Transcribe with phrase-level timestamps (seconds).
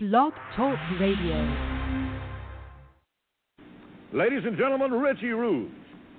[0.00, 1.34] Blog Talk Radio.
[4.12, 5.72] Ladies and gentlemen, Richie Rude.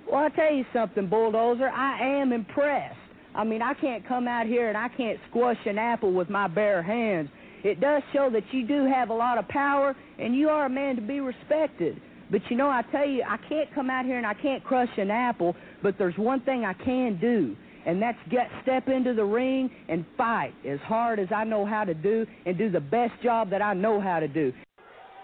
[0.06, 1.70] Well, I tell you something, Bulldozer.
[1.70, 2.98] I am impressed.
[3.34, 6.46] I mean, I can't come out here and I can't squash an apple with my
[6.46, 7.30] bare hands.
[7.64, 10.68] It does show that you do have a lot of power and you are a
[10.68, 12.02] man to be respected.
[12.30, 14.90] But you know, I tell you, I can't come out here and I can't crush
[14.98, 17.56] an apple, but there's one thing I can do,
[17.86, 21.84] and that's get step into the ring and fight as hard as I know how
[21.84, 24.52] to do and do the best job that I know how to do.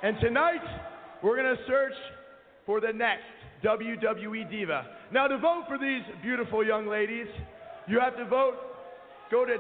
[0.03, 0.63] And tonight,
[1.23, 1.95] we're going to search
[2.65, 3.25] for the next
[3.65, 4.87] WWE Diva.
[5.13, 7.27] Now, to vote for these beautiful young ladies,
[7.87, 8.55] you have to vote.
[9.31, 9.57] Go to.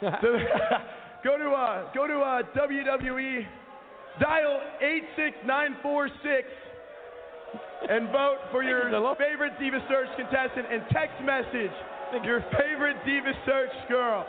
[0.00, 0.10] to
[1.24, 3.46] go to uh, go to uh, WWE.
[4.20, 6.48] Dial eight six nine four six
[7.88, 11.72] and vote for your favorite Diva Search contestant and text message
[12.24, 14.26] your favorite Diva Search girl.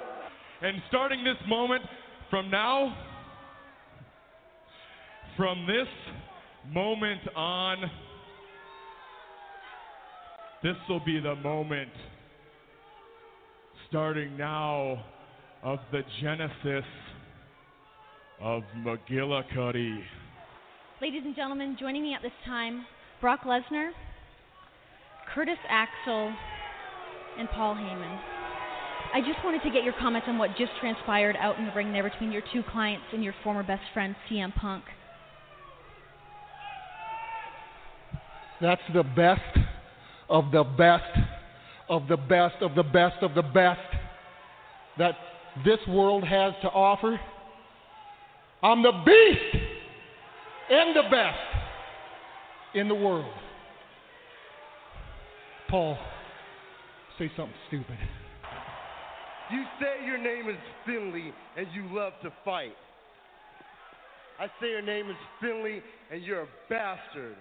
[0.62, 1.84] And starting this moment
[2.30, 2.96] from now,
[5.36, 5.88] from this
[6.74, 7.78] moment on,
[10.64, 11.92] this will be the moment,
[13.88, 15.04] starting now,
[15.64, 16.86] of the genesis
[18.42, 20.00] of McGillicuddy.
[21.02, 22.86] Ladies and gentlemen, joining me at this time,
[23.20, 23.90] Brock Lesnar,
[25.34, 26.34] Curtis Axel,
[27.38, 28.20] and Paul Heyman.
[29.14, 31.92] I just wanted to get your comments on what just transpired out in the ring
[31.92, 34.84] there between your two clients and your former best friend, CM Punk.
[38.62, 39.42] That's the best
[40.30, 41.04] of the best
[41.90, 43.80] of the best of the best of the best
[44.98, 45.16] that
[45.64, 47.20] this world has to offer.
[48.62, 49.64] I'm the beast
[50.70, 51.67] and the best
[52.74, 53.34] in the world.
[55.70, 55.98] Paul,
[57.20, 57.98] say something stupid.
[59.52, 62.76] You say your name is Finlay and you love to fight.
[64.40, 65.82] I say your name is Finlay
[66.12, 67.36] and you're a bastard.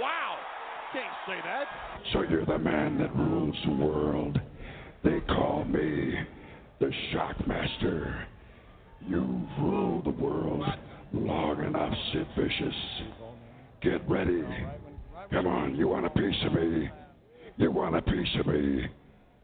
[0.00, 0.36] Wow!
[0.92, 1.66] Can't say that.
[2.12, 4.40] So you're the man that rules the world.
[5.04, 6.14] They call me
[6.80, 8.24] the Shockmaster.
[9.06, 10.64] You've ruled the world
[11.12, 12.74] long enough, Sid Vicious.
[13.86, 14.42] Get ready.
[15.30, 16.90] Come on, you want a piece of me?
[17.56, 18.84] You want a piece of me?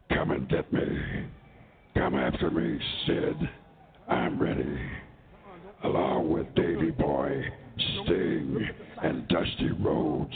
[0.08, 0.82] Come and get me.
[1.94, 2.76] Come after me,
[3.06, 3.36] Sid.
[4.08, 4.80] I'm ready.
[5.84, 7.40] Along with Davy Boy,
[8.02, 8.68] Sting,
[9.04, 10.34] and Dusty Rhodes,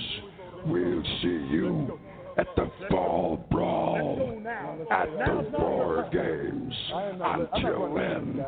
[0.66, 1.99] we'll see you
[2.39, 4.41] at the Fall Brawl
[4.89, 6.75] at the War Games.
[6.95, 8.47] Until then,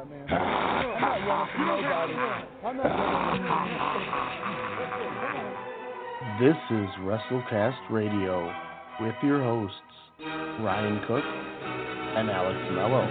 [6.18, 8.52] This is WrestleCast Radio
[9.00, 9.76] with your hosts,
[10.60, 13.04] Ryan Cook and Alex Mello.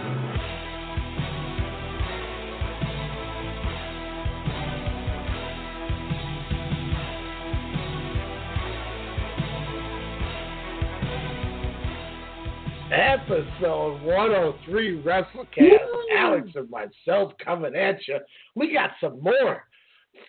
[12.91, 15.77] Episode 103 WrestleCast.
[16.17, 18.17] Alex and myself coming at you.
[18.55, 19.63] We got some more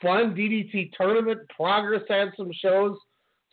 [0.01, 2.03] fun DDT tournament progress.
[2.09, 2.97] Had some shows.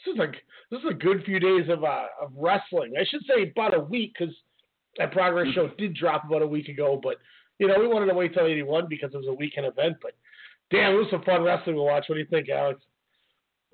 [0.06, 0.28] This is a
[0.72, 2.94] this is a good few days of uh, of wrestling.
[3.00, 4.34] I should say about a week because
[4.98, 7.00] that progress show did drop about a week ago.
[7.02, 7.18] But
[7.60, 9.98] you know we wanted to wait till 81 because it was a weekend event.
[10.02, 10.14] But
[10.72, 12.06] damn, it was some fun wrestling to watch.
[12.08, 12.82] What do you think, Alex?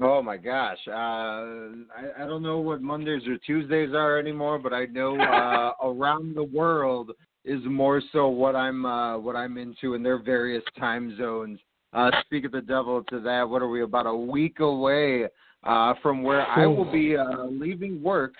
[0.03, 4.73] Oh my gosh, uh, I, I don't know what Mondays or Tuesdays are anymore, but
[4.73, 7.11] I know uh, around the world
[7.45, 11.59] is more so what I'm uh, what I'm into in their various time zones.
[11.93, 13.47] Uh, speak of the devil to that.
[13.47, 15.25] What are we about a week away
[15.63, 18.33] uh, from where I will be uh, leaving work,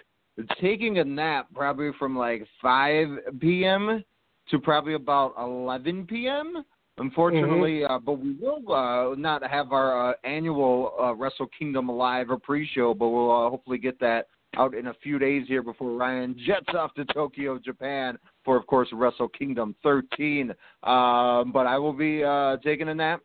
[0.59, 3.07] taking a nap probably from like 5
[3.39, 4.03] p.m.
[4.49, 6.63] to probably about 11 p.m.
[6.97, 12.29] Unfortunately, uh, but we will uh, not have our uh, annual uh, Wrestle Kingdom Live
[12.29, 15.95] or pre-show, but we'll uh, hopefully get that out in a few days here before
[15.95, 20.51] Ryan jets off to Tokyo, Japan for, of course, Wrestle Kingdom 13.
[20.83, 23.21] Um, but I will be uh, taking a nap,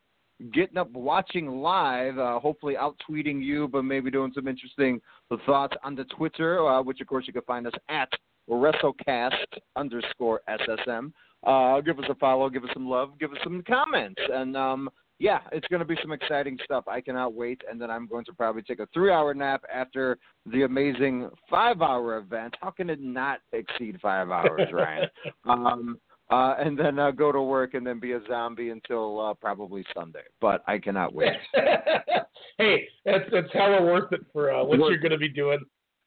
[0.53, 5.01] getting up, watching live, uh, hopefully out tweeting you, but maybe doing some interesting
[5.47, 8.09] thoughts on the Twitter, uh, which of course you can find us at
[8.49, 9.47] WrestleCast
[9.77, 11.13] underscore SSM.
[11.47, 14.89] Uh, give us a follow, give us some love, give us some comments, and um,
[15.19, 16.85] yeah, it's going to be some exciting stuff.
[16.89, 20.63] I cannot wait, and then I'm going to probably take a three-hour nap after the
[20.63, 22.55] amazing five-hour event.
[22.61, 25.09] How can it not exceed five hours, Ryan?
[25.49, 25.99] um,
[26.31, 29.85] uh, and then uh, go to work and then be a zombie until uh, probably
[29.95, 30.25] Sunday.
[30.41, 31.33] But I cannot wait.
[32.59, 35.61] hey, that's that's hella worth it for uh, what Worth you're going to be doing.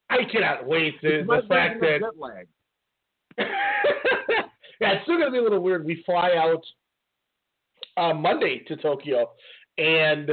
[0.09, 2.47] I cannot wait to the fact that of jet lag.
[3.37, 5.85] yeah, it's still going to be a little weird.
[5.85, 6.63] We fly out
[7.95, 9.29] uh, Monday to Tokyo,
[9.77, 10.31] and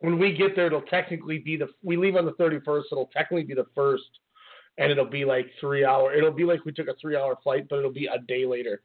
[0.00, 2.84] when we get there, it'll technically be the we leave on the 31st.
[2.90, 4.04] It'll technically be the first,
[4.78, 6.12] and it'll be like three hour.
[6.12, 8.82] It'll be like we took a three hour flight, but it'll be a day later.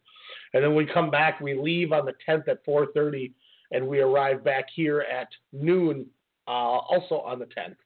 [0.54, 1.40] And then we come back.
[1.40, 3.32] We leave on the 10th at 4:30,
[3.72, 6.06] and we arrive back here at noon,
[6.48, 7.78] uh, also on the 10th.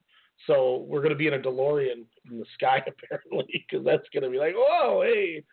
[0.48, 4.24] So we're going to be in a DeLorean in the sky apparently, because that's going
[4.24, 5.44] to be like, whoa, hey.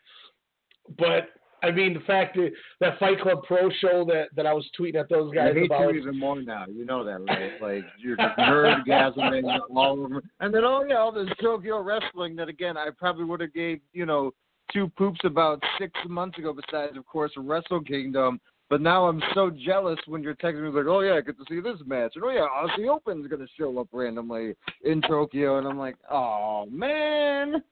[0.98, 1.28] But
[1.62, 5.00] I mean, the fact that that Fight Club Pro show that that I was tweeting
[5.00, 5.94] at those guys I hate about.
[5.94, 6.64] you even more now.
[6.68, 7.52] You know that, right?
[7.60, 10.22] Like you're just nerdgasming all over.
[10.40, 13.80] And then oh yeah, all this Tokyo wrestling that again I probably would have gave
[13.92, 14.32] you know
[14.72, 16.54] two poops about six months ago.
[16.54, 18.40] Besides, of course, Wrestle Kingdom.
[18.68, 21.44] But now I'm so jealous when you're texting me like, oh yeah, I get to
[21.48, 24.54] see this match, and oh yeah, Aussie Open's gonna show up randomly
[24.84, 27.64] in Tokyo, and I'm like, oh man.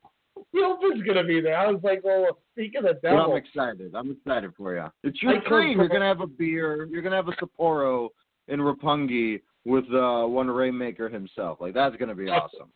[0.55, 1.57] Open's gonna be there.
[1.57, 3.33] I was like, well, speak of the devil.
[3.33, 3.95] I'm excited.
[3.95, 4.87] I'm excited for you.
[5.03, 5.79] It's your I dream.
[5.79, 6.87] You're gonna have a beer.
[6.91, 8.09] You're gonna have a Sapporo
[8.49, 11.59] in Roppongi with uh, one Rainmaker himself.
[11.61, 12.71] Like that's gonna be awesome.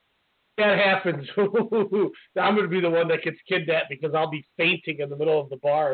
[0.58, 1.48] that happens, I'm
[2.54, 5.40] going to be the one that gets kidnapped because I'll be fainting in the middle
[5.40, 5.92] of the bar.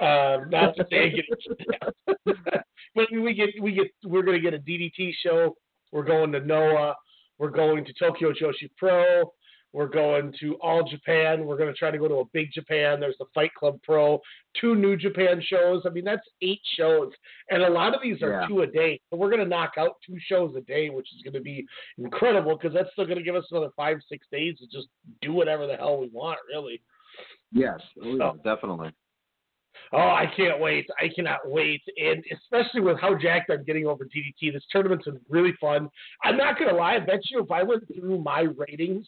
[0.00, 2.64] Um, not to say kidnapped.
[2.94, 5.56] but we get we get we're going to get a DDT show.
[5.92, 6.94] We're going to Noah.
[7.38, 9.32] We're going to Tokyo Joshi Pro.
[9.72, 11.46] We're going to All Japan.
[11.46, 13.00] We're going to try to go to a Big Japan.
[13.00, 14.20] There's the Fight Club Pro,
[14.60, 15.82] two New Japan shows.
[15.86, 17.10] I mean, that's eight shows,
[17.50, 18.46] and a lot of these are Yeah.
[18.46, 19.00] two a day.
[19.10, 21.66] So we're going to knock out two shows a day, which is going to be
[21.98, 24.88] incredible because that's still going to give us another five, six days to just
[25.22, 26.82] do whatever the hell we want, really.
[27.50, 28.90] Yes, oh, yeah, definitely.
[29.94, 30.86] Oh, I can't wait.
[30.98, 31.82] I cannot wait.
[31.98, 35.88] And especially with how jacked I'm getting over DDT, this tournament's been really fun.
[36.24, 36.94] I'm not going to lie.
[36.94, 39.06] I bet you if I went through my ratings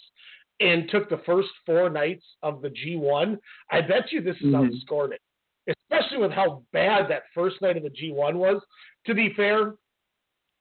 [0.61, 3.39] and took the first four nights of the G1,
[3.71, 4.73] I bet you this is how Mhm.
[4.75, 5.21] it scored it.
[5.67, 8.63] Especially with how bad that first night of the G1 was.
[9.07, 9.75] To be fair,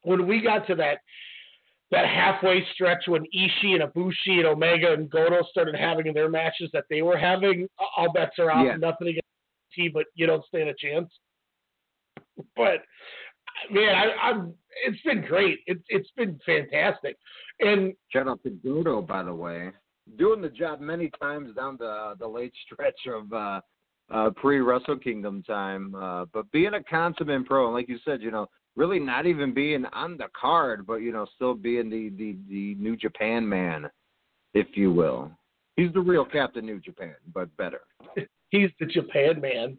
[0.03, 0.99] when we got to that
[1.91, 6.71] that halfway stretch when Ishii and Ibushi and Omega and Goto started having their matches
[6.71, 8.65] that they were having, all bets are off.
[8.65, 8.77] Yeah.
[8.77, 9.27] Nothing against
[9.75, 11.13] T, but you don't stand a chance.
[12.55, 12.83] But
[13.69, 14.55] man, I, I'm.
[14.85, 15.59] It's been great.
[15.67, 17.15] It's it's been fantastic,
[17.59, 19.71] and Shout out to Dodo, by the way,
[20.17, 23.61] doing the job many times down the the late stretch of uh,
[24.11, 25.95] uh, pre Wrestle Kingdom time.
[25.95, 29.53] Uh, but being a consummate pro, and like you said, you know, really not even
[29.53, 33.89] being on the card, but you know, still being the the the New Japan man,
[34.53, 35.31] if you will.
[35.75, 37.81] He's the real Captain New Japan, but better.
[38.49, 39.77] he's the Japan man.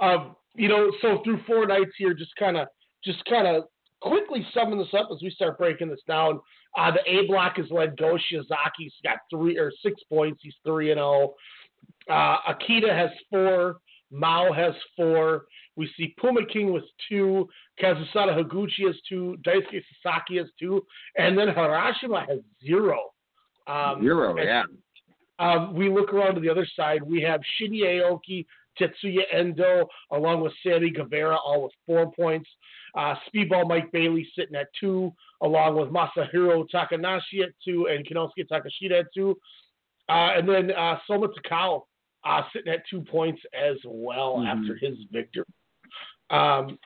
[0.00, 2.68] Um, you know, so through four nights here, just kind of,
[3.02, 3.64] just kind of
[4.04, 6.40] quickly summing this up as we start breaking this down.
[6.76, 10.40] Uh, the A block is led Go Shiozaki's got three or six points.
[10.42, 11.34] He's three and zero.
[12.10, 13.78] Uh, Akito has four.
[14.10, 15.44] Mao has four.
[15.76, 17.48] We see Puma King with two.
[17.82, 19.36] Kazusada Higuchi has two.
[19.44, 20.84] Daisuke Sasaki has two.
[21.16, 22.98] And then Harashima has zero.
[23.66, 24.62] Um, Zero, and- yeah.
[25.38, 27.02] um, we look around to the other side.
[27.02, 28.44] We have Shinya Aoki,
[28.78, 32.48] Tetsuya Endo, along with Sammy Guevara, all with four points.
[32.96, 35.12] Uh, Speedball Mike Bailey sitting at two,
[35.42, 39.36] along with Masahiro Takanashi at two and Konosuke Takeshita at two.
[40.08, 41.82] Uh, and then uh, Soma Takao
[42.24, 44.46] uh, sitting at two points as well Mhm.
[44.46, 45.44] after his victory.
[46.30, 46.78] Um,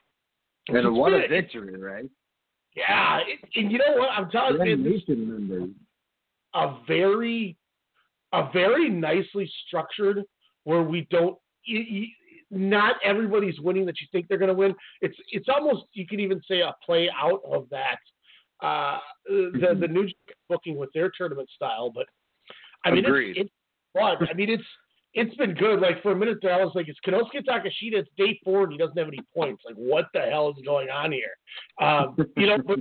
[0.70, 2.08] And what a victory, right?
[2.74, 4.10] Yeah, it, and you know what?
[4.10, 5.70] I'm telling you, this Nation members.
[6.54, 7.56] a very
[8.32, 10.22] a very nicely structured
[10.64, 11.38] where we don't
[12.50, 14.74] not everybody's winning that you think they're going to win.
[15.00, 17.98] It's it's almost you could even say a play out of that
[18.60, 20.08] uh the the new
[20.48, 22.06] booking with their tournament style but
[22.84, 23.36] i mean Agreed.
[23.36, 23.50] it's, it's
[23.96, 24.16] fun.
[24.28, 24.64] I mean it's
[25.14, 25.80] it's been good.
[25.80, 28.72] Like for a minute there i was like it's Konosuke Takeshita it's day four and
[28.72, 29.62] he doesn't have any points.
[29.64, 31.36] Like what the hell is going on here?
[31.80, 32.80] Um you know but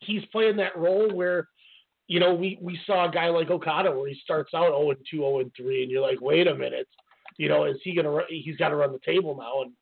[0.00, 1.48] he's playing that role where
[2.08, 4.98] you know, we, we saw a guy like Okada where he starts out 0 and
[5.10, 6.86] 2, 0 and 3, and you're like, wait a minute,
[7.38, 8.18] you know, is he gonna?
[8.28, 9.72] He's got to run the table now, and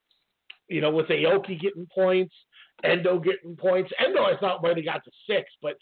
[0.69, 2.35] you know, with Aoki getting points,
[2.83, 3.93] Endo getting points.
[4.05, 5.77] Endo, I thought might have got to six, but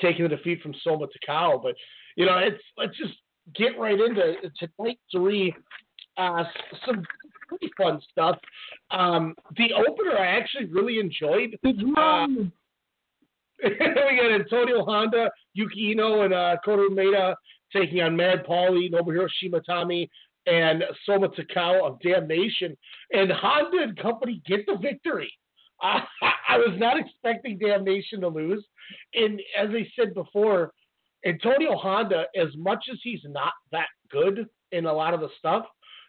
[0.00, 1.62] taking the defeat from Soma Takao.
[1.62, 1.74] But
[2.16, 3.14] you know, it's let's just
[3.54, 5.54] get right into to night three.
[6.16, 6.44] Uh,
[6.86, 7.04] some
[7.48, 8.38] pretty fun stuff.
[8.90, 11.58] Um, the opener I actually really enjoyed.
[11.64, 12.26] Uh,
[13.64, 17.34] we got Antonio Honda, Yuki Ueno, and uh, Umeda
[17.72, 20.08] taking on Mad Pauly, Nobuhiro Shimatani,
[20.46, 22.76] and Soma Takao of Damnation.
[23.12, 25.32] And Honda and company get the victory.
[25.82, 26.02] I,
[26.48, 28.64] I was not expecting Damnation to lose.
[29.14, 30.72] And as I said before,
[31.26, 35.66] Antonio Honda, as much as he's not that good in a lot of the stuff,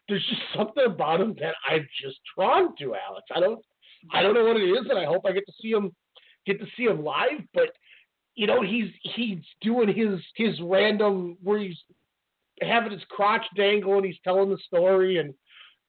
[0.07, 3.27] there's just something about him that I'm just drawn to, Alex.
[3.35, 3.59] I don't
[4.13, 5.91] I don't know what it is, and I hope I get to see him
[6.45, 7.41] get to see him live.
[7.53, 7.69] But
[8.35, 11.77] you know, he's he's doing his his random where he's
[12.61, 15.33] having his crotch dangle and he's telling the story and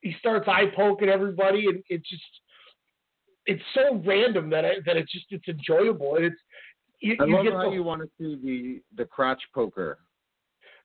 [0.01, 2.23] he starts eye poking everybody and it just
[3.47, 6.41] it's so random that I, that it's just it's enjoyable and it's
[7.01, 9.99] you, I you love how the, you want to see the the crotch poker.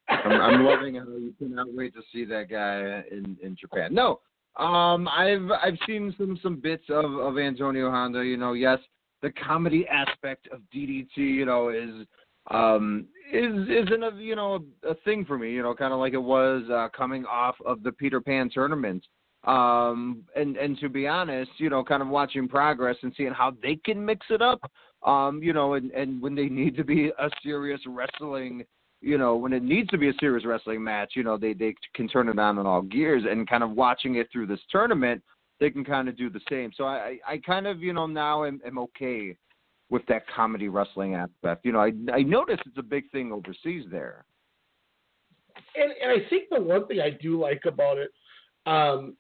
[0.10, 3.94] I'm, I'm loving how you cannot wait to see that guy in in Japan.
[3.94, 4.20] No,
[4.58, 8.24] um, I've I've seen some some bits of of Antonio Honda.
[8.24, 8.80] You know, yes,
[9.22, 12.06] the comedy aspect of DDT, you know, is
[12.52, 15.52] um is isn't a you know a, a thing for me.
[15.52, 19.06] You know, kind of like it was uh, coming off of the Peter Pan tournament.
[19.46, 23.54] Um, and and to be honest, you know, kind of watching progress and seeing how
[23.62, 24.62] they can mix it up.
[25.04, 28.64] Um, you know, and and when they need to be a serious wrestling
[29.04, 31.76] you know, when it needs to be a serious wrestling match, you know, they they
[31.94, 35.22] can turn it on in all gears, and kind of watching it through this tournament,
[35.60, 36.72] they can kind of do the same.
[36.76, 39.36] So I I kind of you know now am, am okay
[39.94, 41.64] with that comedy wrestling aspect.
[41.64, 44.26] You know, I I notice it's a big thing overseas there.
[45.76, 48.10] and, and I think the one thing I do like about it,
[48.66, 49.16] um,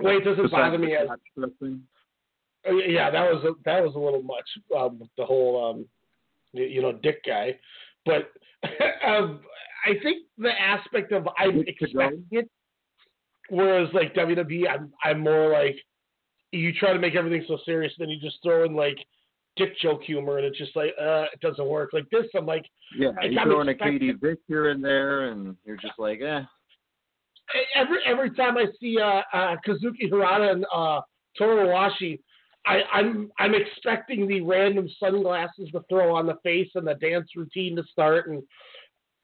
[0.00, 1.82] well, it doesn't Besides bother me as wrestling.
[2.66, 4.48] Oh, yeah, yeah, that was a, that was a little much.
[4.78, 5.86] Um, the whole um,
[6.52, 7.58] you know, dick guy,
[8.06, 8.30] but
[9.04, 9.40] um,
[9.84, 12.48] I think the aspect of I'm expecting it,
[13.50, 15.76] whereas like WWE, I'm I'm more like
[16.52, 18.98] you try to make everything so serious, then you just throw in like
[19.56, 21.90] dick joke humor, and it's just like uh, it doesn't work.
[21.92, 22.64] Like this, I'm like
[22.98, 26.20] Yeah, I you kinda throw a Katie Vick here and there, and you're just like,
[26.20, 26.42] eh.
[27.74, 31.00] every every time I see uh, uh, Kazuki Hirata and uh,
[31.38, 32.18] Toru Owashi,
[32.66, 37.30] I, I'm I'm expecting the random sunglasses to throw on the face and the dance
[37.36, 38.42] routine to start, and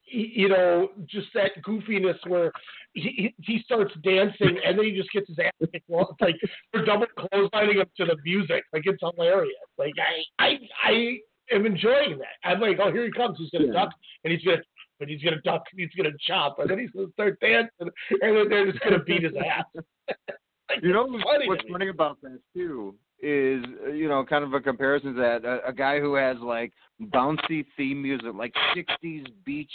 [0.05, 2.51] you know just that goofiness where
[2.93, 5.85] he, he he starts dancing and then he just gets his ass kicked.
[5.87, 6.35] Well, it's like
[6.73, 8.63] they're double clotheslining him to the music.
[8.73, 9.53] Like it's hilarious.
[9.77, 9.93] Like
[10.39, 11.17] I I I
[11.55, 12.35] am enjoying that.
[12.43, 13.37] I'm like, oh, here he comes.
[13.37, 13.73] He's gonna Yeah.
[13.73, 13.89] duck
[14.23, 14.61] and he's gonna.
[14.99, 18.37] But he's gonna duck, and he's gonna chop, and then he's gonna start dancing, and
[18.37, 19.65] then they're just gonna beat his ass.
[20.69, 24.59] Like, You know funny what's funny about that too is you know kind of a
[24.61, 26.71] comparison to that a, a guy who has like
[27.07, 29.71] bouncy theme music like 60s beach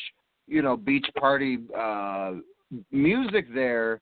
[0.47, 2.33] you know beach party uh
[2.91, 4.01] music there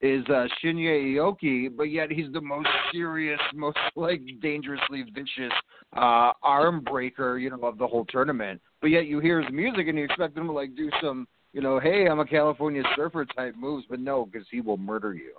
[0.00, 5.52] is uh Shinya Aoki but yet he's the most serious most like dangerously vicious
[5.96, 9.88] uh arm breaker you know of the whole tournament but yet you hear his music
[9.88, 13.24] and you expect him to like do some you know hey I'm a California surfer
[13.24, 15.32] type moves but no because he will murder you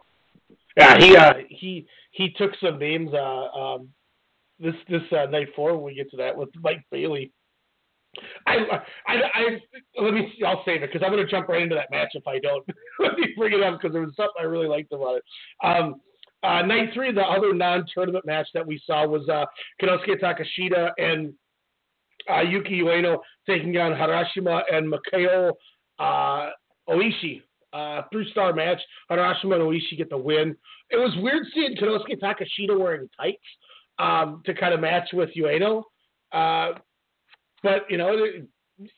[0.78, 3.90] Yeah, he uh, he he took some names uh, um,
[4.60, 7.32] this this uh, night four when we get to that with Mike Bailey.
[8.48, 8.58] I,
[9.08, 11.92] I, I let me I'll save it because I'm going to jump right into that
[11.92, 12.66] match if I don't.
[13.00, 15.24] let me bring it up because there was something I really liked about it.
[15.64, 15.96] Um,
[16.44, 19.46] uh, night three, the other non-tournament match that we saw was uh,
[19.82, 21.34] Konosuke Takeshita and
[22.30, 23.18] uh, Yuki Ueno
[23.48, 25.52] taking on Harashima and Mikao
[26.00, 26.50] uh,
[26.90, 27.42] Oishi.
[27.74, 28.80] Uh, three-star match.
[29.12, 30.56] Harashima and Oishi get the win.
[30.92, 33.38] It was weird seeing Konosuke Takeshita wearing tights
[34.00, 35.84] um, to kind of match with Ueno.
[36.32, 36.80] Uh,
[37.66, 38.16] but, you know,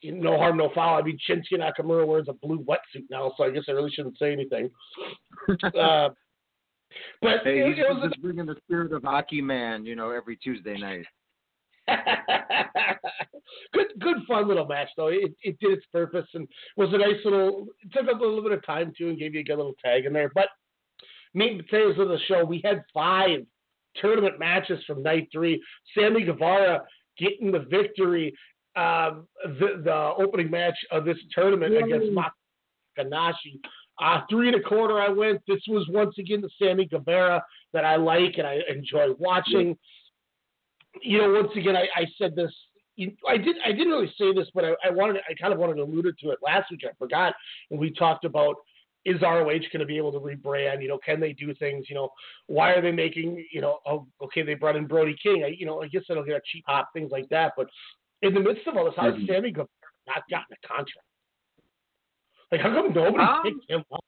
[0.04, 1.00] no harm, no foul.
[1.00, 4.18] I mean, Shinsuke Nakamura wears a blue wetsuit now, so I guess I really shouldn't
[4.18, 4.70] say anything.
[5.64, 6.10] uh,
[7.22, 10.10] but Hey, it, he's it was just bringing the spirit of hockey man, you know,
[10.12, 11.06] every Tuesday night.
[13.74, 15.08] good, good, fun little match though.
[15.08, 17.68] It, it did its purpose and was a nice little.
[17.82, 19.76] It took up a little bit of time too and gave you a good little
[19.84, 20.30] tag in there.
[20.36, 20.50] But
[21.34, 22.44] meat and potatoes of the show.
[22.44, 23.46] We had five
[23.96, 25.64] tournament matches from night three.
[25.96, 26.82] Sammy Guevara
[27.18, 28.34] getting the victory.
[28.78, 32.32] Um, the the opening match of this tournament against Masa
[32.98, 33.60] Takanashi.
[34.00, 35.42] Uh, three and a quarter I went.
[35.48, 37.44] This was once again the Sammy Guevara
[37.74, 39.76] that I like and I enjoy watching.
[41.02, 42.54] You know, once again, I, I said this.
[43.28, 43.56] I did.
[43.66, 45.22] I didn't really say this, but I, I wanted.
[45.28, 46.82] I kind of wanted to allude to it last week.
[46.86, 47.34] I forgot
[47.70, 48.58] when we talked about
[49.08, 50.82] is ROH going to be able to rebrand?
[50.82, 51.86] You know, can they do things?
[51.90, 52.10] You know,
[52.48, 53.44] why are they making?
[53.52, 55.44] You know, oh, okay, they brought in Brody King.
[55.46, 57.54] I, you know, I guess it'll get a cheap hop, things like that.
[57.56, 57.68] But
[58.22, 59.28] in the midst of all this, how has Mhm.
[59.28, 59.68] Sammy Guevara
[60.08, 61.08] not gotten a contract?
[62.52, 64.04] Like, how come nobody Um, picked him up?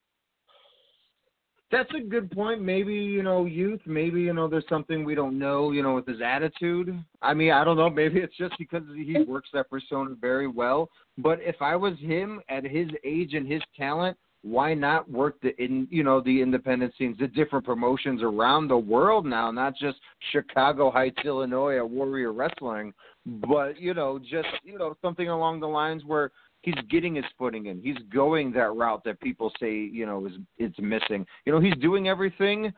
[1.71, 2.61] That's a good point.
[2.61, 6.07] Maybe, you know, youth, maybe, you know, there's something we don't know, you know, with
[6.07, 6.97] his attitude.
[7.21, 7.89] I mean, I don't know.
[7.91, 10.89] Maybe it's just because he works that persona very well.
[11.19, 15.55] But if I was him at his age and his talent, why not work the
[15.61, 19.97] in you know the independent scenes, the different promotions around the world now, not just
[20.31, 22.93] Chicago Heights, Illinois Warrior Wrestling,
[23.25, 26.31] but you know just you know something along the lines where
[26.61, 27.81] he's getting his footing in.
[27.81, 31.25] He's going that route that people say you know is it's missing.
[31.45, 32.73] You know he's doing everything,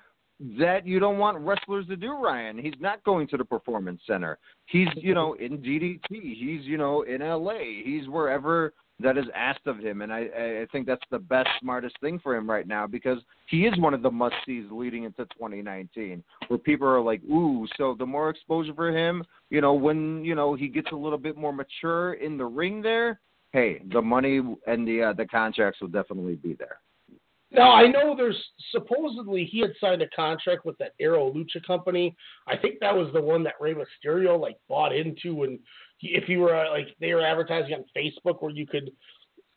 [0.58, 2.58] that you don't want wrestlers to do, Ryan.
[2.58, 4.39] He's not going to the performance center.
[4.65, 6.00] He's, you know, in DDT.
[6.10, 7.60] He's, you know, in LA.
[7.84, 10.20] He's wherever that is asked of him, and I,
[10.62, 13.93] I think that's the best, smartest thing for him right now because he is one
[13.93, 17.67] of the must sees leading into 2019, where people are like, ooh.
[17.77, 21.17] So the more exposure for him, you know, when you know he gets a little
[21.17, 23.20] bit more mature in the ring, there,
[23.51, 26.77] hey, the money and the uh, the contracts will definitely be there.
[27.53, 28.41] Now I know there's
[28.72, 32.15] supposedly he had signed a contract with that Aro Lucha company.
[32.48, 35.60] I think that was the one that Rey Mysterio like bought into, and
[36.01, 38.91] if you were uh, like they were advertising on Facebook where you could,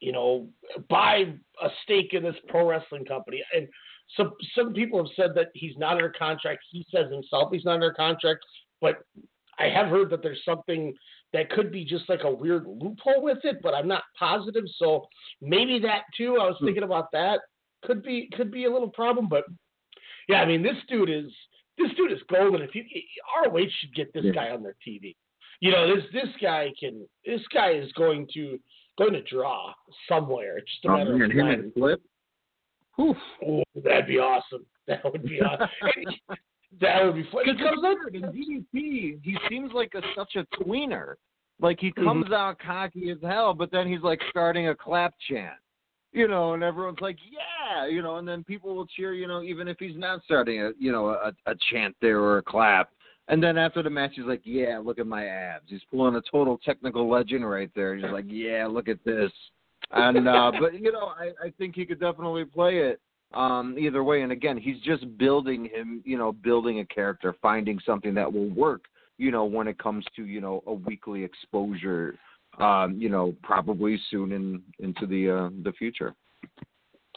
[0.01, 0.49] you know,
[0.89, 1.25] buy
[1.63, 3.43] a stake in this pro wrestling company.
[3.55, 3.69] And
[4.17, 6.63] some some people have said that he's not under contract.
[6.71, 8.41] He says himself he's not under contract,
[8.81, 9.03] but
[9.59, 10.95] I have heard that there's something
[11.33, 14.65] that could be just like a weird loophole with it, but I'm not positive.
[14.79, 15.07] So
[15.41, 16.39] maybe that too.
[16.41, 17.41] I was thinking about that
[17.85, 19.45] could be could be a little problem, but
[20.29, 21.31] yeah, I mean this dude is
[21.79, 22.63] this dude is golden.
[22.63, 22.85] If you
[23.43, 24.33] ROH should get this Yeah.
[24.33, 25.17] guy on their TV.
[25.65, 28.59] You know this this guy can this guy is going to
[28.99, 29.73] going to draw
[30.07, 30.59] somewhere.
[30.59, 31.61] It's just a Oh, matter man, of him time.
[31.61, 32.03] and Flip.
[32.99, 34.67] Oh, that'd be awesome.
[34.87, 35.67] That would be awesome.
[36.83, 37.45] that would be fun.
[37.47, 38.15] Because it's weird.
[38.15, 41.15] In DDT, he seems like a, such a tweener.
[41.59, 42.05] Like he Mm-hmm.
[42.05, 45.55] comes out cocky as hell, but then he's like starting a clap chant.
[46.13, 49.41] You know, and everyone's like, "Yeah," you know, and then people will cheer, you know,
[49.43, 52.91] even if he's not starting a, you know, a, a chant there or a clap.
[53.29, 56.23] And then after the match, he's like, "Yeah, look at my abs." He's pulling a
[56.31, 57.95] total technical legend right there.
[57.95, 59.33] He's like, "Yeah, look at this."
[59.91, 63.01] And uh but you know, I, I think he could definitely play it
[63.33, 64.23] um either way.
[64.23, 68.51] And again, he's just building him, you know, building a character, finding something that will
[68.51, 68.85] work.
[69.17, 72.17] You know, when it comes to you know a weekly exposure,
[72.59, 76.15] um, you know, probably soon in into the uh, the future.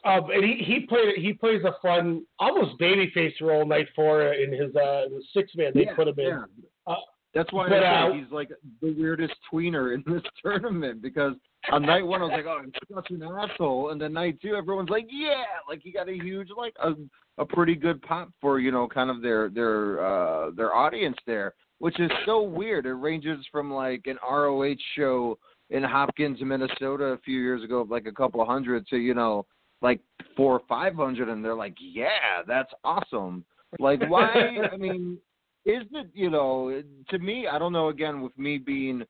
[0.04, 4.52] Um, and he he played he plays a fun almost babyface role night four in
[4.52, 6.26] his uh the six man they Yeah, put him in.
[6.28, 6.44] yeah.
[6.86, 6.96] Uh,
[7.34, 8.50] That's why But, I uh, he's like
[8.82, 11.34] the weirdest tweener in this tournament because
[11.72, 14.56] on night one I was like, oh, I'm such an asshole, and then night two
[14.56, 16.92] everyone's like, yeah, like he got a huge like a
[17.40, 21.56] a pretty good pop for you know kind of their their uh their audience there,
[21.80, 22.86] which is so weird.
[22.86, 25.38] It ranges from like an ROH show
[25.72, 29.46] in Hopkins, Minnesota, a few years ago, of like a couple hundred to you know
[29.82, 30.00] like
[30.36, 33.44] four or five hundred, and they're like, yeah, that's awesome.
[33.80, 34.58] Like why?
[34.72, 35.20] I mean
[35.68, 39.04] isn't it you know to me i don't know again with me being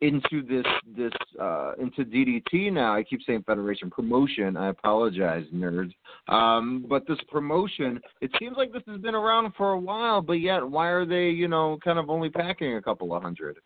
[0.00, 0.64] into this
[0.96, 5.92] this uh into ddt now i keep saying federation promotion i apologize nerds
[6.28, 10.34] um but this promotion it seems like this has been around for a while but
[10.34, 13.56] yet why are they you know kind of only packing a couple of hundred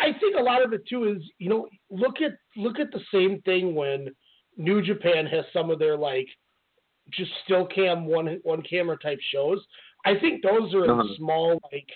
[0.00, 3.00] I think a lot of it too is you know look at look at the
[3.12, 4.08] same thing when
[4.56, 6.28] New Japan has some of their like
[7.10, 9.58] just still cam one one camera type shows.
[10.04, 11.14] I think those are in Uh-huh.
[11.16, 11.88] small like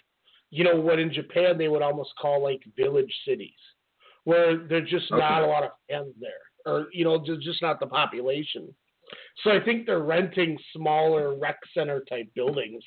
[0.50, 3.58] you know what in Japan they would almost call like village cities
[4.24, 7.86] where there's just not a lot of fans there or you know just not the
[7.86, 8.74] population.
[9.44, 12.82] So I think they're renting smaller rec center type buildings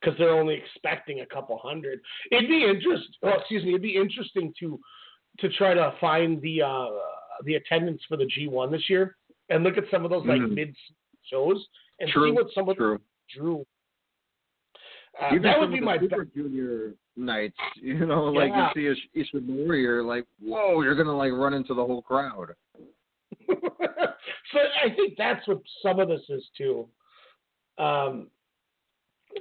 [0.00, 1.98] because they're only expecting a couple hundred.
[2.30, 3.08] It'd be interest.
[3.24, 3.70] Oh, excuse me.
[3.70, 4.78] It'd be interesting to
[5.40, 6.90] to try to find the uh,
[7.44, 9.16] the attendance for the G1 this year
[9.50, 10.54] and look at some of those like Mhm.
[10.54, 10.76] mid
[11.24, 11.66] shows
[12.00, 13.66] and True, see what some of them drew.
[15.20, 18.72] Uh, Even that would be my Super Junior nights, you know, like Yeah.
[18.76, 22.54] you see a Ishimori, you're like, whoa, you're gonna like run into the whole crowd.
[23.48, 26.88] so I think that's what some of this is too.
[27.78, 28.30] Um,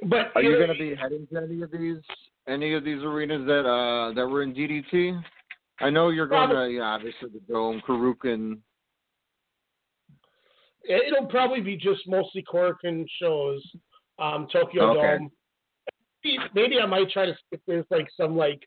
[0.03, 1.97] but Are you know, to be heading to any of these
[2.47, 5.23] any of these arenas that uh that were in DDT?
[5.83, 8.59] I know you're going to yeah, obviously the Dome, Korakuen.
[10.85, 13.63] It'll probably be just mostly Korakuen shows,
[14.19, 15.17] um, Tokyo Okay.
[15.17, 15.31] Dome.
[16.53, 18.65] Maybe- I might try to see if there's like some like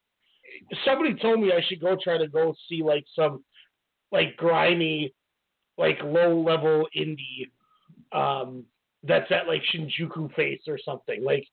[0.84, 3.44] somebody told me I should go try to go see like some
[4.12, 5.14] like grimy,
[5.78, 7.50] like low level indie
[8.12, 8.64] um
[9.02, 11.22] that's at like Shinjuku face or something.
[11.24, 11.46] Like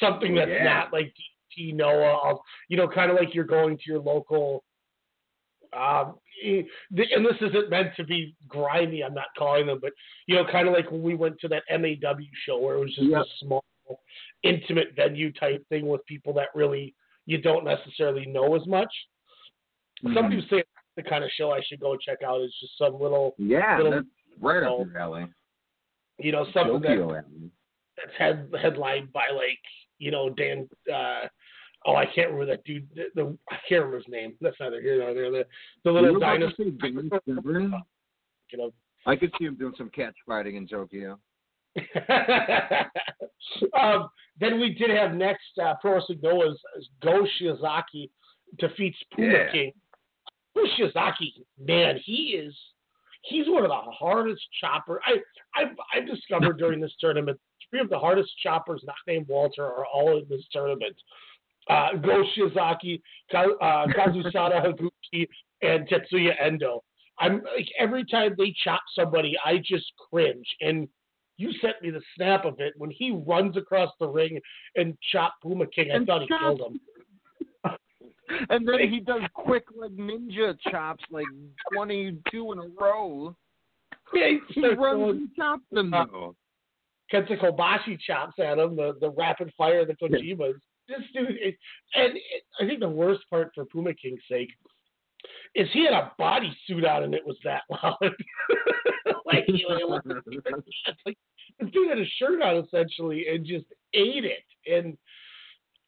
[0.00, 0.64] something that's Yeah.
[0.64, 1.14] not like
[1.58, 4.64] DT Noah of you know, kind of like you're going to your local
[5.72, 9.02] um, and this isn't meant to be grimy.
[9.02, 9.92] I'm not calling them, but
[10.26, 12.14] you know, kind of like when we went to that MAW
[12.46, 13.20] show where it was just Yep.
[13.22, 13.64] a small,
[14.42, 16.94] intimate venue type thing with people that really
[17.26, 18.92] you don't necessarily know as much.
[20.02, 20.30] Some Mhm.
[20.30, 20.64] people say
[20.96, 23.92] the kind of show I should go check out is just some little, Yeah, little,
[23.92, 24.06] that's
[24.40, 25.26] right know, up your alley.
[26.18, 27.50] you know, something Tokyo that, alley.
[27.96, 29.58] that's head, headlined by like
[29.98, 30.68] you know Dan.
[30.92, 31.28] Uh,
[31.88, 32.86] oh, I can't remember that dude.
[32.94, 34.34] The, the I can't remember his name.
[34.40, 35.30] That's neither here nor there.
[35.30, 35.44] The
[35.84, 36.66] the little about dinosaur.
[36.66, 37.74] say Dan Severn?
[38.52, 38.72] You know,
[39.06, 41.18] I could see him doing some catch fighting in Tokyo.
[43.80, 44.08] um,
[44.40, 46.58] then we did have next uh, Pro Wrestling Noah's
[47.02, 48.10] Go Shiozaki
[48.58, 49.52] defeats Puma Yeah.
[49.52, 49.72] King.
[50.54, 52.54] Go Shiozaki, man, he is
[53.22, 55.00] he's one of the hardest chopper.
[55.06, 55.18] I
[55.60, 57.38] I've, I've discovered during this tournament
[57.70, 60.96] three of the hardest choppers not named Walter are all in this tournament.
[61.68, 63.00] Uh, Go Shiozaki,
[63.30, 65.26] Ka, uh, Kazusada Higuchi,
[65.62, 66.82] and Tetsuya Endo.
[67.20, 70.46] I'm like every time they chop somebody, I just cringe.
[70.60, 70.88] And
[71.36, 74.40] you sent me the snap of it when he runs across the ring
[74.76, 75.90] and chop Puma King.
[75.92, 76.80] I And thought he chop- killed him.
[78.50, 81.24] And then he does quick like ninja chops, like
[81.72, 83.34] twenty two in a row.
[84.12, 86.34] Yeah, He starts runs and chops them Uh, though.
[87.12, 90.54] Kenta Kobashi chops at him, the, the rapid fire, of the Kojimas.
[90.88, 91.54] This dude, is,
[91.94, 94.48] and it, I think the worst part for Puma King's sake
[95.54, 97.96] is he had a bodysuit on and it was that loud.
[99.26, 101.18] like, you know, it's like
[101.60, 104.96] this dude had a shirt on essentially and just ate it, and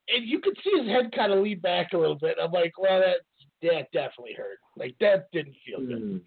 [0.09, 2.37] and you could see his head kind of lean back a little bit.
[2.43, 3.19] I'm like, well, that
[3.63, 4.59] that definitely hurt.
[4.77, 6.21] Like that didn't feel good.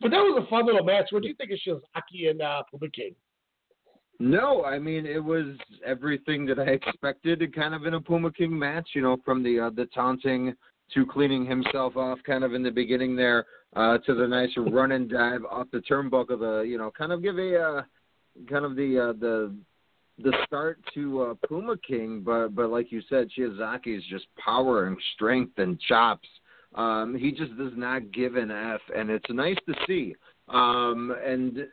[0.00, 1.06] But that was a fun little match.
[1.10, 3.14] What do you think of Shiozaki and uh, Puma King?
[4.18, 5.46] No, I mean it was
[5.84, 8.90] everything that I expected, kind of in a Puma King match.
[8.94, 10.54] You know, from the uh, the taunting
[10.92, 14.92] to cleaning himself off, kind of in the beginning there, uh, to the nice run
[14.92, 16.38] and dive off the turnbuckle.
[16.38, 17.82] The you know, kind of give a uh,
[18.48, 19.54] kind of the uh, the
[20.22, 24.86] the start to uh, Puma King, but but like you said, Shiozaki is just power
[24.86, 26.28] and strength and chops.
[26.74, 30.14] Um, he just does not give an f, and it's nice to see.
[30.48, 31.66] Um, and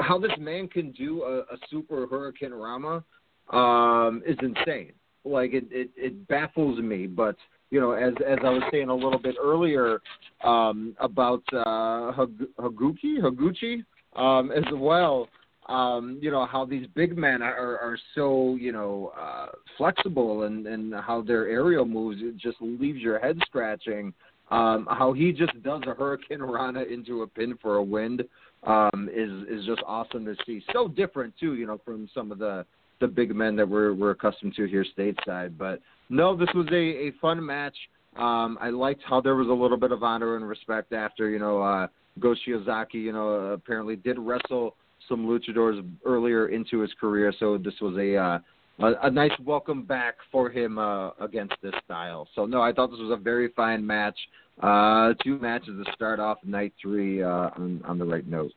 [0.00, 3.04] how this man can do a, a super Hurricane Rana
[3.50, 4.92] um, is insane.
[5.24, 7.06] Like it, it, it baffles me.
[7.06, 7.36] But
[7.70, 10.00] you know, as as I was saying a little bit earlier
[10.42, 13.84] um, about uh, Higuchi, Higuchi
[14.16, 15.28] um, as well.
[15.66, 19.46] Um, you know how these big men are, are so you know uh,
[19.78, 24.12] flexible and and how their aerial moves it just leaves your head scratching.
[24.50, 28.20] Um, how he just does a Hurricane Rana into a pin for a win
[28.66, 30.62] um, is is just awesome to see.
[30.72, 32.64] So different too, you know, from some of the
[33.00, 35.56] the big men that we're we're accustomed to here stateside.
[35.58, 37.76] But no, this was a a fun match.
[38.16, 41.38] Um, I liked how there was a little bit of honor and respect after you
[41.38, 41.88] know uh,
[42.20, 44.76] Go Shiozaki, you know, apparently did wrestle
[45.08, 48.38] some luchadors earlier into his career, so this was a uh,
[48.80, 52.28] a, a nice welcome back for him uh, against this style.
[52.34, 54.18] So no, I thought this was a very fine match.
[54.62, 58.52] Uh, two matches to start off night three uh, on on the right note.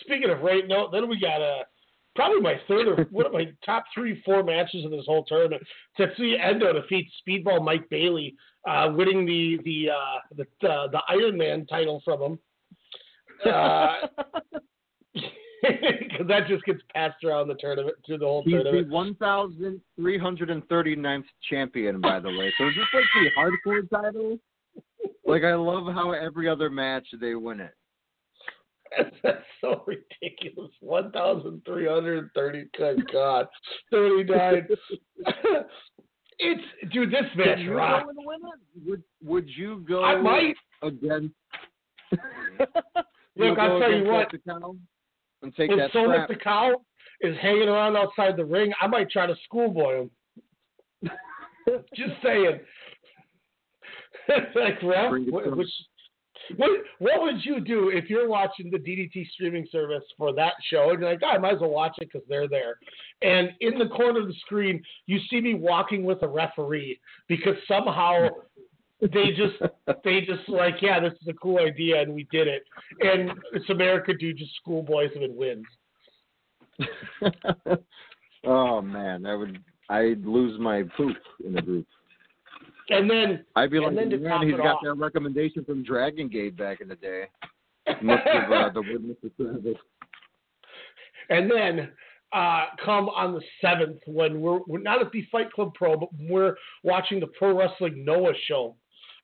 [0.00, 1.64] Speaking of right note, then we got uh,
[2.14, 5.62] probably my third or one of my top three, four matches in this whole tournament.
[5.98, 8.34] Tetsuya Endo defeats Speedball Mike Bailey,
[8.68, 12.38] uh, winning the the uh, the uh, the Iron Man title from him.
[13.42, 14.10] Because
[16.28, 19.18] that just gets passed around the tournament through the whole He's the tournament.
[19.98, 22.52] 1,339th champion, by the way.
[22.58, 24.38] So is this like the hardcore title?
[25.26, 27.74] Like I love how every other match they win it.
[29.22, 30.70] That's so ridiculous.
[30.80, 32.66] One thousand three hundred thirty.
[32.76, 33.46] Good God,
[33.90, 34.68] thirty nine.
[36.38, 37.10] it's dude.
[37.10, 38.04] This match rocks.
[38.04, 38.88] go and win it?
[38.88, 40.54] Would Would you go I might.
[40.82, 41.34] against?
[43.36, 44.30] Look, I'll tell you what.
[44.30, 44.76] The cow
[45.42, 46.80] and take If that the cow
[47.20, 50.10] is hanging around outside the ring, I might try to schoolboy him.
[51.94, 52.60] Just saying.
[54.54, 55.68] like, it what, which,
[56.56, 60.90] what, what would you do if you're watching the DDT streaming service for that show?
[60.90, 62.78] And you're like, oh, I might as well watch it because they're there.
[63.22, 67.54] And in the corner of the screen, you see me walking with a referee because
[67.66, 68.28] somehow
[69.00, 69.56] they just
[70.04, 72.64] they just like, yeah, this is a cool idea, and we did it.
[73.00, 75.66] And it's America do just schoolboys and wins.
[78.44, 79.58] oh man, that would
[79.88, 81.86] I'd lose my poop in the group.
[82.90, 86.56] And then I'd be like, then man, he's got off- that recommendation from Dragon Gate
[86.56, 87.24] back in the day.
[88.02, 89.78] Must have uh, the witness service.
[91.30, 91.90] And then
[92.32, 96.08] uh, come on the seventh when we're we're not at the Fight Club Pro, but
[96.18, 98.76] we're watching the Pro Wrestling Noah show.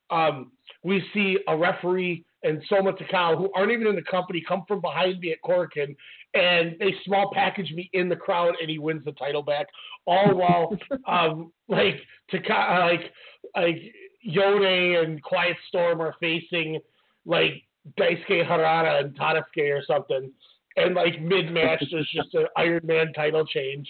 [0.09, 0.51] Um,
[0.83, 4.81] we see a referee and Soma Takao, who aren't even in the company, come from
[4.81, 5.95] behind me at Korakuen,
[6.33, 9.67] and they small package me in the crowd, and he wins the title back.
[10.07, 10.75] All while
[11.07, 11.95] um, like
[12.31, 13.11] Taka, like
[13.55, 13.81] like
[14.21, 16.79] Yone and Quiet Storm are facing
[17.25, 17.63] like
[17.99, 20.31] Daisuke Harada and Tadasuke or something.
[20.77, 23.87] And like mid match, there's just an Iron Man title change.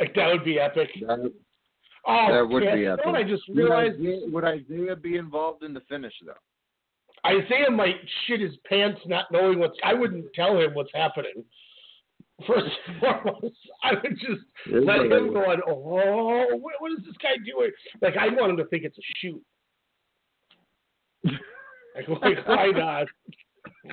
[0.00, 0.90] Like that would be epic.
[1.06, 1.32] That,
[2.08, 3.04] Oh, that would be epic.
[3.06, 3.96] I just Would realized.
[3.96, 6.34] Isaiah, would Isaiah be involved in the finish though?
[7.26, 7.96] Isaiah might
[8.26, 9.76] shit his pants not knowing what's.
[9.82, 11.44] I wouldn't tell him what's happening.
[12.46, 15.60] First and foremost, I would just let him go on.
[15.66, 17.70] Oh, what, what is this guy doing?
[18.02, 19.42] Like I want him to think it's a shoot.
[21.24, 23.06] Like, like why not?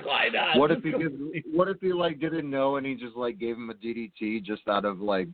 [0.04, 0.58] Why not?
[0.58, 1.14] What if he gives,
[1.52, 4.68] what if he like didn't know and he just like gave him a DDT just
[4.68, 5.28] out of like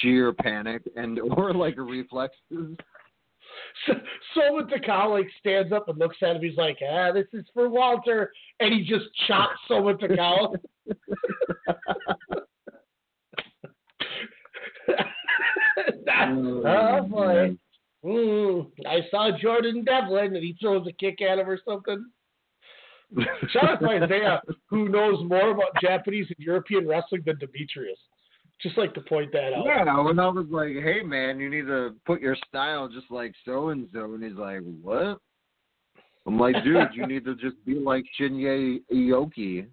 [0.00, 2.76] sheer panic and or like reflexes?
[3.86, 3.94] So,
[4.34, 6.42] Soma Takao like stands up and looks at him.
[6.42, 10.56] He's like, "Ah, this is for Walter," and he just chops Soma Takao.
[16.66, 17.56] oh boy.
[18.04, 22.06] Mm, I saw Jordan Devlin and he throws a kick at him or something.
[23.50, 27.98] Shout out to Isaiah, who knows more about Japanese and European wrestling than Demetrius.
[28.62, 29.64] Just like to point that out.
[29.64, 33.32] Yeah, when I was like, "Hey man, you need to put your style just like
[33.44, 35.18] so and so," and he's like, "What?"
[36.26, 39.66] I'm like, "Dude, you need to just be like Shinya Aoki,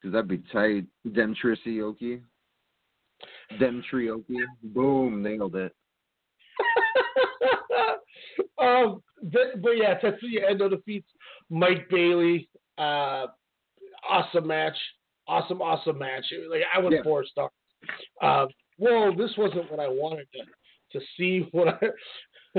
[0.00, 2.20] because that'd be tight." Demetrius Aoki,
[3.58, 5.74] Demetrioki, boom, nailed it.
[8.60, 11.08] um, but, but yeah, Tetsuya Endo defeats
[11.48, 12.50] Mike Bailey.
[12.76, 13.26] Uh,
[14.08, 14.76] awesome match,
[15.26, 16.26] awesome, awesome match.
[16.50, 17.02] Like I went Yeah.
[17.02, 17.50] four stars.
[18.22, 18.46] Uh,
[18.78, 21.48] well, this wasn't what I wanted to to see.
[21.52, 22.58] What I,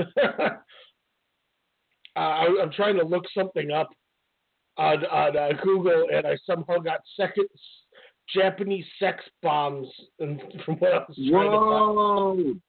[2.16, 3.90] uh, I I'm trying to look something up
[4.76, 7.48] on on uh, Google, and I somehow got second
[8.34, 9.88] Japanese sex bombs,
[10.18, 12.60] and from what I was trying to find.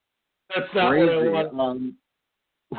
[0.56, 1.60] That's not what I wanted.
[1.60, 1.96] Um,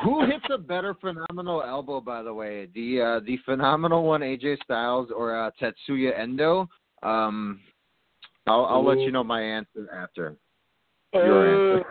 [0.03, 2.67] who hits a better phenomenal elbow, by the way?
[2.73, 6.67] The uh, the phenomenal one, AJ Styles or uh, Tetsuya Endo?
[7.03, 7.59] Um,
[8.47, 10.35] I'll I'll let you know my answer after.
[11.13, 11.85] Your Uh, answer.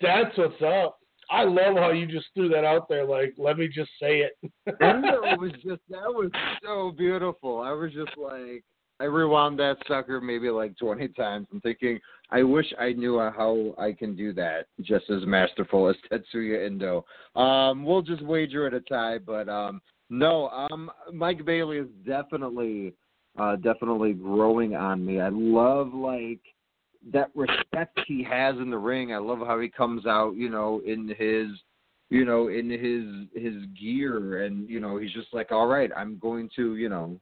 [0.00, 0.98] that's what's up.
[1.30, 3.04] I love how you just threw that out there.
[3.04, 4.38] Like, let me just say it.
[4.80, 6.30] Endo was just that was
[6.62, 7.60] so beautiful.
[7.60, 8.62] I was just like
[9.00, 11.48] I rewound that sucker maybe like twenty times.
[11.52, 11.98] I'm thinking
[12.30, 17.04] I wish I knew how I can do that just as masterful as Tetsuya Endo.
[17.34, 22.94] Um, we'll just wager at a tie, but um, no, um, Mike Bailey is definitely
[23.38, 25.20] uh, definitely growing on me.
[25.20, 26.40] I love like
[27.12, 29.12] that respect he has in the ring.
[29.12, 31.48] I love how he comes out, you know, in his
[32.08, 36.18] you know, in his his gear and you know, he's just like, All right, I'm
[36.18, 37.18] going to, you know,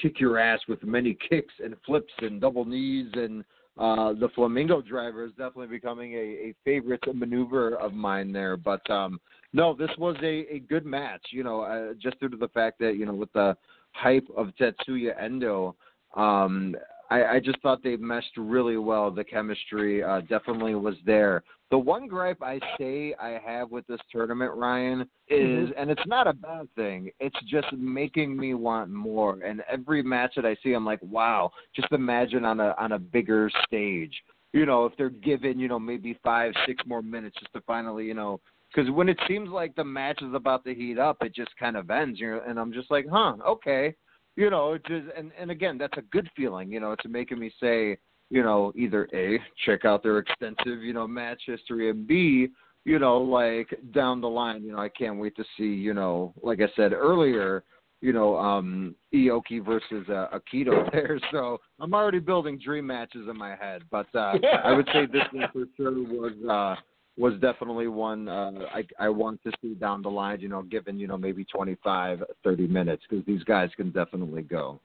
[0.00, 3.44] kick your ass with many kicks and flips and double knees and
[3.78, 8.56] uh the flamingo driver is definitely becoming a, a favorite maneuver of mine there.
[8.56, 9.20] But um
[9.52, 12.78] no, this was a, a good match, you know, uh, just due to the fact
[12.80, 13.56] that, you know, with the
[13.96, 15.74] hype of Tetsuya Endo,
[16.16, 16.76] um
[17.10, 19.10] I, I just thought they meshed really well.
[19.10, 21.42] The chemistry uh, definitely was there.
[21.70, 26.26] The one gripe I say I have with this tournament, Ryan, is, and it's not
[26.26, 27.10] a bad thing.
[27.18, 29.40] It's just making me want more.
[29.42, 31.50] And every match that I see, I'm like, wow.
[31.74, 34.14] Just imagine on a on a bigger stage.
[34.52, 38.04] You know, if they're given, you know, maybe five, six more minutes just to finally,
[38.06, 38.40] you know,
[38.76, 41.76] because when it seems like the match is about to heat up, it just kind
[41.76, 42.20] of ends.
[42.20, 43.96] You and I'm just like, huh, okay
[44.36, 46.70] you know, it just and and again, that's a good feeling.
[46.70, 47.98] You know, it's making me say,
[48.30, 52.48] you know, either a check out their extensive, you know, match history, and b,
[52.84, 56.34] you know, like down the line, you know, I can't wait to see, you know,
[56.42, 57.64] like I said earlier,
[58.02, 61.18] you know, um Aoki versus uh, Akito there.
[61.32, 64.34] So I'm already building dream matches in my head, but uh
[64.64, 66.80] I would say this one for sure was uh
[67.16, 70.40] was definitely one uh, I I want to see down the line.
[70.40, 74.80] You know, given you know maybe 25, 30 minutes because these guys can definitely go.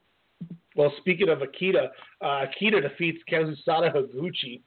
[0.76, 1.90] Well, speaking of Akito,
[2.22, 4.62] uh, Akito defeats Kazusada Higuchi.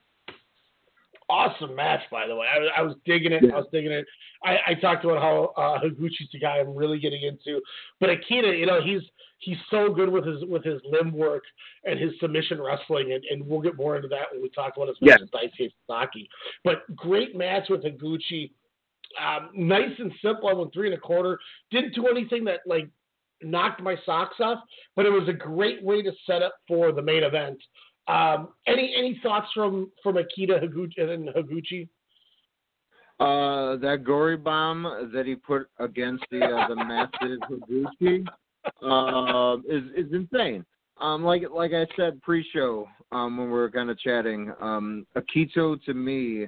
[1.27, 2.45] Awesome match, by the way.
[2.53, 3.43] I, was- I was digging it.
[3.51, 4.05] I was digging it.
[4.43, 7.61] I, I talked about how uh, Higuchi's the guy I'm really getting into,
[7.99, 9.01] but Akito, you know, he's
[9.39, 11.43] he's so good with his with his limb work
[11.83, 14.87] and his submission wrestling, and, and we'll get more into that when we talk about
[14.89, 16.29] his match with Daisuke Sasaki.
[16.63, 18.51] But great match with Higuchi.
[19.19, 20.49] Um, nice and simple.
[20.49, 21.39] I went three and a quarter.
[21.71, 22.87] Didn't do anything that like
[23.41, 24.59] knocked my socks off,
[24.95, 27.57] but it was a great way to set up for the main event.
[28.07, 31.29] Um, any any thoughts from from Akito Higuchi and?
[33.17, 38.25] Uh, that gory bomb that he put against the uh, the massive Higuchi
[38.83, 40.65] uh, is is insane.
[40.99, 45.81] Um, like like I said pre-show, um, when we were kind of chatting, um, Akito
[45.85, 46.47] to me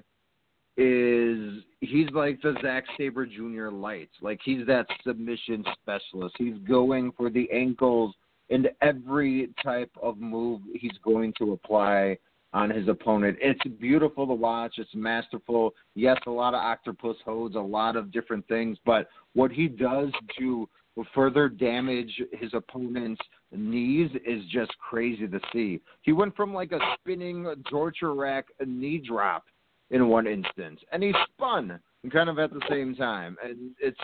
[0.77, 3.69] is he's like the Zack Sabre Jr.
[3.69, 4.09] light.
[4.21, 6.35] Like he's that submission specialist.
[6.37, 8.13] He's going for the ankles
[8.49, 12.17] and every type of move he's going to apply
[12.53, 13.37] on his opponent.
[13.41, 14.75] It's beautiful to watch.
[14.77, 15.73] It's masterful.
[15.95, 20.09] Yes, a lot of octopus holds, a lot of different things, but what he does
[20.39, 20.67] to
[21.13, 25.79] further damage his opponent's knees is just crazy to see.
[26.01, 29.43] He went from like a spinning torture rack knee drop
[29.91, 31.79] in one instance, and he spun
[32.11, 33.99] kind of at the same time, and it's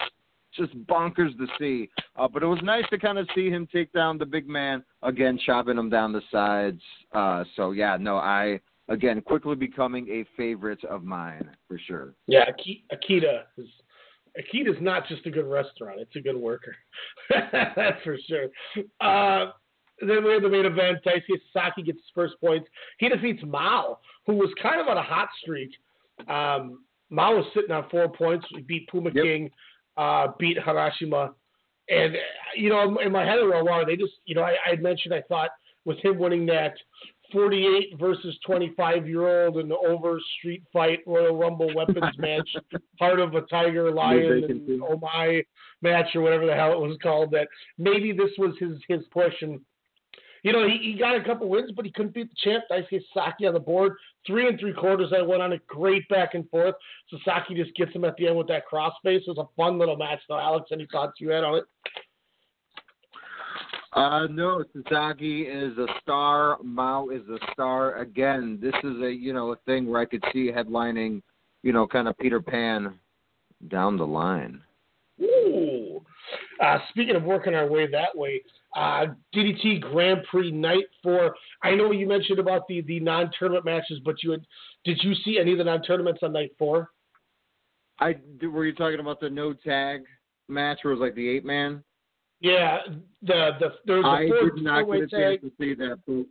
[0.55, 1.89] just bonkers to see.
[2.15, 4.83] Uh, but it was nice to kind of see him take down the big man
[5.01, 6.81] again, chopping him down the sides.
[7.13, 12.13] Uh, so yeah, no, I again quickly becoming a favorite of mine for sure.
[12.27, 12.45] Yeah,
[12.91, 13.67] Akita is
[14.37, 16.75] Akita's not just a good restaurant; it's a good worker.
[17.29, 18.47] That's for sure.
[18.99, 19.51] Uh,
[19.99, 20.99] then we have the main event.
[21.05, 22.67] Daisuke Sasaki gets his first points.
[22.97, 25.71] He defeats Mao, who was kind of on a hot streak.
[26.27, 28.45] Um, Mao was sitting on four points.
[28.49, 29.23] He beat Puma yep.
[29.23, 29.49] King
[29.97, 31.33] uh, beat Harashima.
[31.89, 32.15] And,
[32.55, 35.21] you know, in my head a while, they just, you know, I, I mentioned I
[35.27, 35.49] thought
[35.85, 36.75] with him winning that
[37.33, 42.49] 48 versus 25 year old in the over street fight Royal Rumble weapons match,
[42.99, 45.43] Heart of a Tiger Lion and Oh My
[45.81, 49.33] match or whatever the hell it was called, that maybe this was his, his push.
[49.41, 49.59] And
[50.43, 53.01] you know, he, he got a couple wins, but he couldn't beat the champ, Daisuke
[53.13, 53.93] Sasaki, on the board.
[54.27, 56.75] Three and three quarters, I went on a great back and forth.
[57.09, 59.21] Sasaki just gets him at the end with that crossface.
[59.21, 60.39] It was a fun little match, though.
[60.39, 61.63] Alex, any thoughts you had on it?
[63.93, 66.57] Uh, no, Sasaki is a star.
[66.61, 67.99] Mao is a star.
[67.99, 71.21] Again, this is a you know a thing where I could see headlining,
[71.61, 72.95] you know, kind of Peter Pan
[73.69, 74.61] down the line.
[75.21, 76.01] Ooh.
[76.59, 78.41] Uh, speaking of working our way that way,
[78.75, 79.05] uh,
[79.35, 81.35] DDT Grand Prix Night Four.
[81.63, 84.41] I know you mentioned about the the non tournament matches, but you had,
[84.83, 86.89] did you see any of the non tournaments on Night Four?
[87.99, 90.01] I were you talking about the no tag
[90.47, 91.83] match where it was like the eight man?
[92.39, 92.79] Yeah,
[93.21, 95.41] the the there was I four, did not get a tag.
[95.41, 96.25] chance to see that, but,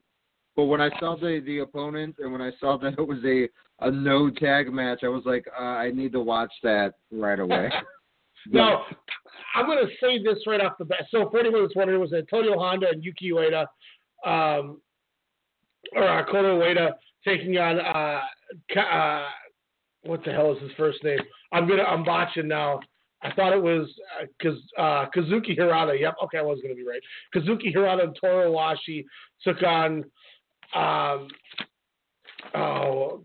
[0.56, 3.48] but when I saw the the opponent and when I saw that it was a
[3.86, 7.70] a no tag match, I was like, uh, I need to watch that right away.
[8.48, 8.82] no,
[9.54, 11.06] I'm going to say this right off the bat.
[11.10, 13.66] So, for anyone that's wondering was Antonio Honda and Yuki Ueda,
[14.24, 14.80] um,
[15.94, 16.92] or uh, Kota Ueda
[17.24, 19.26] taking on uh, uh,
[20.04, 21.18] what the hell is his first name?
[21.52, 22.80] I'm gonna I'm botching now.
[23.22, 23.88] I thought it was
[24.20, 25.96] uh, Kaz, uh, Kazuki Hirata.
[25.98, 27.00] Yep, okay, I was gonna be right.
[27.34, 29.04] Kazuki Hirata and Toru Owashi
[29.44, 30.04] took on
[30.74, 31.28] um,
[32.54, 33.24] oh,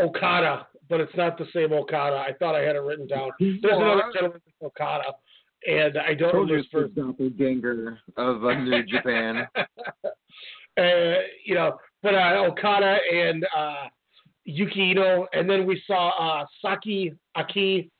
[0.00, 2.16] Okada but it's not the same Okada.
[2.16, 3.30] I thought I had it written down.
[3.40, 5.04] There's another gentleman Okada,
[5.66, 9.48] and I don't know his first doppelganger of uh, New Japan.
[9.56, 10.82] uh,
[11.46, 13.84] you know, but uh, Okada and uh,
[14.44, 17.90] Yuki Iino, and then we saw uh, Saki Aki,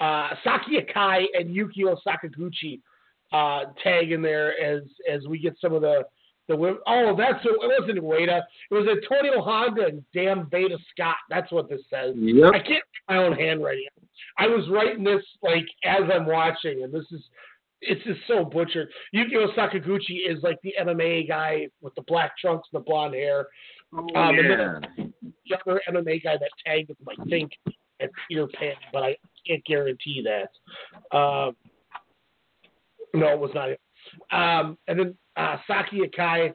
[0.00, 2.80] uh, Saki Akai, and Yukio Sakaguchi
[3.32, 6.02] uh, tag in there as as we get some of the
[6.48, 8.42] the oh, that's it wasn't Ueda.
[8.70, 11.16] It was Antonio Honda and damn Veda Scott.
[11.30, 12.14] That's what this says.
[12.16, 12.52] Yep.
[12.52, 13.86] I can't read my own handwriting.
[14.38, 17.22] I was writing this like as I'm watching, and this is
[17.80, 18.88] it's just so butchered.
[19.14, 23.46] Yukio Sakaguchi is like the MMA guy with the black trunks and the blonde hair.
[23.92, 25.56] Oh, um, yeah.
[25.66, 27.52] other MMA guy that tagged with I think,
[28.00, 31.16] at Peter Pan, but I can't guarantee that.
[31.16, 31.54] Um,
[33.14, 33.68] no, it was not.
[34.32, 36.54] Um, and then uh, Saki Akai,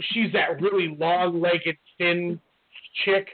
[0.00, 2.40] she's that really long-legged, thin
[3.04, 3.28] chick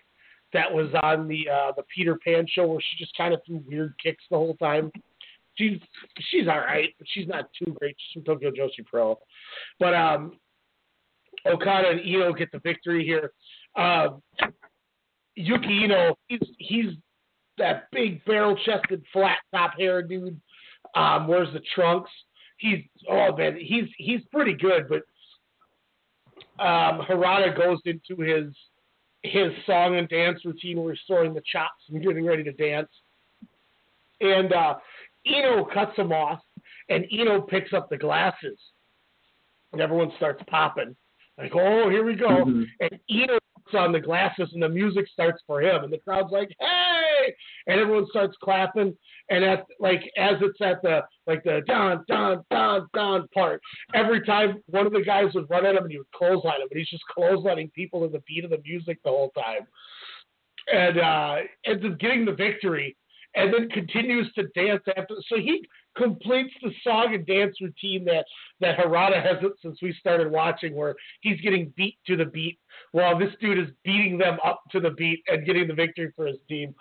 [0.53, 3.63] that was on the uh, the Peter Pan show where she just kind of threw
[3.67, 4.91] weird kicks the whole time.
[5.57, 5.79] She's
[6.31, 7.97] she's all right, but she's not too great.
[7.99, 9.19] She's from Tokyo Joshi Pro,
[9.79, 10.39] but um,
[11.47, 13.33] Okada and Iino get the victory here.
[13.75, 14.09] Uh,
[15.35, 16.87] Yuki Iino, he's he's
[17.59, 20.41] that big barrel-chested, flat-top hair dude.
[20.95, 22.11] Um, wears the trunks
[22.59, 25.03] he's oh man, he's he's pretty good, but
[26.64, 28.53] um, Hirata goes into his
[29.23, 32.88] his song and dance routine throwing the chops and getting ready to dance.
[34.21, 34.75] And uh,
[35.27, 36.40] Iino cuts him off,
[36.88, 38.59] and Iino picks up the glasses,
[39.73, 40.97] and everyone starts popping.
[41.37, 42.29] Like, oh, here we go.
[42.29, 42.62] Mm-hmm.
[42.81, 46.33] And Iino puts on the glasses, and the music starts for him, and the crowd's
[46.33, 46.96] like, hey!
[47.67, 48.97] And everyone starts clapping.
[49.31, 53.61] And at like as it's at the like the Don Don Don Don part,
[53.95, 56.68] every time one of the guys would run at him and he would clothesline him,
[56.70, 59.66] and he's just clotheslining people to the beat of the music the whole time.
[60.72, 62.97] And uh ends up getting the victory
[63.37, 65.14] and then continues to dance after.
[65.28, 65.66] So he
[65.97, 68.24] completes the song and dance routine that
[68.61, 72.59] that Hirata hasn't since we started watching, where he's getting beat to the beat
[72.93, 76.26] while this dude is beating them up to the beat and getting the victory for
[76.26, 76.74] his team.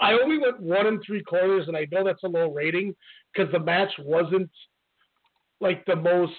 [0.00, 2.94] I only went one and three quarters, and I know that's a low rating
[3.32, 4.50] because the match wasn't
[5.60, 6.32] like the most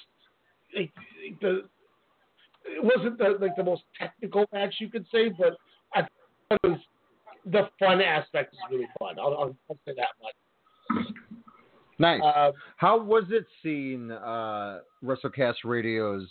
[0.75, 0.91] like
[1.41, 1.63] the
[2.67, 5.55] it wasn't the, like the most technical match you could say, but
[5.93, 6.79] I thought it was
[7.45, 9.19] the fun aspect is really fun.
[9.19, 11.05] I'll, I'll, I'll say that much.
[11.97, 12.21] Nice.
[12.21, 16.27] Uh, How was it seeing uh, WrestleCast Radio's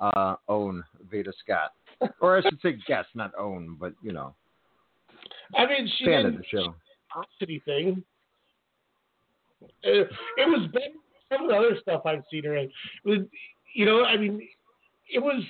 [0.00, 1.72] uh, own Veda Scott,
[2.20, 4.34] or I should say guest, not own, but you know,
[5.56, 6.74] I mean, she fan of didn't the show.
[7.42, 8.02] anything.
[9.82, 12.64] It, it was better than some of the other stuff I've seen her in.
[12.66, 12.72] It
[13.04, 13.18] was,
[13.74, 14.40] you know, I mean,
[15.12, 15.42] it was.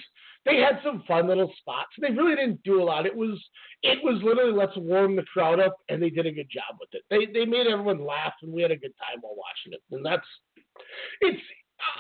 [0.47, 1.91] They had some fun little spots.
[2.01, 3.05] They really didn't do a lot.
[3.07, 3.39] It was
[3.83, 6.89] it was literally let's warm the crowd up, and they did a good job with
[6.93, 7.03] it.
[7.11, 9.83] They they made everyone laugh, and we had a good time while watching it.
[9.95, 10.27] And that's
[11.21, 11.41] it's.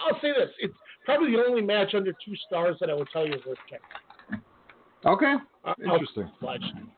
[0.06, 0.74] I'll say this: it's
[1.04, 4.42] probably the only match under two stars that I would tell you is worth checking.
[5.04, 5.34] Okay,
[5.64, 6.28] Uh, interesting.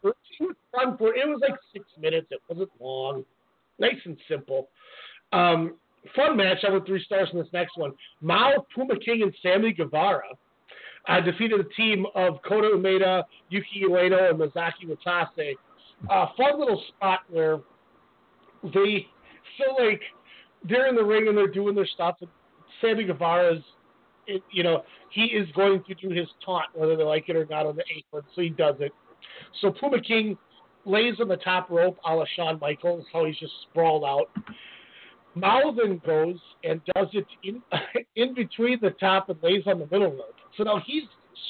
[0.03, 1.15] It was fun for.
[1.15, 2.29] It was like six minutes.
[2.31, 3.25] It wasn't long.
[3.79, 4.69] Nice and simple.
[5.33, 5.77] Um,
[6.17, 6.59] fun match.
[6.67, 7.93] I went three stars in this next one.
[8.21, 10.29] Mao, Puma King, and Sammy Guevara
[11.09, 15.55] uh, defeated a team of Kota Umeda, Yuki Ueno, and Mizuki Watase.
[16.09, 17.59] Uh, fun little spot where
[18.63, 19.07] they
[19.57, 20.01] feel like
[20.69, 22.17] they're in the ring and they're doing their stuff.
[22.21, 22.31] And
[22.81, 23.63] Sammy Guevara's,
[24.27, 27.47] it, you know, he is going to do his taunt, whether they like it or
[27.47, 28.93] not, on the apron, so he does it.
[29.61, 30.39] So Puma King
[30.85, 34.31] lays on the top rope, a la Shawn Michaels, how he's just sprawled out.
[35.35, 37.63] Then goes and does it in
[38.17, 40.35] in between the top and lays on the middle rope.
[40.57, 41.05] So now he's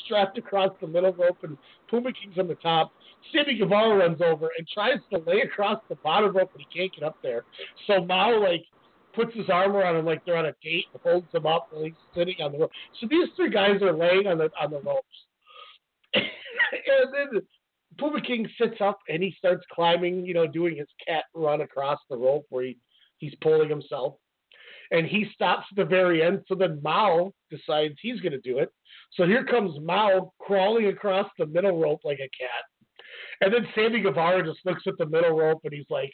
[0.05, 1.57] strapped across the middle rope and
[1.89, 2.93] Puma King's on the top.
[3.33, 6.95] Sammy Guevara runs over and tries to lay across the bottom rope, but he can't
[6.95, 7.45] get up there.
[7.87, 8.65] So Mao like
[9.15, 11.85] puts his arm around him like they're on a date and holds him up while
[11.85, 12.71] he's sitting on the rope.
[13.01, 15.07] So these three guys are laying on the on the ropes.
[16.15, 16.25] and
[17.13, 17.43] then
[17.99, 21.99] Puma King sits up and he starts climbing, you know, doing his cat run across
[22.09, 22.77] the rope where he,
[23.21, 24.15] he's pulling himself.
[24.91, 26.41] And he stops at the very end.
[26.49, 28.73] So then Mao decides he's going to do it.
[29.15, 32.65] So here comes Mao crawling across the middle rope like a cat.
[33.41, 36.11] And then Sammy Guevara just looks at the middle rope and he's like,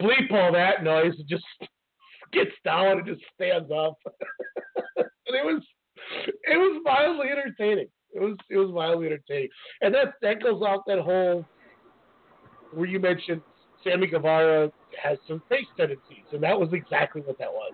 [0.00, 1.44] bleep all that noise and just
[2.32, 3.96] gets down and just stands up.
[4.96, 5.62] and it was
[6.16, 7.88] it was mildly entertaining.
[8.12, 9.48] It was it was mildly entertaining.
[9.80, 11.44] And that that goes off that whole
[12.72, 13.42] where you mentioned
[13.86, 14.70] Sammy Guevara
[15.02, 17.72] has some face tendencies, and that was exactly what that was.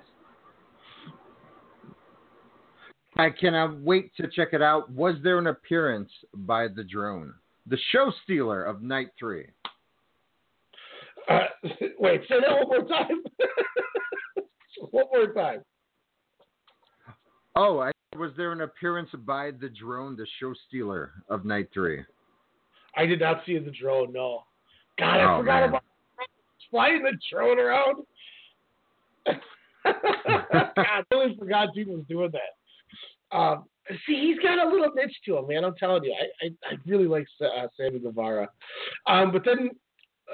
[3.17, 4.91] I cannot wait to check it out.
[4.91, 7.35] Was there an appearance by the drone,
[7.67, 9.47] the show stealer of night three?
[11.29, 11.41] Uh,
[11.99, 13.23] wait, say that one more time.
[14.91, 15.61] one more time.
[17.55, 22.03] Oh, I, was there an appearance by the drone, the show stealer of night three?
[22.97, 24.13] I did not see the drone.
[24.13, 24.45] No.
[24.99, 25.69] God, I Oh, forgot man.
[25.69, 25.85] about
[26.73, 28.05] flying the drone around.
[29.85, 33.37] God, I really forgot dude was doing that.
[33.37, 33.67] Um,
[34.07, 35.65] see, he's got a little niche to him, man.
[35.65, 38.49] I'm telling you, I I, I really like uh, Sammy Guevara.
[39.07, 39.71] Um, but then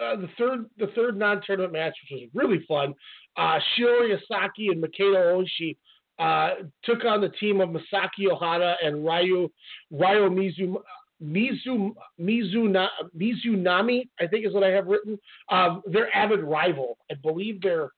[0.00, 2.94] uh, the third the third non-tournament match, which was really fun,
[3.36, 5.76] uh, Shiori Asaki and Makeda Oshii
[6.18, 9.50] uh, took on the team of Masaki Ohada and Ryu
[9.90, 10.76] Ryo Mizu.
[11.22, 15.18] Mizu Mizuna, Mizunami, I think is what I have written.
[15.50, 16.98] Um, they're avid rival.
[17.10, 17.90] I believe they're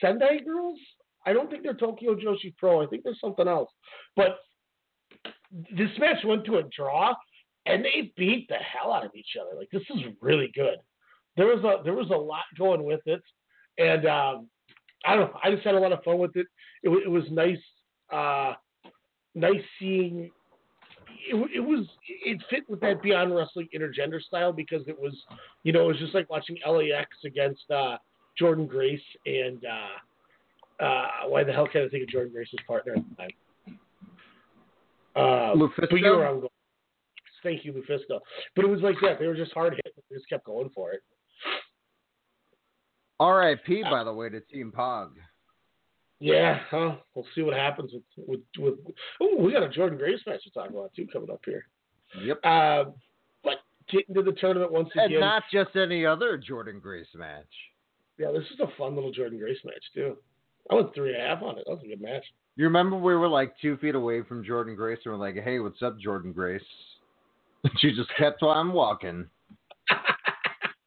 [0.00, 0.78] Sendai girls.
[1.26, 2.82] I don't think they're Tokyo Joshi Pro.
[2.82, 3.70] I think there's something else.
[4.16, 4.38] But
[5.52, 7.14] this match went to a draw,
[7.66, 9.56] and they beat the hell out of each other.
[9.58, 10.76] Like this is really good.
[11.36, 13.22] There was a there was a lot going with it,
[13.78, 14.48] and um,
[15.04, 15.38] I don't know.
[15.42, 16.46] I just had a lot of fun with it.
[16.82, 17.58] It, it was nice,
[18.12, 18.54] uh,
[19.34, 20.30] nice seeing.
[21.28, 25.14] It, it was it fit with that Beyond Wrestling intergender style because it was
[25.62, 27.96] you know it was just like watching LAX against uh,
[28.40, 32.94] Jordynne Grace and uh, uh, why the hell can't I think of Jordynne Grace's partner
[32.96, 33.30] at the time?
[35.16, 35.90] Uh, Lufisto?
[35.90, 36.40] But you were.
[37.42, 38.20] Thank you, Lufisto.
[38.54, 39.18] But it was like that.
[39.18, 39.94] They were just hard hit.
[40.10, 41.02] They just kept going for it.
[43.18, 43.82] R.I.P.
[43.90, 45.10] By the way to Team Pog.
[46.20, 46.96] Yeah, huh?
[47.14, 48.40] We'll see what happens with with.
[48.58, 48.74] with
[49.20, 51.66] oh, we got a Jordynne Grace match to talk about too coming up here.
[52.22, 52.40] Yep.
[52.44, 52.84] Uh,
[53.42, 53.54] but
[53.90, 55.16] getting to the tournament once And again.
[55.16, 57.46] And not just any other Jordynne Grace match.
[58.18, 60.16] yeah, this is a fun little Jordynne Grace match too.
[60.70, 61.64] I went three and a half on it.
[61.66, 62.24] That was a good match.
[62.56, 65.58] You remember we were like two feet away from Jordynne Grace and we're like, hey,
[65.60, 66.62] what's up, Jordynne Grace?
[67.64, 69.26] And she just kept on walking.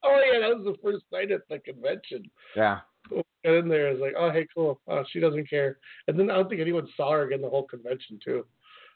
[0.06, 2.30] Oh yeah, that was the first night at the convention.
[2.54, 2.80] Yeah.
[3.10, 4.80] Got in there, I was like, oh hey, cool.
[4.88, 5.78] Oh, she doesn't care.
[6.08, 8.44] And then I don't think anyone saw her again the whole convention too.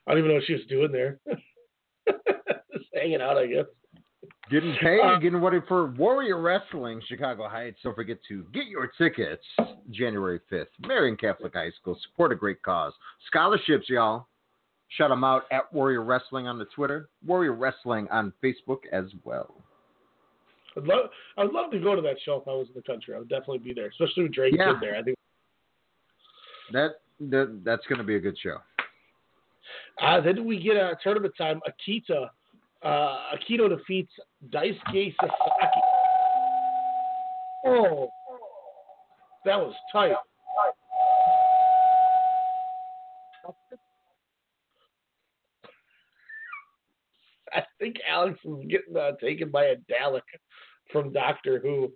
[0.07, 1.19] I don't even know what she was doing there.
[2.73, 3.67] Just hanging out, I guess.
[4.51, 7.79] Getting paid, Uh, getting ready for Warrior Wrestling, Chicago Heights.
[7.85, 9.45] Don't forget to get your tickets
[9.91, 10.69] January 5th.
[10.87, 11.99] Marion Catholic High School.
[12.11, 12.95] Support a great cause.
[13.27, 14.27] Scholarships, y'all.
[14.97, 19.55] Shout them out at Warrior Wrestling on the Twitter, Warrior Wrestling on Facebook as well.
[20.79, 23.15] I'd love, I'd love to go to that show if I was in the country.
[23.15, 24.79] I would definitely be there, especially with Drake Yeah.
[24.81, 24.97] there.
[24.97, 25.17] I think.
[26.73, 28.59] That, that that's going to be a good show.
[30.01, 31.61] Uh, then we get a tournament time.
[31.67, 32.29] Akita,
[32.83, 34.13] uh, Akito defeats
[34.51, 35.81] Daisuke Sasaki.
[37.67, 38.09] Oh,
[39.45, 40.15] that was tight.
[47.53, 50.21] I think Alex is getting uh, taken by a Dalek
[50.93, 51.93] from Doctor Who.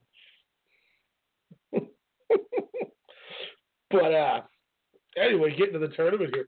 [3.90, 4.40] but uh,
[5.16, 6.47] anyway, getting to the tournament here.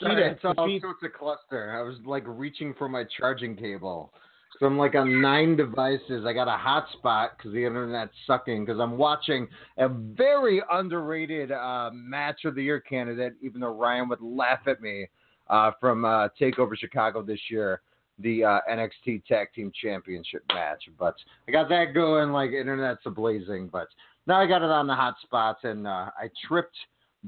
[0.00, 1.76] Sorry, Akita it's all sorts of cluster.
[1.76, 4.12] I was like reaching for my charging cable.
[4.60, 6.24] So I'm like on nine devices.
[6.26, 8.64] I got a hotspot because the internet's sucking.
[8.64, 14.08] Because I'm watching a very underrated uh, match of the year candidate, even though Ryan
[14.10, 15.08] would laugh at me
[15.48, 17.80] uh, from uh, Takeover Chicago this year,
[18.18, 20.84] the uh, NXT Tag Team Championship match.
[20.98, 21.14] But
[21.48, 22.30] I got that going.
[22.30, 23.70] Like internet's ablazing.
[23.70, 23.88] But
[24.26, 26.76] now I got it on the hotspots, and uh, I tripped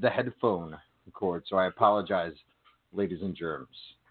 [0.00, 0.76] the headphone
[1.12, 1.44] cord.
[1.48, 2.34] So I apologize,
[2.92, 3.68] ladies and germs.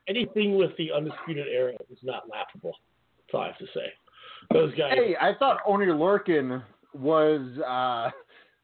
[0.08, 2.76] anything with the undisputed era is not laughable.
[3.18, 3.94] That's all I have to say.
[4.52, 4.94] Those guys.
[4.96, 6.62] Hey, I thought Oney Lorcan
[6.94, 8.12] was uh,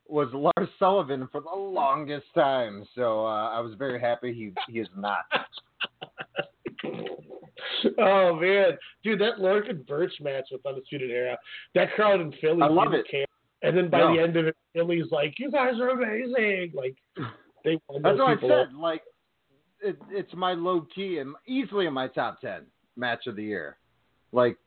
[0.07, 4.79] was Lars Sullivan for the longest time, so uh, I was very happy he he
[4.79, 5.25] is not.
[7.99, 11.37] oh man, dude, that Lorcan Burch match with Undisputed Era,
[11.75, 13.07] that crowd in Philly, I love it.
[13.09, 13.25] care.
[13.61, 14.15] And then by No.
[14.15, 16.95] the end of it, Philly's like, "You guys are amazing!" Like
[17.63, 18.73] they That's what I said.
[18.73, 19.03] Like,
[19.81, 23.77] it, it's my low key and easily in my top ten match of the year.
[24.31, 24.57] Like,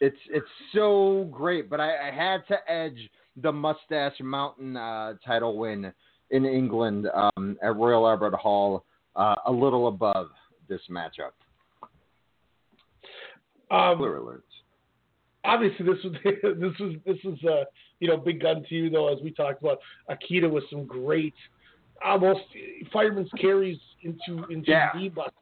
[0.00, 2.98] it's it's so great, but I, I had to edge
[3.36, 5.92] the Mustache Mountain uh, title win
[6.30, 8.84] in England um, at Royal Albert Hall
[9.16, 10.28] uh, a little above
[10.68, 11.32] this matchup.
[13.70, 14.44] Um, Clear alert.
[15.44, 17.64] obviously this was this was this was uh
[18.00, 19.78] you know big gun to you though as we talked about
[20.10, 21.34] Akita with some great
[22.04, 22.40] almost
[22.92, 24.90] fireman's carries into into Yeah.
[24.96, 25.32] D busters.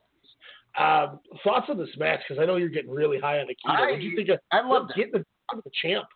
[0.79, 3.55] Um, thoughts on this match because I know you're getting really high on Akita.
[3.67, 4.97] I- what do you think of I loved it.
[4.97, 6.07] getting the, the champ?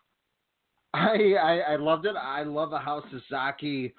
[0.92, 2.16] I, I I loved it.
[2.16, 3.94] I love how Sasaki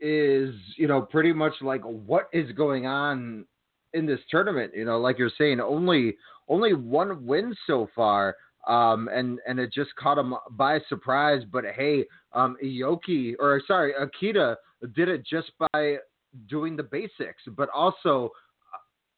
[0.00, 3.46] is, you know, pretty much like what is going on
[3.94, 4.72] in this tournament.
[4.74, 6.16] You know, like you're saying, only
[6.48, 8.36] only one win so far,
[8.66, 11.42] um, and and it just caught him by surprise.
[11.50, 14.56] But hey, um, Ioki or sorry, Akita
[14.94, 15.96] did it just by
[16.48, 18.32] doing the basics, but also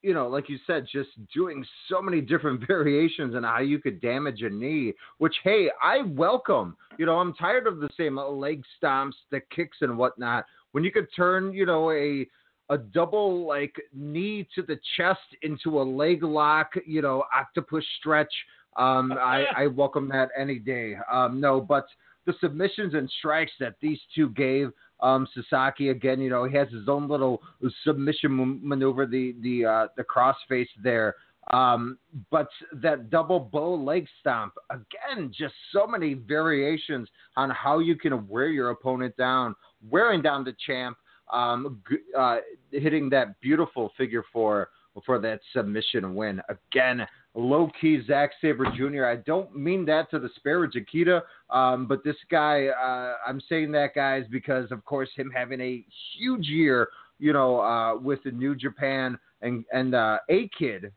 [0.04, 4.02] you know, like you said, just doing so many different variations and how you could
[4.02, 6.76] damage a knee, which, hey, I welcome.
[6.98, 10.44] You know, I'm tired of the same leg stomps, the kicks, and whatnot.
[10.72, 12.26] When you could turn, you know, a
[12.70, 18.32] a double like knee to the chest into a leg lock, you know, octopus stretch.
[18.76, 20.96] Um, I, I welcome that any day.
[21.12, 21.86] Um, no, but
[22.26, 26.68] the submissions and strikes that these two gave, um, Sasaki again, you know, he has
[26.70, 27.42] his own little
[27.84, 31.16] submission m- maneuver, the the uh, the crossface there.
[31.52, 31.98] Um,
[32.30, 37.06] but that double bow leg stomp again, just so many variations
[37.36, 39.54] on how you can wear your opponent down,
[39.90, 40.96] wearing down the champ,
[41.34, 41.82] um,
[42.16, 42.38] uh,
[42.70, 44.68] hitting that beautiful figure four
[45.04, 46.40] for that submission win.
[46.48, 49.06] Again, low key Zack Sabre Jr.
[49.06, 53.94] I don't mean that to disparage Akita, um, but this guy, uh, I'm saying that,
[53.94, 55.84] guys, because of course him having a
[56.16, 60.92] huge year, you know, uh, with the New Japan and and uh, a kid.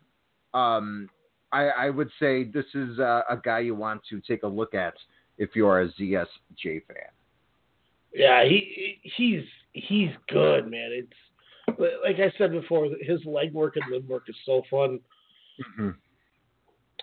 [0.54, 1.10] Um,
[1.52, 4.74] I, I would say this is uh, a guy you want to take a look
[4.74, 4.94] at
[5.38, 6.28] if you are a ZSJ
[6.64, 7.17] fan.
[8.18, 9.44] Yeah, he he's
[9.74, 10.90] he's good, man.
[10.92, 15.00] It's like I said before, his leg work and limb work is so fun.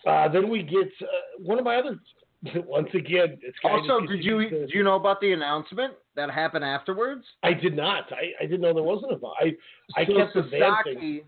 [0.07, 1.07] Uh, then we get uh,
[1.39, 1.99] one of my other.
[2.67, 6.31] Once again, it's kind Also, of did you do you know about the announcement that
[6.31, 7.25] happened afterwards?
[7.43, 8.13] I did not.
[8.13, 9.17] I, I didn't know there wasn't a.
[9.41, 9.53] I
[9.97, 11.23] I So kept advancing.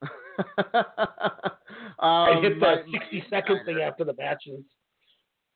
[0.00, 0.74] Sasaki-
[1.98, 4.62] I Um, hit my- the sixty second thing after the matches.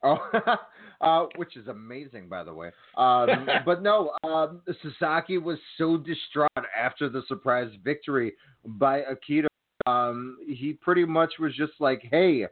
[0.03, 0.19] Oh,
[1.01, 2.71] uh, which is amazing, by the way.
[2.97, 8.35] Um, but no, um, Sasaki was so distraught after the surprise victory
[8.65, 9.47] by Akita.
[9.87, 12.47] Um, he pretty much was just like, "Hey,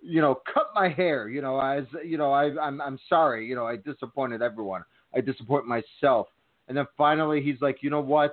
[0.00, 1.28] you know, cut my hair.
[1.28, 3.46] You know, as you know, I, I'm I'm sorry.
[3.46, 4.84] You know, I disappointed everyone.
[5.14, 6.28] I disappoint myself."
[6.68, 8.32] And then finally, he's like, "You know what?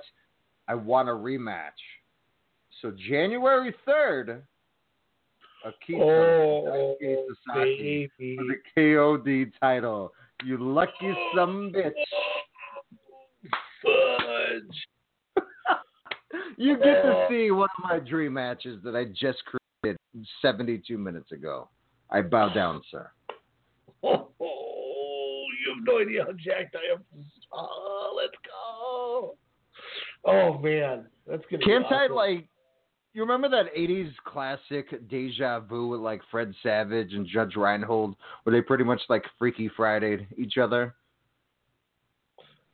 [0.68, 1.70] I want a rematch."
[2.82, 4.42] So January third,
[5.66, 8.36] Akita Oh, Daisuke Sasaki baby.
[8.36, 10.12] for the KOD title.
[10.44, 11.92] You lucky some bitch.
[13.82, 14.86] Fudge.
[16.58, 17.26] You get to Oh.
[17.30, 19.98] see one of my dream matches that I just created
[20.42, 21.68] 72 minutes ago.
[22.10, 23.10] I bow down, sir.
[24.02, 27.04] Oh, you have no idea how jacked I am.
[27.52, 29.36] Oh, let's go.
[30.24, 31.58] Oh man, that's gonna.
[31.58, 32.48] be Can't I like?
[33.16, 38.54] You remember that '80s classic Deja Vu with like Fred Savage and Judge Reinhold, where
[38.54, 40.94] they pretty much like Freaky Friday each other?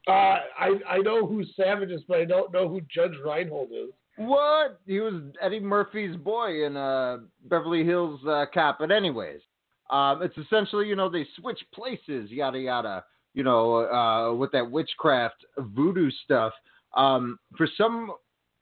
[0.08, 0.10] Uh,
[0.58, 3.90] I I know who Savage is, but I don't know who Judge Reinhold is.
[4.16, 4.80] What?
[4.84, 8.80] He was Eddie Murphy's boy in uh, Beverly Hills uh, Cop.
[8.80, 9.42] But anyways,
[9.90, 13.04] um, it's essentially you know they switch places, yada yada.
[13.34, 16.52] You know, uh, with that witchcraft voodoo stuff.
[16.96, 18.10] Um, for some,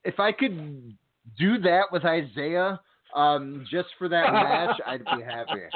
[0.05, 0.95] if I could
[1.38, 2.80] do that with Isaiah,
[3.14, 5.62] um, just for that match, I'd be happy.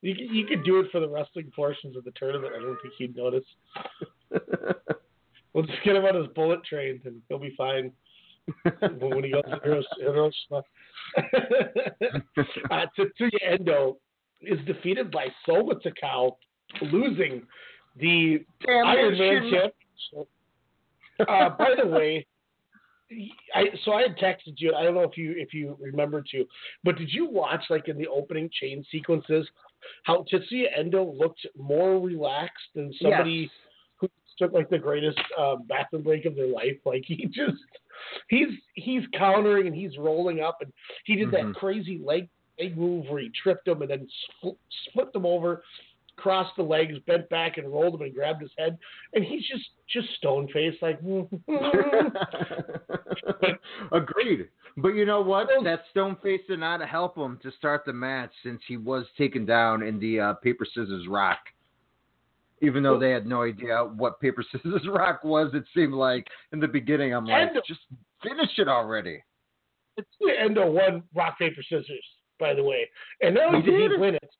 [0.00, 2.52] You could, you could do it for the wrestling portions of the tournament.
[2.56, 3.42] I don't think he'd notice.
[5.52, 7.90] we'll just get him on his bullet train, and he'll be fine.
[9.00, 9.58] when he goes to
[9.98, 10.62] Hiroshima.
[12.70, 13.96] uh, Tetsuya Endo
[14.40, 16.36] is defeated by Soma Takao,
[16.80, 17.42] losing
[17.96, 20.28] the Damn Iron Man championship.
[21.20, 22.24] Uh, by the way,
[23.54, 24.74] I so I had texted you.
[24.74, 26.44] I don't know if you if you remember to,
[26.84, 29.48] but did you watch like in the opening chain sequences
[30.04, 33.50] how Tetsuya Endo looked more relaxed than somebody Yes.
[33.96, 36.76] who took like the greatest uh, bathroom break of their life?
[36.84, 37.62] Like he just
[38.28, 40.70] he's he's countering and he's rolling up and
[41.04, 41.32] he did Mhm.
[41.32, 42.28] that crazy leg
[42.60, 44.08] leg move where he tripped him and then
[44.42, 44.56] spl-
[44.88, 45.62] split them over,
[46.18, 48.76] crossed the legs, bent back and rolled him and grabbed his head,
[49.14, 50.98] and he's just just stone faced like.
[53.92, 54.48] Agreed.
[54.76, 55.48] But you know what?
[55.64, 59.44] That stone face did not help him to start the match since he was taken
[59.44, 61.38] down in the uh, paper scissors rock.
[62.60, 66.60] Even though they had no idea what paper scissors rock was, it seemed like in
[66.60, 67.14] the beginning.
[67.14, 67.80] I'm like, And- just
[68.22, 69.22] finish it already.
[69.96, 72.04] It's the end of one rock paper scissors,
[72.38, 72.88] by the way,
[73.20, 74.00] and not only He did he did?
[74.00, 74.30] win it,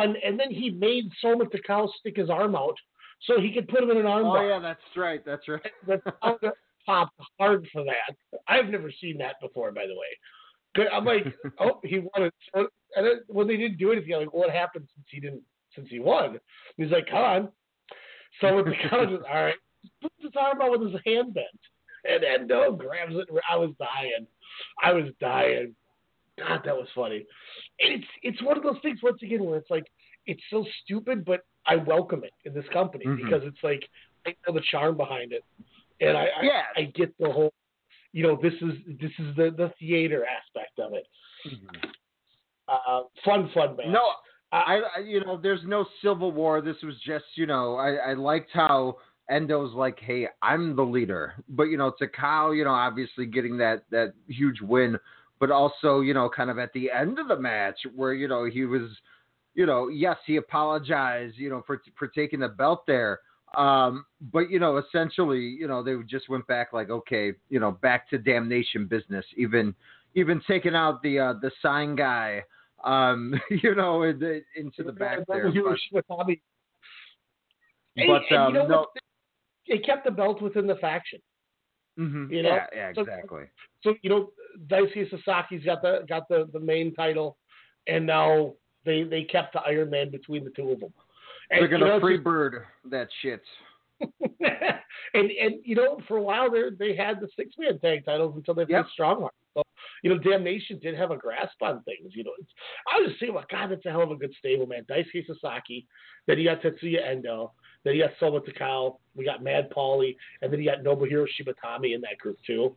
[0.00, 2.76] and, and then he made Soma Takao stick his arm out
[3.22, 4.48] so he could put him in an arm Oh bar.
[4.48, 5.24] yeah, that's right.
[5.24, 5.72] That's right.
[5.86, 6.02] That's
[6.86, 8.16] popped hard for that.
[8.48, 10.88] I've never seen that before, by the way.
[10.92, 11.24] I'm like,
[11.60, 12.34] oh, he won it.
[12.54, 15.42] So, and then when they didn't do anything, I'm like, what happened since he didn't
[15.74, 16.30] since he won?
[16.30, 16.40] And
[16.76, 17.48] he's like, come on.
[18.40, 19.54] So with the just all right,
[20.00, 21.46] put his arm out with his hand bent,
[22.04, 23.28] and Endo oh, grabs it.
[23.50, 24.26] I was dying.
[24.82, 25.74] I was dying.
[26.38, 27.24] God, that was funny.
[27.80, 29.86] And it's it's one of those things once again where it's like
[30.26, 33.16] it's so stupid, but I welcome it in this company Mhm.
[33.16, 33.88] because it's like
[34.26, 35.44] I know the charm behind it,
[36.00, 36.42] and I I.
[36.76, 37.52] I get the whole,
[38.12, 41.06] you know, this is this is the the theater aspect of it.
[42.68, 43.86] Uh, fun, fun match.
[43.88, 44.02] No,
[44.52, 46.60] I, I, you know, there's no civil war.
[46.60, 48.98] This was just, you know, I, I liked how
[49.30, 53.84] Endo's like, hey, I'm the leader, but you know, Takao, you know, obviously getting that
[53.90, 54.98] that huge win,
[55.40, 58.44] but also, you know, kind of at the end of the match where you know
[58.44, 58.90] he was,
[59.54, 63.20] you know, yes, he apologized, you know, for for taking the belt there.
[63.56, 67.72] Um, but you know, essentially, you know, they just went back like, okay, you know,
[67.72, 69.24] back to damnation business.
[69.36, 69.74] Even
[70.14, 72.42] even taking out the uh, the sign guy,
[72.84, 75.50] um, you know, in the, into the back there.
[75.50, 76.42] But, was with Tommy.
[77.96, 78.86] And, but um, you know no?
[79.68, 81.20] They kept the belt within the faction.
[81.98, 83.44] Mhm, you know, yeah, yeah, exactly.
[83.82, 84.30] So you know,
[84.66, 87.38] Daisuke Sasaki's got the got the, the main title,
[87.86, 90.92] and now they they kept the Iron Man between the two of them.
[91.50, 93.42] And, They're gonna you know, free bird that shit.
[94.00, 98.34] and and you know, for a while there they had the six man tag titles
[98.36, 98.84] until they Yep.
[98.84, 99.30] put Strongheart.
[99.54, 99.62] So
[100.02, 102.14] you know, Damnation did have a grasp on things.
[102.14, 102.50] You know, it's,
[102.92, 104.84] I was just saying, like, God, that's a hell of a good stable, man.
[104.88, 105.86] Daisuke Sasaki,
[106.26, 107.52] then you got Tetsuya Endo,
[107.84, 111.94] then you got Soma Takao, we got Mad Paulie, and then you got Nobuhiro Shimatani
[111.94, 112.74] in that group too.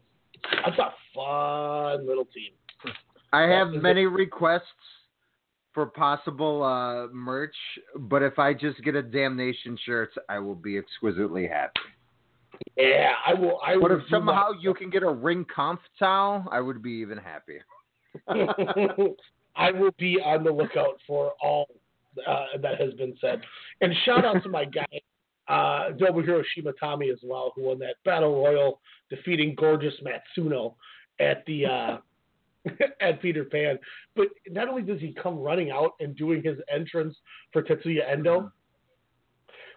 [0.66, 2.52] That's a fun little team.
[3.34, 4.64] I have many requests
[5.74, 7.56] for possible uh, merch,
[7.95, 11.80] but if I just get a damnation shirt, I will be exquisitely happy.
[12.76, 13.60] Yeah, I will.
[13.66, 16.91] I But will if somehow you can get a ring conf towel, I would be
[16.91, 17.66] even happier.
[19.56, 21.68] I will be on the lookout for all
[22.28, 23.41] uh, that has been said.
[23.82, 24.86] And shout out to my guy,
[25.47, 30.76] uh, Nobuhiro Shimatani as well, who won that battle royal, defeating gorgeous Matsuno
[31.20, 31.97] at the uh,
[33.01, 33.78] at Peter Pan.
[34.16, 37.16] But not only does he come running out and doing his entrance
[37.51, 38.51] for Tetsuya Endo,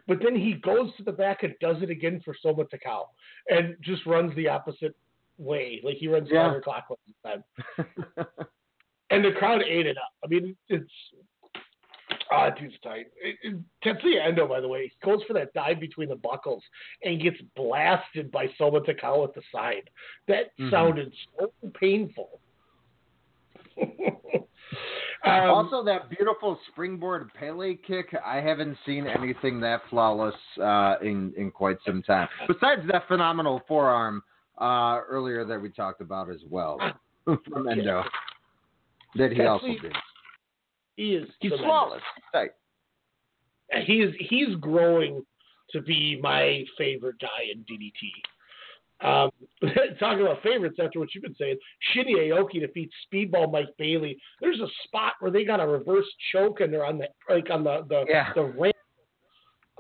[0.07, 3.05] but then he goes to the back and does it again for Soma Takao
[3.49, 4.95] and just runs the opposite
[5.39, 5.81] way.
[5.83, 6.53] Like he runs Yeah.
[6.61, 7.45] counterclockwise this time.
[9.11, 10.13] and the crowd ate it up.
[10.23, 10.91] I mean, it's
[12.35, 13.07] Ah, dude's tight.
[13.23, 16.63] It, it, Tetsuya Endo, by the way, goes for that dive between the buckles
[17.03, 19.89] and gets blasted by Soma Takao at the side.
[20.29, 20.71] That Mhm.
[20.71, 22.41] sounded so painful.
[25.25, 28.15] Um, also, that beautiful springboard Pele kick.
[28.25, 32.29] I haven't seen anything that flawless uh, in in quite some time.
[32.47, 34.23] Besides that phenomenal forearm
[34.59, 36.79] uh, earlier that we talked about as well
[37.25, 38.05] from Endo,
[39.15, 39.95] that he also did.
[40.97, 41.67] He is He's tremendous.
[41.67, 42.03] flawless.
[42.33, 42.51] Tight.
[43.75, 45.25] Uh, He is he's growing
[45.71, 48.11] to be my favorite guy in DDT.
[49.01, 49.31] Um,
[49.99, 51.57] talking about favorites after what you've been saying,
[51.95, 54.17] Shinya Aoki defeats Speedball Mike Bailey.
[54.41, 57.65] There's a spot where they got a reverse choke and they're on the like on
[57.65, 58.33] the the, Yeah.
[58.35, 58.74] the ramp.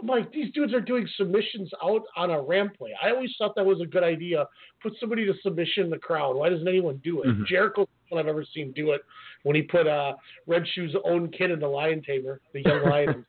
[0.00, 2.90] I'm like, these dudes are doing submissions out on a ramp play.
[3.02, 4.46] I always thought that was a good idea.
[4.82, 6.36] Put somebody to submission in the crowd.
[6.36, 7.28] Why doesn't anyone do it?
[7.28, 7.46] Mhm.
[7.46, 9.02] Jericho's the one I've ever seen do it
[9.44, 10.14] when he put uh,
[10.46, 13.24] Red Shoe's own kid in the lion tamer, the young lion.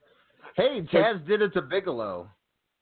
[0.55, 2.29] Hey, Taz did it to Bigelow.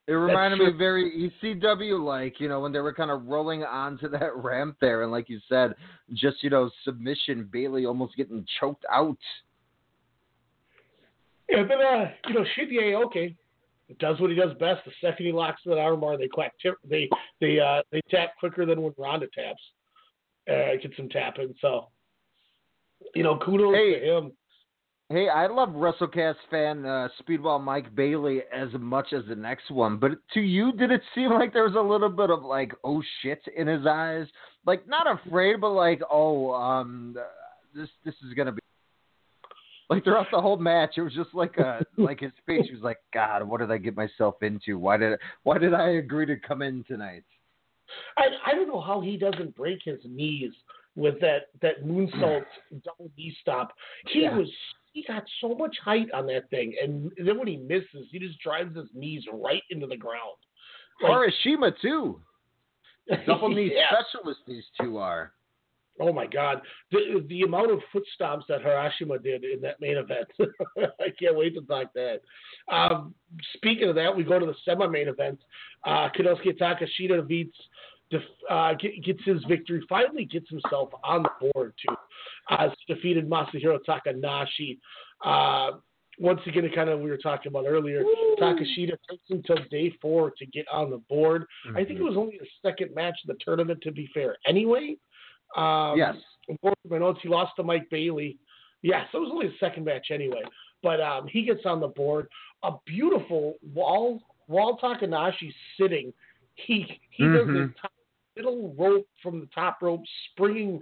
[0.06, 4.10] It reminded me very ECW like, you know, when they were kind of rolling onto
[4.10, 5.76] that ramp there, and like you said,
[6.14, 9.18] just you know, submission, Bailey almost getting choked out.
[11.50, 13.36] Yeah, but uh, you know, Shinya okay,
[14.00, 14.86] does what he does best.
[14.86, 18.66] The second he locks that armbar, they quack tip, they they uh they tap quicker
[18.66, 19.62] than when Ronda taps.
[20.50, 21.56] Uh, gets him tapping.
[21.62, 21.88] So,
[23.16, 24.00] you know, kudos Hey.
[24.00, 24.32] to him.
[25.10, 29.98] Hey, I love WrestleCast fan uh, Speedball Mike Bailey as much as the next one,
[29.98, 33.02] but to you, did it seem like there was a little bit of like, oh
[33.22, 34.28] shit, in his eyes?
[34.66, 37.16] Like not afraid, but like, oh, um,
[37.76, 38.62] this this is gonna be.
[39.90, 42.66] Like throughout the whole match, it was just like a like his face.
[42.72, 44.78] Was like, God, what did I get myself into?
[44.80, 47.24] Why did why did I agree to come in tonight?
[48.18, 50.52] I I don't know how he doesn't break his knees
[50.96, 52.46] with that that moonsault
[52.86, 53.74] double knee stop.
[54.08, 54.38] He Yeah.
[54.38, 54.50] was
[54.94, 58.40] he got so much height on that thing, and then when he misses, he just
[58.40, 60.38] drives his knees right into the ground.
[61.02, 62.22] Like- Harashima too.
[63.28, 63.88] Double knee Yeah.
[63.92, 65.34] specialists these two are.
[66.00, 69.98] Oh my God, the the amount of foot stomps that Harashima did in that main
[69.98, 70.28] event,
[71.00, 72.22] I can't wait to talk that.
[72.72, 73.14] Um,
[73.56, 75.40] speaking of that, we go to the semi-main event.
[75.86, 77.56] Uh, Konosuke Takeshita beats,
[78.10, 79.82] def, uh, get- gets his victory.
[79.88, 81.96] Finally, gets himself on the board too.
[82.50, 84.80] Uh, defeated Masahiro Takanashi.
[85.24, 85.78] Uh,
[86.20, 88.04] once again, kind of we were talking about earlier,
[88.40, 91.46] Takeshita takes until day four to get on the board.
[91.76, 94.36] I think it was only the second match of the tournament, to be fair.
[94.48, 94.98] Anyway,
[95.56, 96.16] um, Yes.
[96.90, 98.38] My notes, he lost to Mike Bailey.
[98.82, 100.42] Yes, it was only the second match anyway.
[100.82, 102.28] But um, he gets on the board.
[102.64, 104.22] A beautiful wall.
[104.48, 106.14] Wall Takanashi sitting.
[106.56, 107.68] He he does Mhm.
[107.72, 107.92] this top,
[108.36, 110.02] little rope from the top rope,
[110.32, 110.82] springing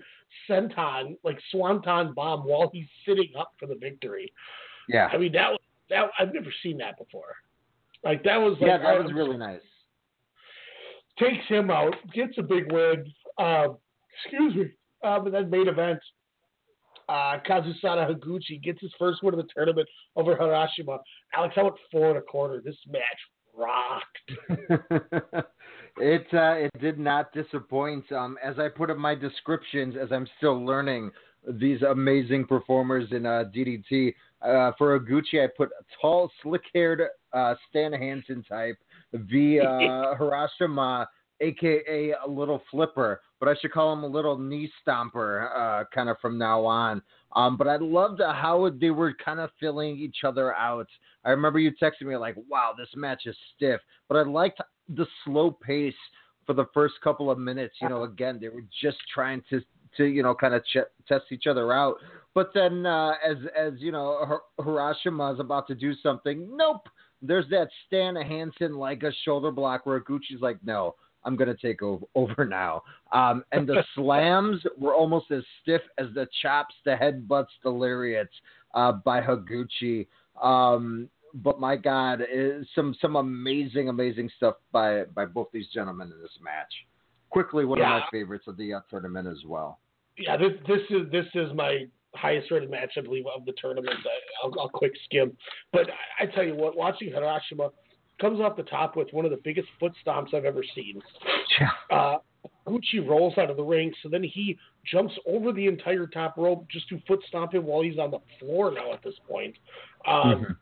[0.50, 4.34] senton like swanton bomb while he's sitting up for the victory.
[4.90, 5.10] Yeah.
[5.14, 5.60] I mean that was
[5.90, 7.36] that I've never seen that before.
[8.04, 9.62] Like that was like yeah, that was really nice.
[11.20, 13.06] takes him out, gets a big win.
[13.38, 13.78] Um,
[14.24, 14.66] excuse me.
[15.04, 16.00] Um, and then main event.
[17.10, 21.00] Uh, Kazusada Higuchi gets his first win of the tournament over Harashima.
[21.36, 22.62] Alex, I went four and a quarter.
[22.64, 23.04] This match
[23.54, 24.32] rocked.
[25.98, 28.10] it uh, it did not disappoint.
[28.12, 31.12] Um, as I put up my descriptions, as I'm still learning
[31.48, 34.14] these amazing performers in uh, DDT.
[34.42, 37.04] Uh, for Oguchi, I put a tall, slick-haired
[37.34, 38.78] uh, Stan Hansen type,
[39.12, 41.06] the uh, Harashima,
[41.42, 46.10] aka a little flipper, but I should call him a little knee stomper, uh, kind
[46.10, 47.02] of from now on.
[47.36, 50.88] Um, but I loved how they were kind of filling each other out.
[51.26, 55.08] I remember you texting me like, "Wow, this match is stiff," but I liked the
[55.24, 55.96] slow pace
[56.46, 57.76] for the first couple of minutes.
[57.82, 59.62] You know, again, they were just trying to
[59.98, 61.98] to you know kind of ch- test each other out.
[62.34, 66.48] But then, uh, as as you know, Harashima is about to do something.
[66.56, 66.88] Nope.
[67.22, 71.82] There's that Stan Hansen like a shoulder block where Gucci's like, no, I'm gonna take
[71.82, 72.84] over, over now.
[73.12, 78.34] Um, and the slams were almost as stiff as the chops, the headbutts, the lariats
[78.74, 80.08] uh, by Higuchi.
[80.42, 82.22] Um, but my God,
[82.76, 86.72] some some amazing, amazing stuff by by both these gentlemen in this match.
[87.30, 87.98] Quickly, one Yeah.
[87.98, 89.80] of my favorites of the uh, tournament as well.
[90.18, 93.96] Yeah, this this is this is my highest rated match, I believe, of the tournament.
[93.96, 95.36] I, I'll, I'll quick skim,
[95.72, 95.88] but
[96.20, 97.72] I, I tell you what, watching Harashima
[98.22, 101.02] comes off the top with one of the biggest foot stomps I've ever seen.
[101.92, 102.18] Uh,
[102.68, 104.58] Gucci rolls out of the ring, so then he
[104.90, 108.20] jumps over the entire top rope just to foot stomp him while he's on the
[108.40, 109.56] floor now at this point.
[110.08, 110.58] Um,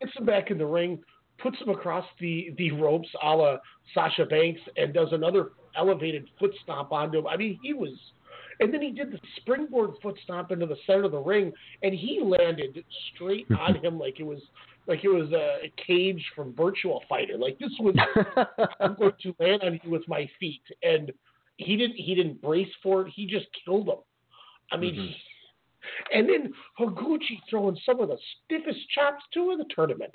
[0.00, 1.02] Gets him back in the ring,
[1.38, 3.56] puts him across the, the ropes a la
[3.94, 7.26] Sasha Banks, and does another elevated foot stomp onto him.
[7.26, 7.92] I mean, he was.
[8.60, 11.52] And then he did the springboard foot stomp into the center of the ring,
[11.82, 12.84] and he landed
[13.14, 14.40] straight on him like it was
[14.86, 17.36] like it was a cage from Virtua Fighter.
[17.38, 17.94] Like this was,
[18.80, 21.12] I'm going to land on you with my feet, and
[21.56, 23.12] he didn't he didn't brace for it.
[23.14, 23.96] He just killed him.
[24.72, 25.02] I mean, Mm-hmm.
[25.06, 30.14] he, and then Higuchi throwing some of the stiffest chops too in the tournament.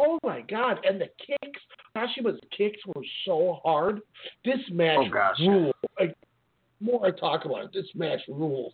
[0.00, 0.78] Oh my God!
[0.84, 1.60] And the kicks,
[1.96, 4.00] Hashima's kicks were so hard.
[4.44, 5.38] This match Oh, gosh.
[5.40, 5.74] ruled.
[5.98, 6.14] Like,
[6.80, 8.72] more I talk about it, this match rules.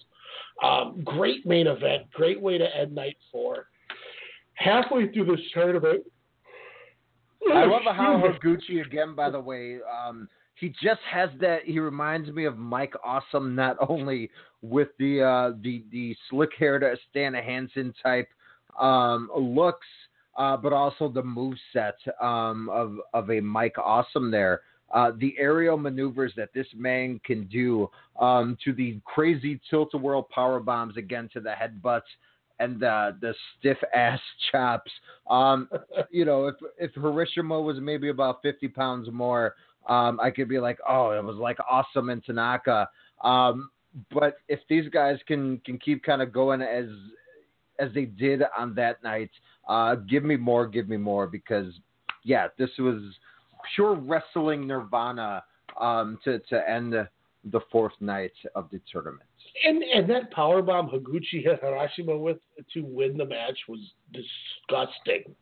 [0.62, 3.66] Um, great main event, great way to end night four.
[4.54, 6.04] Halfway through this tournament,
[7.50, 8.22] I love how.
[8.22, 9.14] Higuchi again.
[9.14, 11.64] By the way, um, he just has that.
[11.64, 14.30] He reminds me of Mike Awesome, not only
[14.60, 18.28] with the uh, the the slick haired Stan Hansen type
[18.78, 19.86] um, looks,
[20.36, 24.60] uh, but also the move set um, of of a Mike Awesome there.
[24.92, 27.88] Uh, the aerial maneuvers that this man can do
[28.20, 32.02] um, to the crazy tilt a whirl power bombs again to the headbutts
[32.60, 34.20] and the the stiff ass
[34.50, 34.90] chops.
[35.28, 35.68] Um,
[36.10, 39.54] you know, if if Harashima was maybe about fifty pounds more,
[39.88, 42.88] um, I could be like, oh, it was like awesome in Tanaka.
[43.22, 43.70] Um,
[44.10, 46.86] but if these guys can can keep kind of going as
[47.78, 49.30] as they did on that night,
[49.68, 51.72] uh, give me more, give me more, because
[52.24, 53.02] yeah, this was
[53.74, 55.42] pure wrestling nirvana
[55.80, 57.08] um, to to end the,
[57.50, 59.28] the fourth night of the tournament.
[59.64, 62.38] And and that power bomb Higuchi hit Harashima with
[62.74, 63.80] to win the match was
[64.12, 65.34] disgusting.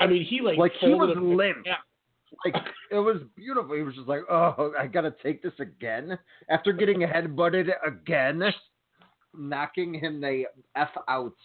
[0.00, 1.58] I mean, he like Like, he was limp.
[1.64, 1.74] Yeah.
[2.44, 2.54] like
[2.90, 3.76] it was beautiful.
[3.76, 6.18] He was just like, "Oh, I gotta take this again."
[6.48, 8.42] After getting headbutted again,
[9.34, 10.44] knocking him the
[10.76, 11.36] f out.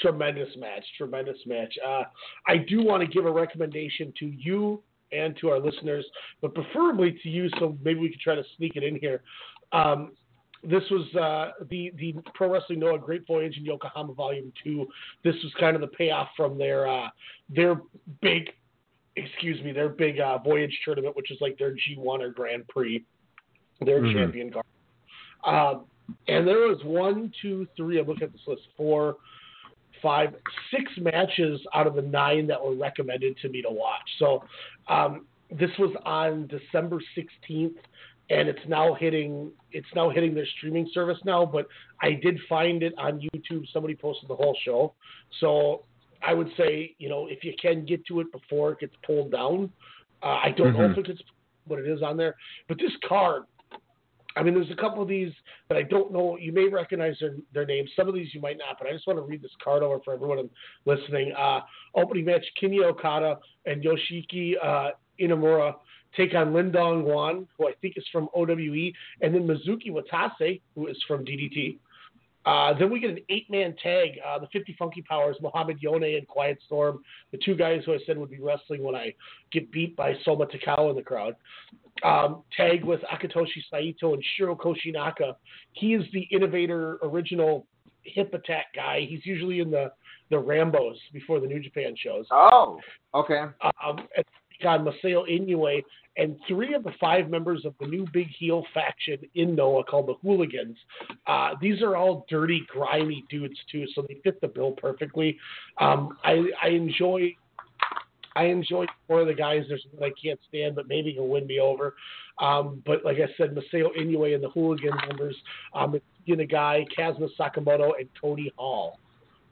[0.00, 1.74] Tremendous match, tremendous match.
[1.86, 2.02] Uh,
[2.46, 4.82] I do want to give a recommendation to you
[5.12, 6.04] and to our listeners,
[6.42, 9.22] but preferably to you, so maybe we could try to sneak it in here.
[9.72, 10.12] Um,
[10.62, 14.86] this was uh, the the Pro Wrestling Noah Great Voyage in Yokohama Volume Two.
[15.24, 17.08] This was kind of the payoff from their uh,
[17.48, 17.80] their
[18.20, 18.50] big,
[19.16, 23.04] excuse me, their big uh, Voyage tournament, which is like their G1 or Grand Prix,
[23.80, 24.12] their Mhm.
[24.12, 24.66] champion card.
[25.44, 25.84] Um,
[26.26, 28.00] and there was one, two, three.
[28.00, 28.62] I'm looking at this list.
[28.76, 29.16] Four,
[30.02, 30.34] five,
[30.70, 34.08] six matches out of the nine that were recommended to me to watch.
[34.18, 34.44] So
[34.88, 37.74] um, this was on December 16th,
[38.30, 39.50] and it's now hitting.
[39.72, 41.46] It's now hitting their streaming service now.
[41.46, 41.66] But
[42.02, 43.64] I did find it on YouTube.
[43.72, 44.94] Somebody posted the whole show.
[45.40, 45.84] So
[46.22, 49.32] I would say, you know, if you can get to it before it gets pulled
[49.32, 49.72] down.
[50.22, 50.98] Uh, I don't know Mhm.
[50.98, 51.22] if it's
[51.66, 52.34] what it is on there,
[52.66, 53.44] but this card
[54.38, 55.32] I mean, there's a couple of these
[55.68, 56.38] that I don't know.
[56.38, 57.90] You may recognize their, their names.
[57.96, 59.98] Some of these you might not, but I just want to read this card over
[60.04, 60.48] for everyone
[60.84, 61.32] listening.
[61.36, 61.60] Uh,
[61.96, 65.74] opening match: Kinya Okada and Yoshiki uh, Inamura
[66.16, 70.86] take on Lindong Wan, who I think is from OWE, and then Mizuki Watase, who
[70.86, 71.78] is from DDT.
[72.48, 74.18] Uh, then we get an eight-man tag.
[74.26, 77.98] Uh, the 50 Funky Powers, Mohammed Yone and Quiet Storm, the two guys who I
[78.06, 79.12] said would be wrestling when I
[79.52, 81.36] get beat by Soma Takao in the crowd.
[82.02, 85.34] Um, tag with Akitoshi Saito and Shiro Koshinaka.
[85.72, 87.66] He is the innovator, original
[88.04, 89.06] hip attack guy.
[89.06, 89.92] He's usually in the
[90.30, 92.26] the Rambos before the New Japan shows.
[92.30, 92.78] Oh,
[93.14, 93.44] okay.
[93.82, 93.98] Um,
[94.62, 95.82] Masao Inoue
[96.18, 100.08] and three of the five members of the new big heel faction in Noah called
[100.08, 100.76] the Hooligans.
[101.26, 105.38] Uh, these are all dirty, grimy dudes too, so they fit the bill perfectly.
[105.80, 107.34] Um, I, I enjoy.
[108.36, 109.64] I enjoy four of the guys.
[109.68, 111.96] There's one I can't stand, but maybe he'll win me over.
[112.40, 115.34] Um, but like I said, Masao Inoue and the Hooligan members,
[115.74, 119.00] um, it's guy, Kazma Sakamoto, and Cody Hall.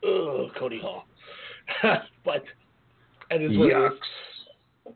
[0.04, 1.04] Ugh, Cody Hall.
[2.24, 2.44] but
[3.30, 3.98] it is what it is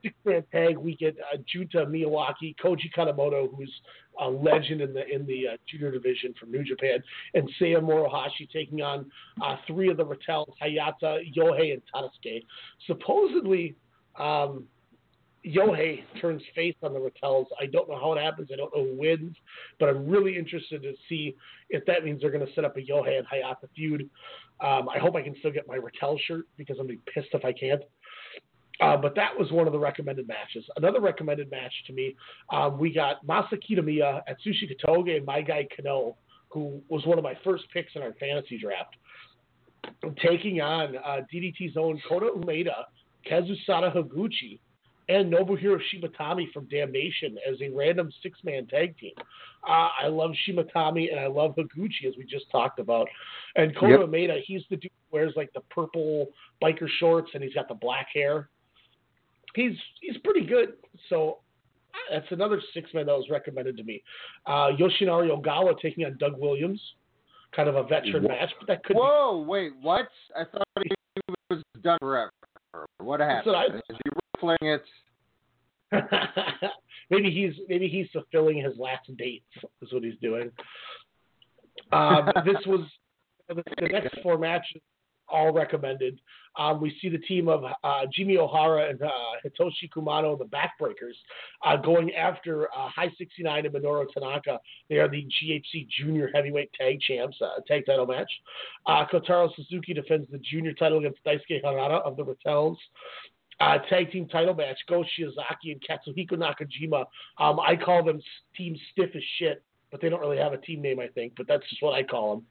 [0.02, 3.72] six man tag, we get uh, Junta Miyawaki, Koji Kanemoto, who's
[4.20, 7.02] a legend in the in the uh, junior division from New Japan,
[7.34, 9.10] and Seiya Morohashi taking on
[9.42, 12.44] uh, three of the Rattels, Hayata, Yohei, and Tadasuke.
[12.86, 13.74] Supposedly,
[14.18, 14.64] um,
[15.46, 17.46] Yohei turns face on the Rattels.
[17.58, 18.50] I don't know how it happens.
[18.52, 19.36] I don't know who wins,
[19.78, 21.34] but I'm really interested to see
[21.70, 24.08] if that means they're going to set up a Yohei and Hayata feud.
[24.60, 27.30] Um, I hope I can still get my Rattel shirt because I'm gonna be pissed
[27.32, 27.80] if I can't.
[28.80, 30.64] Uh, but that was one of the recommended matches.
[30.76, 32.16] Another recommended match to me,
[32.50, 36.16] um, we got Masa Kitamiya Atsushi Kotoge and my guy Kano,
[36.48, 38.96] who was one of my first picks in our fantasy draft,
[40.22, 42.84] taking on uh, DDT's own Kota Umeda,
[43.30, 44.58] Kazusada Higuchi,
[45.08, 49.12] and Nobuhiro Shimatani from Damnation as a random six-man tag team.
[49.68, 53.08] Uh, I love Shimatani and I love Higuchi as we just talked about.
[53.56, 54.08] And Kota Yep.
[54.08, 56.28] Umeda, he's the dude who wears like the purple
[56.62, 58.48] biker shorts and he's got the black hair
[59.54, 60.74] he's he's pretty good.
[61.08, 61.38] So
[62.10, 64.02] That's another six man that was recommended to me.
[64.46, 66.80] Uh, Yoshinari Ogawa taking on Doug Williams,
[67.54, 70.08] kind of a veteran Wha- match, but that could Whoa, wait, what?
[70.36, 70.90] I thought he
[71.50, 72.30] was done forever.
[72.98, 73.54] What happened?
[73.54, 74.82] what I- Is he ruffling it?
[77.10, 79.44] maybe he's maybe he's fulfilling his last dates.
[79.82, 80.50] Is what he's doing.
[81.92, 82.86] Um, this was
[83.48, 84.80] the, the next four matches
[85.30, 86.20] all recommended.
[86.58, 89.08] Um, we see the team of uh, Jimmy Ohara and uh,
[89.44, 91.14] Hitoshi Kumano, the Backbreakers,
[91.64, 94.58] uh, going after uh, Hi69 and Minoru Tanaka.
[94.88, 98.30] They are the GHC Junior Heavyweight Tag Champs, uh, tag title match.
[98.86, 102.76] Uh, Kotaro Suzuki defends the junior title against Daisuke Harada of the Rattels.
[103.60, 107.04] Uh, tag team title match, Go Shiozaki and Katsuhiko Nakajima.
[107.38, 108.20] Um, I call them
[108.56, 111.46] Team Stiff as Shit, but they don't really have a team name, I think, but
[111.46, 112.46] that's just what I call them.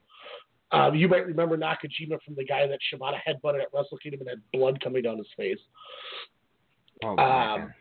[0.72, 4.30] Um, you might remember Nakajima from the guy that Shibata headbutted at Wrestle Kingdom and
[4.30, 5.58] had blood coming down his face.
[7.04, 7.72] Oh, Um,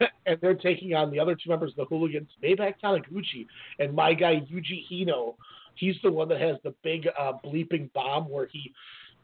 [0.26, 3.46] and they're taking on the other two members of the Hooligans, Maybach Taniguchi
[3.78, 5.36] and my guy Yuji Hino.
[5.74, 8.72] He's the one that has the big uh, bleeping bomb where he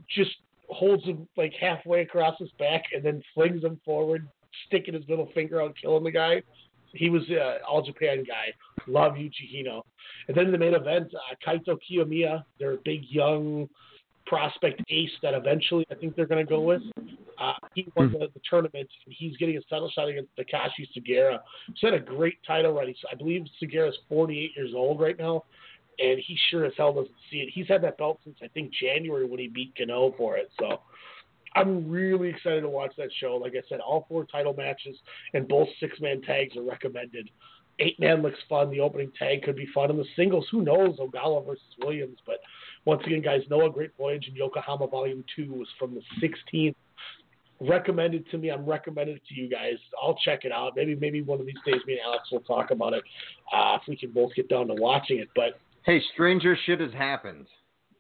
[0.08, 0.30] just
[0.68, 4.28] holds him like halfway across his back and then flings him forward,
[4.66, 6.42] sticking his middle finger out, killing the guy.
[6.92, 8.54] He was uh, all Japan guy.
[8.86, 9.82] Love Yuji Hino.
[10.28, 13.68] And then the main event, uh, Kaito Kiyomiya, their big young
[14.26, 16.82] prospect ace that eventually I think they're going to go with.
[17.40, 18.88] Uh, he won the, the tournament.
[19.06, 21.40] And he's getting a title shot against Takashi Sugiura.
[21.66, 22.88] He's had a great title run.
[22.88, 25.44] He's, I believe Sugiura's 48 years old right now,
[25.98, 27.50] and he sure as hell doesn't see it.
[27.52, 30.50] He's had that belt since I think January when he beat Gano for it.
[30.58, 30.80] So
[31.54, 33.36] I'm really excited to watch that show.
[33.36, 34.96] Like I said, all four title matches
[35.34, 37.30] and both six man tags are recommended.
[37.80, 38.70] Eight man looks fun.
[38.70, 39.90] The opening tag could be fun.
[39.90, 40.98] And the singles, who knows?
[40.98, 42.18] Ogawa versus Williams.
[42.26, 42.36] But
[42.84, 46.74] once again, guys, Noah Great Voyage in Yokohama Volume 2 was from the 16th.
[47.60, 48.50] Recommended to me.
[48.50, 49.74] I'm recommending it to you guys.
[50.00, 50.74] I'll check it out.
[50.76, 53.02] Maybe maybe one of these days me and Alex will talk about it
[53.52, 55.28] uh, if we can both get down to watching it.
[55.34, 57.46] But Hey, stranger shit has happened.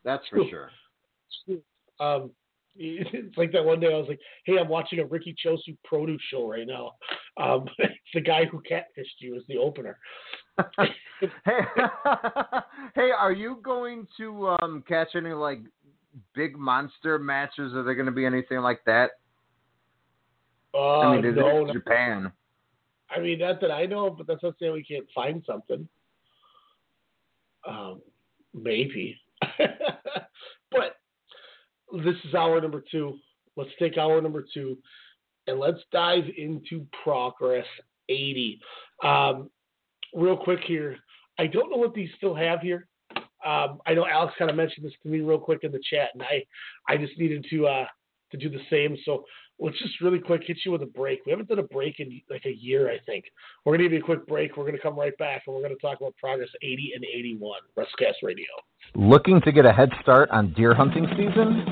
[0.04, 0.70] That's for sure.
[2.00, 2.30] um,
[2.80, 6.22] it's like that one day I was like, "Hey, I'm watching a Riki Choshu produce
[6.30, 6.92] show right now."
[7.36, 9.98] Um, it's the guy who catfished you is the opener.
[10.78, 11.60] hey,
[12.94, 15.60] hey, are you going to um, catch any like
[16.34, 17.74] big monster matches?
[17.74, 19.10] Are there going to be anything like that?
[20.72, 21.72] Uh, I mean, it no, is.
[21.72, 22.30] Japan.
[23.10, 25.88] I mean, not that I know but that's not saying we can't find something.
[27.66, 28.02] Um,
[28.54, 29.16] maybe.
[30.70, 30.97] but
[31.92, 33.18] this is hour number two.
[33.56, 34.78] Let's take hour number two
[35.48, 37.66] and let's dive into Progress
[38.08, 38.60] 80.
[39.02, 39.50] Um,
[40.14, 40.96] real quick here,
[41.38, 42.86] I don't know what these still have here.
[43.44, 46.10] Um, I know Alex kind of mentioned this to me real quick in the chat,
[46.12, 46.44] and I,
[46.88, 47.86] I just needed to uh,
[48.32, 48.96] to do the same.
[49.04, 49.24] So
[49.60, 51.24] let's just really quick hit you with a break.
[51.26, 53.24] We haven't done a break in like a year, I think.
[53.64, 54.56] We're gonna give you a quick break.
[54.56, 58.22] We're gonna come right back, and we're gonna talk about Progress 80 and 81, Wrestlecast
[58.22, 58.46] Radio.
[58.94, 61.64] Looking to get a head start on deer hunting season?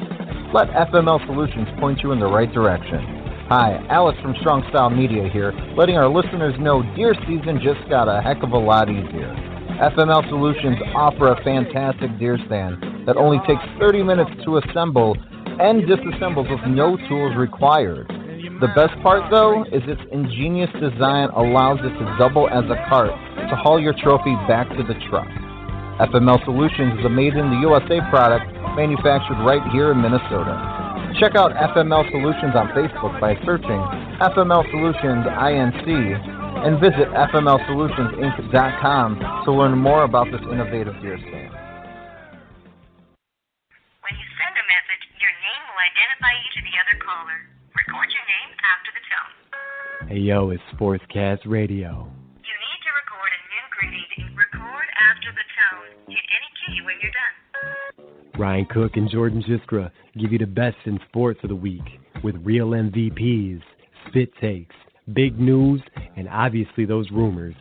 [0.53, 3.26] Let FML Solutions point you in the right direction.
[3.49, 8.09] Hi, Alex from Strong Style Media here, letting our listeners know deer season just got
[8.09, 9.30] a heck of a lot easier.
[9.78, 15.14] FML Solutions offer a fantastic deer stand that only takes 30 minutes to assemble
[15.61, 18.09] and disassembles with no tools required.
[18.61, 23.11] The best part, though, is its ingenious design allows it to double as a cart
[23.11, 25.28] to haul your trophy back to the truck.
[26.00, 28.44] FML Solutions is a made in the USA product
[28.76, 30.57] manufactured right here in Minnesota.
[31.20, 33.80] Check out FML Solutions on Facebook by searching
[34.20, 35.88] FML Solutions INC
[36.64, 41.55] and visit FMLSolutionsInc.com to learn more about this innovative deer stand.
[45.87, 47.39] Identify you to the other caller.
[47.70, 49.34] Record your name after the tone.
[50.11, 52.11] Hey yo, it's Sportscast Radio.
[52.43, 54.34] You need to record a new greeting.
[54.34, 55.91] Record after the tone.
[56.11, 57.37] Hit any key when you're done.
[58.39, 61.87] Ryan Cook and Jordan Jiskra give you the best in sports of the week
[62.22, 63.62] with real MVPs,
[64.09, 64.74] spit takes,
[65.12, 65.80] big news,
[66.16, 67.55] and obviously those rumors.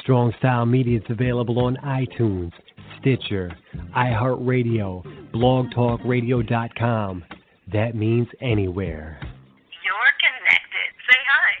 [0.00, 2.52] Strong Style Media is available on iTunes,
[3.00, 3.52] Stitcher,
[3.96, 7.24] iHeartRadio, blogtalkradio.com.
[7.72, 9.20] That means anywhere.
[9.20, 10.88] You're connected.
[11.04, 11.52] Say hi.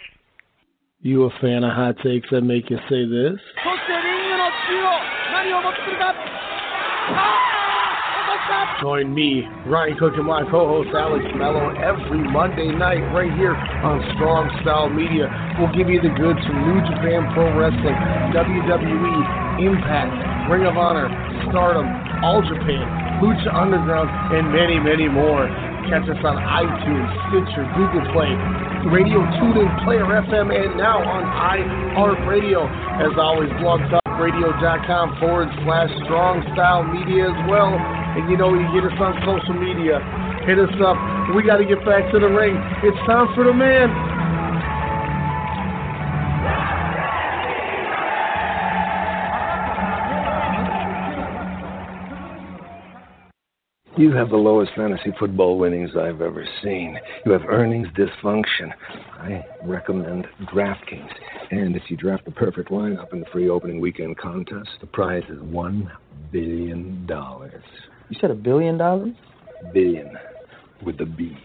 [1.02, 3.38] You a fan of hot takes that make you say this?
[8.80, 13.98] Join me, Ryan Cook, and my co-host Alex Mello every Monday night right here on
[14.14, 15.26] Strong Style Media.
[15.58, 17.98] We'll give you the goods from New Japan Pro Wrestling,
[18.30, 20.14] WWE, Impact,
[20.46, 21.10] Ring of Honor,
[21.50, 21.90] Stardom,
[22.22, 22.86] All Japan,
[23.18, 25.50] Lucha Underground, and many, many more.
[25.88, 28.28] Catch us on iTunes, Stitcher, Google Play,
[28.92, 32.68] Radio TuneIn, Player FM, and now on iHeartRadio.
[33.00, 37.72] As always, blogtalkradio.com forward slash strong style media as well.
[37.72, 39.96] And you know, you get us on social media.
[40.44, 41.00] Hit us up.
[41.32, 42.60] We got to get back to the ring.
[42.84, 43.88] It's time for the man.
[53.98, 56.96] You have the lowest fantasy football winnings I've ever seen.
[57.26, 58.72] You have earnings dysfunction.
[59.18, 60.24] I recommend
[60.54, 61.10] DraftKings.
[61.50, 65.24] And if you draft the perfect lineup in the free opening weekend contest, the prize
[65.28, 65.90] is $1
[66.30, 67.08] billion.
[67.08, 69.14] You said a billion dollars?
[69.74, 70.16] Billion
[70.86, 71.36] with a B.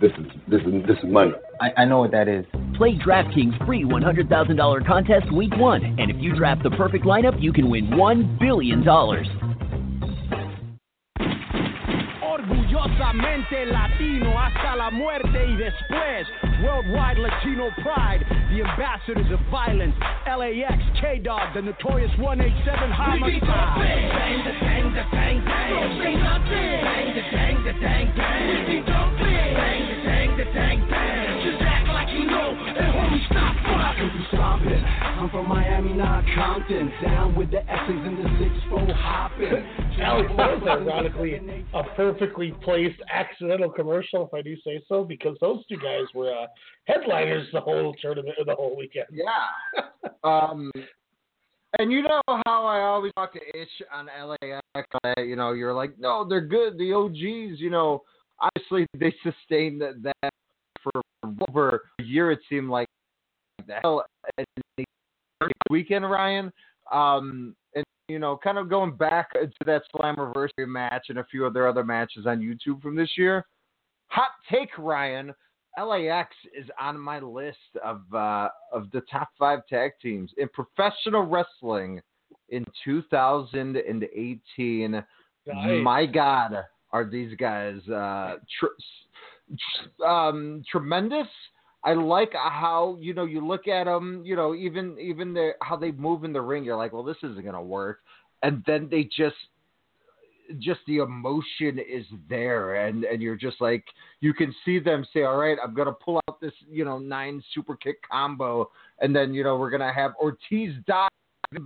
[0.00, 1.30] This is this is this is money.
[1.60, 2.44] I, I know what that is.
[2.76, 5.84] Play DraftKings free $100,000 contest week one.
[5.84, 8.82] And if you draft the perfect lineup, you can win $1 billion.
[12.48, 16.26] Orgullosamente latino hasta la muerte y después.
[16.62, 19.94] Worldwide Latino pride, the ambassadors of violence.
[20.26, 23.42] LAX, K Dog, the notorious 187 homicide.
[23.42, 25.70] Bang the bang the bang bang.
[25.70, 26.80] Don't say nothing.
[26.82, 28.48] Bang the bang the bang bang.
[28.48, 29.54] We be dumping.
[29.54, 31.44] Bang the bang the bang bang.
[31.44, 32.97] Just act like you know.
[33.30, 34.20] And homie, stop fucking.
[34.20, 34.82] you stop it.
[34.84, 36.92] I'm from Miami, not Compton.
[37.02, 39.46] Down with the Essex and the six four hopping.
[40.00, 41.40] Alex, that was ironically
[41.74, 46.32] a perfectly placed accidental commercial, if I do say so, because those two guys were
[46.32, 46.46] uh,
[46.84, 49.06] headliners the whole tournament or the whole weekend.
[49.10, 49.82] Yeah.
[50.24, 50.70] um,
[51.78, 54.86] and you know how I always talk to Itch on LAX.
[55.18, 56.78] You know, you're like, no, they're good.
[56.78, 58.02] The OGs, you know,
[58.40, 60.30] obviously they sustained that, that
[60.82, 61.02] for
[61.48, 62.30] over a year.
[62.30, 62.97] It seemed like the
[63.82, 64.04] hell
[65.70, 66.52] weekend, Ryan.
[66.92, 71.44] Um, and you know, kind of going back to that Slammiversary match and a few
[71.44, 73.46] of their other matches on YouTube from this year.
[74.08, 75.32] Hot take, Ryan.
[75.78, 81.22] LAX is on my list of uh, of the top five tag teams in professional
[81.22, 82.00] wrestling
[82.48, 84.90] in 2018.
[84.90, 85.04] Nice.
[85.82, 88.66] My God, are these guys uh, tr-
[89.56, 91.28] tr- um, tremendous?
[91.84, 94.22] I like how you know you look at them.
[94.24, 96.64] You know, even even the, how they move in the ring.
[96.64, 98.00] You're like, well, this isn't gonna work,
[98.42, 99.36] and then they just
[100.58, 103.84] just the emotion is there and and you're just like
[104.20, 107.42] you can see them say all right i'm gonna pull out this you know nine
[107.54, 108.70] super kick combo
[109.00, 111.10] and then you know we're gonna have ortiz dive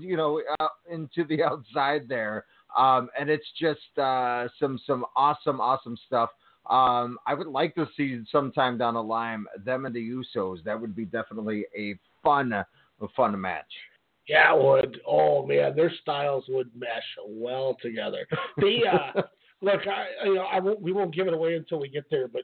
[0.00, 0.42] you know
[0.90, 2.44] into the outside there
[2.76, 6.30] um and it's just uh some some awesome awesome stuff
[6.70, 10.80] um i would like to see sometime down the line them and the usos that
[10.80, 12.64] would be definitely a fun a
[13.16, 13.72] fun match
[14.28, 15.00] Yeah, it would.
[15.06, 18.24] Oh man, their styles would mesh well together.
[18.60, 19.22] They uh,
[19.60, 22.28] look, I you know I won't, we won't give it away until we get there,
[22.28, 22.42] but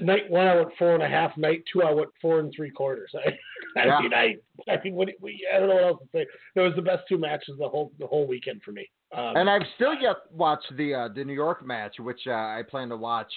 [0.00, 1.36] night one I went four and a half.
[1.36, 3.10] Night two I went four and three quarters.
[3.14, 3.38] I,
[3.80, 4.00] I Yeah.
[4.00, 4.36] mean, I
[4.72, 6.26] I mean, what, we, I don't know what else to say.
[6.54, 8.88] It was the best two matches the whole the whole weekend for me.
[9.14, 12.62] Um, and I've still yet watched the uh, the New York match, which uh, I
[12.68, 13.32] plan to watch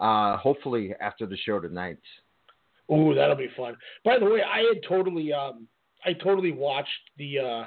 [0.00, 1.98] uh, hopefully after the show tonight.
[2.90, 3.76] Ooh, that'll be fun.
[4.04, 5.68] By the way, I had totally um
[6.04, 6.88] I totally watched
[7.18, 7.66] the uh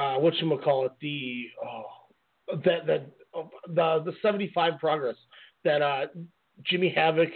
[0.00, 1.84] uh what call it the oh
[2.64, 3.06] that that
[3.66, 5.16] the the 75 progress
[5.64, 6.06] that uh
[6.64, 7.30] Jimmy Havoc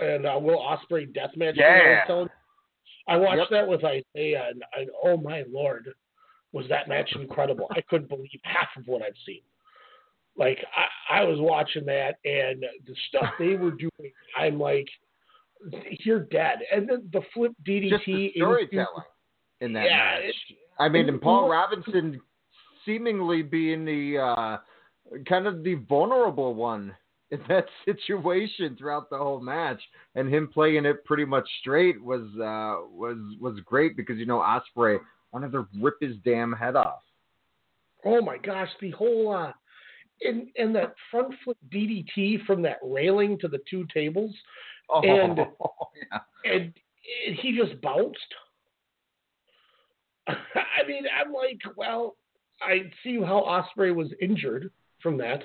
[0.00, 1.56] and uh, Will Ospreay death match.
[1.58, 2.04] I Yeah.
[2.06, 2.28] telling-
[3.08, 3.48] I watched Yep.
[3.50, 5.88] that with Isaiah and, and oh my lord,
[6.52, 7.66] was that match incredible.
[7.74, 9.40] I couldn't believe half of what I've seen.
[10.36, 10.58] Like
[11.10, 14.86] I, I was watching that and the stuff they were doing, I'm like,
[16.04, 16.58] you're dead.
[16.72, 19.04] And then the flip DDT Just the storytelling
[19.60, 20.34] in that Yeah, match.
[20.78, 22.20] I mean, and Paul Robinson
[22.86, 24.56] seemingly being the uh,
[25.28, 26.96] kind of the vulnerable one
[27.30, 29.80] in that situation throughout the whole match,
[30.14, 34.38] and him playing it pretty much straight was uh, was was great because you know
[34.38, 34.98] Ospreay
[35.32, 37.02] wanted to rip his damn head off.
[38.04, 39.52] Oh my gosh, the whole uh
[40.22, 44.34] and and that front flip DDT from that railing to the two tables,
[44.92, 46.18] Oh, and yeah.
[46.44, 46.72] and,
[47.26, 48.18] and he just bounced.
[50.26, 52.16] I mean, I'm like, well,
[52.60, 54.70] I see how Ospreay was injured
[55.00, 55.44] from that,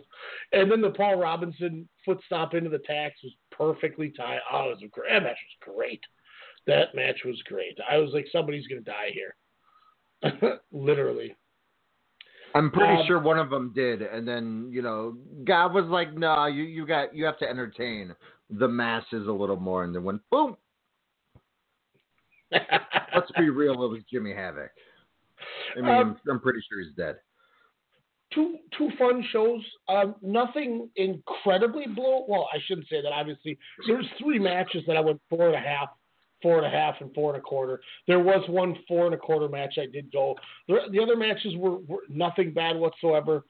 [0.52, 4.42] and then the Paul Robinson foot stop into the tax was perfectly timed.
[4.52, 6.02] Oh, it was a great that match was great.
[6.66, 7.78] That match was great.
[7.90, 11.36] I was like, somebody's gonna die here, literally.
[12.56, 16.14] I'm pretty Um, sure one of them did, and then you know, God was like,
[16.14, 18.16] "No, you you got you have to entertain
[18.50, 20.56] the masses a little more," and then went boom.
[22.52, 24.72] Let's be real, it was Jimmy Havoc.
[25.78, 27.18] I mean, Um, I'm, I'm pretty sure he's dead.
[28.34, 29.62] two two fun shows.
[29.90, 32.26] Um, nothing incredibly blow.
[32.28, 33.12] Well, I shouldn't say that.
[33.12, 33.58] Obviously,
[33.88, 35.90] there's three matches that I went four and a half,
[36.46, 37.82] four and a half, and four and a quarter.
[38.08, 40.36] There was one four and a quarter match I did go.
[40.68, 43.44] The, the other matches were, were nothing bad whatsoever.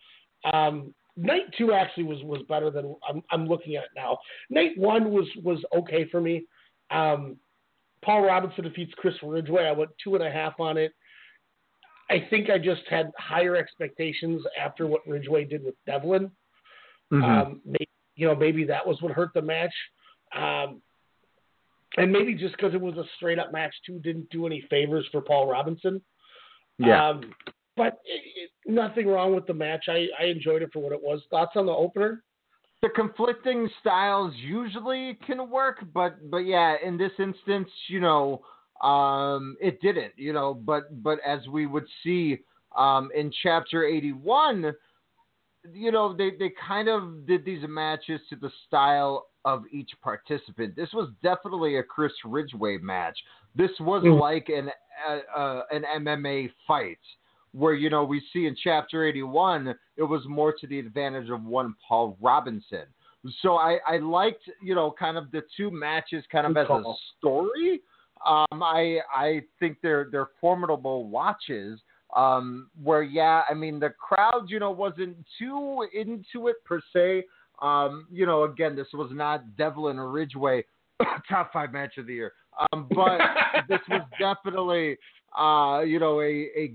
[0.54, 4.18] Um, night two actually was was better than I'm, I'm looking at it now.
[4.50, 6.46] Night one was was okay for me.
[6.90, 7.36] Um,
[8.02, 9.66] Paul Robinson defeats Chris Ridgeway.
[9.66, 10.94] I went two and a half on it.
[12.10, 16.32] I think I just had higher expectations after what Ridgeway did with Devlin.
[17.12, 17.24] Mhm.
[17.24, 19.74] Um, maybe, you know, maybe that was what hurt the match.
[20.34, 20.82] Um,
[21.98, 25.06] and maybe just because it was a straight up match too, didn't do any favors
[25.12, 26.02] for Paul Robinson.
[26.78, 27.10] Yeah.
[27.10, 27.34] Um,
[27.78, 29.86] but it, it, nothing wrong with the match.
[29.88, 31.22] I, I enjoyed it for what it was.
[31.30, 32.24] Thoughts on the opener?
[32.86, 38.42] the conflicting styles usually can work, but but yeah, in this instance, you know,
[38.84, 42.40] um, it didn't, you know, but but as we would see
[42.78, 44.72] um, in chapter eighty one,
[45.74, 50.76] you know, they they kind of did these matches to the style of each participant.
[50.76, 53.18] This was definitely a Chris Ridgeway match.
[53.56, 54.20] This was Mhm.
[54.20, 54.72] like an
[55.08, 57.00] uh, uh, an MMA fight
[57.52, 61.44] where you know we see in chapter 81 it was more to the advantage of
[61.46, 62.86] one Paul Robinson.
[63.42, 66.86] So I, I liked you know kind of the two matches kind of Good as
[66.86, 67.82] a story.
[68.26, 71.80] Um, I I think they're they're formidable watches.
[72.16, 77.26] Um, where yeah, I mean the crowd you know wasn't too into it per se.
[77.62, 80.64] Um, you know again this was not Devlin or Ridgeway
[81.30, 82.34] top five match of the year.
[82.72, 83.20] Um, but
[83.70, 84.98] this was definitely
[85.38, 86.74] uh, you know a a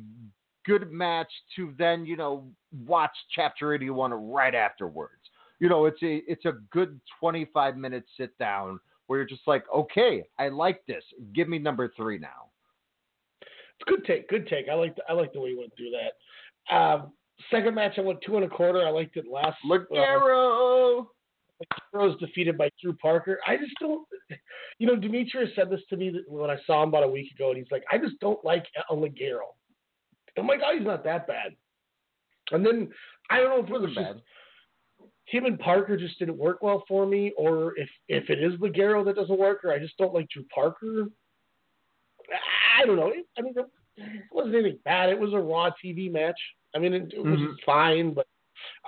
[0.66, 2.46] good match to then you know
[2.86, 5.22] watch chapter 81 right afterwards
[5.58, 9.64] you know it's a it's a good 25 minute sit down where you're just like
[9.74, 11.02] okay i like this
[11.34, 12.49] give me number three now
[13.86, 14.28] good take.
[14.28, 14.68] Good take.
[14.68, 16.74] I like the, I like the way you went through that.
[16.74, 17.12] Um,
[17.50, 18.86] second match, I went two and a quarter.
[18.86, 19.56] I liked it last.
[19.68, 19.80] less.
[19.90, 21.06] Ligero.
[21.92, 23.38] was defeated by Drew Parker.
[23.46, 24.06] I just don't.
[24.78, 27.50] You know, Demetrius said this to me when I saw him about a week ago,
[27.50, 29.40] and he's like, "I just don't like El Ligero."
[30.38, 31.54] I'm like, "Oh, he's not that bad."
[32.52, 32.88] And then
[33.28, 34.22] I don't know if it was just bad.
[35.26, 39.04] him and Parker just didn't work well for me, or if if it is Ligero
[39.04, 41.08] that doesn't work, or I just don't like Drew Parker.
[42.80, 43.12] I don't know.
[43.38, 45.10] I mean, it wasn't anything bad.
[45.10, 46.38] It was a Raw TV match.
[46.74, 47.60] I mean, it, it was Mhm.
[47.64, 48.26] fine, but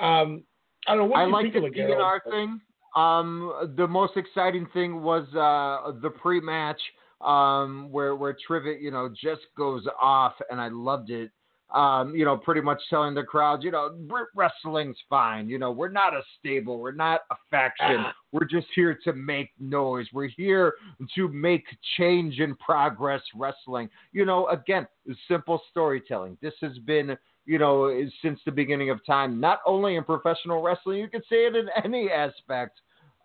[0.01, 0.45] um,
[0.87, 1.05] I don't know.
[1.07, 1.61] What I like the?
[1.61, 2.61] DNR thing.
[2.95, 6.81] Um, the most exciting thing was uh, the pre-match
[7.21, 11.31] um, where where Trivet, you know, just goes off, and I loved it.
[11.75, 13.97] Um, you know, pretty much telling the crowd, you know,
[14.35, 15.49] wrestling's fine.
[15.49, 17.97] You know, we're not a stable, we're not a faction.
[17.99, 18.13] Ah.
[18.31, 20.07] We're just here to make noise.
[20.13, 20.75] We're here
[21.15, 21.65] to make
[21.97, 23.89] change and progress wrestling.
[24.13, 24.87] You know, again,
[25.29, 26.37] simple storytelling.
[26.43, 27.17] This has been,
[27.47, 31.47] you know, since the beginning of time, not only in professional wrestling, you could say
[31.47, 32.81] it in any aspect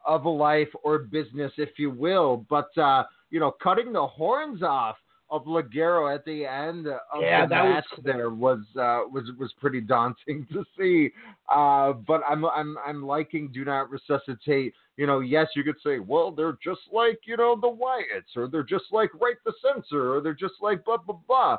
[0.06, 2.46] of a life or business, if you will.
[2.50, 4.96] But, uh, you know, cutting the horns off
[5.30, 8.04] of Ligero at the end of Yeah, the that was match cool.
[8.04, 11.12] there was uh, was was pretty daunting to see.
[11.54, 14.74] Uh, but I'm I'm I'm liking Do Not Resuscitate.
[14.96, 18.48] You know, yes, you could say, well, they're just like you know the Wyatts, or
[18.48, 21.58] they're just like Right the Censor, or they're just like blah blah blah.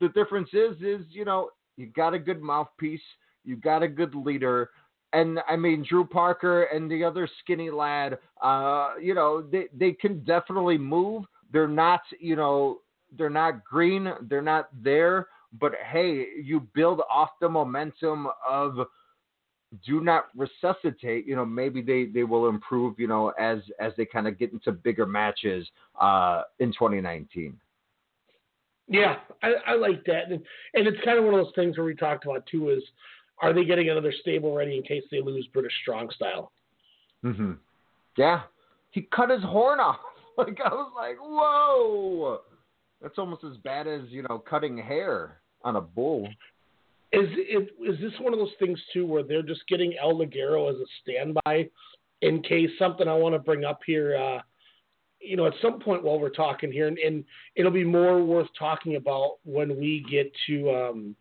[0.00, 3.00] The difference is, is you know, you got a good mouthpiece,
[3.44, 4.70] you got a good leader.
[5.12, 9.92] And I mean, Drew Parker and the other skinny lad, uh, you know, they, they
[9.92, 11.24] can definitely move.
[11.52, 12.78] They're not, you know,
[13.16, 15.28] they're not green, they're not there,
[15.60, 18.86] but hey, you build off the momentum of
[19.86, 24.04] do not resuscitate, you know, maybe they, they will improve, you know, as as they
[24.04, 25.66] kind of get into bigger matches
[26.00, 27.58] uh in 2019.
[28.88, 30.42] Yeah, I, I like that, and,
[30.74, 32.70] and it's kind of one of those things where we talked about too.
[32.70, 32.82] Is
[33.40, 36.52] are they getting another stable ready in case they lose British Strong Style?
[37.24, 37.52] Mm-hmm.
[38.18, 38.42] Yeah,
[38.90, 39.96] he cut his horn off.
[40.38, 42.40] Like I was like, whoa,
[43.02, 46.28] that's almost as bad as you know cutting hair on a bull.
[47.12, 50.70] Is it is this one of those things too where they're just getting El Ligero
[50.70, 51.68] as a standby
[52.22, 54.16] in case something I want to bring up here?
[54.16, 54.40] Uh,
[55.20, 57.24] you know, at some point while we're talking here, and, and
[57.54, 61.16] it'll be more worth talking about when we get to um,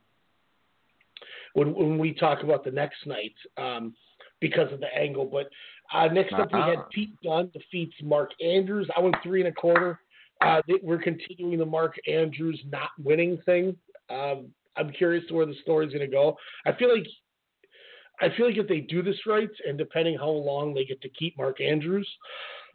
[1.54, 3.94] when when we talk about the next night um,
[4.40, 5.26] because of the angle.
[5.26, 5.50] But
[5.94, 6.88] uh, next up we had Uh-uh.
[6.92, 8.90] Pete Dunne defeats Mark Andrews.
[8.96, 10.00] I went three and a quarter.
[10.42, 13.76] Uh, they, we're continuing the Mark Andrews not winning thing.
[14.10, 16.38] Um, I'm curious to where the story's going to go.
[16.66, 17.08] I feel like
[18.22, 21.10] I feel like if they do this right, and depending how long they get to
[21.10, 22.08] keep Mark Andrews,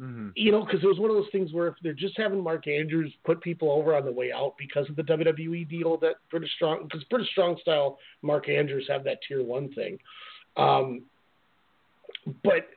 [0.01, 0.29] Mm-hmm.
[0.35, 2.69] you know, because it was one of those things where if they're just having Mark
[2.69, 6.53] Andrews put people over on the way out because of the WWE deal that British
[6.57, 9.99] Strong, because British Strong Style, Mark Andrews have that tier one thing,
[10.59, 11.03] um,
[12.45, 12.69] but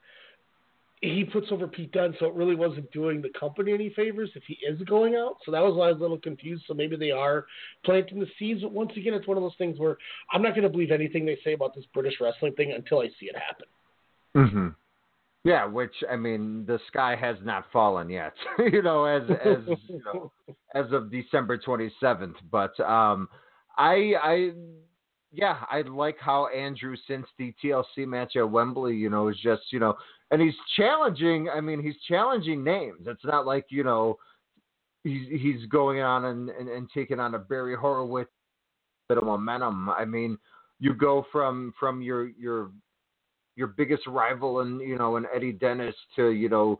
[1.01, 4.43] he puts over Pete Dunne, so it really wasn't doing the company any favors if
[4.45, 5.37] he is going out.
[5.45, 6.63] So that was why I was a little confused.
[6.67, 7.45] So maybe they are
[7.85, 9.97] planting the seeds, but once again, it's one of those things where
[10.33, 13.07] I'm not going to believe anything they say about this British wrestling thing until I
[13.19, 13.67] see it happen.
[14.51, 14.67] hmm
[15.45, 18.33] Yeah, which I mean, the sky has not fallen yet.
[18.59, 20.31] you know, as as you know,
[20.75, 22.35] as of December twenty seventh.
[22.51, 23.29] But um,
[23.77, 24.51] I I
[25.31, 29.61] yeah, I like how Andrew since the TLC match at Wembley, you know, is just
[29.71, 29.95] you know,
[30.31, 31.49] and he's challenging.
[31.49, 33.01] I mean, he's challenging names.
[33.05, 34.17] It's not like you know,
[35.03, 38.31] he's he's going on and and, and taking on a Barry Horowitz
[39.09, 39.89] bit of momentum.
[39.89, 40.37] I mean,
[40.79, 42.71] you go from from your your
[43.55, 46.79] your biggest rival and you know and Eddie Dennis to you know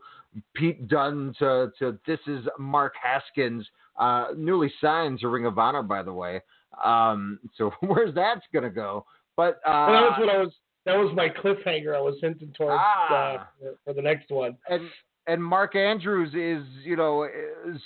[0.54, 3.66] Pete Dunne to to this is Mark Haskins,
[3.98, 6.40] uh, newly signed to Ring of Honor by the way.
[6.82, 9.04] Um, so where's that gonna go?
[9.36, 10.52] But uh, And that was what I was.
[10.86, 11.94] That was my cliffhanger.
[11.94, 13.48] I was hinting towards Ah.
[13.62, 14.56] uh, for the next one.
[14.68, 14.88] and
[15.26, 17.28] and Mark Andrews is you know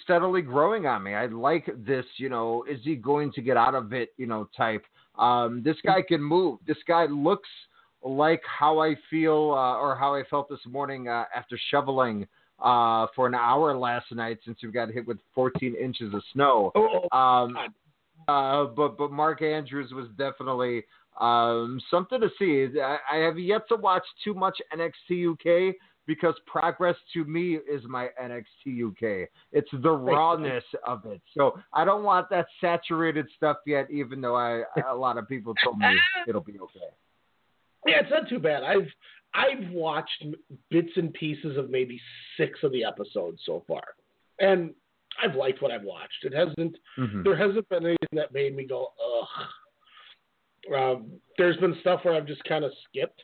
[0.04, 1.14] steadily growing on me.
[1.14, 2.06] I like this.
[2.16, 4.10] You know, is he going to get out of it?
[4.16, 4.84] You know, type.
[5.18, 6.58] Um, this guy can move.
[6.66, 7.48] This guy looks
[8.02, 12.26] like how I feel uh, or how I felt this morning uh, after shoveling
[12.60, 16.70] uh, for an hour last night since we got hit with 14 inches of snow.
[17.12, 17.56] Um,
[18.28, 20.84] uh, but but Mark Andrews was definitely
[21.20, 22.80] um, something to see.
[22.80, 25.74] I, I have yet to watch too much NXT UK
[26.06, 29.28] because progress to me is my NXT UK.
[29.52, 31.22] It's the rawness of it.
[31.36, 35.54] So I don't want that saturated stuff yet, even though I a lot of people
[35.62, 35.86] told me
[36.28, 36.90] it'll be okay.
[37.86, 38.62] Yeah, it's not too bad.
[38.64, 38.88] I've
[39.34, 40.24] I've watched
[40.70, 42.00] bits and pieces of maybe
[42.36, 43.82] six of the episodes so far,
[44.38, 44.74] and
[45.22, 46.24] I've liked what I've watched.
[46.24, 47.24] It hasn't Mhm.
[47.24, 49.48] there hasn't been anything that made me go ugh.
[50.74, 53.22] Um, there's been stuff where I've just kind of skipped,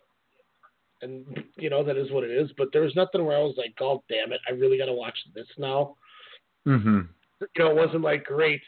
[1.02, 1.24] and
[1.56, 2.50] you know that is what it is.
[2.56, 4.92] But there was nothing where I was like, "Oh damn it, I really got to
[4.92, 5.96] watch this now."
[6.66, 7.00] Mm-hmm.
[7.40, 8.60] you know, it wasn't like great.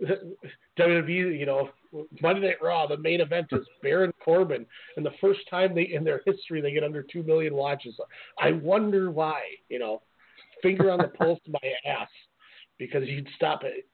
[0.78, 1.70] WWE, you know,
[2.22, 4.64] Monday Night Raw, the main event is Baron Corbin,
[4.96, 7.94] and the first time they in their history they get under two million watches.
[8.40, 9.40] I wonder why.
[9.68, 10.02] You know,
[10.62, 12.08] finger on the pulse of my ass
[12.78, 13.86] because you'd stop it.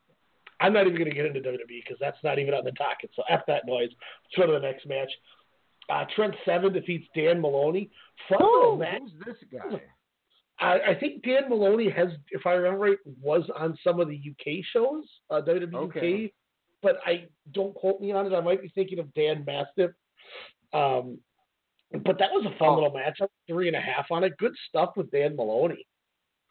[0.60, 3.10] I'm not even going to get into WWE because that's not even on the docket.
[3.16, 3.90] So f that noise.
[4.24, 5.10] Let's go to the next match.
[5.90, 7.90] Uh, Trent Seven defeats Dan Maloney.
[8.28, 9.02] Fun little match.
[9.24, 9.82] Who's this guy?
[10.60, 14.14] I, I think Dan Maloney has, if I remember right, was on some of the
[14.16, 16.24] UK shows, uh, WWE Okay.
[16.26, 16.30] UK,
[16.80, 18.32] but I don't quote me on it.
[18.34, 19.90] I might be thinking of Dan Mastiff.
[20.72, 21.18] Um,
[22.04, 22.58] but that was a Oh.
[22.58, 23.18] fun little match.
[23.48, 24.36] Three and a half on it.
[24.38, 25.86] Good stuff with Dan Maloney.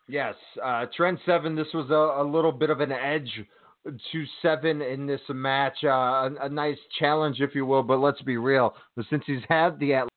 [0.07, 1.55] Yes, uh, Trent Seven.
[1.55, 3.41] This was a, a little bit of an edge
[3.85, 5.77] to Seven in this match.
[5.83, 7.83] Uh, a, a nice challenge, if you will.
[7.83, 8.75] But let's be real.
[8.95, 10.07] But since he's had the Atl-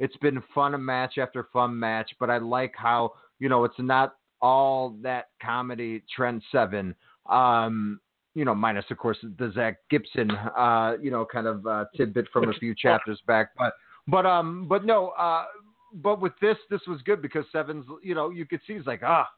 [0.00, 2.10] it's been fun a match after fun match.
[2.18, 6.02] But I like how you know it's not all that comedy.
[6.14, 6.94] Trent Seven.
[7.30, 8.00] Um,
[8.34, 12.26] you know, minus of course the Zack Gibson, uh, you know, kind of uh, tidbit
[12.32, 13.50] from a few chapters back.
[13.56, 13.74] But
[14.08, 15.44] but um, but no, uh,
[15.94, 19.02] but with this, this was good because Sevens, you know, you could see he's like,
[19.04, 19.28] ah,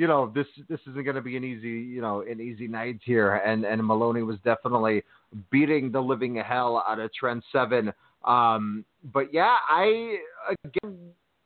[0.00, 2.98] you know, this this isn't going to be an easy, you know, an easy night
[3.04, 5.02] here, and and Maloney was definitely
[5.50, 7.92] beating the living hell out of Trent Seven.
[8.24, 10.16] Um, but yeah, I
[10.64, 10.96] again,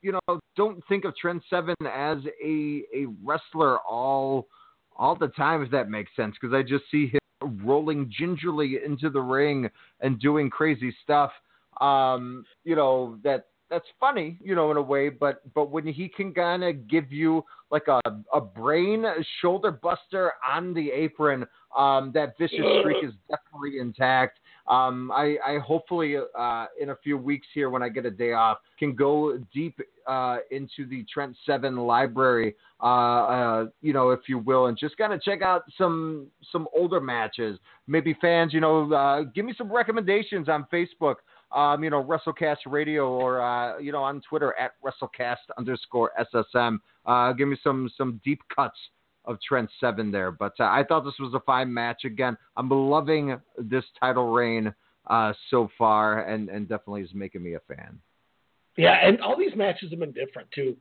[0.02, 4.46] you know, don't think of Trent Seven as a a wrestler all
[4.96, 9.10] all the time, if that makes sense, because I just see him rolling gingerly into
[9.10, 9.68] the ring
[9.98, 11.32] and doing crazy stuff.
[11.80, 16.08] Um, you know that that's funny, you know, in a way, but but when he
[16.08, 18.00] can kind of give you like a
[18.32, 19.04] a brain
[19.40, 21.46] shoulder buster on the apron,
[21.76, 24.38] um, that vicious streak is definitely intact.
[24.66, 28.32] Um, I, I hopefully uh, in a few weeks here when I get a day
[28.32, 34.20] off can go deep uh, into the Trent Seven library, uh, uh, you know, if
[34.26, 37.58] you will, and just kind of check out some some older matches.
[37.86, 41.16] Maybe fans, you know, uh, give me some recommendations on Facebook.
[41.52, 46.78] Um, you know, WrestleCast Radio or uh, you know on Twitter at WrestleCast underscore SSM.
[47.06, 48.76] Uh, give me some some deep cuts
[49.24, 50.30] of Trent Seven there.
[50.30, 52.04] But uh, I thought this was a fine match.
[52.04, 54.74] Again, I'm loving this title reign
[55.08, 57.98] uh, so far, and and definitely is making me a fan.
[58.76, 60.76] Yeah, and all these matches have been different too.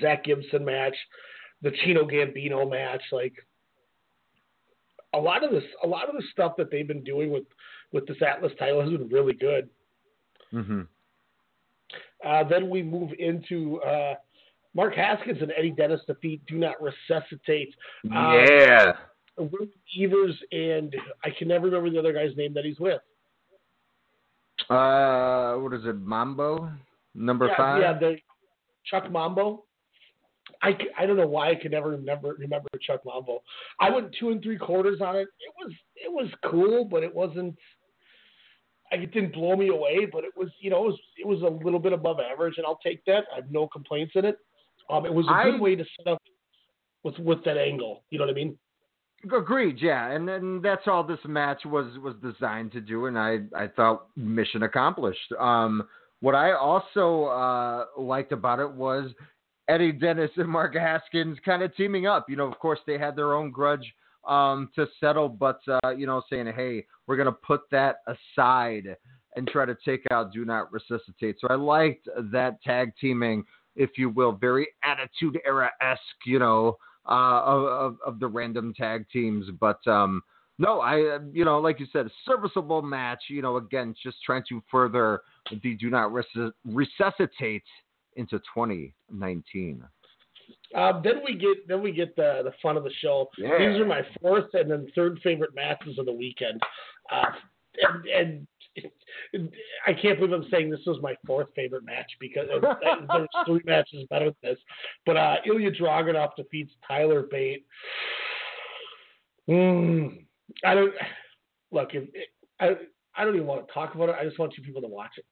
[0.00, 0.96] Zack Gibson match,
[1.62, 3.34] the Chino Gambino match, like
[5.16, 7.44] a lot of this, a lot of the stuff that they've been doing with
[7.92, 9.68] with this Atlas title has been really good.
[10.52, 10.82] Mm-hmm.
[12.24, 14.14] Uh, then we move into uh,
[14.74, 17.74] Mark Haskins and Eddie Dennis defeat Do Not Resuscitate.
[18.04, 18.92] Um, Yeah.
[19.38, 19.66] Will
[20.00, 23.00] Evers and I can never remember the other guy's name that he's with.
[24.70, 25.96] Uh, what is it?
[25.96, 26.70] Mambo
[27.14, 27.82] number yeah, five.
[27.82, 28.16] Yeah, the
[28.90, 29.64] Chuck Mambo.
[30.66, 33.42] I, I don't know why I could never remember remember Chuck Mambo.
[33.80, 35.28] I went two and three quarters on it.
[35.38, 37.56] It was it was cool, but it wasn't.
[38.90, 41.64] It didn't blow me away, but it was you know it was it was a
[41.64, 43.24] little bit above average, and I'll take that.
[43.32, 44.38] I have no complaints in it.
[44.90, 46.22] Um, it was a good I- way to set up
[47.04, 48.02] with with that angle.
[48.10, 48.58] You know what I mean?
[49.32, 53.38] Agreed, yeah, and then that's all this match was was designed to do, and I
[53.56, 55.32] I thought mission accomplished.
[55.38, 55.84] Um,
[56.20, 59.10] what I also uh, liked about it was
[59.68, 62.26] Eddie Dennis and Mark Haskins kind of teaming up.
[62.28, 63.94] You know, of course they had their own grudge
[64.26, 68.96] um, to settle, but uh, you know, saying, hey, we're gonna put that aside
[69.34, 71.36] and try to take out Do Not Resuscitate.
[71.40, 73.44] So I liked that tag teaming,
[73.74, 76.00] if you will, very Attitude Era esque.
[76.24, 76.76] You know
[77.08, 79.46] uh, of, of, the random tag teams.
[79.60, 80.22] But um,
[80.58, 83.24] no, I, you know, like you said, serviceable match.
[83.28, 87.62] You know, again, just trying to further the do not resus- resuscitate
[88.16, 89.82] into 2019.
[90.74, 93.28] Um, then we get then we get the the fun of the show.
[93.38, 93.58] Yeah.
[93.58, 96.60] These are my fourth and then third favorite matches of the weekend.
[97.10, 97.26] Uh,
[98.06, 98.46] and,
[99.32, 99.50] and
[99.86, 102.74] I can't believe I'm saying this was my fourth favorite match because uh,
[103.12, 104.58] there's three matches better than this.
[105.04, 107.64] But uh, Ilya Dragunov defeats Tyler Bate.
[109.48, 110.24] Mm,
[110.64, 110.94] I don't
[111.70, 111.90] look.
[111.94, 112.08] If,
[112.60, 112.76] I
[113.16, 114.16] I don't even want to talk about it.
[114.20, 115.24] I just want you people to watch it.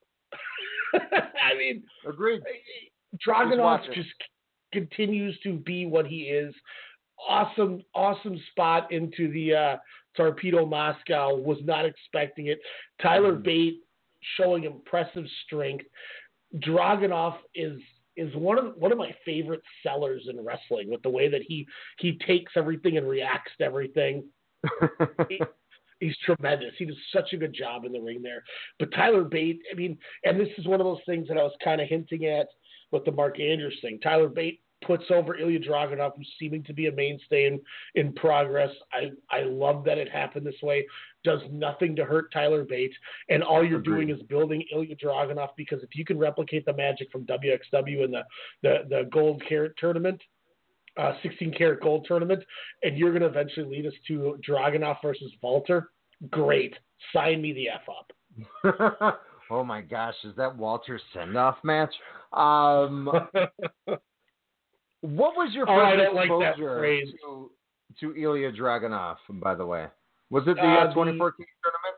[1.12, 2.43] I mean, agreed.
[3.27, 4.15] Dragunov just c-
[4.73, 6.55] continues to be what he is.
[7.29, 9.77] Awesome, awesome spot into the uh,
[10.16, 11.37] torpedo Moscow.
[11.37, 12.59] Was not expecting it.
[13.01, 13.81] Tyler Bate
[14.37, 15.85] showing impressive strength.
[16.59, 17.81] Dragunov is
[18.16, 21.66] is one of one of my favorite sellers in wrestling with the way that he
[21.99, 24.25] he takes everything and reacts to everything.
[26.01, 26.73] he's tremendous.
[26.79, 28.43] He does such a good job in the ring there.
[28.79, 31.55] But Tyler Bate, I mean, and this is one of those things that I was
[31.62, 32.49] kind of hinting at
[32.91, 33.99] with the Mark Andrews thing.
[34.01, 37.61] Tyler Bate puts over Ilya Dragunov, who's seeming to be a mainstay in,
[37.95, 38.71] in progress.
[38.93, 40.87] I, I love that it happened this way.
[41.25, 42.93] Does nothing to hurt Tyler Bate.
[43.29, 47.11] And all you're doing is building Ilya Dragunov because if you can replicate the magic
[47.11, 48.23] from WXW and the,
[48.62, 50.21] the, the gold carat tournament,
[50.97, 52.43] uh, 16 Carat gold tournament,
[52.83, 55.91] and you're going to eventually lead us to Dragunov versus Walter,
[56.31, 56.75] great.
[57.12, 58.12] Sign me the F up.
[59.51, 61.93] oh my gosh, is that Walter send off match?
[62.33, 63.07] Um,
[65.01, 67.09] what was your first like that exposure phrase.
[67.23, 67.51] to,
[68.01, 69.87] to Ilya Dragunov, by the way?
[70.31, 71.97] Was it the Uh, uh, the- 2014 tournament?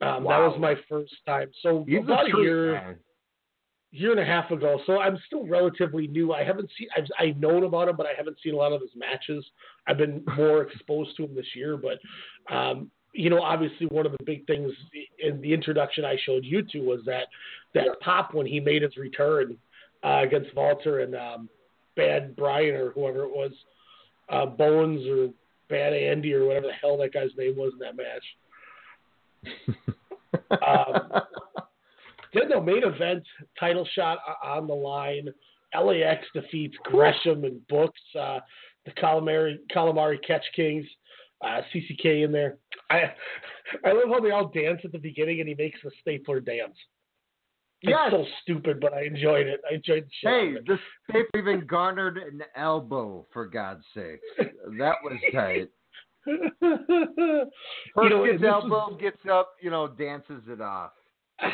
[0.00, 1.50] Um, That was my first time.
[1.62, 2.96] So He's about a year, man.
[3.90, 4.80] year and a half ago.
[4.86, 6.32] So I'm still relatively new.
[6.32, 6.88] I haven't seen.
[6.96, 9.44] I've, I've known about him, but I haven't seen a lot of his matches.
[9.86, 11.76] I've been more exposed to him this year.
[11.76, 11.98] But
[12.54, 14.72] um, you know, obviously, one of the big things
[15.18, 17.26] in the introduction I showed you to was that
[17.74, 19.56] that pop when he made his return
[20.02, 21.48] uh, against Walter and um,
[21.96, 23.52] Bad Brian or whoever it was,
[24.28, 25.28] uh, Bones or
[25.68, 28.24] Bad Andy or whatever the hell that guy's name was in that match.
[30.50, 31.10] Um,
[32.34, 33.24] then the main event
[33.58, 35.28] title shot on the line.
[35.74, 38.40] LAX defeats Gresham and Brookes uh,
[38.84, 40.86] the calamari calamari catch kings.
[41.42, 42.58] Uh, CCK in there.
[42.90, 43.12] I
[43.84, 46.76] I love how they all dance at the beginning and he makes the stapler dance.
[47.82, 48.10] It's Yes.
[48.10, 49.60] so stupid, but I enjoyed it.
[49.70, 50.78] I enjoyed the Hey, this
[51.10, 54.20] tape even garnered an elbow, for God's sake.
[54.78, 55.70] That was tight.
[56.26, 57.46] you
[57.94, 60.92] First know, gets elbow, gets up, you know, dances it off.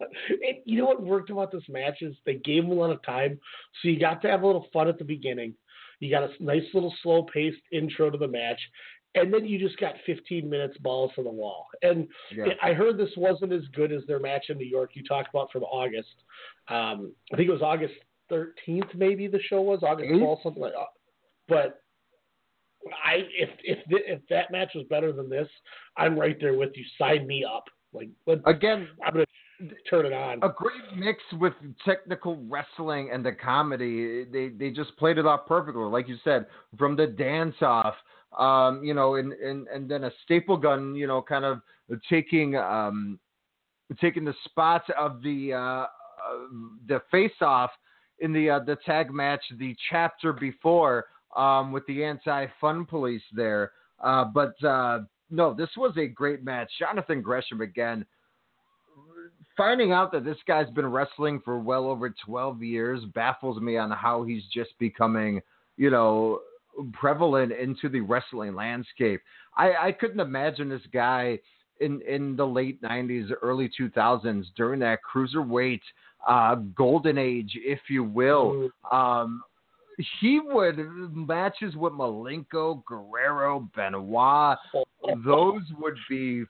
[0.00, 3.00] And you know what worked about this match is they gave him a lot of
[3.04, 3.38] time,
[3.80, 5.54] so you got to have a little fun at the beginning.
[6.00, 8.60] You got a nice little slow paced intro to the match,
[9.14, 11.66] and then you just got 15 minutes balls to the wall.
[11.82, 12.54] And Yeah.
[12.62, 15.52] I heard this wasn't as good as their match in New York you talked about
[15.52, 16.24] from August.
[16.68, 17.94] Um, I think it was August
[18.30, 20.20] 13th, maybe the show was August Eighth?
[20.20, 20.88] 12th, something like that.
[21.48, 21.81] But
[23.04, 25.48] I if if th- if that match was better than this,
[25.96, 26.84] I'm right there with you.
[26.98, 27.64] Sign me up.
[27.92, 28.08] Like
[28.46, 29.26] Again, I'm gonna
[29.88, 30.38] turn it on.
[30.42, 31.52] a great mix with
[31.84, 34.24] technical wrestling and the comedy.
[34.24, 36.46] They they just played it off perfectly, like you said,
[36.78, 37.94] from the dance off,
[38.38, 41.60] um, you know, and, and and then a staple gun, you know, kind of
[42.08, 43.18] taking um,
[44.00, 45.86] taking the spots of the uh, uh,
[46.88, 47.70] the face off
[48.20, 51.06] in the uh, the tag match, the chapter before
[51.36, 53.72] um, with the anti fun police there.
[54.02, 55.00] Uh, but uh,
[55.30, 56.70] no, this was a great match.
[56.78, 58.04] Jonathan Gresham again.
[59.56, 63.90] Finding out that this guy's been wrestling for well over 12 years baffles me on
[63.90, 65.42] how he's just becoming,
[65.76, 66.40] you know,
[66.94, 69.20] prevalent into the wrestling landscape.
[69.56, 71.38] I, I couldn't imagine this guy
[71.80, 75.80] in, in the late 90s, early 2000s during that cruiserweight
[76.26, 78.70] uh, golden age, if you will.
[78.90, 79.42] Um,
[80.20, 80.78] he would
[81.14, 84.56] matches with Malenko, Guerrero, Benoit.
[85.24, 86.44] Those would be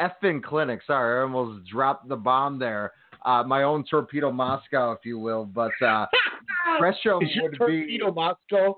[0.00, 0.80] effing clinic.
[0.86, 2.92] Sorry, I almost dropped the bomb there.
[3.24, 5.44] Uh, my own torpedo Moscow, if you will.
[5.44, 6.06] But uh,
[6.78, 7.58] Gresham Is your would be.
[7.58, 8.76] torpedo Moscow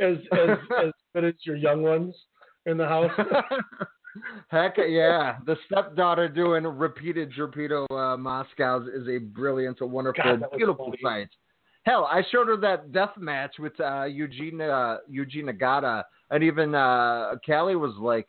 [0.00, 2.14] as as as good as your young ones
[2.66, 3.10] in the house?
[4.48, 10.44] Heck yeah, the stepdaughter doing repeated torpedo uh, Moscows is a brilliant, a wonderful, God,
[10.54, 11.28] beautiful sight.
[11.84, 16.74] Hell, I showed her that death match with uh, Yuji uh, Yuji Nagata, and even
[16.74, 18.28] uh, Callie was like,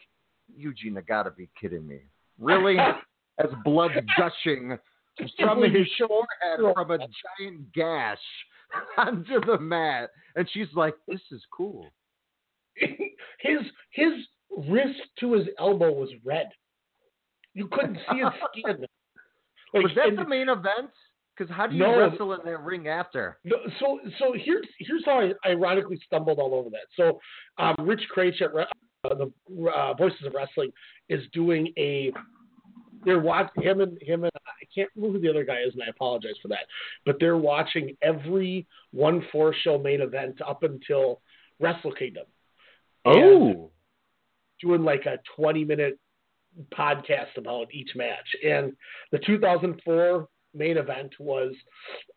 [0.59, 1.99] "Yuji Nagata, be kidding me?
[2.39, 2.77] Really?"
[3.39, 4.77] As blood's gushing
[5.39, 8.19] from his forehead from a giant gash
[8.97, 11.88] onto the mat, and she's like, "This is cool."
[12.75, 13.59] his
[13.91, 14.13] his
[14.69, 16.49] wrist to his elbow was red.
[17.53, 18.85] You couldn't see his skin.
[19.73, 20.91] Like, was that the main event?
[21.35, 21.97] Because how do you No.
[21.97, 23.39] wrestle in that ring after?
[23.43, 26.88] No, so so here's here's how I ironically stumbled all over that.
[26.95, 27.19] So
[27.57, 29.31] um, Rich Kraetsch at uh, the
[29.72, 30.72] uh, Voices of Wrestling
[31.10, 32.11] is doing a.
[33.05, 35.84] They're watching him and him and I can't remember who the other guy is, and
[35.84, 36.65] I apologize for that.
[37.05, 41.19] But they're watching every one four show main event up until
[41.60, 42.26] Wrestle Kingdom.
[43.05, 43.72] Oh,
[44.61, 45.99] doing like a 20 minute
[46.73, 48.27] podcast about each match.
[48.45, 48.73] And
[49.11, 51.53] the 2004 main event was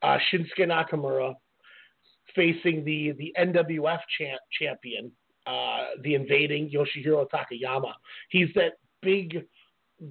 [0.02, 1.34] uh, Shinsuke Nakamura
[2.34, 5.10] facing the, the NWF champ, champion,
[5.46, 7.92] uh, the invading Yoshihiro Takayama.
[8.30, 9.46] He's that big,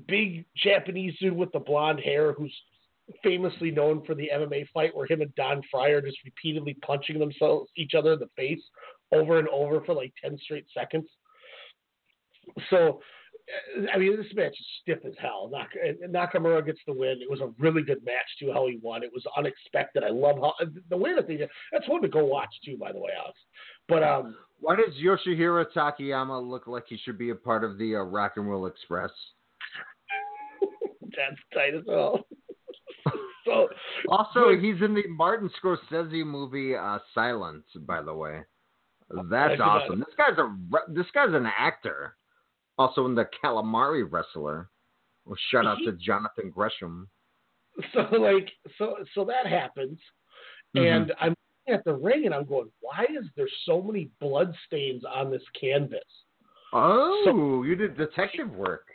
[0.08, 2.54] big Japanese dude with the blonde hair who's
[3.24, 7.20] famously known for the MMA fight where him and Don Frye are just repeatedly punching
[7.20, 8.62] themselves each other in the face
[9.12, 11.06] over and over for like 10 straight seconds.
[12.70, 13.02] So,
[13.94, 15.52] I mean, this match is stiff as hell.
[15.52, 17.20] Nak- Nakamura gets the win.
[17.22, 18.52] It was a really good match too.
[18.52, 20.04] How he won, it was unexpected.
[20.04, 20.54] I love how
[20.90, 21.50] the way that they did.
[21.72, 23.38] That's one to go watch too, by the way, Alex.
[23.88, 27.96] But um, Why does Yoshihiro Takayama look like he should be a part of the
[27.98, 29.12] uh, Rock and Roll Express?
[31.02, 32.26] that's tight as hell.
[33.46, 33.68] so
[34.10, 37.66] Also, he's in the Martin Scorsese movie uh, Silence.
[37.82, 38.42] By the way,
[39.30, 40.00] that's awesome.
[40.00, 42.16] This guy's a this guy's an actor.
[42.78, 44.70] Also in the Calamari Wrestler.
[45.26, 47.10] Well, shout out to Jonathan Gresham.
[47.94, 50.00] so like so so that happens,
[50.76, 50.96] Mhm.
[50.96, 51.34] and I'm
[51.68, 55.32] looking at the ring and I'm going, why is there so many blood stains on
[55.32, 56.00] this canvas?
[56.74, 58.88] Oh, so, you did detective work.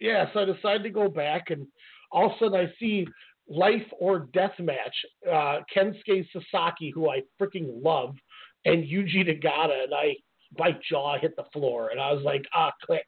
[0.00, 1.66] Yeah, so I decided to go back, and
[2.10, 3.06] all of a sudden I see
[3.48, 4.94] life or death match.
[5.28, 8.16] Uh, Kensuke Sasaki, who I freaking love,
[8.64, 10.16] and Yuji Nagata, and I
[10.58, 13.06] my jaw hit the floor, and I was like, ah, click,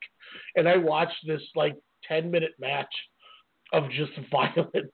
[0.57, 2.93] and I watched this like ten minute match
[3.73, 4.93] of just violence.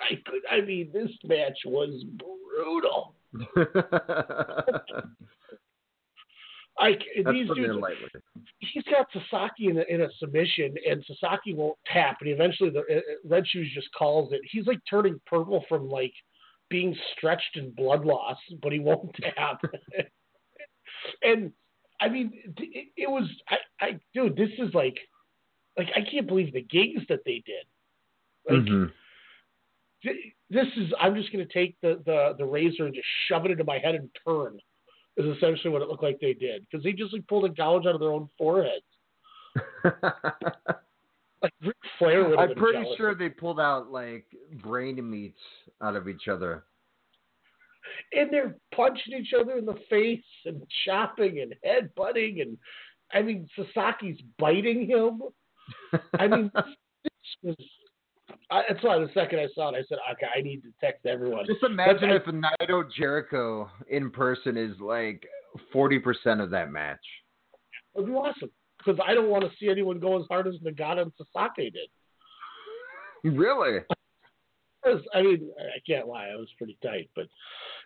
[0.00, 3.14] I could, I mean, this match was brutal.
[6.78, 6.92] I
[7.22, 7.84] That's these dudes,
[8.58, 12.80] he's got Sasaki in a, in a submission, and Sasaki won't tap, and eventually the
[12.80, 14.40] uh, uh, Red Shoes just calls it.
[14.50, 16.14] He's like turning purple from like
[16.70, 19.60] being stretched in blood loss, but he won't tap.
[21.22, 21.52] And
[22.00, 24.98] I mean, it, it was I, I dude, this is like
[25.76, 27.66] like I can't believe the gigs that they did.
[28.48, 28.92] Like Mhm.
[30.02, 30.16] th-
[30.50, 33.50] this is I'm just going to take the, the the razor and just shove it
[33.52, 34.58] into my head and turn.
[35.16, 37.84] Is essentially what it looked like they did because they just like pulled a gouge
[37.86, 38.82] out of their own foreheads.
[41.42, 42.96] like Ric Flair would I'm pretty jealous.
[42.96, 44.24] sure they pulled out like
[44.62, 45.38] brain meats
[45.82, 46.64] out of each other.
[48.12, 52.56] And they're punching each other in the face and chopping and head butting and
[53.12, 55.22] I mean Sasaki's biting him.
[56.18, 56.50] I mean
[57.04, 57.56] this was
[58.50, 61.06] I, that's why the second I saw it I said okay I need to text
[61.06, 61.44] everyone.
[61.46, 65.26] Just imagine That's- if Naito Jericho in person is like
[65.72, 67.00] forty percent of that match.
[67.94, 71.02] It'd be awesome because I don't want to see anyone go as hard as Nagata
[71.02, 71.88] and Sasaki did.
[73.36, 73.80] Really?
[74.82, 77.28] 'Cause, I mean, I can't lie, I was pretty tight, but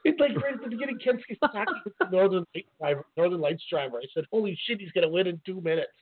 [0.04, 3.64] it's like right at the beginning, Kensuke Sasaki with the Northern Light driver, Northern Lights
[3.68, 3.98] driver.
[3.98, 5.92] I said, "Holy shit, he's gonna win in two minutes."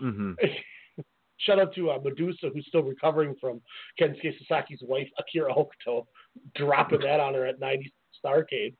[0.00, 0.32] Mm-hmm.
[1.38, 3.60] shout out to uh, Medusa, who's still recovering from
[4.00, 6.06] Kensuke Sasaki's wife, Akira Hokuto,
[6.54, 7.92] dropping that on her at 90
[8.24, 8.74] Starcade.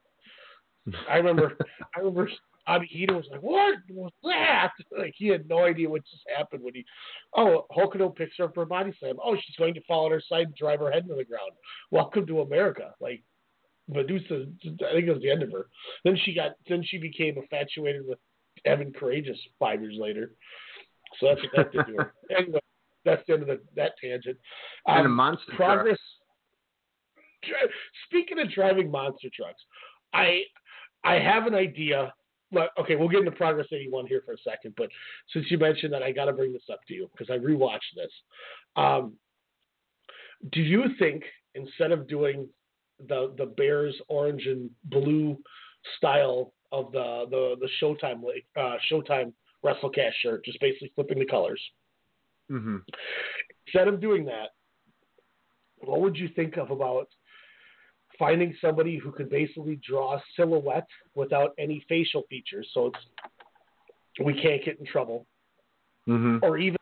[1.08, 1.56] I remember,
[1.94, 2.30] I remember
[2.68, 6.74] Abihito was like, "What was that?" Like he had no idea what just happened when
[6.74, 6.84] he.
[7.36, 9.16] Oh, Hokuto picks her up for a body slam.
[9.22, 11.52] Oh, she's going to fall on her side and drive her head into the ground.
[11.90, 12.94] Welcome to America.
[13.00, 13.22] Like
[13.88, 15.66] Medusa, I think it was the end of her.
[16.04, 18.18] Then she got, then she became infatuated with
[18.64, 20.32] Evan Karagias five years later.
[21.20, 22.14] So that's what that did to her.
[22.36, 22.60] Anyway,
[23.04, 24.38] that's the end of the, that tangent.
[24.86, 25.98] and a Um, monster progress.
[27.42, 27.70] Dri-
[28.06, 29.62] Speaking of driving monster trucks,
[30.14, 30.42] I
[31.04, 32.14] I have an idea.
[32.78, 34.74] Okay, we'll get into Progress 81 here for a second.
[34.76, 34.88] But
[35.32, 37.94] since you mentioned that, I got to bring this up to you because I rewatched
[37.96, 38.12] this.
[38.76, 39.14] Um,
[40.52, 42.48] do you think instead of doing
[43.08, 45.36] the the Bears orange and blue
[45.96, 48.22] style of the the the Showtime
[48.56, 49.32] uh, Showtime
[49.64, 51.60] WrestleCast shirt, just basically flipping the colors,
[52.50, 52.76] Mm-hmm.
[53.66, 54.50] instead of doing that,
[55.78, 57.08] what would you think of about
[58.18, 62.98] finding somebody who can basically draw a silhouette without any facial features, so it's
[64.24, 65.26] we can't get in trouble,
[66.08, 66.44] Mm-hmm.
[66.44, 66.76] or even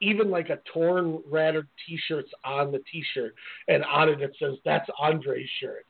[0.00, 3.34] even like a torn rattered T-shirts on the T-shirt,
[3.68, 5.84] and on it it says that's Andre's shirt.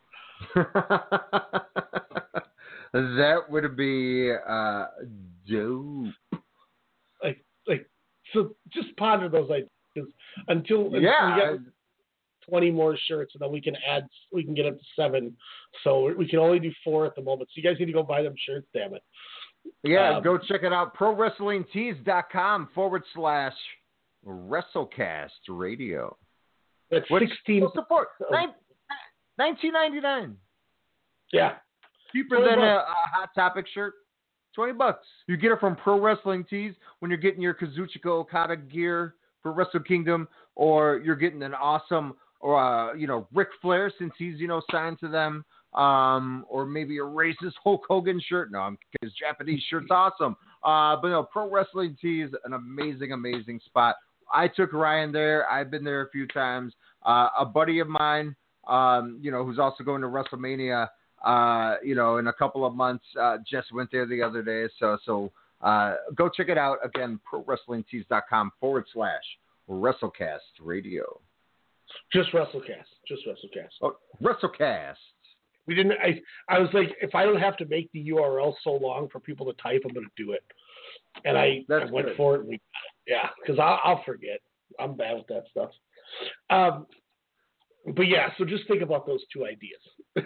[2.93, 4.86] that would be uh,
[5.48, 6.14] dope.
[7.22, 7.88] Like like
[8.32, 10.09] so, just ponder those ideas
[10.48, 11.36] until, until Yeah.
[11.36, 11.60] get
[12.48, 15.36] twenty more shirts, and then we can add we can get up to seven.
[15.85, 17.48] So we can only do four at the moment.
[17.51, 18.66] So you guys need to go buy them shirts.
[18.74, 19.02] Damn it.
[19.82, 20.94] Yeah, Um, go check it out.
[20.97, 23.55] ProWrestlingTees.com forward slash
[24.24, 26.16] WrestleCast Radio.
[26.90, 27.62] That's What's- sixteen.
[27.62, 28.06] what's the for?
[28.31, 28.55] Nine,
[29.36, 30.36] 1999
[31.32, 31.56] Yeah.
[32.12, 32.94] Cheaper than a, a.
[33.14, 33.94] Hot Topic shirt.
[34.55, 35.06] 20 bucks.
[35.27, 39.52] You get it from Pro Wrestling Tees when you're getting your Kazuchika Okada gear for
[39.52, 44.38] Wrestle Kingdom, or you're getting an awesome, or uh, you know, Ric Flair since he's
[44.38, 45.44] you know signed to them,
[45.74, 48.50] um, or maybe a racist Hulk Hogan shirt.
[48.50, 50.36] No, his Japanese shirt's awesome.
[50.62, 53.96] Uh, but no, Pro Wrestling Tees, an amazing, amazing spot.
[54.32, 55.48] I took Ryan there.
[55.48, 56.72] I've been there a few times.
[57.04, 58.34] Uh, a buddy of mine,
[58.66, 60.88] um, you know, who's also going to WrestleMania
[61.24, 63.04] uh, you know, in a couple of months.
[63.20, 65.32] Uh, just went there the other day, so so
[65.62, 67.18] uh, go check it out again.
[67.30, 69.24] ProWrestlingTees.com forward slash
[69.68, 71.20] WrestleCast Radio.
[72.12, 72.90] Just WrestleCast.
[73.08, 73.70] Just WrestleCast.
[73.82, 74.94] Oh, WrestleCast.
[75.66, 75.92] We didn't.
[76.02, 79.18] I I was like, if I don't have to make the URL so long for
[79.20, 80.44] people to type, I'm going to do it.
[81.24, 82.16] And I, I went good.
[82.16, 82.40] for it.
[82.40, 82.60] And we,
[83.06, 84.38] yeah, because I'll, I'll forget.
[84.78, 85.70] I'm bad with that stuff.
[86.50, 86.86] Um,
[87.94, 89.80] but yeah, so just think about those two ideas.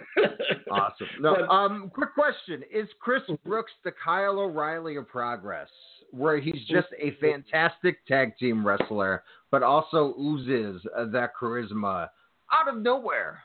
[0.71, 1.07] Awesome.
[1.19, 5.67] No, But- um, quick question: Is Chris Brookes the Kyle O'Reilly of Progress,
[6.11, 10.81] where he's just a fantastic tag team wrestler, but also oozes
[11.11, 12.09] that charisma
[12.51, 13.39] out of nowhere,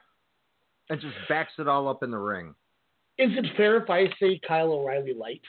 [0.91, 2.55] and just backs it all up in the ring?
[3.19, 5.41] Is it fair if I say Kyle O'Reilly light?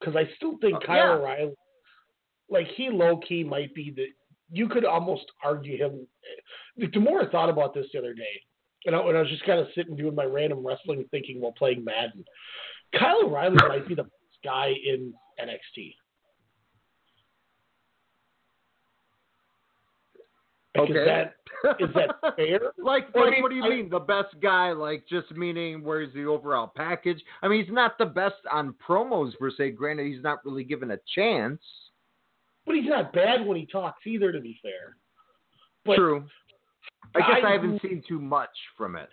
[0.00, 1.12] Because I still think Uh, Kyle yeah.
[1.12, 1.54] O'Reilly,
[2.50, 4.06] like he low key might be the.
[4.50, 6.06] You could almost argue him.
[6.76, 8.42] The more I thought about this the other day,
[8.84, 11.52] and I, when I was just kind of sitting doing my random wrestling thinking while
[11.52, 12.24] playing Madden,
[12.98, 15.94] Kyle O'Reilly might be the best guy in NXT.
[20.78, 20.98] Like, Okay.
[21.00, 21.34] Is that
[21.80, 22.60] is that fair?
[22.78, 24.72] like, I like mean, what do you I- mean the best guy?
[24.72, 27.22] Like, just meaning where's the overall package?
[27.42, 29.70] I mean, he's not the best on promos per se.
[29.72, 31.60] Granted, he's not really given a chance.
[32.66, 34.32] But he's not bad when he talks either.
[34.32, 34.96] To be fair,
[35.84, 36.24] but True.
[37.14, 39.08] I guess guys I haven't seen too much from it.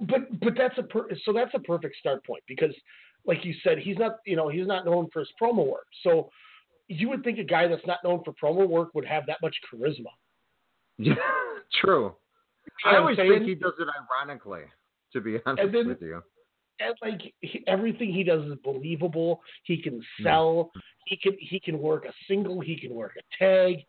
[0.00, 2.74] but but that's a per, so that's a perfect start point because
[3.26, 6.28] like you said he's not you know he's not known for his promo work so
[6.88, 9.54] you would think a guy that's not known for promo work would have that much
[9.72, 10.10] charisma
[11.04, 11.14] Yeah,
[11.80, 12.14] true.
[12.84, 14.62] I always think he does it ironically.
[15.12, 16.22] To be honest then- with you.
[16.80, 20.22] and like he, everything he does is believable he can mm.
[20.22, 20.70] sell
[21.06, 23.84] he can he can work a single he can work a tag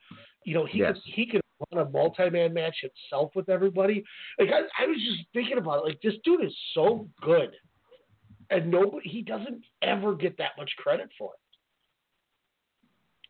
[0.45, 0.93] you know he Yes.
[0.93, 1.41] can he can
[1.71, 4.03] run a multi-man match himself with everybody
[4.37, 7.51] like I, I was just thinking about it like this dude is so good
[8.49, 11.39] and nobody he doesn't ever get that much credit for it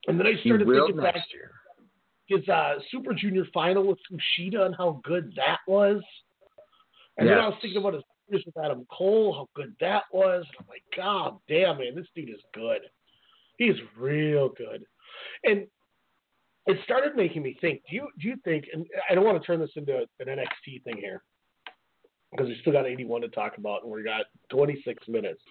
[0.10, 1.52] and then I started thinking back year.
[2.28, 6.02] His uh, Super Junior final with Kushida and how good that was.
[7.18, 10.46] And then I was thinking about his years with Adam Cole, how good that was.
[10.48, 12.82] And I'm like, God damn, man, this dude is good.
[13.58, 14.84] He's real good.
[15.44, 15.68] And
[16.66, 17.82] it started making me think.
[17.90, 18.66] Do you do you think?
[18.74, 21.22] And I don't want to turn this into an NXT thing here
[22.32, 25.42] because we still got 81 to talk about, and we got 26 minutes.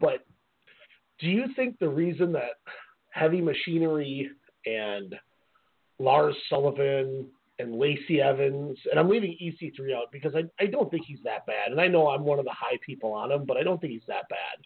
[0.00, 0.24] But
[1.18, 2.52] do you think the reason that
[3.10, 4.30] heavy machinery
[4.66, 5.14] and
[5.98, 7.26] Lars Sullivan
[7.60, 11.46] and Lacey Evans, and I'm leaving EC3 out because I, I don't think he's that
[11.46, 11.70] bad.
[11.70, 13.92] And I know I'm one of the high people on him, but I don't think
[13.92, 14.58] he's that bad.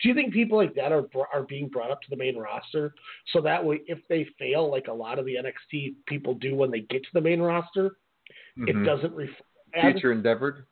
[0.00, 2.94] Do you think people like that are are being brought up to the main roster
[3.32, 6.70] so that way if they fail, like a lot of the NXT people do when
[6.70, 7.96] they get to the main roster,
[8.58, 8.68] Mhm.
[8.68, 9.42] it doesn't reflect.
[9.80, 10.66] Future endeavored.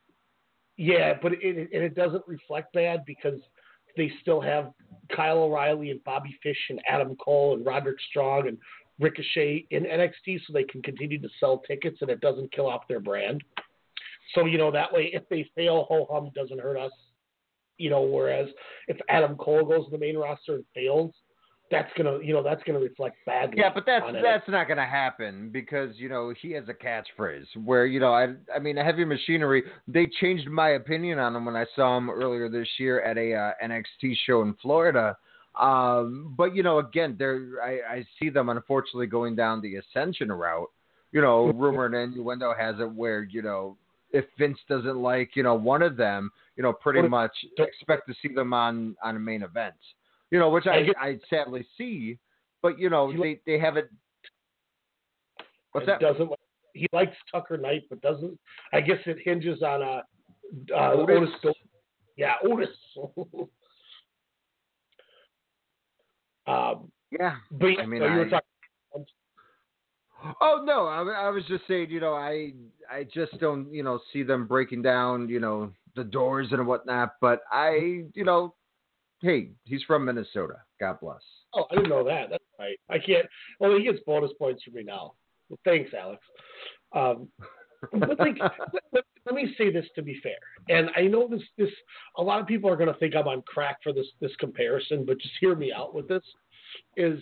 [0.77, 3.41] Yeah, but it, it and it doesn't reflect bad because
[3.97, 4.73] they still have
[5.15, 8.59] Kyle O'Reilly and Bobby Fish and Adam Cole and Roderick Strong and
[9.01, 12.83] Ricochet in NXT, so they can continue to sell tickets and it doesn't kill off
[12.89, 13.43] their brand.
[14.35, 16.93] So you know that way, if they fail, ho hum doesn't hurt us.
[17.79, 18.49] You know, whereas
[18.89, 21.13] if Adam Cole goes to the main roster and fails,
[21.71, 23.59] that's gonna you know that's gonna reflect badly.
[23.59, 27.47] Yeah, but that's that's not going to happen because you know he has a catchphrase
[27.65, 31.57] where you know I I mean Heavy Machinery they changed my opinion on him when
[31.57, 35.17] I saw him earlier this year at a uh, NXT show in Florida.
[35.61, 40.33] Um, but you know again there I, I see them unfortunately going down the ascension
[40.33, 40.71] route.
[41.13, 43.77] You know, rumor and innuendo has it where you know
[44.13, 48.15] if Vince doesn't like you know one of them, you know pretty much expect to
[48.23, 49.75] see them on on a main event.
[50.31, 52.19] You know, which I I sadly see,
[52.63, 53.89] but you know they they haven't.
[55.73, 56.01] What's that?
[56.01, 56.31] Doesn't
[56.75, 58.39] he likes Tucker Knight, but doesn't?
[58.73, 60.03] I guess it hinges on uh,
[60.75, 61.29] uh Otis.
[61.45, 61.57] Otis.
[62.17, 62.69] Yeah, Otis.
[66.51, 69.07] um, yeah, but yeah, I mean, so you were talking.
[70.41, 72.53] Oh no, I, I was just saying, you know, I
[72.91, 77.15] I just don't, you know, see them breaking down, you know, the doors and whatnot.
[77.21, 78.55] But I, you know,
[79.23, 80.57] hey, he's from Minnesota.
[80.79, 81.23] God bless.
[81.55, 82.31] Oh, I didn't know that.
[82.31, 82.79] That's right.
[82.89, 83.27] I can't.
[83.59, 85.15] Well, he gets bonus points for me now.
[85.49, 86.23] Well, thanks, Alex.
[86.95, 87.29] Um,
[87.93, 88.37] but like,
[89.27, 90.39] let, me say this to be fair,
[90.69, 91.43] and I know this.
[91.57, 91.71] This
[92.17, 95.05] a lot of people are going to think I'm on crack for this this comparison,
[95.05, 96.23] but just hear me out with this.
[96.97, 97.21] Is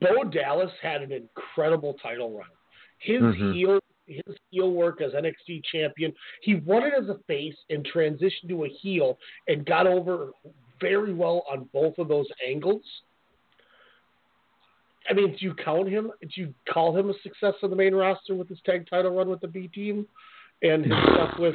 [0.00, 2.48] Bo Dallas had an incredible title run.
[2.98, 3.54] His Mhm.
[3.54, 6.14] heel his heel work as NXT champion.
[6.42, 9.18] He won it as a face and transitioned to a heel
[9.48, 10.32] and got over
[10.80, 12.82] very well on both of those angles.
[15.08, 16.12] I mean, do you count him?
[16.20, 19.28] Do you call him a success on the main roster with his tag title run
[19.28, 20.06] with the B team
[20.62, 21.54] and his stuff with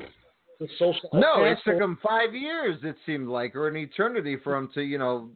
[0.59, 1.09] the social?
[1.13, 2.77] No, it took him five years.
[2.83, 5.29] It seemed like, or an eternity for him to, you know,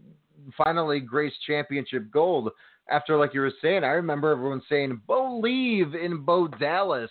[0.57, 2.49] finally grace championship gold.
[2.89, 7.09] After, like you were saying, I remember everyone saying, "Believe in Bo Dallas,"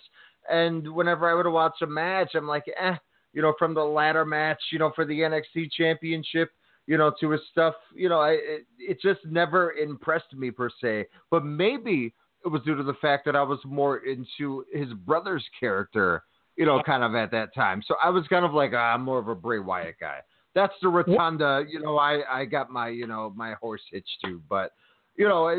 [0.49, 2.95] and whenever I would watch a match, I'm like, eh,
[3.33, 6.51] you know, from the ladder match, you know, for the NXT championship,
[6.87, 10.69] you know, to his stuff, you know, I it, it just never impressed me per
[10.81, 11.07] se.
[11.29, 12.13] But maybe
[12.45, 16.23] it was due to the fact that I was more into his brother's character,
[16.57, 17.81] you know, kind of at that time.
[17.85, 20.19] So I was kind of like, ah, I'm more of a Bray Wyatt guy.
[20.53, 24.41] That's the rotunda, you know, I, I got my, you know, my horse hitched to.
[24.49, 24.71] But,
[25.17, 25.49] you know,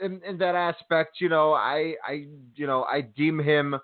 [0.00, 3.76] in, in that aspect, you know, I, I, you know, I deem him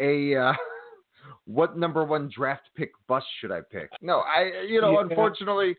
[0.00, 0.52] a, uh,
[1.44, 3.90] what number one draft pick bus should I pick?
[4.00, 5.00] No, I, you know, Yeah.
[5.02, 5.76] unfortunately,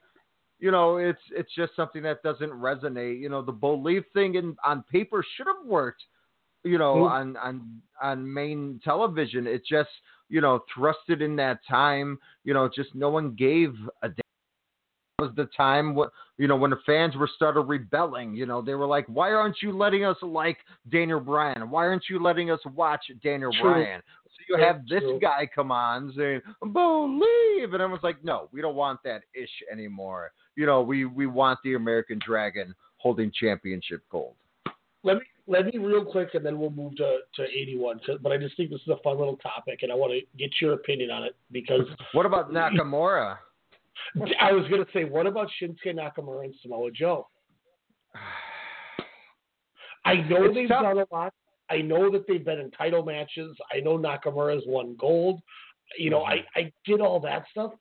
[0.59, 3.19] you know, it's it's just something that doesn't resonate.
[3.19, 6.03] You know, the belief thing in on paper should have worked.
[6.63, 7.11] You know, Mhm.
[7.11, 9.89] on on on main television, it just
[10.29, 12.17] you know thrusted in that time.
[12.43, 14.21] You know, just no one gave a damn.
[15.19, 18.33] Was the time what you know when the fans were started rebelling.
[18.33, 21.69] You know, they were like, "Why aren't you letting us like Daniel Bryan?
[21.69, 23.73] Why aren't you letting us watch Daniel True.
[23.73, 25.19] Bryan?" So you have this true.
[25.19, 29.49] guy come on saying, "Believe," and I was like, "No, we don't want that ish
[29.69, 34.35] anymore." You know, we we want the American Dragon holding championship gold.
[35.03, 37.99] Let me let me real quick, and then we'll move to to 81.
[37.99, 40.21] 'cause- But I just think this is a fun little topic, and I want to
[40.37, 43.37] get your opinion on it because What about Nakamura?
[44.39, 47.27] I was going to say, what about Shinsuke Nakamura and Samoa Joe?
[50.05, 50.83] I know It's they've tough.
[50.83, 51.33] done a lot.
[51.69, 53.55] I know that they've been in title matches.
[53.73, 55.41] I know Nakamura's won gold.
[55.97, 56.45] You know, mm-hmm.
[56.57, 57.71] I, I get all that stuff.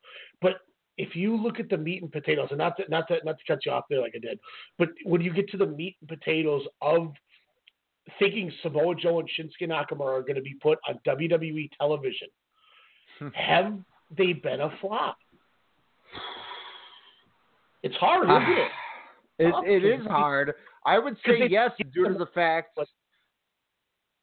[0.42, 0.54] But
[0.98, 3.44] if you look at the meat and potatoes, and not to, not to not to
[3.46, 4.38] cut you off there like I did,
[4.78, 7.12] but when you get to the meat and potatoes of
[8.18, 12.28] thinking Samoa Joe and Shinsuke Nakamura are going to be put on WWE television,
[13.18, 13.28] hmm.
[13.34, 13.74] have
[14.16, 15.16] they been a flop?
[17.82, 18.70] It's hard, isn't it?
[19.40, 20.52] It, it is hard.
[20.84, 22.76] I would say yes, due to the fact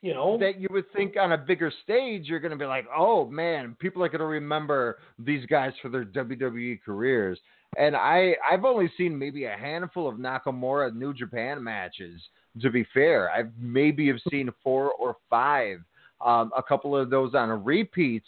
[0.02, 2.86] you know that you would think on a bigger stage you're going to be like,
[2.96, 7.40] oh man, people are going to remember these guys for their WWE careers.
[7.78, 12.22] And I I've only seen maybe a handful of Nakamura New Japan matches.
[12.62, 15.80] To be fair, I've maybe have seen four or five.
[16.22, 18.24] Um, a couple of those on a repeat,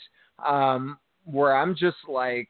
[0.46, 2.50] um, where I'm just like,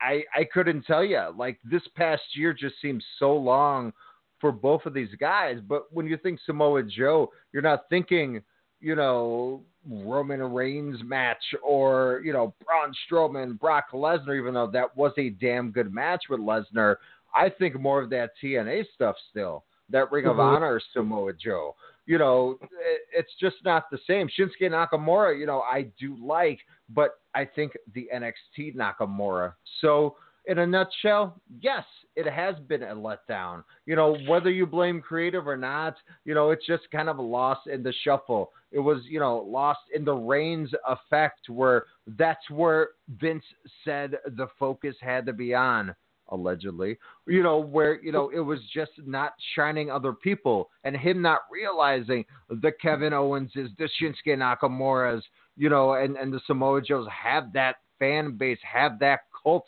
[0.00, 1.22] I I couldn't tell you.
[1.36, 3.92] Like this past year just seems so long
[4.40, 5.58] for both of these guys.
[5.66, 8.42] But when you think Samoa Joe, you're not thinking,
[8.80, 14.96] you know, Roman Reigns match or, you know, Braun Strowman, Brock Lesnar, even though that
[14.96, 16.96] was a damn good match with Lesnar.
[17.34, 20.56] I think more of that TNA stuff still, that Ring of Mhm.
[20.56, 21.76] Honor Samoa Joe.
[22.06, 24.28] You know, it, it's just not the same.
[24.28, 29.54] Shinsuke Nakamura, you know, I do like, but I think the NXT Nakamura.
[29.80, 30.16] So,
[30.46, 33.64] in a nutshell, yes, it has been a letdown.
[33.84, 37.66] You know, whether you blame creative or not, you know, it's just kind of lost
[37.66, 38.52] in the shuffle.
[38.70, 42.90] It was, you know, lost in the Reigns effect where that's where
[43.20, 43.44] Vince
[43.84, 45.94] said the focus had to be on,
[46.28, 46.98] allegedly.
[47.26, 51.40] You know, where, you know, it was just not shining other people and him not
[51.52, 55.24] realizing the Kevin Owenses, the Shinsuke Nakamura's,
[55.56, 59.64] you know, and, and the Samoa Joes have that fan base, have that cult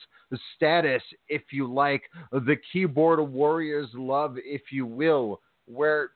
[0.56, 2.02] status, if you like,
[2.32, 6.10] the keyboard warriors love, if you will, where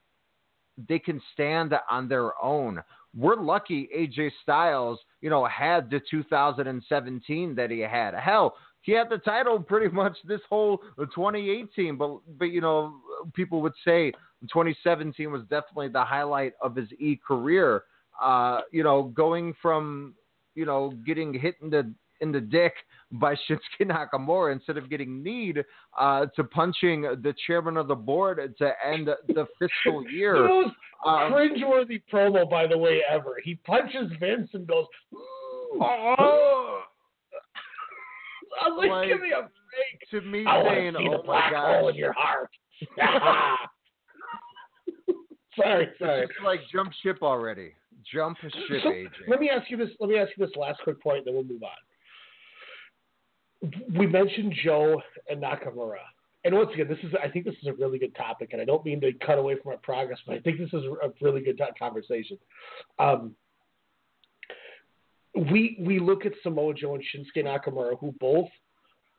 [0.88, 2.82] they can stand on their own.
[3.16, 8.14] We're lucky AJ Styles, you know, had the 2017 that he had.
[8.14, 12.96] Hell, he had the title pretty much this whole 2018, but but you know,
[13.34, 14.12] people would say
[14.42, 17.84] 2017 was definitely the highlight of his e career.
[18.20, 20.14] Uh, you know, going from
[20.54, 21.92] you know getting hit in the
[22.22, 22.72] in the dick
[23.12, 25.62] by Shinsuke Nakamura instead of getting kneed
[25.98, 30.34] uh, to punching the chairman of the board to end the fiscal year.
[30.34, 30.74] The most
[31.04, 33.36] Um, cringeworthy promo, by the way, ever.
[33.44, 34.86] He punches Vince and goes,
[35.80, 36.80] Oh.
[38.64, 40.10] I was like, Like, give me a break.
[40.10, 42.50] to me I saying, see "Oh the black gosh." hole in your heart.
[45.56, 46.22] sorry, sorry.
[46.22, 47.72] It's like jump ship already.
[48.12, 49.08] Jump ship, So, AJ.
[49.28, 49.88] Let me ask you this.
[50.00, 51.70] Let me ask you this last quick point, then we'll move on.
[53.96, 55.98] We mentioned Joe and Nakamura,
[56.44, 58.64] and once again, this is I think this is a really good topic, and I
[58.64, 61.42] don't mean to cut away from our progress, but I think this is a really
[61.42, 62.38] good conversation.
[62.98, 63.34] Um,
[65.34, 68.48] we we look at Samoa Joe and Shinsuke Nakamura, who both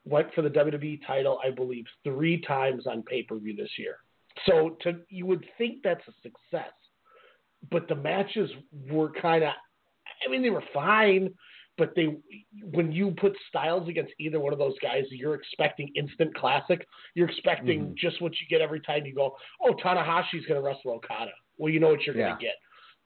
[0.05, 3.97] went for the WWE title, I believe, three times on pay per view this year.
[4.45, 6.73] So to you would think that's a success,
[7.71, 8.49] but the matches
[8.89, 9.53] were kind of,
[10.25, 11.33] I mean, they were fine,
[11.77, 12.15] but they
[12.71, 16.85] when you put Styles against either one of those guys, you're expecting instant classic.
[17.15, 17.95] You're expecting Mhm.
[17.95, 21.31] just what you get every time you go, oh, Tanahashi's going to wrestle Okada.
[21.57, 22.27] Well, you know what you're Yeah.
[22.29, 22.55] going to get.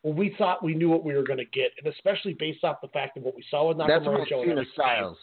[0.04, 2.82] Well, we thought we knew what we were going to get, and especially based off
[2.82, 4.68] the fact of what we saw with Nakamura Joe and.
[4.74, 5.18] Styles.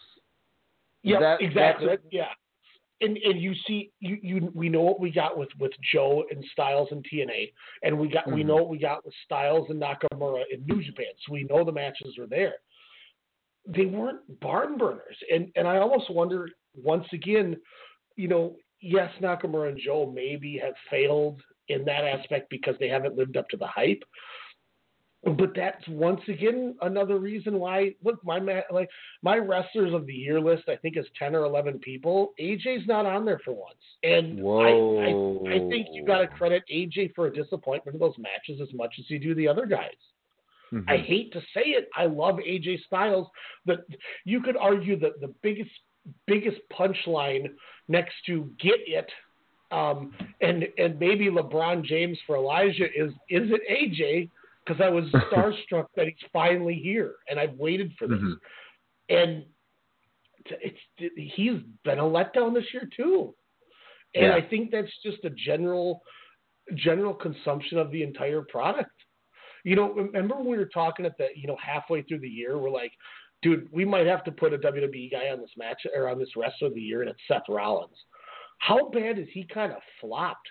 [1.03, 1.97] Yeah, That- exactly.
[2.11, 2.33] yeah,
[3.01, 6.43] and and you see, you you we know what we got with with Joe and
[6.45, 7.53] Styles and TNA,
[7.83, 8.47] and we got we Mhm.
[8.47, 11.11] know what we got with Styles and Nakamura in New Japan.
[11.25, 12.57] So we know the matches are there.
[13.67, 17.57] They weren't barn burners, and and I almost wonder once again,
[18.15, 23.17] you know, yes, Nakamura and Joe maybe have failed in that aspect because they haven't
[23.17, 24.03] lived up to the hype.
[25.23, 27.95] But that's once again another reason why.
[28.03, 28.39] Look, my
[28.69, 28.89] like
[29.23, 32.33] my wrestlers of the year list, I think is ten or eleven people.
[32.39, 36.61] AJ's not on there for once, and I, I, I think you got to credit
[36.71, 39.95] AJ for a disappointment of those matches as much as you do the other guys.
[40.75, 40.89] Mm-hmm.
[40.89, 43.27] I hate to say it, I love AJ Styles.
[43.65, 43.85] But
[44.25, 45.71] you could argue that the biggest
[46.27, 47.47] biggest punchline
[47.87, 49.09] next to "Get It"
[49.71, 54.29] um, and and maybe LeBron James for Elijah is is it AJ?
[54.65, 58.19] Because I was starstruck that he's finally here, and I've waited for this.
[59.09, 59.45] And
[60.45, 60.77] it's
[61.35, 63.33] he's been a letdown this year too,
[64.13, 64.35] and Yeah.
[64.35, 66.01] I think that's just a general
[66.75, 68.91] general consumption of the entire product.
[69.65, 72.57] You know, remember when we were talking at the you know halfway through the year,
[72.57, 72.91] we're like,
[73.41, 76.29] dude, we might have to put a WWE guy on this match or on this
[76.37, 77.97] wrestler of the year, and it's Seth Rollins.
[78.59, 80.47] How bad is he kind of flopped?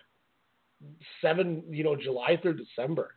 [1.23, 3.15] Seven, you know, July through December.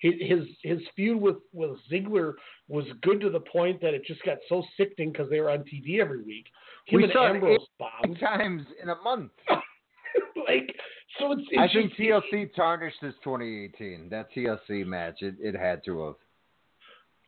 [0.00, 2.34] His his, his feud with with Ziggler
[2.68, 5.58] was good to the point that it just got so sickening because they were on
[5.64, 6.46] TV every week.
[6.86, 7.68] Him We and saw Ambrose eight
[8.02, 8.20] bombed.
[8.20, 9.32] times in a month.
[10.48, 10.74] like
[11.18, 14.08] so, it's, I think TLC tarnished this 2018.
[14.10, 16.14] That TLC match, it, it had to have.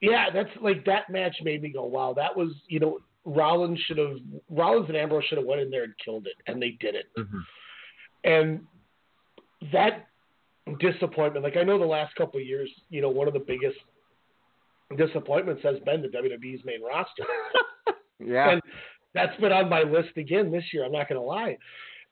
[0.00, 3.98] Yeah, that's like that match made me go, wow, that was you know Rollins should
[3.98, 4.16] have
[4.50, 7.06] Rollins and Ambrose should have went in there and killed it, and they did it.
[7.18, 7.38] Mm-hmm.
[8.24, 8.60] And
[9.72, 10.06] that
[10.80, 13.78] disappointment, like I know the last couple of years, you know, one of the biggest
[14.96, 17.24] disappointments has been the WWE's main roster.
[18.24, 18.50] Yeah.
[18.50, 18.62] And
[19.14, 20.84] that's been on my list again this year.
[20.84, 21.58] I'm not going to lie.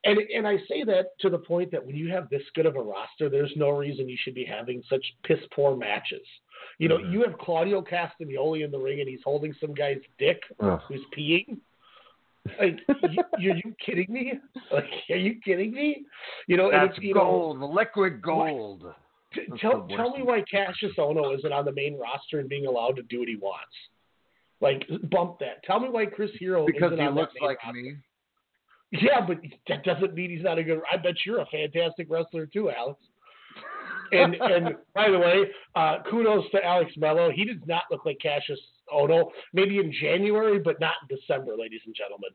[0.04, 2.76] And and I say that to the point that when you have this good of
[2.76, 6.26] a roster, there's no reason you should be having such piss poor matches.
[6.78, 7.12] You know, mm-hmm.
[7.12, 10.80] you have Claudio Castagnoli in the ring and he's holding some guy's dick Ugh.
[10.88, 11.58] who's peeing.
[12.58, 14.32] Like, y- you, you kidding me?
[14.72, 16.04] Like, are you kidding me?
[16.46, 18.84] You know, and That's it's, you gold, know, liquid gold.
[19.34, 22.96] t- tell tell me why Cassius Ono isn't on the main roster and being allowed
[22.96, 23.74] to do what he wants.
[24.62, 25.62] Like, bump that.
[25.64, 27.82] Tell me why Chris Hero Because isn't he on looks that main like roster.
[27.82, 27.94] me.
[28.92, 29.38] Yeah, but
[29.68, 30.80] that doesn't mean he's not a good.
[30.92, 33.00] I bet you're a fantastic wrestler too, Alex.
[34.12, 35.44] And and by the way,
[35.76, 37.30] uh, kudos to Alex Mello.
[37.30, 38.58] He does not look like Cassius
[38.92, 39.30] Ono.
[39.52, 42.30] Maybe in January, but not in December, ladies and gentlemen.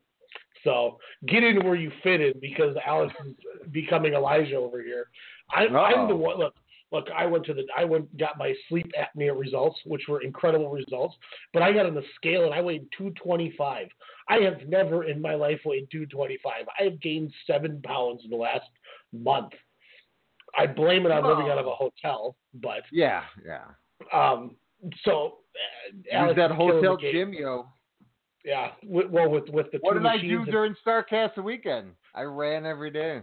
[0.64, 3.34] So get in where you fit in because Alex is
[3.72, 5.08] becoming Elijah over here.
[5.52, 6.40] I, I'm the one.
[6.40, 6.56] Look,
[6.96, 7.08] look.
[7.16, 7.64] I went to the.
[7.78, 11.16] I went got my sleep apnea results, which were incredible results.
[11.54, 13.88] But I got on the scale and I weighed 225.
[14.30, 16.66] I have never in my life weighed 225.
[16.80, 18.70] I have gained seven pounds in the last
[19.14, 19.52] month.
[20.58, 23.66] I blame it on living out of a hotel, but Yeah, yeah.
[24.14, 24.56] um,
[25.04, 25.40] so
[26.14, 27.68] uh, Use that hotel gym, yo.
[28.46, 31.94] Yeah, well, with with the What did I do during Starcast the weekend?
[32.14, 33.22] I ran every day.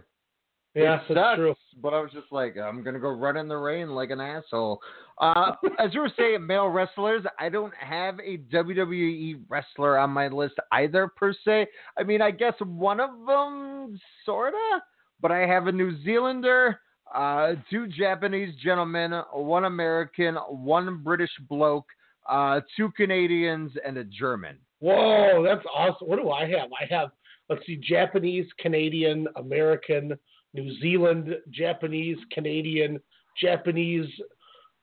[0.75, 1.55] Yeah, it that's sucks, true.
[1.81, 4.81] But I was just like, I'm gonna go run in the rain like an asshole.
[5.19, 10.27] Uh, as you were saying, male wrestlers, I don't have a WWE wrestler on my
[10.27, 11.67] list either per se.
[11.97, 14.81] I mean, I guess one of them sorta,
[15.21, 16.79] but I have a New Zealander,
[17.13, 21.87] uh, two Japanese gentlemen, one American, one British bloke,
[22.27, 24.57] uh, two Canadians, and a German.
[24.79, 26.07] Whoa, that's awesome.
[26.07, 26.69] What do I have?
[26.73, 27.11] I have
[27.49, 30.17] let's see, Japanese, Canadian, American,
[30.53, 32.99] New Zealand, Japanese, Canadian,
[33.41, 34.07] Japanese,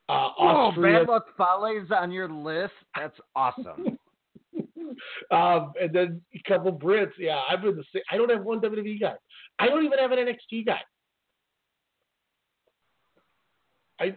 [0.09, 2.72] uh, Oh, Austrian, Bad Luck Fale's on your list.
[2.97, 3.98] That's awesome.
[5.30, 7.12] um, and then a couple Brits.
[7.18, 8.02] Yeah, I've been the same.
[8.10, 9.14] I don't have one WWE guy.
[9.60, 10.80] I don't even have an NXT guy.
[14.01, 14.14] I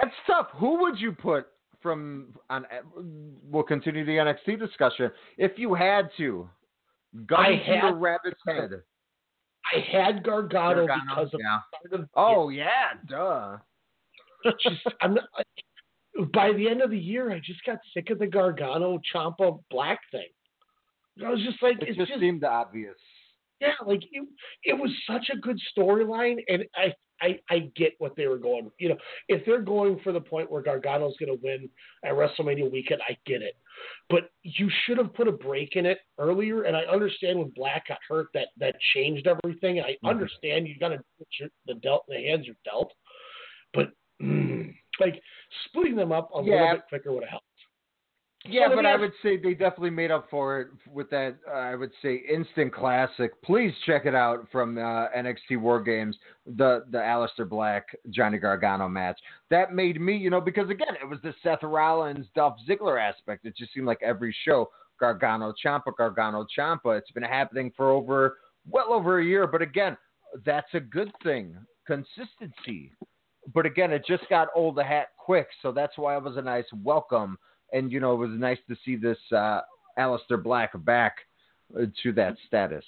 [0.00, 0.46] That's tough.
[0.54, 1.46] Who would you put
[1.82, 2.64] from on?
[3.50, 6.48] We'll continue the NXT discussion if you had to.
[7.26, 8.70] Gun I to had- your rabbit's head.
[9.72, 11.98] I had Gargano, Gargano, because of yeah.
[12.14, 13.56] Oh yeah, duh.
[14.60, 15.24] just I'm not.
[16.32, 19.98] By the end of the year, I just got sick of the Gargano Ciampa Black
[20.12, 20.28] thing.
[21.24, 22.94] I was just like, It it's just, just seemed obvious.
[23.60, 24.28] yeah, like it,
[24.64, 28.70] it was such a good storyline, and I, I, I get what they were going.
[28.78, 28.96] You know,
[29.28, 31.68] if they're going for the point where Gargano's going to win
[32.04, 33.56] at WrestleMania weekend, I get it.
[34.10, 36.64] But you should have put a break in it earlier.
[36.64, 39.78] And I understand when Black got hurt, that that changed everything.
[39.78, 40.08] And I Mm-hmm.
[40.08, 41.00] understand you got to
[41.66, 42.92] the dealt, the hands are dealt.
[43.72, 43.92] But
[44.22, 45.20] mm, like
[45.66, 46.52] splitting them up a Yeah.
[46.52, 47.43] little bit quicker would have helped.
[48.46, 51.36] Yeah, So but I would say they definitely made up for it with that.
[51.48, 53.40] Uh, I would say instant classic.
[53.42, 58.86] Please check it out from uh, NXT War Games, the the Aleister Black Johnny Gargano
[58.86, 59.18] match.
[59.48, 63.46] That made me, you know, because again, it was the Seth Rollins Dolph Ziggler aspect.
[63.46, 64.68] It just seemed like every show
[65.00, 66.98] Gargano Ciampa, Gargano Ciampa.
[66.98, 68.36] It's been happening for over
[68.70, 69.46] well over a year.
[69.46, 69.96] But again,
[70.44, 71.56] that's a good thing.
[71.86, 72.92] Consistency.
[73.54, 76.42] But again, it just got old a hat quick, so that's why it was a
[76.42, 77.38] nice welcome
[77.74, 79.60] and you know it was nice to see this uh,
[79.98, 81.16] Aleister Black back
[81.78, 82.84] uh, to that status.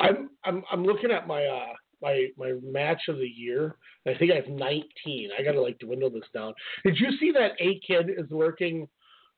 [0.00, 3.76] I'm I'm I'm looking at my uh my my match of the year.
[4.08, 5.30] I think I have 19.
[5.38, 6.54] I gotta like dwindle this down.
[6.84, 8.88] Did you see that A Kid is working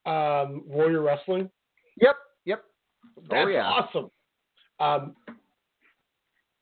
[0.07, 1.51] um, Warrior Wrestling?
[2.01, 2.17] Yep,
[2.47, 2.65] yep.
[3.29, 4.11] That's oh yeah, awesome.
[4.81, 5.15] Um,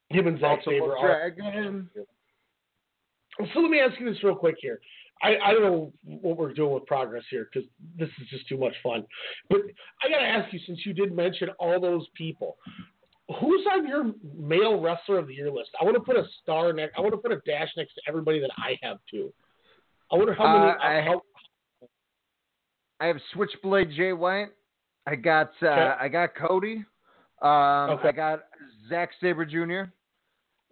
[0.09, 1.31] him and Zack Sabre are.
[1.31, 1.89] Dragon.
[3.53, 4.79] So let me ask you this real quick here.
[5.23, 7.67] I, I don't know what we're doing with progress here because
[7.97, 9.05] this is just too much fun.
[9.49, 9.61] But
[10.03, 12.57] I got to ask you, since you did mention all those people,
[13.39, 15.69] who's on your male wrestler of the year list?
[15.79, 16.97] I want to put a star next.
[16.97, 19.33] I want to put a dash next to everybody that I have too.
[20.11, 20.71] I wonder how many.
[20.71, 21.21] Uh, I- how,
[22.99, 24.49] I have Switchblade Jay White.
[25.07, 25.93] I got uh, Okay.
[26.01, 26.85] I got Cody.
[27.41, 28.09] Um, Okay.
[28.09, 28.43] I got
[28.87, 29.91] Zack Sabre Jr.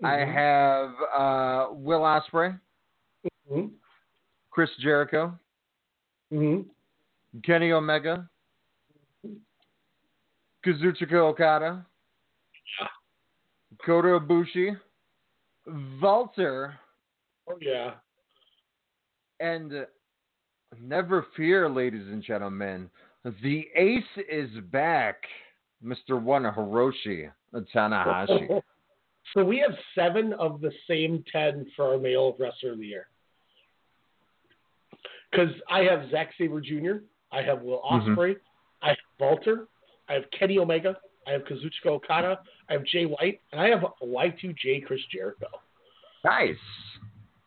[0.03, 0.33] I Mhm.
[0.33, 2.59] have uh, Will Ospreay,
[3.49, 3.71] Mhm.
[4.51, 5.37] Chris Jericho,
[6.31, 6.69] Mhm.
[7.43, 8.29] Kenny Omega,
[10.65, 11.85] Kazuchika Okada,
[13.85, 14.79] Kota Ibushi,
[16.01, 16.77] Walter,
[17.47, 17.95] Oh yeah.
[19.39, 19.85] and uh,
[20.79, 22.89] never fear, ladies and gentlemen,
[23.41, 25.23] the ace is back,
[25.83, 26.21] Mr.
[26.21, 27.31] One Hiroshi
[27.73, 28.61] Tanahashi.
[29.35, 33.07] So we have seven of the same ten for our male wrestler of the year.
[35.31, 38.15] Because I have Zack Sabre Jr., I have Will Mhm.
[38.15, 38.35] Ospreay,
[38.81, 39.67] I have Walter,
[40.09, 43.85] I have Kenny Omega, I have Kazuchika Okada, I have Jay White, and I have
[44.01, 45.47] Y2J Chris Jericho.
[46.23, 46.57] Nice.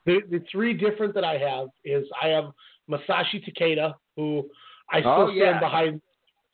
[0.06, 2.52] The the three different that I have is I have
[2.88, 4.50] Masashi Takeda, who
[4.90, 5.58] I still Oh, stand yeah.
[5.60, 6.00] behind.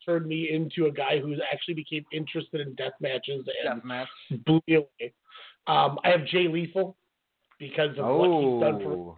[0.03, 4.07] turned me into a guy who actually became interested in death matches and Deathmatch.
[4.45, 5.13] blew me away.
[5.67, 6.97] Um, I have Jay Lethal
[7.59, 9.15] because of what he's done for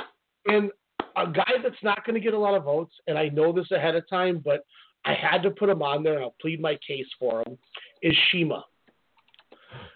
[0.00, 0.04] Oh,
[0.46, 0.72] and
[1.16, 3.70] a guy that's not going to get a lot of votes, and I know this
[3.70, 4.64] ahead of time, but
[5.04, 7.58] I had to put him on there, and I'll plead my case for him,
[8.02, 8.64] is CIMA.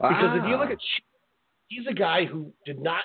[0.01, 1.07] Because if you look at CIMA,
[1.69, 3.03] he's a guy who did not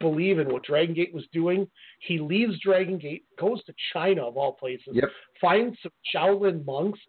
[0.00, 1.68] believe in what Dragon Gate was doing.
[2.00, 5.10] He leaves Dragon Gate, goes to China, of all places, Yep.
[5.40, 7.00] finds some Shaolin monks,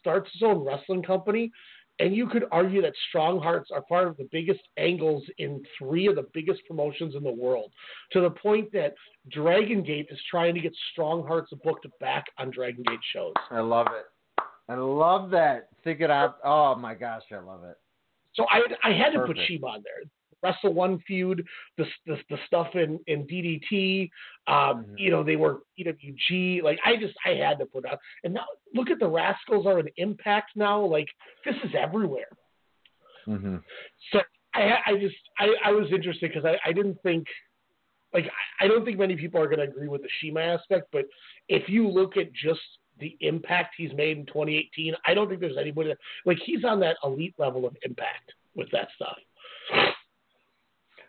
[0.00, 1.50] starts his own wrestling company,
[2.00, 6.06] and you could argue that Strong Hearts are part of the biggest angles in three
[6.06, 7.72] of the biggest promotions in the world,
[8.12, 8.94] to the point that
[9.30, 13.34] Dragon Gate is trying to get Strong Hearts booked back on Dragon Gate shows.
[13.50, 14.06] I love it.
[14.68, 15.68] I love that.
[15.82, 16.36] Think it out.
[16.44, 17.76] Oh my gosh, I love it.
[18.34, 19.48] So I I had to put Perfect.
[19.48, 20.08] CIMA on there.
[20.42, 21.46] Wrestle One feud,
[21.76, 24.10] the the, the stuff in in DDT,
[24.46, 24.94] um, Mm-hmm.
[24.98, 26.62] you know they were PWG.
[26.62, 27.98] Like I just I had to put out.
[28.24, 28.44] And now
[28.74, 30.84] look at the Rascals are an Impact now.
[30.84, 31.08] Like
[31.44, 32.28] this is everywhere.
[33.26, 33.56] Mm-hmm.
[34.12, 34.20] So
[34.54, 37.26] I I just I I was interested because I I didn't think.
[38.14, 38.24] Like
[38.60, 41.04] I I don't think many people are going to agree with the CIMA aspect, but
[41.48, 42.60] if you look at just
[43.00, 46.80] the impact he's made in 2018, I don't think there's anybody that, like he's on
[46.80, 49.16] that elite level of impact with that stuff.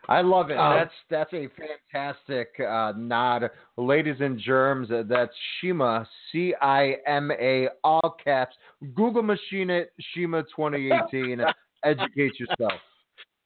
[0.08, 0.56] I love it.
[0.58, 1.48] Um, that's that's a
[1.92, 4.90] fantastic uh, nod, ladies and germs.
[4.90, 8.56] Uh, that's CIMA, C I M A, all caps.
[8.94, 11.40] Google machine it, CIMA 2018.
[11.84, 12.72] Educate yourself.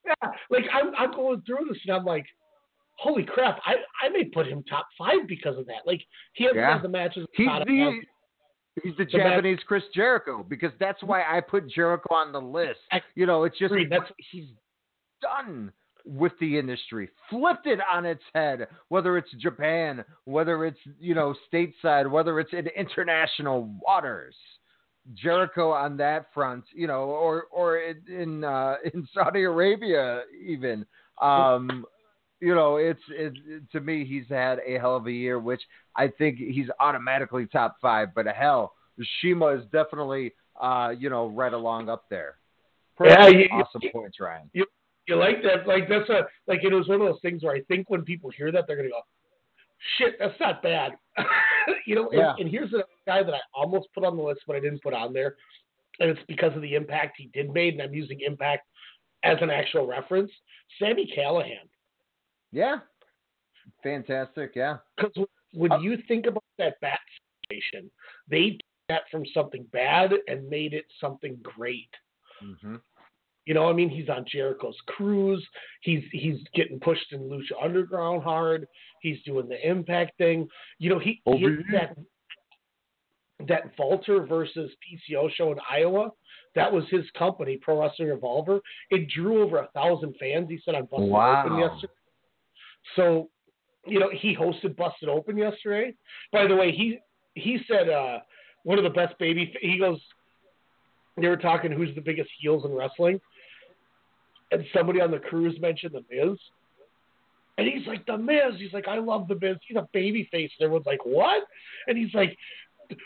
[0.07, 2.27] Yeah, like I'm I'm going through this and I'm like,
[2.99, 3.59] holy crap!
[3.65, 3.75] I
[4.05, 5.87] I may put him top five because of that.
[5.87, 6.01] Like
[6.35, 6.79] he hasn't Yeah.
[6.81, 7.27] the matches.
[7.35, 8.01] He's the
[8.83, 12.41] he's the The match- Japanese Chris Jericho because that's why I put Jericho on the
[12.41, 12.81] list.
[13.15, 13.73] You know, it's just
[14.31, 14.47] he's
[15.23, 15.73] done
[16.05, 18.67] with the industry, flipped it on its head.
[18.89, 24.35] Whether it's Japan, whether it's you know stateside, whether it's in international waters.
[25.13, 30.87] Jericho on that front, you know, or or in in, uh, in Saudi Arabia even.
[31.21, 31.85] Um,
[32.41, 33.35] you know, it's it,
[33.73, 35.63] to me he's had a hell of a year, which
[35.97, 38.15] I think he's automatically top five.
[38.15, 38.73] But hell,
[39.21, 42.37] CIMA is definitely uh, you know right along up there.
[43.01, 43.33] Yeah, Perfect.
[43.33, 44.51] you- you- awesome points, Ryan.
[44.53, 44.67] You
[45.07, 45.67] you like that?
[45.67, 48.31] Like that's a like it was one of those things where I think when people
[48.31, 49.01] hear that they're gonna go,
[49.99, 50.93] shit, that's not bad.
[51.87, 52.35] you know, and- Yeah.
[52.39, 54.95] and, here's a guy that I almost put on the list but I didn't put
[54.95, 55.37] on there,
[56.01, 58.67] and it's because of the impact he did made, and I'm using impact
[59.23, 60.31] as an actual reference.
[60.79, 61.69] Sami Callihan.
[62.53, 62.79] Yeah,
[63.83, 64.53] fantastic.
[64.55, 66.99] Yeah, Because when you think about that bat
[67.49, 67.91] situation,
[68.29, 71.89] they took that from something bad and made it something great.
[72.41, 72.77] hmm
[73.47, 75.45] You know, I mean, he's on Jericho's cruise.
[75.83, 78.67] He's he's getting pushed in Lucha Underground hard.
[79.01, 80.49] He's doing the Impact thing.
[80.79, 81.97] You know, he, he that
[83.49, 86.11] that Walter versus PCO show in Iowa.
[86.55, 88.61] That was his company, Pro Wrestling Revolver.
[88.91, 90.49] It drew over a thousand fans.
[90.49, 91.45] He said on Busted Wow.
[91.45, 91.93] Open yesterday.
[92.97, 93.29] So,
[93.87, 95.95] you know, he hosted Busted Open yesterday.
[96.33, 96.99] By the way, he
[97.35, 98.21] he said uh,
[98.63, 99.53] one of the best baby.
[99.61, 100.01] He goes.
[101.17, 103.21] They were talking who's the biggest heels in wrestling,
[104.55, 106.39] and somebody on the cruise mentioned the Miz.
[107.57, 108.59] And he's like, The Miz.
[108.59, 109.57] He's like, I love the Miz.
[109.67, 110.51] He's a baby face.
[110.59, 111.45] And everyone's like, What?
[111.87, 112.37] And he's like,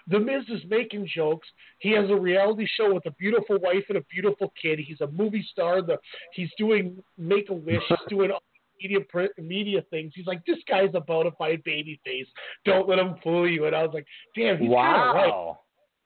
[0.09, 1.49] The Miz is making jokes.
[1.81, 4.79] He has a reality show with a beautiful wife and a beautiful kid.
[4.79, 5.83] He's a movie star.
[5.83, 5.99] The
[6.33, 7.83] he's doing Make a Wish.
[7.89, 8.43] He's doing all
[8.81, 8.99] media
[9.39, 10.13] media things.
[10.15, 12.29] He's like, This guy's a bona fide baby face.
[12.65, 13.67] Don't let him fool you.
[13.67, 15.29] And I was like, Damn, he's kinda right.
[15.29, 15.59] wow.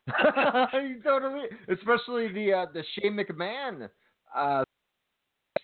[0.73, 3.89] you totally, especially the uh, the Shane McMahon
[4.37, 4.65] uh,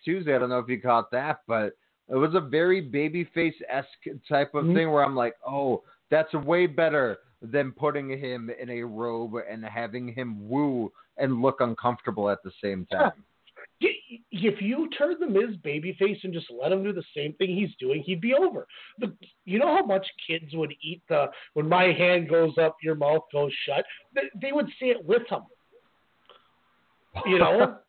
[0.05, 0.35] Tuesday.
[0.35, 1.77] I don't know if you caught that, but
[2.09, 3.89] it was a very babyface esque
[4.29, 4.75] type of Mhm.
[4.75, 9.65] thing where I'm like, oh, that's way better than putting him in a robe and
[9.65, 13.13] having him woo and look uncomfortable at the same time.
[13.81, 13.95] Y-
[14.31, 17.75] If you turn the Miz babyface and just let him do the same thing he's
[17.77, 18.67] doing, he'd be over.
[18.99, 19.13] The,
[19.45, 23.25] you know how much kids would eat the when my hand goes up, your mouth
[23.33, 23.85] goes shut.
[24.15, 25.43] They, they would say it with him.
[27.27, 27.79] You know,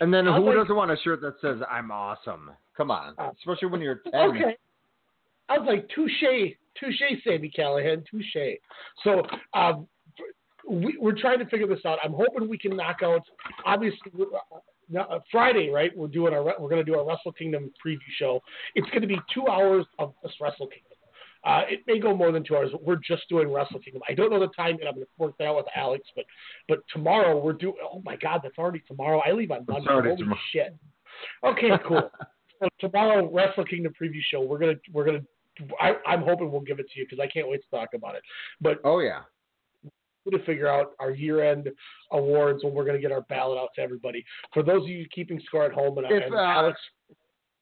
[0.00, 2.50] and then who doesn't want a shirt that says "I'm awesome"?
[2.76, 4.30] Come on, especially when you're ten.
[4.30, 4.56] okay.
[5.48, 8.58] I was like, touche, touche, Sami Callihan, touche.
[9.02, 9.22] So
[9.54, 9.86] um,
[10.68, 11.98] we, we're trying to figure this out.
[12.04, 13.22] I'm hoping we can knock out.
[13.64, 15.96] Obviously, uh, uh, Friday, right?
[15.96, 18.40] We're doing our we're going to do our Wrestle Kingdom preview show.
[18.74, 20.87] It's going to be two hours of this Wrestle Kingdom.
[21.48, 22.68] Uh, it may go more than two hours.
[22.72, 24.02] But We're just doing Wrestle Kingdom.
[24.06, 24.86] I don't know the time yet.
[24.86, 26.26] I'm going to work that out with Alex, but
[26.68, 27.76] but tomorrow we're doing.
[27.82, 29.22] Oh my God, that's already tomorrow.
[29.26, 29.88] I leave on Monday.
[29.90, 30.38] Holy tomorrow.
[30.52, 30.76] shit.
[31.42, 32.10] Okay, cool.
[32.62, 34.42] so tomorrow Wrestle Kingdom preview show.
[34.42, 35.22] We're gonna we're gonna.
[35.80, 38.14] I, I'm hoping we'll give it to you because I can't wait to talk about
[38.14, 38.22] it.
[38.60, 39.22] But oh yeah,
[40.30, 41.70] to figure out our year-end
[42.12, 44.24] awards when we're going to get our ballot out to everybody.
[44.52, 46.78] For those of you keeping score at home, and, If, and uh, Alex,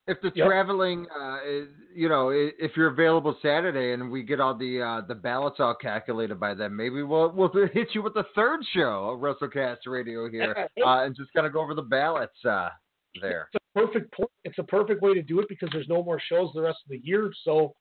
[0.09, 0.47] If the Yep.
[0.47, 5.01] traveling, uh, is, you know, if you're available Saturday and we get all the uh,
[5.01, 9.11] the ballots all calculated by then, maybe we'll we'll hit you with the third show
[9.11, 12.69] of WrestleCast Radio here, uh, and just kind of go over the ballots uh,
[13.21, 13.49] there.
[13.53, 14.31] it's a perfect point.
[14.45, 16.91] It's a perfect way to do it because there's no more shows the rest of
[16.91, 17.33] the year.
[17.43, 17.75] So,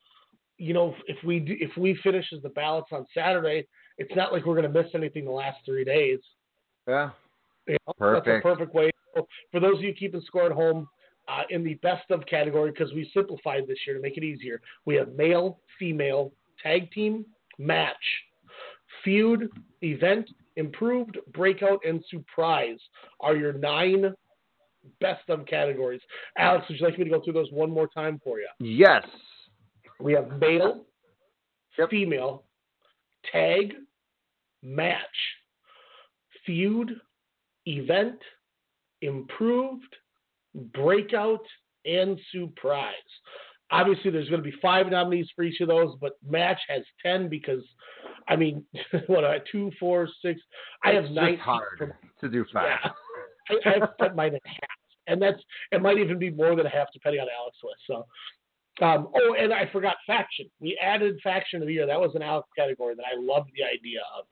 [0.57, 3.67] you know, if we do, if we finish as the ballots on Saturday,
[3.99, 6.19] it's not like we're going to miss anything the last three days.
[6.87, 7.11] Yeah.
[7.67, 8.25] You know, Perfect.
[8.25, 8.91] That's a perfect way.
[9.51, 10.87] For those of you keeping score at home,
[11.27, 14.61] uh, in the best of category, because we simplified this year to make it easier,
[14.85, 16.31] we have male, female,
[16.61, 17.25] tag team,
[17.57, 17.95] match,
[19.03, 19.49] feud,
[19.81, 22.79] event, improved, breakout, and surprise
[23.19, 24.13] are your nine
[25.01, 26.01] best of categories.
[26.37, 28.47] Alex, would you like me to go through those one more time for you?
[28.59, 29.03] Yes.
[29.99, 30.85] We have male,
[31.89, 32.43] female,
[33.31, 33.73] tag,
[34.61, 34.99] match,
[36.45, 36.91] feud,
[37.65, 38.19] event,
[39.01, 39.95] improved,
[40.73, 41.45] breakout,
[41.85, 42.93] and surprise.
[43.71, 47.29] Obviously, there's going to be five nominees for each of those, but match has ten
[47.29, 47.63] because,
[48.27, 48.63] I mean,
[49.07, 50.39] what I two, four, six.
[50.83, 51.37] I have It's nine.
[51.37, 52.77] hard to do five.
[53.49, 54.59] I, I have mine in half,
[55.07, 55.41] and that's
[55.71, 55.81] it.
[55.81, 57.81] Might even be more than a half, depending on Alex's list.
[57.87, 60.47] So, um, oh, and I forgot faction.
[60.59, 61.87] We added faction of the year.
[61.87, 64.25] That was an Alex category that I loved the idea of.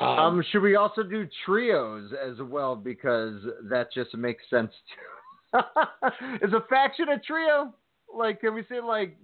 [0.00, 5.19] Um, should we also do trios as well because that just makes sense too?
[6.42, 7.74] Is a faction a trio?
[8.14, 9.16] Like, can we say like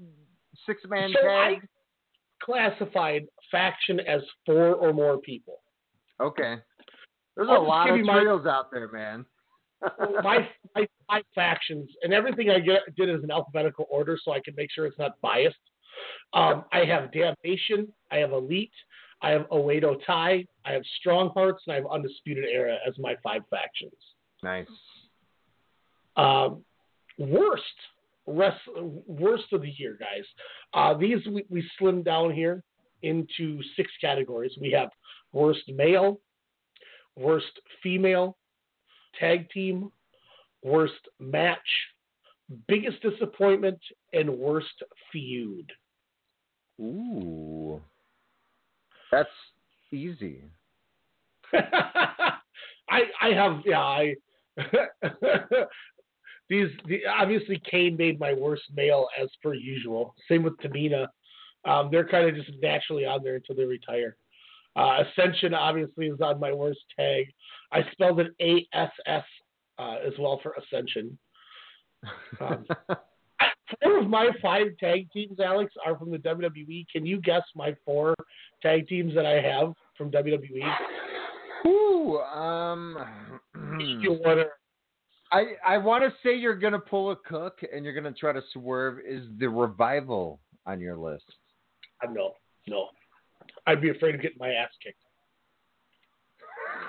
[0.66, 1.60] six man So I
[2.42, 5.60] classified faction as four or more people.
[6.20, 6.56] Okay.
[7.36, 9.24] There's I'll a lot of you my- trios out there, man.
[10.22, 14.40] my, my five factions and everything I get, did is in alphabetical order so I
[14.40, 15.56] can make sure it's not biased.
[16.32, 18.72] Um, I have Damnation, I have Elite,
[19.20, 23.16] I have Oedo Tai, I have Strong Hearts, and I have Undisputed Era as my
[23.22, 23.92] five factions.
[24.42, 24.66] Nice.
[26.16, 26.64] Um,
[27.18, 27.62] worst,
[28.26, 28.60] rest,
[29.06, 30.24] worst of the year, guys.
[30.74, 32.62] Uh, these we, we slimmed down here
[33.02, 34.52] into six categories.
[34.60, 34.90] We have
[35.32, 36.20] worst male,
[37.16, 38.36] worst female,
[39.18, 39.90] tag team,
[40.62, 41.59] worst match,
[42.68, 43.78] biggest disappointment,
[44.12, 44.82] and worst
[45.12, 45.70] feud.
[46.80, 47.80] Ooh.
[49.10, 49.28] That's
[49.93, 50.43] easy.
[51.52, 54.14] I I have yeah I
[56.48, 60.14] these the, obviously Kane made my worst male as per usual.
[60.28, 61.09] Same with Tamina.
[61.64, 64.16] Um, they're kind of just naturally on there until they retire.
[64.77, 67.27] Uh, Ascension obviously is on my worst tag.
[67.73, 69.24] I spelled it A S S
[69.78, 71.18] uh, as well for Ascension.
[72.40, 72.66] Um,
[73.82, 76.86] four of my five tag teams, Alex, are from the WWE.
[76.93, 78.14] Can you guess my four
[78.62, 80.10] tag teams that I have from?
[80.10, 80.62] WWE?
[81.66, 82.97] Ooh, um,
[84.01, 84.44] you wanna,
[85.32, 88.42] I I want to say you're gonna pull a cook and you're gonna try to
[88.52, 88.98] swerve.
[89.06, 91.24] Is the revival on your list?
[92.02, 92.34] Uh, no,
[92.66, 92.88] no.
[93.66, 95.00] I'd be afraid of getting my ass kicked.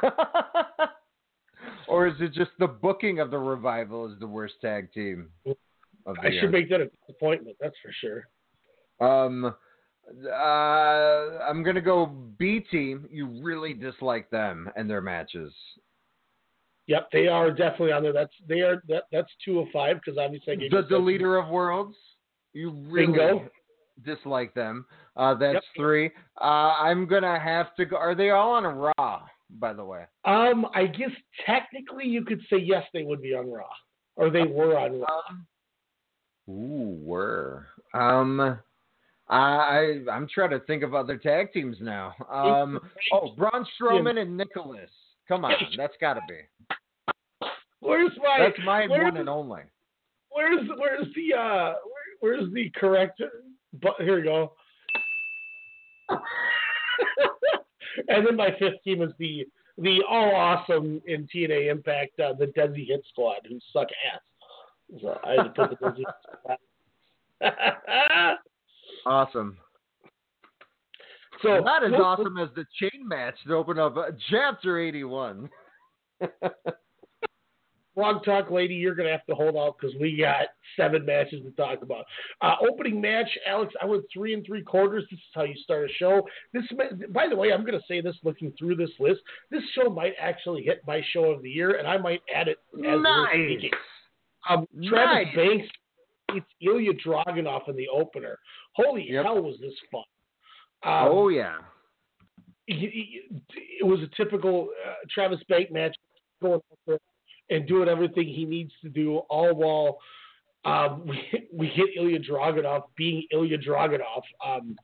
[1.88, 5.30] or is it just the booking of the revival is the worst tag team
[6.06, 6.42] of the I year?
[6.42, 8.28] should make that a disappointment, that's for sure.
[9.00, 9.56] Um,
[10.26, 12.06] uh, I'm gonna go
[12.38, 13.08] B team.
[13.12, 15.54] You really dislike them and their matches.
[16.88, 18.14] Yep, they are definitely on there.
[18.14, 21.50] That's they are that that's two of five because obviously I gave The Deleter of
[21.50, 21.96] Worlds.
[22.54, 23.50] You really Bingo.
[24.04, 24.86] dislike them.
[25.16, 25.64] Uh, that's Yep.
[25.76, 26.12] three.
[26.40, 27.98] Uh, I'm gonna have to go.
[27.98, 29.24] Are they all on Raw?
[29.50, 30.06] By the way.
[30.26, 31.12] Um, I guess
[31.46, 33.70] technically you could say yes, they would be on Raw,
[34.16, 35.22] or they were on Raw.
[36.50, 37.68] Ooh, were.
[37.94, 38.60] Um,
[39.30, 42.14] I I'm trying to think of other tag teams now.
[42.32, 42.80] Um,
[43.12, 44.90] oh, Braun Strowman and Nicholas.
[45.28, 46.40] Come on, that's got to be.
[47.80, 48.38] Where's my?
[48.40, 49.62] That's my where's, one and only.
[50.30, 51.74] Where's where's the uh
[52.20, 53.22] where, where's the correct?
[53.82, 54.54] But here we go.
[58.08, 59.46] and then my fifth team is the
[59.78, 64.22] the all awesome in TNA Impact, uh, the Desi Hit Squad, who suck ass.
[65.02, 66.08] So I had to put the Desi Hit
[66.40, 66.58] Squad.
[69.06, 69.58] Awesome.
[71.42, 75.50] So not as awesome as the chain match to open up uh, chapter 81.
[77.96, 81.42] Blog Talk Lady, you're going to have to hold out because we got seven matches
[81.44, 82.06] to talk about.
[82.42, 85.04] Uh, opening match, Alex, I went three and three quarters.
[85.10, 86.22] This is how you start a show.
[86.54, 86.64] This,
[87.10, 89.22] by the way, I'm going to say this looking through this list.
[89.50, 92.60] This show might actually hit my show of the year, and I might add it
[92.76, 93.30] as we're Nice.
[93.34, 93.72] speaking.
[94.48, 95.36] Um, Travis Nice.
[95.36, 95.68] Banks,
[96.36, 98.38] it's Ilya Dragunov in the opener.
[98.74, 100.04] Holy hell, was this fun!
[100.84, 101.56] Um, oh yeah.
[102.68, 103.22] he,
[103.80, 105.96] it was a typical uh, Travis Bank match,
[106.42, 106.62] going
[107.50, 110.00] and doing everything he needs to do, all while
[110.66, 114.22] um, we we get Ilya Dragunov being Ilya Dragunov.
[114.46, 114.76] Um,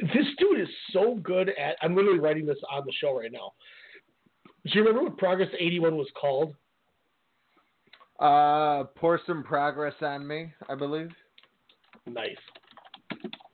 [0.00, 1.76] this dude is so good at.
[1.82, 3.52] I'm literally writing this on the show right now.
[4.64, 6.54] Do you remember what Progress 81 was called?
[8.20, 11.10] Uh, pour some progress on me, I believe.
[12.06, 12.36] Nice.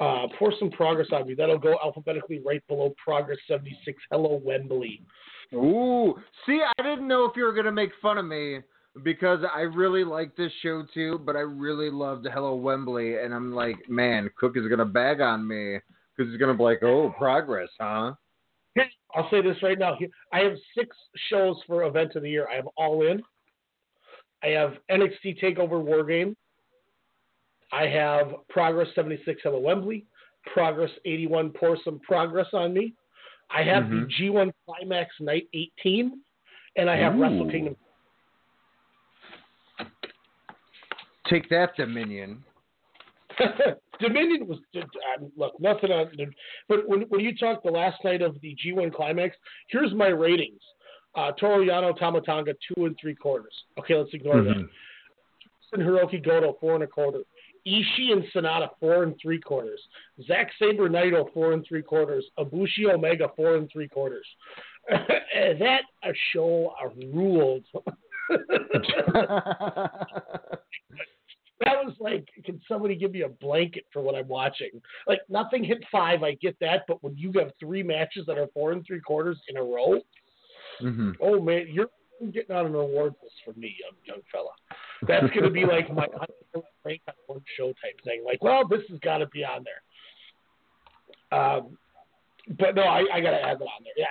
[0.01, 1.35] Uh, pour some progress on me.
[1.35, 3.97] That'll go alphabetically right below Progress 76.
[4.11, 5.01] Hello, Wembley.
[5.53, 6.15] Ooh,
[6.47, 8.61] see, I didn't know if you were gonna make fun of me
[9.05, 13.53] because I really like this show too, but I really loved Hello Wembley, and I'm
[13.53, 15.79] like, man, Cook is gonna bag on me
[16.17, 18.15] because he's gonna be like, oh, progress, huh?
[19.15, 19.97] I'll say this right now.
[20.33, 20.97] I have six
[21.31, 22.49] shows for event of the year.
[22.51, 23.23] I have All In.
[24.43, 26.37] I have NXT Takeover War Game.
[27.75, 30.07] I have Progress 76 Hello Wembley.
[30.53, 32.93] Progress 81 Pour Some Progress on Me.
[33.51, 34.07] I have Mhm.
[34.07, 36.21] the G1 Climax Night 18,
[36.77, 37.23] and I have Ooh.
[37.23, 37.77] Wrestle Kingdom.
[41.27, 42.45] Take that, Dominion.
[44.01, 46.11] Dominion was um, look nothing on,
[46.69, 49.37] but when when you talk the last night of the G1 Climax,
[49.69, 50.61] here's my ratings:
[51.15, 53.55] uh, Toru Yano Tama Tonga two and three quarters.
[53.79, 54.57] Okay, let's ignore that.
[54.57, 54.69] Mhm.
[55.73, 57.23] and Hiroki Goto four and a quarter.
[57.67, 59.81] Ishii and Sanada four and three quarters.
[60.27, 62.25] Zack Sabre Naito four and three quarters.
[62.39, 64.27] Ibushi Omega four and three quarters.
[64.89, 66.75] that a show
[67.13, 67.65] ruled.
[71.61, 74.71] that was like, can somebody give me a blanket for what I'm watching?
[75.07, 78.49] Like nothing hit five, I get that, but when you have three matches that are
[78.53, 80.01] four and three quarters in a row,
[80.81, 81.89] hmm oh man, you're
[82.31, 84.51] getting on an award list for me, young young fella.
[85.07, 86.07] That's going to be like my
[86.85, 88.23] rank on one show type thing.
[88.25, 91.39] Like, well, this has got to be on there.
[91.39, 91.79] Um,
[92.59, 93.95] but no, I, I got to add that on there.
[93.97, 94.07] Yeah,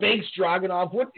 [0.00, 0.92] Banks Dragunov.
[0.92, 1.08] What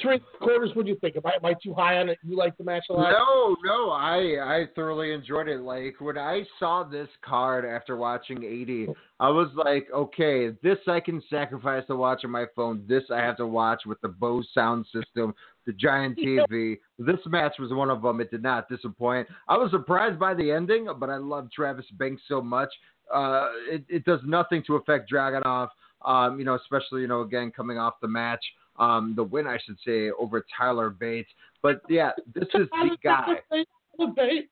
[0.00, 0.70] three quarters?
[0.74, 1.16] What do you think?
[1.16, 2.18] Am I, am I too high on it?
[2.22, 3.10] You like the match a lot?
[3.10, 5.60] No, no, I I thoroughly enjoyed it.
[5.60, 8.88] Like when I saw this card after watching 80,
[9.20, 12.84] I was like, okay, this I can sacrifice to watch on my phone.
[12.88, 15.34] This I have to watch with the Bose sound system,
[15.66, 16.78] the giant TV.
[16.98, 18.20] This match was one of them.
[18.20, 19.28] It did not disappoint.
[19.48, 22.70] I was surprised by the ending, but I love Travis Banks so much.
[23.12, 25.68] Uh, it, it does nothing to affect Dragunov.
[26.04, 28.44] Um, you know, especially you know again coming off the match,
[28.78, 31.30] um, the win I should say over Tyler Bates.
[31.62, 33.26] But yeah, this is the guy.
[33.50, 34.48] Tyler Bates.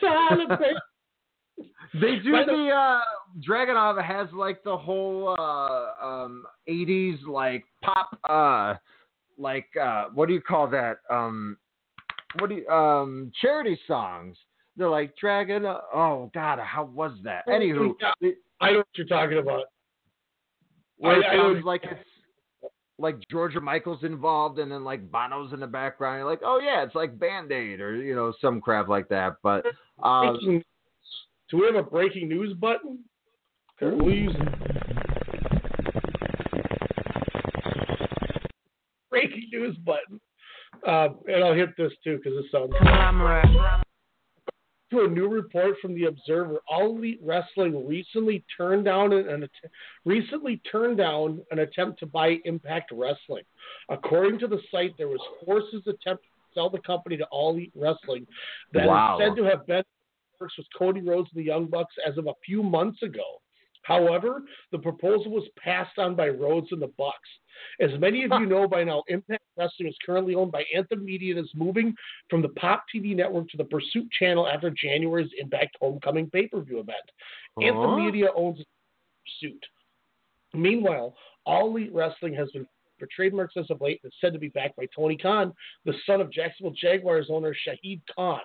[0.00, 0.80] Tyler Bates.
[1.94, 3.00] They do By the- the uh
[3.46, 8.74] Dragunov has like the whole uh um 80s like pop uh
[9.38, 10.98] like uh what do you call that?
[11.10, 11.58] Um
[12.38, 14.36] what do you um charity songs.
[14.76, 17.46] They're like Dragon oh god, how was that?
[17.46, 17.92] Anywho,
[18.60, 19.64] I know what you're talking about.
[21.00, 22.00] it I- sounds like it's
[23.02, 26.20] like Georgia Michael's involved and then like Bono's in the background.
[26.20, 29.36] You're like, oh yeah, it's like Band Aid or you know, some crap like that.
[29.42, 29.66] But
[30.02, 30.64] um Breaking-
[31.50, 33.00] do we have a breaking news button?
[33.80, 34.34] We'll use
[39.10, 40.20] breaking news button.
[40.86, 42.72] Um, and I'll hit this too because it sounds.
[44.92, 49.42] To a new report from the Observer, All Elite Wrestling recently turned down an, an
[49.44, 49.70] att-
[50.04, 53.44] recently turned down an attempt to buy Impact Wrestling.
[53.88, 57.72] According to the site, there was forces attempt to sell the company to All Elite
[57.74, 58.26] Wrestling
[58.74, 59.18] that Wow.
[59.18, 59.82] is said to have been
[60.38, 63.40] works with Cody Rhodes and the Young Bucks as of a few months ago.
[63.82, 67.28] However, the proposal was passed on by Rhodes and the Bucks.
[67.80, 71.36] As many of you know by now, Impact Wrestling is currently owned by Anthem Media
[71.36, 71.94] and is moving
[72.30, 76.98] from the Pop TV network to the Pursuit channel after January's Impact Homecoming pay-per-view event.
[77.58, 77.66] Huh?
[77.66, 78.58] Anthem Media owns
[79.24, 79.64] Pursuit.
[80.54, 81.14] Meanwhile,
[81.44, 82.66] All Elite Wrestling has been
[82.98, 85.52] for trademarks as of late and is said to be backed by Tony Khan,
[85.84, 88.40] the son of Jacksonville Jaguars owner Shahid Khan.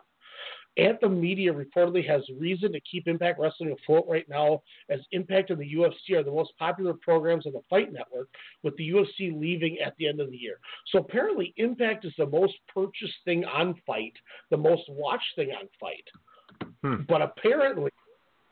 [0.77, 5.59] Anthem Media reportedly has reason to keep Impact Wrestling afloat right now, as Impact and
[5.59, 8.29] the UFC are the most popular programs on the Fight Network,
[8.63, 10.59] with the UFC leaving at the end of the year.
[10.91, 14.13] So apparently, Impact is the most purchased thing on Fight,
[14.51, 16.67] the most watched thing on Fight.
[16.83, 17.03] Hmm.
[17.07, 17.91] But apparently,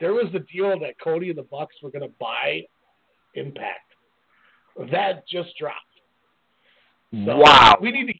[0.00, 2.62] there was the deal that Cody and the Bucks were going to buy
[3.34, 3.80] Impact.
[4.90, 5.80] That just dropped.
[7.12, 7.78] So Wow.
[7.80, 8.14] We need to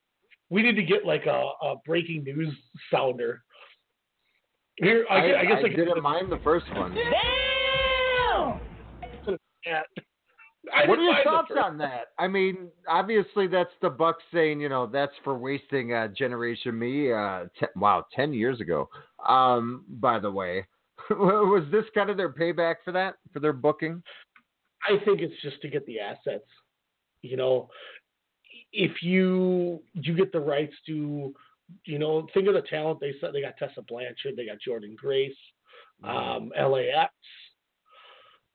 [0.49, 2.55] we need to get like a, a breaking news
[2.91, 3.43] sounder.
[4.77, 6.97] Here, I, I, I guess I, I didn't mind the first one.
[9.67, 9.83] Yeah.
[10.87, 12.07] What are your thoughts on that?
[12.19, 17.13] I mean, obviously that's the Bucks saying, you know, that's for wasting uh, Generation Me.
[17.13, 18.89] Uh, te- wow, ten years ago.
[19.29, 20.67] Um, by the way,
[21.11, 24.03] was this kind of their payback for that for their booking?
[24.89, 26.49] I think it's just to get the assets.
[27.23, 27.69] You know,
[28.73, 31.35] if you you get the rights to,
[31.85, 34.97] you know, think of the talent they said they got Tessa Blanchard, they got Jordynne
[34.97, 35.37] Grace,
[36.05, 37.13] um, LAX.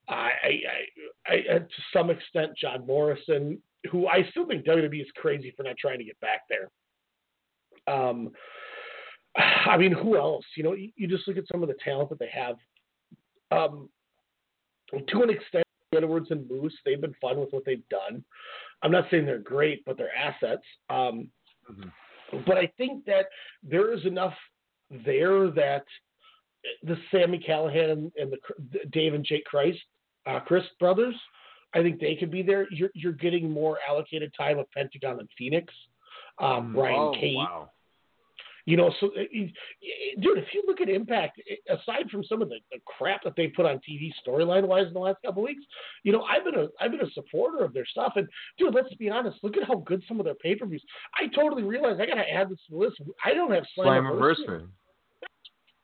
[0.07, 0.61] I, I,
[1.27, 3.61] I, I, to some extent, John Morrison,
[3.91, 6.69] who I still think WWE is crazy for not trying to get back there.
[7.93, 8.31] Um,
[9.35, 10.45] I mean, who else?
[10.57, 12.55] You know, you, you just look at some of the talent that they have.
[13.51, 13.89] Um,
[14.91, 15.65] to an extent,
[15.95, 18.23] Edwards and Moose, they've been fun with what they've done.
[18.81, 20.63] I'm not saying they're great, but they're assets.
[20.89, 21.29] Um,
[22.45, 23.25] But I think that
[23.63, 24.33] there is enough
[25.05, 25.85] there that
[26.83, 29.79] the Sami Callihan and, the Dave and Jake Crist,
[30.27, 31.15] uh, Crist brothers,
[31.73, 32.67] I think they could be there.
[32.69, 35.73] You're you're getting more allocated time of Pentagon and Fenix,
[36.39, 37.35] um, Ryan oh, Cage.
[37.35, 37.69] wow.
[38.65, 39.23] You know, so uh,
[40.21, 43.47] dude, if you look at Impact, aside from some of the, the crap that they
[43.47, 45.63] put on TV storyline wise in the last couple weeks,
[46.03, 48.13] you know, I've been a I've been a supporter of their stuff.
[48.15, 48.27] And
[48.57, 50.83] dude, let's be honest, look at how good some of their pay per views.
[51.15, 53.01] I totally realize I gotta add this to the list.
[53.25, 54.35] I don't have Slammiversary.
[54.47, 54.67] Slammiversary.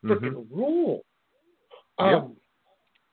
[0.05, 1.03] Freaking rule.
[1.99, 2.07] Yep.
[2.07, 2.35] Um,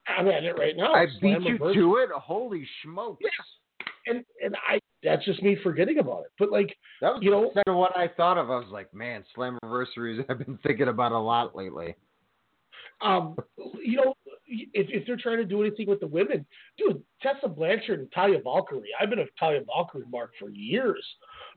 [0.07, 0.93] I'm at it right now.
[0.93, 2.11] I beat you to it.
[2.15, 3.24] Holy smokes!
[4.07, 6.33] and and I that's just me forgetting about it.
[6.39, 8.51] But like That was you know, what I thought of.
[8.51, 10.25] I was like, man, Slam Slammiversaries.
[10.31, 11.95] I've been thinking about a lot lately.
[13.03, 13.37] um,
[13.83, 14.15] you know,
[14.47, 16.47] if, if they're trying to do anything with the women,
[16.79, 18.91] dude, Tessa Blanchard and Taya Valkyrie.
[19.01, 21.05] I've been a Taya Valkyrie mark for years.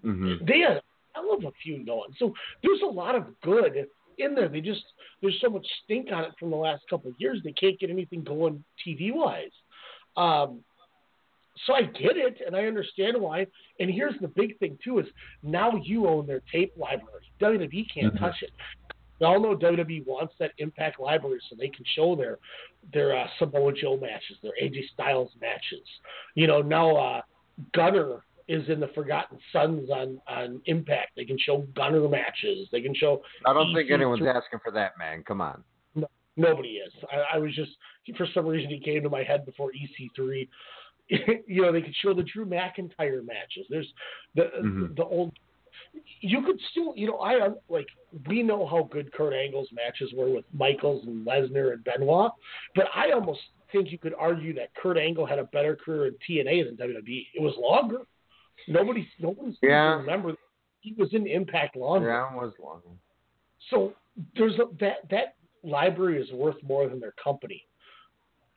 [0.03, 0.45] Mm-hmm.
[0.45, 0.81] They had a
[1.13, 2.09] hell of a few going.
[2.17, 2.33] So
[2.63, 3.87] there's a lot of good
[4.17, 4.49] in there.
[4.49, 4.83] They just
[5.21, 7.39] there's so much stink on it from the last couple of years.
[7.43, 9.51] They can't get anything going TV wise.
[10.15, 10.61] Um,
[11.65, 13.47] so I get it and I understand why.
[13.79, 15.07] And here's the big thing too: is
[15.43, 17.23] now you own their tape library.
[17.39, 18.19] WWE can't Mhm.
[18.19, 18.51] touch it.
[19.19, 22.37] We all know WWE wants that Impact library so they can show their
[22.93, 25.85] their uh, Samoa Joe matches, their AJ Styles matches.
[26.35, 27.21] You know now uh,
[27.73, 31.11] Gunner is in the Forgotten Sons on on Impact.
[31.15, 32.67] They can show Gunner matches.
[32.71, 33.23] They can show.
[33.45, 35.23] I don't think EC3 anyone's asking for that, man.
[35.23, 35.63] Come on.
[35.95, 36.93] no, nobody is.
[37.11, 37.71] I, I was just
[38.15, 40.47] for some reason he came to my head before EC3.
[41.47, 43.65] you know, they could show the Drew McIntyre matches.
[43.69, 43.91] There's
[44.35, 44.95] the Mhm.
[44.95, 45.33] the old.
[46.21, 47.87] You could still, you know, I like
[48.27, 52.31] we know how good Kurt Angle's matches were with Michaels and Lesnar and Benoit,
[52.75, 56.15] but I almost think you could argue that Kurt Angle had a better career in
[56.27, 57.27] TNA than WWE.
[57.35, 58.01] It was longer.
[58.67, 59.97] Nobody, nobody Yeah.
[59.97, 60.35] remember
[60.81, 62.07] he was in Impact longer.
[62.09, 62.81] Yeah, it was long.
[63.69, 63.93] So
[64.35, 67.66] there's a, that that library is worth more than their company.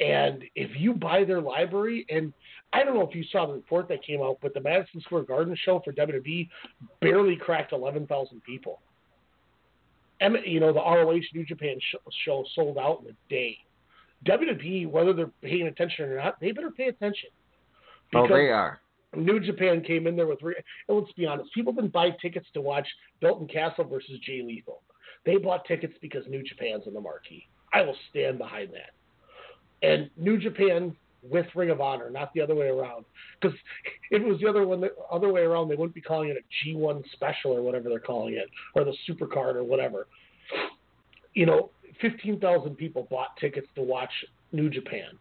[0.00, 2.32] And if you buy their library, and
[2.72, 5.24] I don't know if you saw the report that came out, but the Madison Square
[5.24, 6.48] Garden show for WWE
[7.00, 8.80] barely cracked 11,000 people.
[10.22, 11.76] M- you know, the ROH New Japan
[12.24, 13.58] show sold out in a day.
[14.26, 17.30] WWE, whether they're paying attention or not, they better pay attention.
[18.14, 18.80] Oh, they are.
[19.16, 22.46] New Japan came in there with, re- and let's be honest, people didn't buy tickets
[22.54, 22.86] to watch
[23.20, 24.82] Dalton Castle versus Jay Lethal.
[25.26, 27.48] They bought tickets because New Japan's in the marquee.
[27.72, 28.90] I will stand behind that.
[29.82, 33.04] And New Japan with Ring of Honor, not the other way around.
[33.40, 33.56] Because
[34.10, 36.36] if it was the other one, the other way around, they wouldn't be calling it
[36.36, 40.06] a G1 special or whatever they're calling it, or the Supercard or whatever.
[41.34, 41.70] You know,
[42.00, 44.10] 15,000 people bought tickets to watch
[44.52, 45.18] New Japan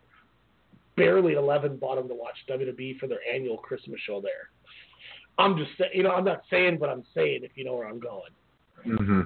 [0.99, 4.49] barely 11 bought them to watch WWE for their annual Christmas show there.
[5.37, 7.87] I'm just saying, you know, I'm not saying what I'm saying if you know where
[7.87, 8.31] I'm going.
[8.85, 9.21] Mm-hmm.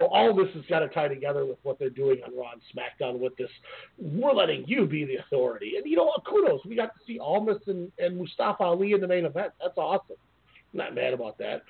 [0.00, 2.62] Well, all this has got to tie together with what they're doing on Raw and
[2.74, 3.50] SmackDown with this.
[3.98, 5.74] We're letting you be the authority.
[5.76, 6.24] And, you know what?
[6.24, 6.64] Kudos.
[6.64, 9.52] We got to see Almas and, and Mustafa Ali in the main event.
[9.60, 10.16] That's awesome.
[10.72, 11.62] I'm not mad about that.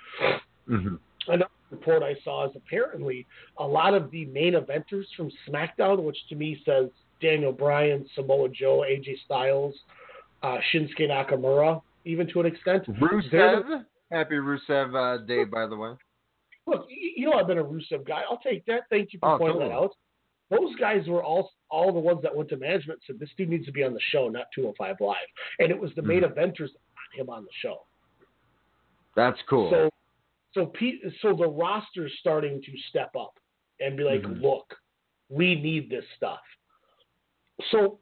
[0.69, 0.95] Mm-hmm.
[1.27, 3.27] Another report I saw is apparently
[3.59, 6.89] a lot of the main eventers from SmackDown, which to me says
[7.21, 9.75] Daniel Bryan, Samoa Joe, AJ Styles,
[10.45, 12.85] uh, Shinsuke Nakamura, even to an extent.
[12.87, 13.85] they're the- Rusev.
[14.13, 15.93] Happy Rusev uh, Day, by the way.
[16.71, 18.23] Look, you know I've been a Rusev guy.
[18.31, 18.83] I'll take that.
[18.91, 19.93] Thank you for Oh, pointing that out.
[20.51, 23.67] Those guys were all all the ones that went to management said this dude needs
[23.67, 25.17] to be on the show, not 205 Live,
[25.59, 26.33] and it was the main Mhm.
[26.33, 27.87] eventers that got him on the show.
[29.15, 29.71] That's cool.
[29.71, 29.91] So,
[30.53, 33.39] so Pete, so the roster's starting to step up
[33.81, 34.41] and be like, Mhm.
[34.41, 34.81] look,
[35.29, 36.43] we need this stuff.
[37.71, 38.01] So,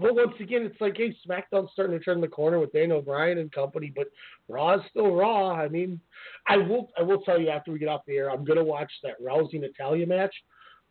[0.00, 3.38] well, once again, it's like, hey, SmackDown's starting to turn the corner with Daniel Bryan
[3.38, 4.06] and company, but
[4.48, 5.50] Raw is still Raw.
[5.50, 6.00] I mean,
[6.48, 8.90] I will, I will tell you after we get off the air, I'm gonna watch
[9.02, 10.34] that Rousey Natalya match.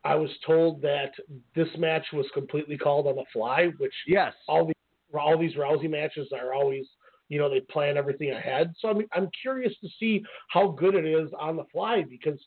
[0.04, 1.12] I was told that
[1.56, 4.76] this match was completely called on the fly, which yes, all these
[5.20, 6.86] all these Rousey matches are always,
[7.30, 8.74] you know, they plan everything ahead.
[8.80, 12.40] So I'm I'm curious to see how good it is on the fly because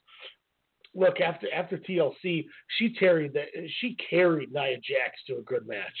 [0.93, 2.45] look after after TLC,
[2.77, 3.47] she carried that
[3.79, 5.95] she carried Nia Jax to a good match.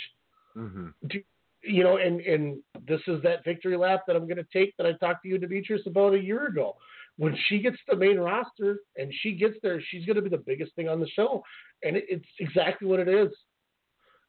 [0.57, 0.87] Mm-hmm.
[1.07, 1.21] Do,
[1.63, 2.57] you know, and and
[2.87, 5.37] this is that victory lap that I'm going to take that I talked to you,
[5.37, 6.75] Demetrius, about a year ago.
[7.17, 10.43] When she gets the main roster and she gets there, she's going to be the
[10.45, 11.43] biggest thing on the show,
[11.83, 13.31] and it, it's exactly what it is.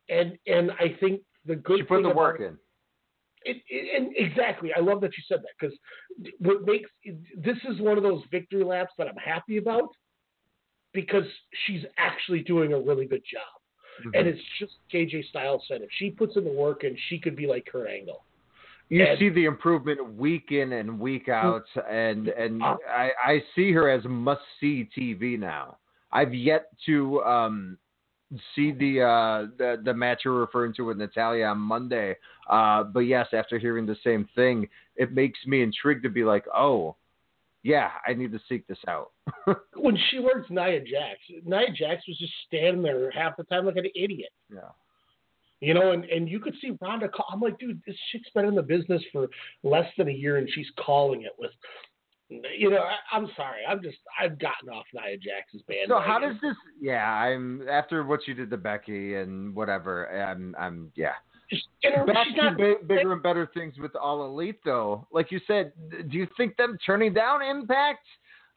[0.09, 2.57] And and I think the good She put thing the work in.
[3.45, 5.77] it, it, and exactly, I love that you said that because
[6.39, 6.91] what makes
[7.37, 9.89] this is one of those victory laps that I'm happy about
[10.93, 11.25] because
[11.67, 13.56] she's actually doing a really good job.
[14.01, 14.11] Mm-hmm.
[14.15, 17.37] And it's just AJ Styles said if she puts in the work and she could
[17.37, 18.23] be like Kurt Angle.
[18.89, 23.45] You And- see the improvement week in and week out, and and Uh, I, I
[23.55, 25.79] see her as must see TV now.
[26.13, 27.79] I've yet to um,
[28.55, 32.17] see the, uh, the the match you're referring to with Natalya on Monday,
[32.49, 36.45] uh, but yes, after hearing the same thing, it makes me intrigued to be like,
[36.55, 36.95] oh,
[37.67, 39.11] yeah, I need to seek this out.
[39.75, 43.77] When she worked Nia Jax, Nia Jax was just standing there half the time like
[43.77, 44.31] an idiot.
[44.53, 44.71] Yeah.
[45.61, 47.27] You know, and, and you could see Ronda call.
[47.33, 49.29] I'm like, dude, this chick's been in the business for
[49.63, 51.51] less than a year and she's calling it with,
[52.29, 53.61] you know, I, I'm sorry.
[53.69, 55.87] I'm just, I've gotten off Nia Jax's band.
[55.89, 56.57] So how does this?
[56.81, 60.09] Yeah, I'm after what you did to Becky and whatever.
[60.09, 61.15] I'm I'm yeah.
[62.07, 65.07] Back to big, bigger and better things with All Elite, though.
[65.13, 68.07] Like you said, do you think them turning down Impact?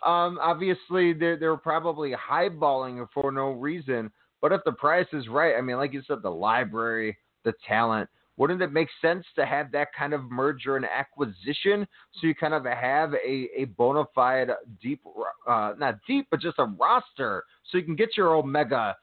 [0.05, 4.11] Um, obviously, they're they're probably highballing for no reason.
[4.41, 8.09] But if the price is right, I mean, like you said, the library, the talent,
[8.39, 12.53] wouldn't it make sense to have that kind of merger and acquisition so you kind
[12.53, 14.49] of have a, a bona fide
[14.81, 15.01] deep,
[15.45, 18.95] uh, not deep, but just a roster so you can get your Omega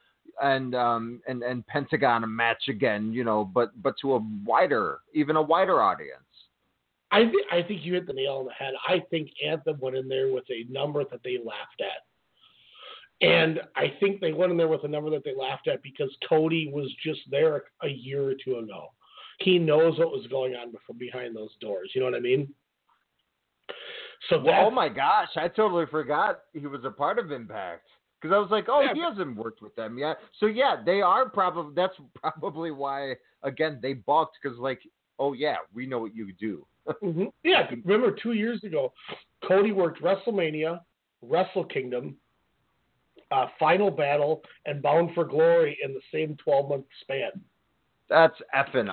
[0.42, 5.00] and um and and Pentagon a match again, you know, but but to a wider,
[5.14, 6.22] even a wider audience.
[7.10, 8.74] I think I think you hit the nail on the head.
[8.88, 13.26] I think Anthem went in there with a number that they laughed at.
[13.26, 16.14] And I think they went in there with a number that they laughed at because
[16.28, 18.88] Cody was just there a year or two ago.
[19.38, 21.90] He knows what was going on before behind those doors.
[21.94, 22.52] You know what I mean?
[24.28, 27.88] So Well, oh my gosh, I totally forgot he was a part of Impact
[28.20, 30.18] because I was like, oh, Yeah, he hasn't worked with them yet.
[30.38, 34.80] So yeah, they are probably that's probably why again they balked because like,
[35.18, 36.66] oh yeah, we know what you do.
[37.02, 37.32] Mhm.
[37.42, 38.92] Yeah, remember two years ago,
[39.46, 40.80] Cody worked WrestleMania,
[41.22, 42.16] Wrestle Kingdom,
[43.30, 47.30] uh, Final Battle, and Bound for Glory in the same 12 month span.
[48.08, 48.88] That's effing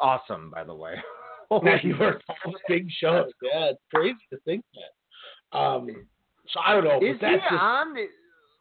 [0.00, 0.94] awesome, by the way.
[1.82, 3.30] You worked all big shows.
[3.42, 5.58] Yeah, it's crazy to think that.
[5.58, 6.06] Um,
[6.48, 6.96] so I don't know.
[6.96, 7.94] Is he just, on?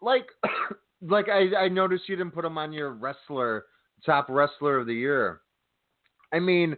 [0.01, 0.27] Like,
[1.01, 3.65] like I, I noticed you didn't put him on your wrestler
[4.05, 5.41] top wrestler of the year.
[6.33, 6.75] I mean,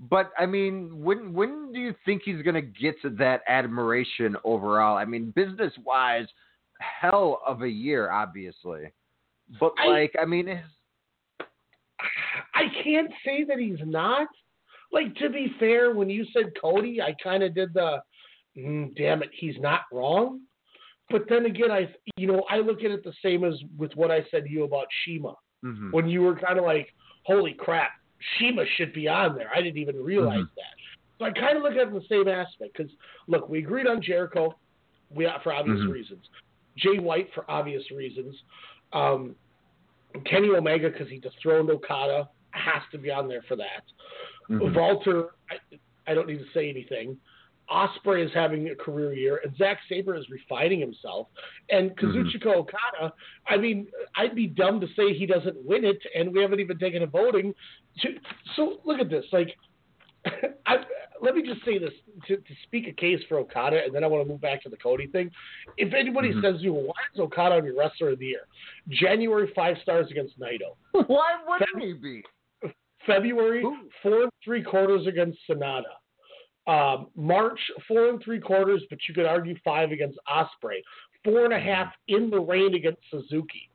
[0.00, 4.96] but I mean, when when do you think he's gonna get to that admiration overall?
[4.96, 6.26] I mean, business wise,
[6.80, 8.92] hell of a year, obviously.
[9.60, 10.48] But I- like, I mean,
[12.54, 14.28] I can't say that he's not.
[14.92, 18.02] Like to be fair, when you said Cody, I kind of did the,
[18.56, 20.40] mm, damn it, he's not wrong.
[21.12, 24.10] But then again, I you know I look at it the same as with what
[24.10, 25.34] I said to you about Shima
[25.64, 25.92] mhm.
[25.92, 26.88] when you were kind of like,
[27.24, 27.90] holy crap,
[28.36, 29.50] Shima should be on there.
[29.54, 30.54] I didn't even realize Mhm.
[30.56, 30.74] that.
[31.18, 32.90] So I kind of look at it in the same aspect because
[33.28, 34.58] look, we agreed on Jericho,
[35.10, 35.92] we for obvious Mhm.
[35.92, 36.28] reasons.
[36.76, 38.42] Jay White for obvious reasons.
[38.92, 39.36] Um,
[40.24, 43.84] Kenny Omega because he dethroned Okada has to be on there for that.
[44.48, 45.58] Walter, I,
[46.06, 47.18] I don't need to say anything.
[47.70, 51.28] Ospreay is having a career year, and Zack Sabre is refining himself.
[51.70, 53.12] And Kazuchika Okada,
[53.46, 53.86] I mean,
[54.16, 57.06] I'd be dumb to say he doesn't win it, and we haven't even taken a
[57.06, 57.54] voting.
[58.00, 58.08] To,
[58.56, 59.24] so look at this.
[59.32, 59.56] Like,
[60.66, 60.76] I,
[61.20, 61.92] let me just say this
[62.28, 64.68] to, to speak a case for Okada, and then I want to move back to
[64.68, 65.30] the Cody thing.
[65.76, 66.42] If anybody Mhm.
[66.42, 68.46] says to you, why is Okada on your wrestler of the year?
[68.88, 70.76] January five stars against Naito.
[71.06, 72.22] why wouldn't he be?
[73.06, 73.64] February
[74.02, 75.82] four three quarters against Sanada.
[76.66, 77.58] Um, March
[77.88, 80.80] four and three quarters, but you could argue five against Ospreay.
[81.24, 83.68] Four and a half in the rain against Suzuki.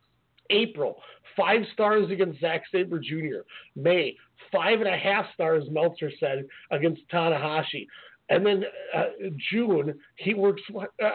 [0.50, 1.02] April
[1.36, 3.42] five stars against Zack Sabre Jr.
[3.76, 4.16] May
[4.52, 7.88] five and a half stars Meltzer said against Tanahashi.
[8.30, 8.64] And then
[8.96, 11.10] uh, June he works uh,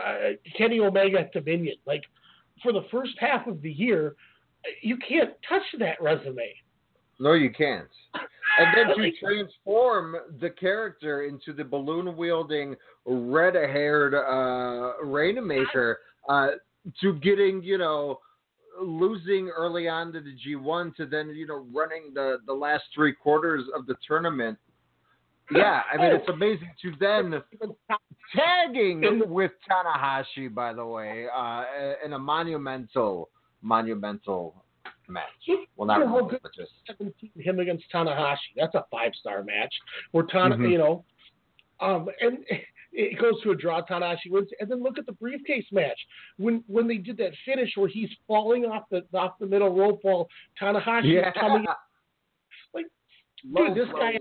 [0.56, 1.76] Kenny Omega at Dominion.
[1.86, 2.02] Like
[2.62, 4.14] for the first half of the year,
[4.80, 6.54] you can't touch that resume.
[7.18, 7.88] No, you can't.
[8.58, 12.76] And then to transform the character into the balloon wielding,
[13.06, 16.48] red haired uh, Rainmaker uh,
[17.00, 18.20] to getting, you know,
[18.80, 23.12] losing early on to the G1 to then, you know, running the, the last three
[23.12, 24.58] quarters of the tournament.
[25.50, 27.42] Yeah, I mean, it's amazing to then
[28.34, 31.64] tagging with Tanahashi, by the way, uh,
[32.04, 33.28] in a monumental,
[33.60, 34.64] monumental
[35.08, 35.24] match.
[35.76, 38.36] Well, not really, good- but just 17, him against Tanahashi.
[38.56, 39.74] That's a five star match.
[40.12, 40.70] Where Tana, Mhm.
[40.70, 41.04] you know,
[41.80, 42.44] um, and
[42.92, 43.82] it goes to a draw.
[43.82, 45.98] Tanahashi wins, and then look at the briefcase match
[46.36, 50.00] when when they did that finish where he's falling off the off the middle rope
[50.02, 50.28] while
[50.60, 51.32] Tanahashi Yeah.
[51.32, 51.66] coming.
[51.66, 51.80] Up.
[52.74, 52.86] Like,
[53.42, 54.18] dude, this guy,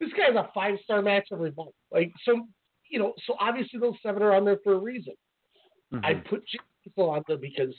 [0.00, 1.74] this guy has a five star match every month.
[1.90, 2.46] Like, so
[2.88, 5.14] you know, so obviously those seven are on there for a reason.
[5.92, 6.04] Mm-hmm.
[6.04, 6.58] I put Jay
[6.96, 7.74] on there because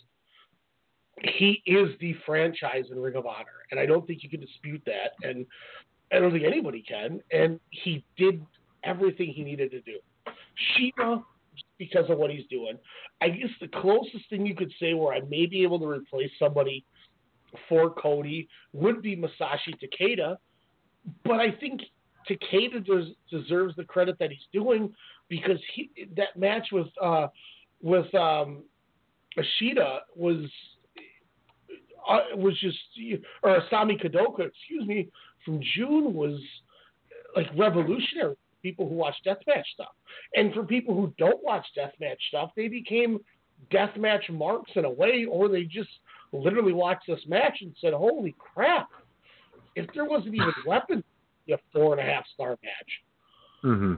[1.22, 4.82] he is the franchise in Ring of Honor, and I don't think you can dispute
[4.86, 5.46] that, and
[6.12, 7.22] I don't think anybody can.
[7.32, 8.46] And he did
[8.84, 9.98] everything he needed to do.
[10.76, 11.24] Shima,
[11.78, 12.78] because of what he's doing,
[13.22, 16.32] I guess the closest thing you could say where I may be able to replace
[16.38, 16.86] somebody
[17.70, 20.38] for Cody would be Masashi Takeda,
[21.24, 21.82] but I think
[22.30, 24.94] Takeda des- deserves the credit that he's doing
[25.30, 27.28] because he that match with uh,
[27.82, 28.64] with um,
[29.38, 30.50] was
[32.08, 32.78] uh, was just
[33.44, 35.10] or Isami Kodaka, excuse me,
[35.44, 36.40] from June was
[37.36, 38.36] like revolutionary.
[38.62, 39.94] People who watch deathmatch stuff,
[40.34, 43.20] and for people who don't watch deathmatch stuff, they became
[43.72, 45.90] deathmatch marks in a way, or they just
[46.32, 48.90] literally watched this match and said, "Holy crap!
[49.76, 51.04] If there wasn't even weapons,
[51.52, 52.92] a four and a half star match."
[53.64, 53.94] Mm-hmm.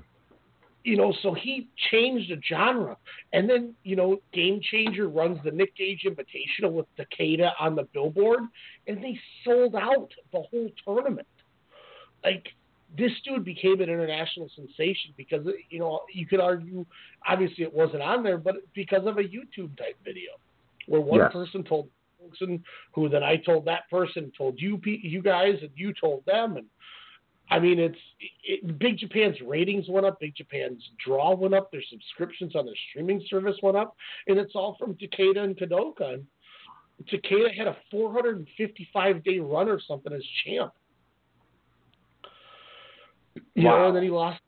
[0.84, 2.98] You know, so he changed the genre.
[3.34, 7.84] And then, you know, Game Changer runs the Nick Gage Invitational with Takeda on the
[7.94, 8.42] billboard,
[8.88, 11.28] and they sold out the whole tournament.
[12.24, 12.48] Like,
[12.98, 16.86] this dude became an international sensation because, you know, you could argue,
[17.28, 20.32] obviously it wasn't on there, but because of a YouTube type video
[20.88, 21.34] where one Yes.
[21.34, 21.90] person told
[22.30, 22.64] person
[22.94, 26.58] who then I told that person, told you, you guys, and you told them.
[26.58, 26.66] And
[27.50, 27.98] I mean, it's
[28.44, 30.20] it, Big Japan's ratings went up.
[30.20, 31.72] Big Japan's draw went up.
[31.72, 33.96] Their subscriptions on their streaming service went up,
[34.28, 36.16] and it's all from Takeda and Kodaka.
[36.16, 36.26] And
[37.12, 40.74] Takeda had a 455 day run or something as champ.
[43.56, 43.88] You know, Wow.
[43.88, 44.42] and then he lost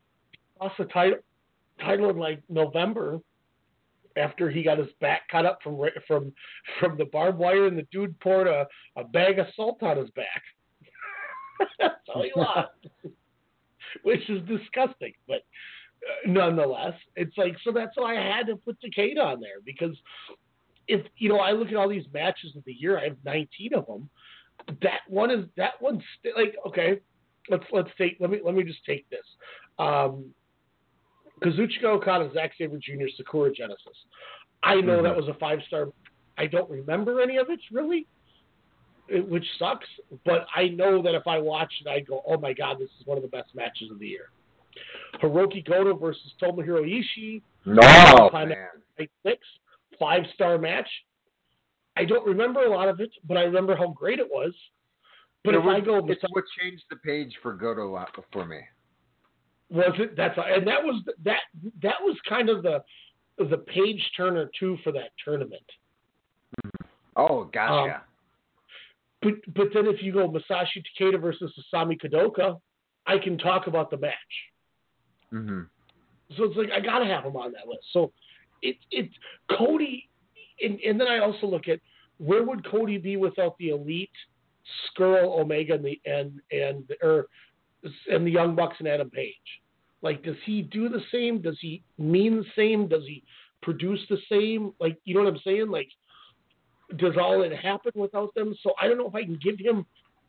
[0.60, 1.20] lost the title
[1.80, 3.20] title in like November
[4.18, 6.34] after he got his back cut up from from
[6.80, 8.68] from the barbed wire, and the dude poured a,
[8.98, 10.44] a bag of salt on his back.
[11.80, 12.70] That's how he lost,
[14.04, 15.14] which is disgusting.
[15.28, 17.72] But uh, nonetheless, it's like so.
[17.72, 19.96] That's why I had to put Takeda on there because
[20.88, 22.98] if you know, I look at all these matches of the year.
[22.98, 24.10] I have 19 of them.
[24.82, 27.00] That one is that one's st- like okay.
[27.50, 29.26] Let's let's take let me let me just take this.
[29.78, 30.26] Um,
[31.42, 33.96] Kazuchika Okada, Zack Sabre Jr., Sakura Genesis.
[34.62, 35.88] I know that was a five star.
[36.38, 38.08] I don't remember any of it really,
[39.28, 39.88] which sucks.
[40.26, 43.06] But I know that if I watch it, I go, "Oh my god, this is
[43.06, 44.30] one of the best matches of the year."
[45.22, 47.42] Hiroki Goto versus Tomohiro Ishii.
[47.66, 49.08] No, man.
[49.24, 49.46] Six,
[49.98, 50.88] five star match.
[51.98, 54.54] I don't remember a lot of it, but I remember how great it was.
[55.44, 58.60] But It if was, I go, it's what changed the page for Goto for me.
[59.70, 60.16] Was it?
[60.18, 61.42] That's and that was that
[61.82, 62.84] that was kind of the
[63.38, 65.64] the page turner too for that tournament.
[67.16, 67.96] Oh, gotcha.
[67.96, 68.02] Um,
[69.22, 72.60] But but then if you go Masashi Takeda versus Isami Kodaka,
[73.06, 74.14] I can talk about the match.
[75.34, 75.62] mm-hmm.
[76.38, 77.86] So it's like I gotta have him on that list.
[77.92, 78.12] So
[78.62, 79.10] it it
[79.58, 80.08] Cody,
[80.62, 81.80] and, and then I also look at
[82.18, 84.10] where would Cody be without the elite,
[84.88, 87.28] Scurll, Omega, and the and and or
[88.12, 89.36] and the Young Bucks and Adam Page.
[90.02, 91.42] Like, does he do the same?
[91.42, 92.88] Does he mean the same?
[92.88, 93.24] Does he
[93.62, 94.72] produce the same?
[94.80, 95.70] Like, you know what I'm saying?
[95.70, 95.90] Like,
[96.98, 98.56] does all it happen without them?
[98.64, 99.86] So I don't know if I can give him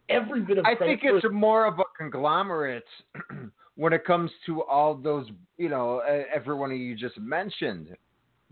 [0.09, 0.67] every bit of.
[0.67, 2.85] I think it's more of a conglomerate
[3.77, 7.97] when it comes to all those, you know, e- every one of you just mentioned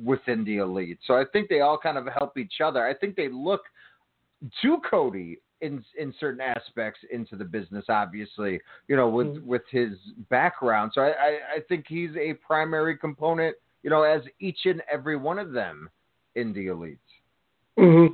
[0.02, 0.98] within the elite.
[1.06, 2.86] So I think they all kind of help each other.
[2.86, 3.62] I think they look
[4.62, 9.46] to Cody in in certain aspects into the business, obviously, you know, with Mm-hmm.
[9.46, 9.90] with his
[10.30, 10.92] background.
[10.94, 15.16] So I, I, I think he's a primary component, you know, as each and every
[15.16, 15.90] one of them
[16.36, 16.98] in the elite.
[17.78, 18.06] Hmm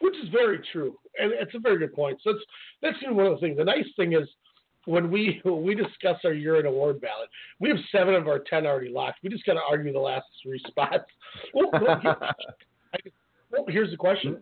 [0.00, 2.18] Which is very true, and it's a very good point.
[2.24, 2.44] So it's
[2.82, 3.56] that's you know, one of the things.
[3.58, 4.26] The nice thing is
[4.86, 7.28] when we when we discuss our year in award ballot,
[7.60, 9.18] we have seven of our ten already locked.
[9.22, 11.04] We just got to argue the last three spots.
[11.54, 12.16] Well, well, here-
[12.94, 12.98] I-
[13.50, 14.38] well, here's the question: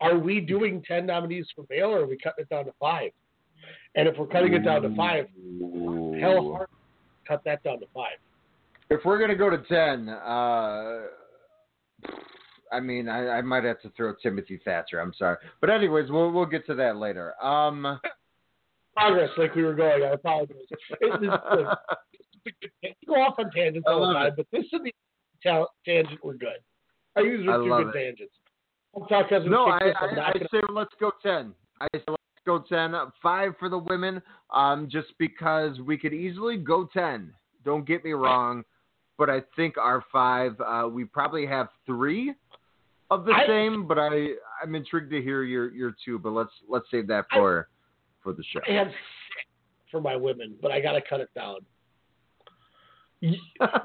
[0.00, 3.10] Are we doing ten nominees for bail, or are we cutting it down to five?
[3.94, 5.26] And if we're cutting it down to five,
[6.20, 6.68] hell, hard
[7.26, 8.18] cut that down to five.
[8.90, 11.02] If we're gonna go to ten, uh,
[12.72, 15.00] I mean, I, I might have to throw Timothy Thatcher.
[15.00, 17.34] I'm sorry, but anyways, we'll we'll get to that later.
[17.42, 18.00] Um,
[18.96, 20.02] Progress, like we were going.
[20.02, 20.56] I apologize.
[20.70, 20.78] It,
[22.82, 24.92] it's, go off on tangents all the time, but this is the
[25.42, 26.58] ta- tangent we're good.
[27.16, 28.04] I usually I do good it.
[28.04, 28.34] tangents.
[29.50, 31.54] No, I, I, I say let's go ten.
[31.80, 32.94] I say let's go ten.
[33.22, 34.20] Five for the women,
[34.52, 37.32] um, just because we could easily go ten.
[37.64, 38.64] Don't get me wrong,
[39.16, 42.34] but I think our five, uh, we probably have three
[43.14, 43.86] of the I- same.
[43.86, 44.28] But I,
[44.62, 46.18] I'm intrigued to hear your your two.
[46.18, 47.68] But let's let's save that for
[48.22, 48.60] for the show.
[48.68, 49.46] I have six
[49.90, 51.56] for my women, but I got to cut it down.
[53.20, 53.36] You,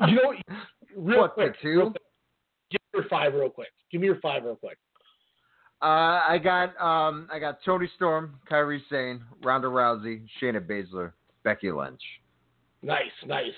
[0.08, 0.34] you know,
[0.96, 1.68] real What, quick, two?
[1.70, 2.02] real quick.
[2.72, 3.68] Give me your five real quick.
[3.92, 4.78] Give me your five real quick.
[5.82, 5.86] Uh,
[6.28, 11.12] I got um, I got Toni Storm, Kairi Sane, Ronda Rousey, Shayna Baszler,
[11.44, 12.02] Becky Lynch.
[12.82, 13.54] Nice, nice.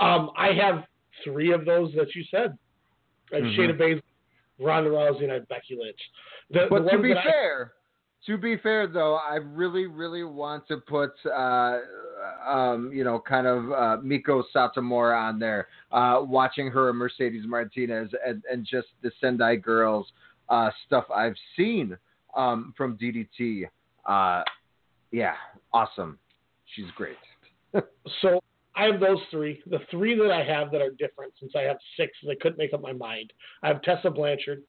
[0.00, 0.84] Um, I have
[1.24, 2.56] three of those that you said.
[3.32, 3.56] I have Mhm.
[3.58, 4.02] Shayna Baszler,
[4.58, 5.98] Ronda Rousey, and I Becky Lynch.
[6.50, 7.72] The, But the to be that I- fair,
[8.26, 11.78] to be fair though, I really, really want to put, uh,
[12.46, 17.44] um, you know, kind of uh, Meiko Satomura on there, uh, watching her and Mercedes
[17.46, 20.06] Martinez and, and just the Sendai Girls
[20.48, 21.96] uh, stuff I've seen
[22.36, 23.64] um, from DDT.
[24.06, 24.42] Uh,
[25.12, 25.34] yeah,
[25.72, 26.18] awesome.
[26.74, 27.16] She's great.
[28.22, 28.40] So
[28.76, 29.62] I have those three.
[29.66, 32.58] The three that I have that are different, since I have six, and I couldn't
[32.58, 33.32] make up my mind.
[33.62, 34.62] I have Tessa Blanchard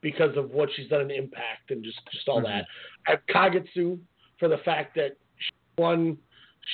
[0.00, 2.66] because of what she's done in Impact and just just all that.
[3.06, 3.98] I have Kagetsu
[4.38, 5.50] for the fact that she
[5.82, 6.18] won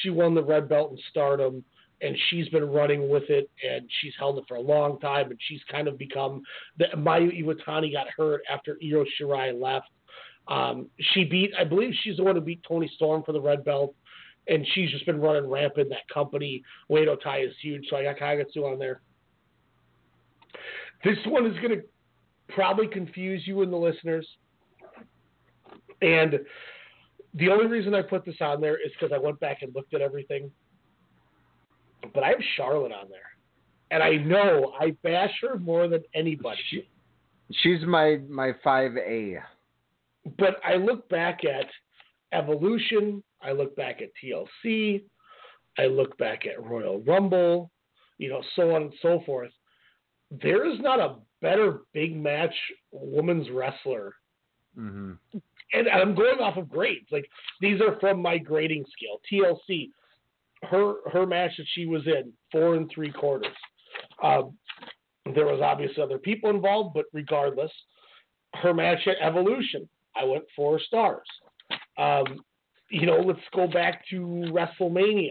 [0.02, 1.64] she won the red belt in Stardom,
[2.02, 5.38] and she's been running with it, and she's held it for a long time, and
[5.48, 6.42] she's kind of become
[6.78, 9.88] the Mayu Iwatani got hurt after Io Shirai left.
[10.48, 13.64] Um, she beat, I believe, she's the one who beat Toni Storm for the red
[13.64, 13.94] belt
[14.48, 16.62] and she's just been running rampant in that company.
[16.90, 19.00] Oedo Tai is huge, so I got Kagetsu on there.
[21.04, 21.82] This one is going to
[22.48, 24.26] probably confuse you and the listeners.
[26.02, 26.40] And
[27.34, 29.94] the only reason I put this on there is because I went back and looked
[29.94, 30.50] at everything.
[32.12, 33.20] But I have Charlotte on there.
[33.90, 36.58] And I know I bash her more than anybody.
[37.62, 39.38] She's my my five A.
[40.38, 41.66] But I look back at
[42.32, 45.02] Evolution, I look back at TLC,
[45.78, 47.70] I look back at Royal Rumble,
[48.18, 49.50] you know, so on and so forth.
[50.30, 52.54] There is not a better big match
[52.90, 54.14] women's wrestler.
[54.78, 55.38] Mm-hmm.
[55.72, 57.06] And I'm going off of grades.
[57.10, 57.28] Like
[57.60, 59.20] these are from my grading scale.
[59.30, 59.90] TLC,
[60.70, 63.54] her her match that she was in, four and three quarters.
[64.22, 64.56] Um,
[65.34, 67.72] there was obviously other people involved, but regardless,
[68.54, 71.26] her match at Evolution, I went four stars.
[71.98, 72.40] Um,
[72.90, 74.20] you know, let's go back to
[74.52, 75.30] WrestleMania.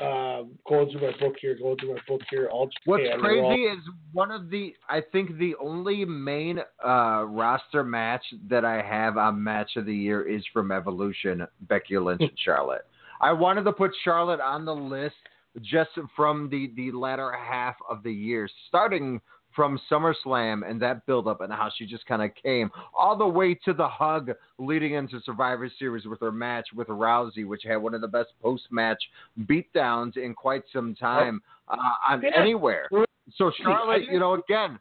[0.00, 2.48] Um, going through my book here, going through my book here.
[2.50, 3.78] All What's Japan, crazy all- is
[4.12, 9.42] one of the I think the only main uh, roster match that I have on
[9.44, 12.86] match of the year is from Evolution, Becky Lynch and Charlotte.
[13.20, 15.14] I wanted to put Charlotte on the list
[15.60, 19.20] just from the the latter half of the year, starting
[19.54, 23.26] from SummerSlam and that build up and how she just kind of came all the
[23.26, 27.76] way to the hug leading into Survivor Series with her match with Rousey, which had
[27.76, 29.02] one of the best post match
[29.42, 31.76] beatdowns in quite some time uh,
[32.08, 32.88] on anywhere.
[33.36, 34.78] So Charlotte, you know, again,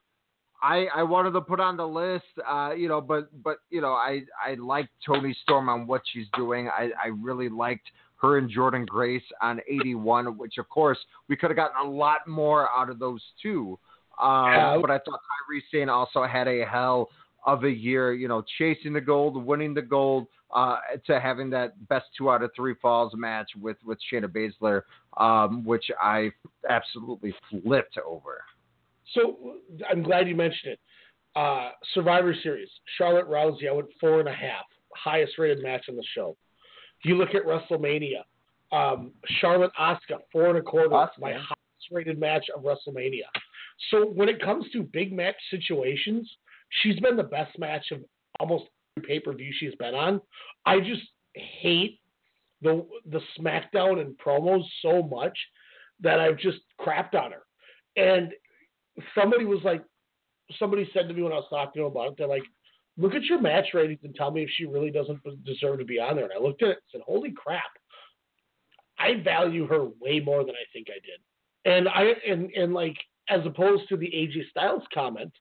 [0.63, 3.93] I, I wanted to put on the list, uh, you know, but but you know,
[3.93, 6.69] I I like Toni Storm on what she's doing.
[6.69, 7.87] I I really liked
[8.21, 12.27] her and Jordynne Grace on 81, which of course we could have gotten a lot
[12.27, 13.79] more out of those two.
[14.21, 17.09] Um, But I thought Kairi Sane also had a hell
[17.45, 20.77] of a year, you know, chasing the gold, winning the gold, uh,
[21.07, 24.81] to having that best two out of three falls match with with Shayna Baszler,
[25.17, 26.31] um, which I
[26.69, 28.43] absolutely flipped over.
[29.13, 29.55] So
[29.89, 30.79] I'm glad you mentioned it.
[31.35, 35.95] Uh, Survivor Series, Charlotte Rousey, I went four and a half, highest rated match on
[35.95, 36.35] the show.
[37.03, 38.23] You look at WrestleMania,
[38.71, 41.19] um, Charlotte Asuka, four and a quarter, Asuka.
[41.19, 43.23] my highest rated match of WrestleMania.
[43.89, 46.29] So when it comes to big match situations,
[46.81, 48.01] she's been the best match of
[48.39, 48.65] almost
[48.97, 50.21] every pay per view she's been on.
[50.65, 51.03] I just
[51.33, 51.99] hate
[52.61, 55.37] the the SmackDown and promos so much
[56.01, 57.43] that I've just crapped on her.
[57.95, 58.31] And
[59.15, 59.83] somebody was like,
[60.59, 62.43] somebody said to me when I was talking to them about it, they're like,
[62.97, 65.99] look at your match ratings and tell me if she really doesn't deserve to be
[65.99, 66.25] on there.
[66.25, 67.63] And I looked at it and said, holy crap,
[68.99, 71.19] I value her way more than I think I did.
[71.63, 72.97] And I and and like
[73.29, 75.31] as opposed to the AJ Styles comment,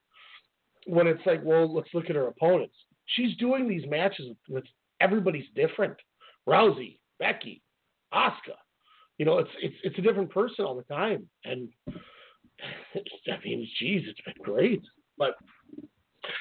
[0.86, 2.74] when it's like, well, let's look at her opponents.
[3.06, 4.64] She's doing these matches with
[5.00, 5.96] everybody's different.
[6.48, 7.62] Rousey, Becky,
[8.14, 8.56] Asuka.
[9.18, 11.28] You know, it's it's it's a different person all the time.
[11.44, 14.82] And I mean, geez, it's been great.
[15.18, 15.34] But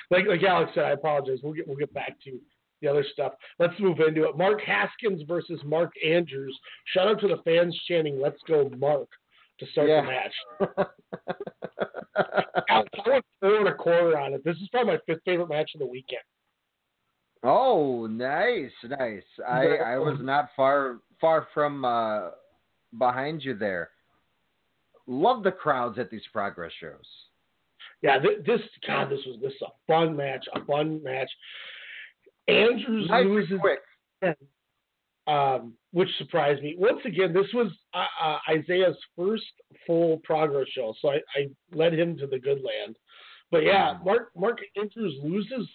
[0.09, 1.39] like like Alex said, I apologize.
[1.43, 2.39] We'll get we'll get back to
[2.81, 3.33] the other stuff.
[3.59, 4.37] Let's move into it.
[4.37, 6.57] Mark Haskins versus Mark Andrews.
[6.93, 9.09] Shout out to the fans chanting "Let's go, Mark"
[9.59, 10.01] to start Yeah.
[10.01, 10.87] the match.
[12.69, 14.43] I went four and a quarter on it.
[14.43, 16.21] This is probably my fifth favorite match of the weekend.
[17.43, 19.23] Oh, nice, nice.
[19.47, 22.31] I I was not far far from uh,
[22.97, 23.91] behind you there.
[25.07, 27.05] Love the crowds at these progress shows.
[28.01, 31.29] Yeah, th- this God, this was this is a fun match, a fun match.
[32.49, 33.79] Andrews Nice loses, quick.
[35.27, 36.75] um, which surprised me.
[36.77, 39.43] Once again, this was uh, uh, Isaiah's first
[39.87, 42.97] full progress show, so I, I led him to the good land.
[43.51, 45.67] But yeah, Mark Mark Andrews loses,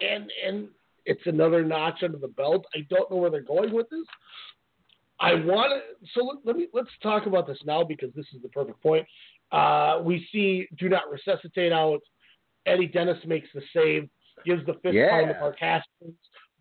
[0.00, 0.68] and and
[1.04, 2.64] it's another notch under the belt.
[2.74, 4.06] I don't know where they're going with this.
[5.18, 6.08] I want to.
[6.14, 9.06] So let, let me let's talk about this now because this is the perfect point.
[9.50, 12.00] Uh, we see do not resuscitate out.
[12.66, 14.08] Eddie Dennis makes the save,
[14.44, 15.10] gives the fifth Yeah.
[15.10, 16.14] pound to Mark Haskins,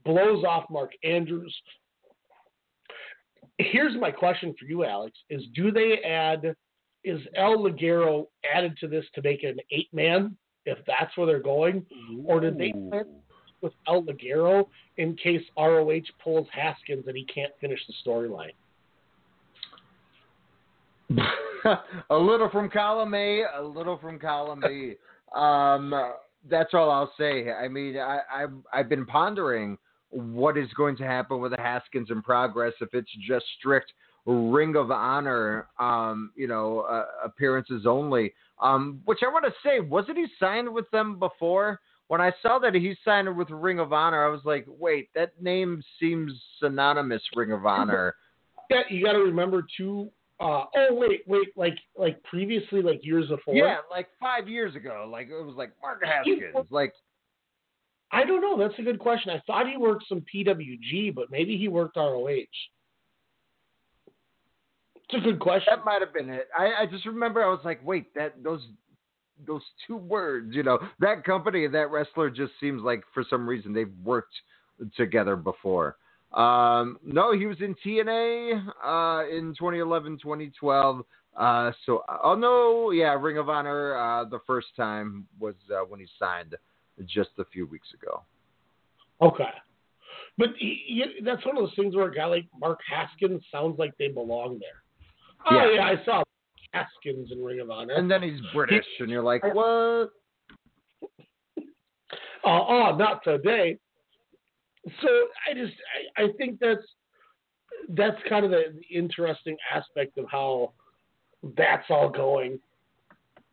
[0.03, 1.55] blows off Mark Andrews.
[3.57, 6.55] Here's my question for you, Alex: Is do they add?
[7.03, 10.35] Is El Ligero added to this to make it an eight man?
[10.65, 11.85] If that's where they're going,
[12.25, 13.05] or did they plan
[13.61, 14.67] with El Ligero
[14.97, 18.53] in case ROH pulls Haskins and he can't finish the storyline?
[22.09, 24.95] a little from column A, a little from column B.
[25.35, 25.93] Um,
[26.49, 27.51] that's all I'll say.
[27.51, 29.77] I mean, I, I've I've been pondering
[30.15, 33.91] what is going to happen with the Haskins in progress if it's just strict
[34.25, 38.33] Ring of Honor, um, you know, uh, appearances only.
[38.59, 41.79] Um, which I want to say, wasn't he signed with them before?
[42.07, 45.39] When I saw that he signed with Ring of Honor, I was like, wait, that
[45.41, 47.21] name seems synonymous.
[47.35, 48.15] Ring of Honor.
[48.71, 50.09] Yeah, you got to remember too.
[50.39, 53.53] Uh, oh wait, wait, like like previously, like years before.
[53.53, 56.95] Yeah, like five years ago, like it was like Mark Haskins, like
[58.11, 58.57] I don't know.
[58.57, 59.31] That's a good question.
[59.31, 62.27] I thought he worked some PWG, but maybe he worked ROH.
[64.95, 65.73] It's a good question.
[65.75, 66.47] That might have been it.
[66.57, 68.61] I, I just remember I was like, wait, that those
[69.45, 73.47] those two words, you know, that company and that wrestler just seems like for some
[73.47, 74.33] reason they've worked
[74.95, 75.97] together before.
[76.33, 81.01] Um, no, he was in TNA uh, in 2011, 2012.
[81.35, 83.97] Uh, so, oh no, yeah, Ring of Honor.
[83.97, 86.55] Uh, the first time was uh, when he signed
[87.05, 88.23] just a few weeks ago.
[89.21, 89.49] Okay.
[90.37, 93.77] But he, he- that's one of those things where a guy like Mark Haskins sounds
[93.79, 94.83] like they belong there.
[95.49, 95.75] Oh Yeah.
[95.75, 96.23] yeah, I saw
[96.73, 97.93] Haskins in Ring of Honor.
[97.93, 99.55] And then he's British, and you're like, what?
[99.65, 100.09] Oh,
[102.43, 103.77] oh, not today.
[105.01, 105.07] So
[105.49, 105.73] I just
[106.17, 106.83] I, I think that's
[107.89, 110.73] that's kind of the, the interesting aspect of how
[111.57, 112.59] that's all going.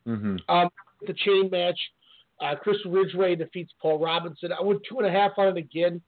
[0.06, 0.36] Mm-hmm.
[0.48, 0.68] Um,
[1.06, 1.78] the chain match,
[2.42, 4.50] uh, Chris Ridgeway defeats Paul Robinson.
[4.52, 6.00] I went two and a half on it again.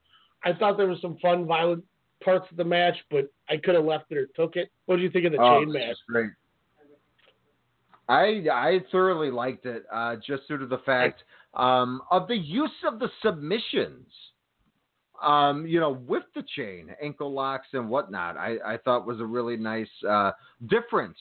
[0.44, 1.84] I thought there was some fun, violent
[2.22, 4.70] parts of the match, but I could have left it or took it.
[4.86, 5.96] What do you think of the Oh, chain match?
[6.08, 6.30] great.
[8.08, 11.22] I I thoroughly liked it, uh, just due to the fact
[11.54, 14.06] um, of the use of the submissions.
[15.22, 19.24] Um, you know, with the chain, ankle locks and whatnot, I, I thought was a
[19.24, 20.32] really nice, uh,
[20.66, 21.16] different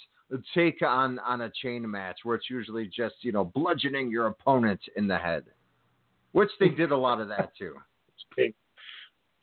[0.53, 4.79] take on on a chain match where it's usually just you know bludgeoning your opponent
[4.95, 5.43] in the head,
[6.31, 7.75] which they did a lot of that too.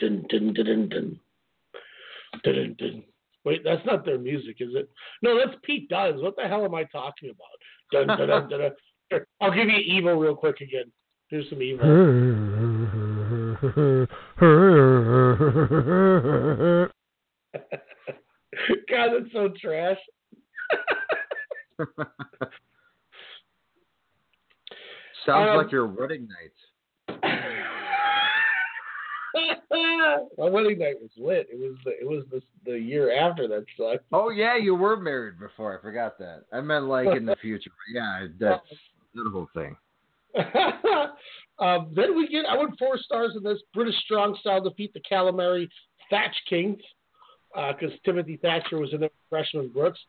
[0.01, 1.21] Dun, dun, dun, dun, dun.
[2.43, 3.03] Dun, dun, dun.
[3.45, 4.89] Wait, that's not their music, is it?
[5.23, 6.23] No, that's Pete Dunne's.
[6.23, 7.49] What the hell am I talking about?
[7.93, 8.71] Dun, dun, dun, dun, dun.
[9.11, 10.91] Here, I'll give you evil real quick again.
[11.29, 11.81] Here's some evil.
[18.91, 19.99] God, that's so trash.
[25.27, 27.21] Sounds Um, like your wedding night.
[30.39, 31.47] My wedding night was lit.
[31.53, 34.05] It was the it was the the year after that sucked.
[34.13, 35.79] Oh yeah, you were married before.
[35.79, 36.45] I forgot that.
[36.53, 37.71] I meant like in the future.
[37.93, 38.67] Yeah, that's
[39.15, 39.77] the whole thing.
[41.59, 45.01] um, then we get I went four stars in this British strong style defeat the
[45.01, 45.69] Calamari
[46.09, 46.81] Thatch Kings
[47.55, 50.01] because Timothy Thatcher was in there with Freshman Brookes.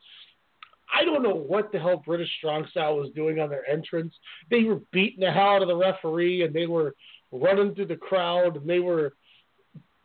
[0.93, 4.13] I don't know what the hell British strong style was doing on their entrance.
[4.49, 6.95] They were beating the hell out of the referee and they were
[7.31, 9.13] running through the crowd and they were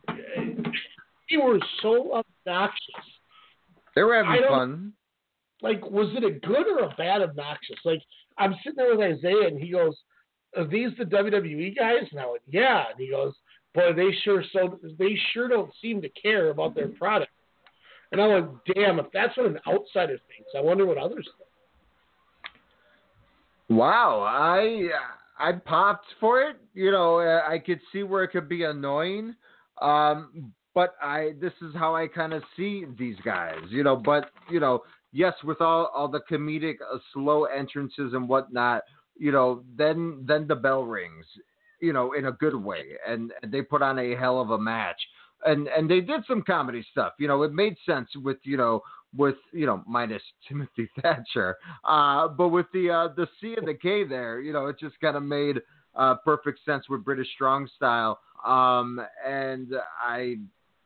[0.07, 3.05] they were so obnoxious.
[3.95, 4.93] They were having fun.
[5.61, 7.77] like was it a good or a bad obnoxious?
[7.83, 8.01] Like
[8.37, 9.95] I'm sitting there with Isaiah and he goes,
[10.55, 12.07] Are these the WWE guys?
[12.11, 13.33] And I went, Yeah and he goes,
[13.73, 17.31] Boy, they sure so they sure don't seem to care about their product.
[18.11, 21.47] And I went, Damn, if that's what an outsider thinks, I wonder what others think.
[23.69, 24.89] Wow, I
[25.37, 26.57] I popped for it.
[26.73, 29.35] You know, I could see where it could be annoying,
[29.81, 33.59] um, but I this is how I kind of see these guys.
[33.69, 38.29] You know, but you know, yes, with all all the comedic uh, slow entrances and
[38.29, 38.83] whatnot,
[39.17, 41.25] you know, then then the bell rings,
[41.81, 44.57] you know, in a good way, and, and they put on a hell of a
[44.57, 44.99] match,
[45.45, 47.13] and and they did some comedy stuff.
[47.19, 48.81] You know, it made sense with you know
[49.15, 51.57] with you know minus Timothy Thatcher,
[51.87, 54.99] uh, but with the uh, the C and the K there, you know, it just
[54.99, 55.61] kind of made
[55.95, 58.19] uh, perfect sense with British Strong Style.
[58.45, 60.37] Um, and I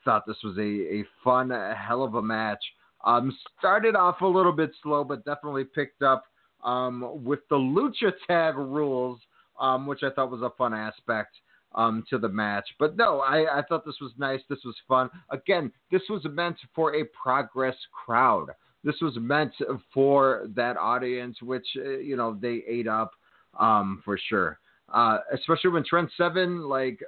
[0.06, 2.64] thought this was a, a fun, a hell of a match.
[3.04, 6.26] Um, started off a little bit slow, but definitely picked up
[6.64, 9.20] um, with the lucha tag rules,
[9.60, 11.36] um, which I thought was a fun aspect
[11.76, 12.68] um, to the match.
[12.80, 14.42] But no, I, I thought this was nice.
[14.50, 15.10] This was fun.
[15.30, 17.76] Again, this was meant for a progress
[18.06, 18.48] crowd.
[18.84, 19.54] This was meant
[19.94, 23.12] for that audience, which uh, you know they ate up
[23.60, 24.60] um, for sure.
[24.92, 27.00] Uh, especially when Trent Seven like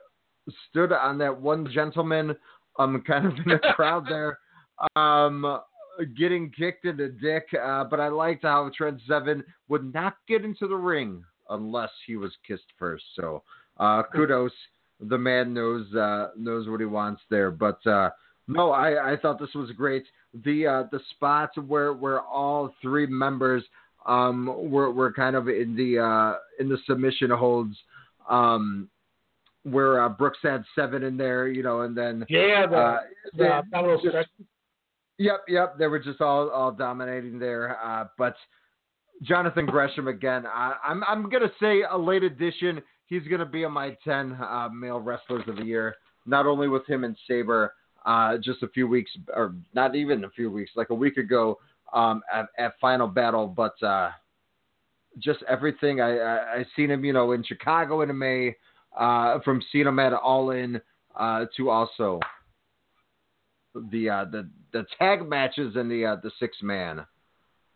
[0.70, 2.36] stood on that one gentleman,
[2.80, 4.40] um, kind of in the crowd there,
[4.96, 5.60] um,
[6.18, 7.48] getting kicked in the dick.
[7.60, 12.16] Uh, but I liked how Trent Seven would not get into the ring unless he
[12.16, 13.04] was kissed first.
[13.16, 13.44] So
[13.78, 14.52] uh, kudos,
[15.00, 17.52] the man knows uh, knows what he wants there.
[17.52, 18.10] But uh,
[18.48, 20.06] no, I, I thought this was great.
[20.44, 23.64] The uh, the spots where where all three members
[24.06, 27.76] um, were were kind of in the uh, in the submission holds.
[28.30, 28.90] Um,
[29.64, 33.00] where uh, Brookes had seven in there, you know, and then Yeah, the, uh,
[33.38, 34.02] the abdominal
[35.20, 35.78] Yep, yep.
[35.78, 37.78] They were just all all dominating there.
[37.82, 38.36] Uh, but
[39.22, 40.46] Jonathan Gresham again.
[40.46, 42.82] I, I'm I'm gonna say a late addition.
[43.08, 45.96] He's gonna be in my ten uh, male wrestlers of the year.
[46.26, 47.74] Not only with him and Sabre,
[48.06, 51.60] uh, just a few weeks or not even a few weeks, like a week ago
[51.94, 54.12] um, at, at Final Battle, but uh,
[55.20, 56.02] just everything.
[56.02, 58.56] I, I I seen him, you know, in Chicago in May.
[58.98, 60.80] Uh, from seeing him at All In
[61.16, 62.20] uh, to also
[63.92, 67.04] the uh, the the tag matches and the uh, the six man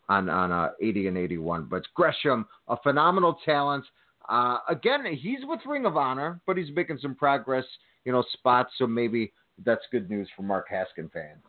[0.08, 1.64] on on uh, 80 and 81.
[1.64, 3.84] But Gresham, a phenomenal talent.
[4.28, 7.64] Uh, again, he's with Ring of Honor, but he's making some progress,
[8.04, 8.72] you know, spots.
[8.78, 9.32] So maybe
[9.64, 11.42] that's good news for Mark Haskins fans.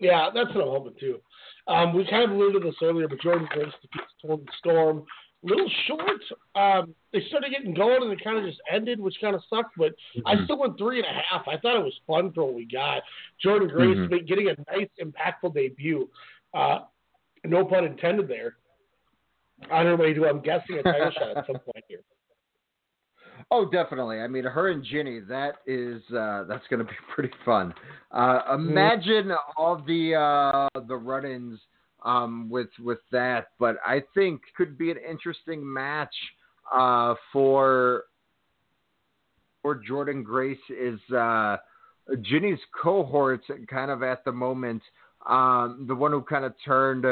[0.00, 1.20] Yeah, that's what I'm hoping too.
[1.68, 5.04] Um, we kind of alluded to this earlier, but Jordynne Grace defeats Toni Storm.
[5.44, 6.20] A little short.
[6.54, 9.74] Um, they started getting going and it kind of just ended, which kind of sucked.
[9.76, 9.94] But
[10.26, 10.44] I Mhm.
[10.44, 11.46] still went three and a half.
[11.46, 13.02] I thought it was fun for what we got.
[13.42, 14.26] Jordynne Grace Mhm.
[14.26, 16.10] getting a nice, impactful debut.
[16.54, 16.84] Uh,
[17.44, 18.56] no pun intended there.
[19.70, 22.00] On her way to, I'm guessing, a title shot at some point here.
[23.50, 24.20] Oh, definitely.
[24.20, 27.74] I mean, her and Jinny, that is uh, that's going to be pretty fun.
[28.10, 31.60] Uh, imagine all the uh, the run-ins
[32.04, 36.14] um, with with that, but I think could be an interesting match
[36.72, 38.04] uh, for
[39.62, 41.56] for Jordynne Grace is uh,
[42.22, 44.82] Jinny's cohort, kind of at the moment,
[45.28, 47.06] um, the one who kind of turned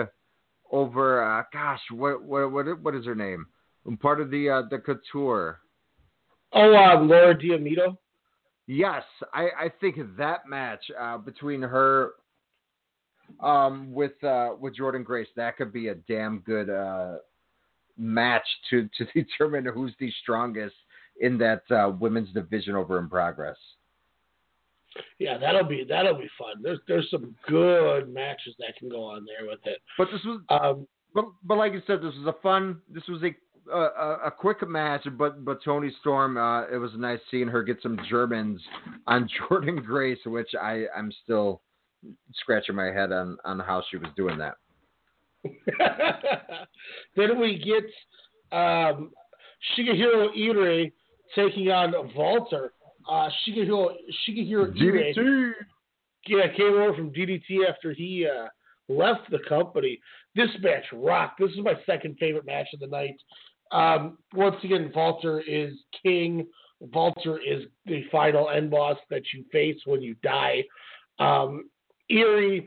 [0.72, 1.22] over.
[1.22, 3.46] Uh, gosh, what what what what is her name?
[4.00, 5.60] Part of the uh, the couture.
[6.52, 7.98] Oh, um, Laura Di Matteo.
[8.66, 9.02] Yes,
[9.34, 12.12] I, I think that match uh, between her
[13.40, 17.16] um, with uh, with Jordynne Grace that could be a damn good uh,
[17.98, 20.74] match to to determine who's the strongest
[21.20, 23.56] in that uh, women's division over in progress.
[25.18, 26.62] Yeah, that'll be that'll be fun.
[26.62, 29.78] There's there's some good matches that can go on there with it.
[29.96, 32.80] But this was, um, but but like you said, this was a fun.
[32.88, 33.34] This was a
[33.70, 37.78] a, a quick match, but but Toni Storm, uh, it was nice seeing her get
[37.82, 38.60] some Germans
[39.06, 41.62] on Jordynne Grace, which I I'm still
[42.34, 44.56] scratching my head on on how she was doing that.
[47.16, 47.84] then we get
[48.56, 49.10] um,
[49.76, 50.92] Shigehiro Irie
[51.34, 52.72] taking on Walter.
[53.08, 53.94] Uh, Shigehiro
[54.26, 55.52] Shigehiro Irie DDT.
[56.26, 58.48] yeah, came over from DDT after he uh,
[58.88, 59.98] left the company.
[60.34, 61.40] This match rocked.
[61.40, 63.16] This is my second favorite match of the night.
[63.72, 65.72] Um, once again, Walter is
[66.02, 66.46] king.
[66.80, 70.64] Walter is the final end boss that you face when you die.
[71.18, 71.70] Um,
[72.10, 72.66] Irie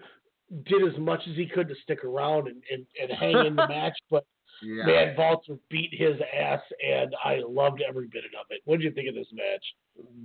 [0.65, 3.67] did as much as he could to stick around and, and, and hang in the
[3.69, 4.25] match, but
[4.61, 4.85] Yeah.
[4.85, 8.61] man, Walter beat his ass, and I loved every bit of it.
[8.65, 9.63] What did you think of this match?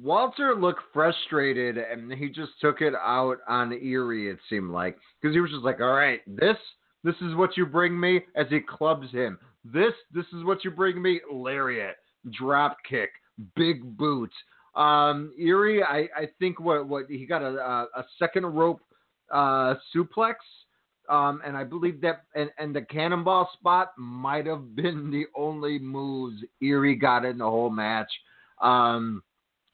[0.02, 4.32] Walter looked frustrated, and he just took it out on Irie.
[4.32, 6.56] It seemed like because he was just like, "All right, this
[7.04, 10.70] this is what you bring me." As he clubs him, this this is what you
[10.70, 11.20] bring me.
[11.32, 11.96] Lariat,
[12.30, 13.10] drop kick,
[13.56, 14.32] big boot.
[14.74, 18.80] Um, Irie, I I think what what he got a a, a second rope
[19.30, 20.34] uh, suplex.
[21.10, 25.78] Um, and I believe that, and, and the cannonball spot might have been the only
[25.78, 28.10] moves Irie got in the whole match.
[28.62, 29.22] Um,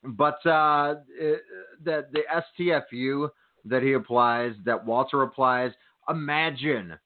[0.02, 1.42] but uh, it-
[1.84, 2.23] the the
[2.60, 3.28] STFU
[3.66, 5.73] that he applies, that Walter applies,
[6.08, 6.97] imagine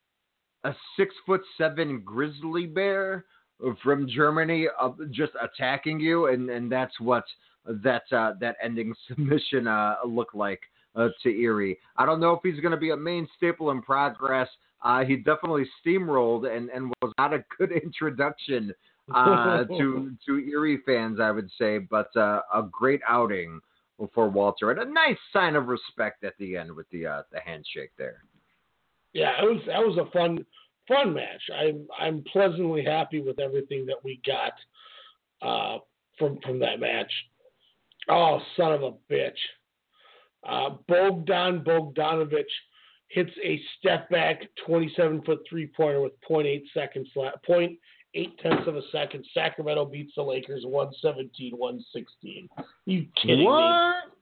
[0.65, 3.25] a six foot seven grizzly bear
[3.83, 7.25] from Germany uh, just attacking you, and and that's what
[7.67, 10.61] that uh, that ending submission uh, looked like
[10.97, 11.77] uh, to Irie.
[11.97, 14.49] I don't know if he's going to be a main staple in progress.
[14.83, 18.73] Uh, he definitely steamrolled and, and was not a good introduction
[19.15, 23.61] uh, to to Irie fans, I would say, but uh, a great outing
[24.15, 27.41] for Walter and a nice sign of respect at the end with the uh, the
[27.41, 28.25] handshake there.
[29.13, 30.45] Yeah, it was that was a fun
[30.89, 31.43] fun match.
[31.55, 34.53] I'm I'm pleasantly happy with everything that we got
[35.43, 35.79] uh,
[36.19, 37.13] from from that match.
[38.09, 39.33] Oh, son of a bitch!
[40.49, 42.45] Uh, Bogdan Bogdanovich
[43.09, 47.77] hits a step back 27 foot three pointer with 0.8 seconds left, 0.8
[48.39, 49.25] tenths of a second.
[49.35, 52.49] Sacramento beats the Lakers 117 116.
[52.87, 53.61] You kidding what?
[54.07, 54.13] me?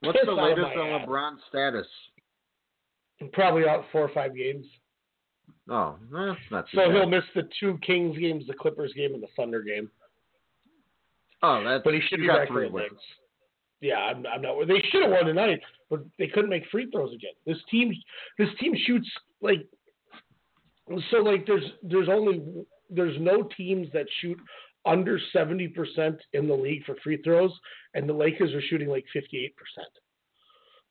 [0.00, 1.06] What's Piss the latest on ass.
[1.08, 1.86] LeBron's status?
[3.32, 4.64] Probably out four or five games.
[5.68, 6.92] Oh, eh, not So bad.
[6.94, 9.90] he'll miss the two Kings games, the Clippers game, and the Thunder game.
[11.42, 12.90] Oh, that's But he should be back for three the wins.
[12.92, 13.02] Knicks.
[13.80, 14.66] Yeah, I'm, I'm not.
[14.66, 17.32] They should have won tonight, but they couldn't make free throws again.
[17.46, 17.92] This team,
[18.38, 19.08] this team shoots
[19.40, 19.66] like
[21.10, 21.18] so.
[21.18, 22.42] Like there's there's only
[22.90, 24.38] there's no teams that shoot
[24.84, 27.52] under seventy percent in the league for free throws,
[27.94, 29.92] and the Lakers are shooting like fifty eight percent.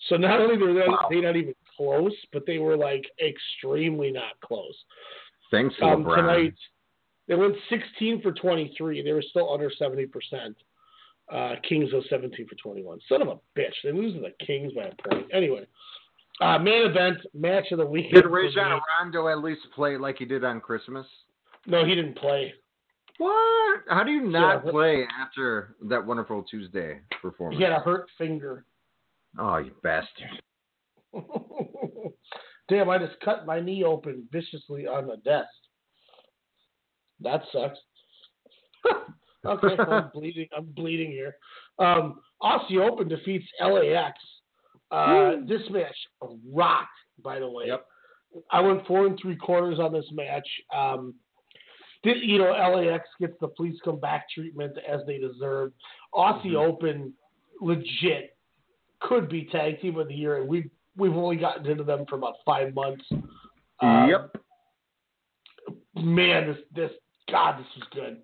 [0.10, 4.40] So not only were they, they not even close, but they were like extremely not
[4.42, 4.76] close.
[5.52, 6.16] Thanks, Um, LeBron.
[6.18, 6.54] tonight,
[7.28, 9.02] they went 16 for 23.
[9.02, 10.08] They were still under 70%.
[11.32, 13.00] Uh, Kings was 17 for 21.
[13.10, 13.74] Son of a bitch.
[13.84, 15.28] They lose to the Kings by a point.
[15.34, 15.68] Anyway,
[16.40, 18.24] uh, main event, match of the weekend.
[18.24, 18.80] Did Rajon.
[19.02, 21.06] Rondo at least play like he did on Christmas?
[21.66, 22.54] No, he didn't play.
[23.18, 23.82] What?
[23.90, 24.72] How do you not Yeah.
[24.72, 27.58] play after that wonderful Tuesday performance?
[27.58, 28.64] He had a hurt finger.
[29.40, 30.42] Oh, you bastard.
[32.70, 35.48] Damn, I just cut my knee open viciously on the desk.
[37.22, 37.80] That sucks.
[39.46, 40.48] okay, well, I'm bleeding.
[40.56, 41.36] I'm bleeding here.
[41.80, 44.18] Um, Aussie Open defeats LAX.
[44.90, 45.96] Uh, this match
[46.52, 46.88] rocked,
[47.24, 47.66] by the way.
[47.68, 47.86] Yep.
[48.52, 50.48] I went four and three quarters on this match.
[50.76, 51.16] Um,
[52.04, 55.72] did, you know, LAX gets the police come back treatment as they deserve.
[56.14, 57.14] Aussie Open,
[57.60, 58.36] legit,
[59.02, 62.16] could be tag team of the year, and we've we've only gotten into them for
[62.16, 63.04] about five months.
[63.80, 64.36] Um, yep.
[65.96, 66.92] Man, this this
[67.30, 68.18] God, this was good.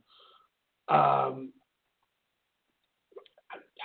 [0.89, 1.51] Um,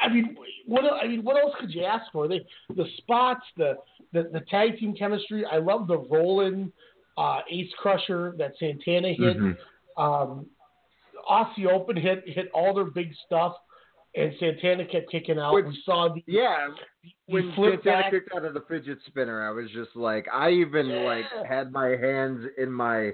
[0.01, 0.36] I mean,
[0.67, 2.28] what I mean, what else could you ask for?
[2.28, 2.41] They
[2.75, 3.75] the spots, the
[4.12, 5.44] the, the tag team chemistry.
[5.44, 6.73] I love the Roland
[7.17, 9.36] uh, Ace Crusher that Santana hit.
[9.36, 9.57] Mhm.
[9.97, 10.47] Um,
[11.28, 13.55] Aussie Open hit hit all their big stuff,
[14.15, 15.52] and Santana kept kicking out.
[15.52, 16.68] Which- we saw the Yeah.
[17.02, 18.10] he When Santana back.
[18.12, 21.89] kicked out of the fidget spinner, I was just like, I even like had my
[21.89, 23.12] hands in my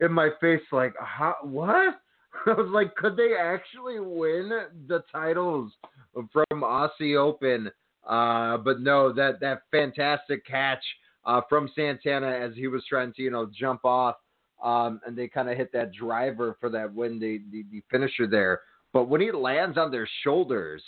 [0.00, 2.00] in my face, like, how, what?
[2.46, 4.50] I was like, could they actually win
[4.88, 5.72] the titles
[6.32, 7.70] from Aussie Open?
[8.06, 10.82] Uh, but no, that that fantastic catch
[11.24, 14.16] uh, from Santana as he was trying to, you know, jump off,
[14.62, 18.26] um, and they kind of hit that driver for that win, the, the the finisher
[18.26, 18.60] there.
[18.92, 20.82] But when he lands on their shoulders,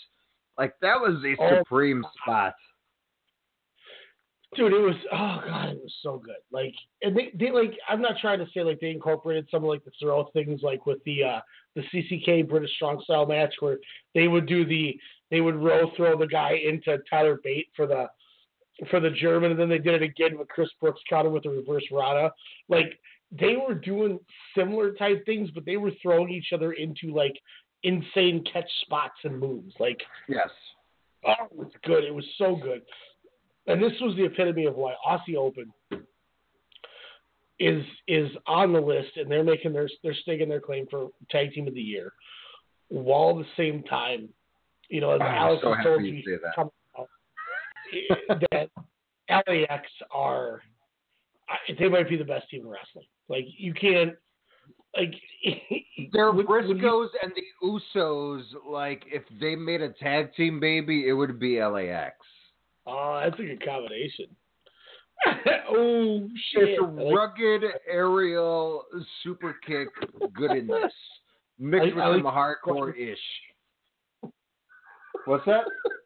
[0.58, 1.58] like that was a Oh.
[1.58, 2.54] supreme spot.
[4.54, 6.36] Dude, it was oh god, it was so good.
[6.50, 9.70] Like, and they they like I'm not trying to say like they incorporated some of
[9.70, 11.40] like the throw things like with the uh
[11.74, 13.78] the CCK British Strong Style match where
[14.14, 14.98] they would do the
[15.30, 18.08] they would row throw the guy into Tyler Bate for the
[18.90, 21.50] for the German, and then they did it again with Chris Brookes counter with the
[21.50, 22.30] reverse Rada.
[22.68, 22.98] Like
[23.30, 24.18] they were doing
[24.56, 27.34] similar type things, but they were throwing each other into like
[27.84, 29.74] insane catch spots and moves.
[29.80, 30.50] Like Yes.
[31.24, 32.04] Oh, it was good.
[32.04, 32.82] It was so good.
[33.66, 35.72] And this was the epitome of why Aussie Open
[37.60, 41.52] is is on the list, and they're making their they're staking their claim for tag
[41.52, 42.12] team of the year,
[42.88, 44.28] while at the same time,
[44.88, 46.68] you know, as ah, I'm Alex so told you, you that.
[49.30, 50.60] that LAX are
[51.78, 53.06] they might be the best team in wrestling.
[53.28, 54.14] Like you can't
[54.96, 55.14] like
[56.12, 57.44] They're when- when you- Briscoes and the
[57.96, 58.42] Usos.
[58.68, 62.16] Like if they made a tag team, baby, it would be LAX.
[62.86, 64.26] Oh, that's a good combination.
[65.70, 66.68] oh shit!
[66.70, 68.84] It's a I like- rugged aerial
[69.22, 69.88] super kick
[70.34, 70.92] goodness
[71.58, 73.18] mixed I- with I like- some hardcore ish.
[75.26, 75.64] What's that?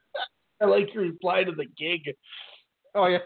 [0.63, 2.15] I like your reply to the gig.
[2.95, 3.19] Oh yeah,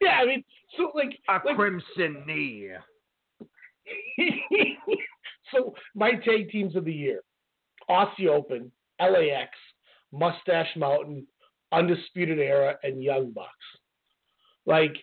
[0.00, 0.18] yeah.
[0.20, 0.44] I mean,
[0.76, 2.70] so like a like- crimson knee.
[5.52, 7.20] so my tag teams of the year:
[7.90, 8.70] Aussie Open,
[9.00, 9.50] LAX,
[10.12, 11.26] Mustache Mountain,
[11.72, 13.48] Undisputed Era, and Young Bucks.
[14.66, 14.94] Like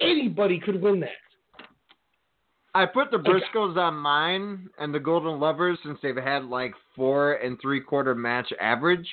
[0.00, 1.08] anybody could win that.
[2.74, 3.18] I put the.
[3.18, 8.14] Briscoes on mine and the Golden Lovers since they've had like four and three quarter
[8.14, 9.08] match average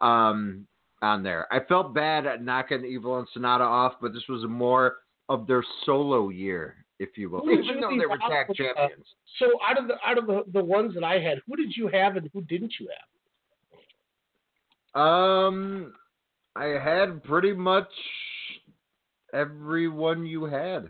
[0.00, 0.66] um,
[1.02, 1.46] on there.
[1.52, 4.96] I felt bad at knocking Evil and Sanada off, but this was more
[5.28, 7.42] of their solo year, if you will.
[7.50, 9.04] Even you though they were tag uh, champions.
[9.38, 11.88] So out of the out of the, the ones that I had, who did you
[11.88, 13.08] have and who didn't you have?
[14.96, 15.92] Um,
[16.56, 17.88] I had pretty much
[19.34, 20.88] everyone you had.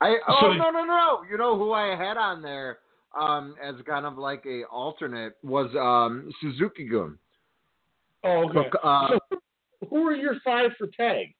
[0.00, 1.22] I oh So no no no!
[1.30, 2.78] You know who I had on there
[3.18, 7.18] um as kind of like a alternate was um Suzuki Gun.
[8.24, 8.70] Oh, okay.
[8.72, 9.38] So, uh, so
[9.90, 11.34] who are your five for tag?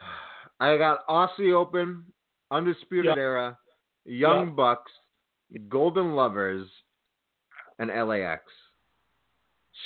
[0.60, 2.04] I got Aussie Open,
[2.50, 3.20] Undisputed Yeah.
[3.22, 3.58] Era,
[4.04, 4.52] Young Yeah.
[4.52, 4.92] Bucks,
[5.68, 6.68] Golden Lovers,
[7.78, 8.42] and LAX.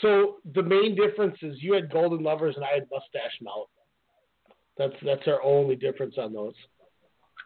[0.00, 3.66] So the main difference is you had Golden Lovers and I had Mustache Mountain.
[4.78, 6.54] That's that's our only difference on those.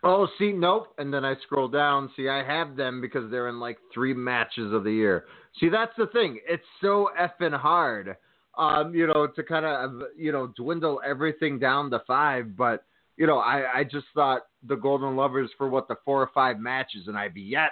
[0.03, 0.95] Oh, see, nope.
[0.99, 2.11] And then I scroll down.
[2.17, 5.25] See, I have them because they're in like three matches of the year.
[5.59, 6.39] See, that's the thing.
[6.47, 8.17] It's so effing hard,
[8.57, 12.57] um, you know, to kind of, you know, dwindle everything down to five.
[12.57, 12.85] But,
[13.17, 16.61] you know, I, I just thought the Golden Lovers for what the four or five
[16.61, 17.71] matches, and I've yet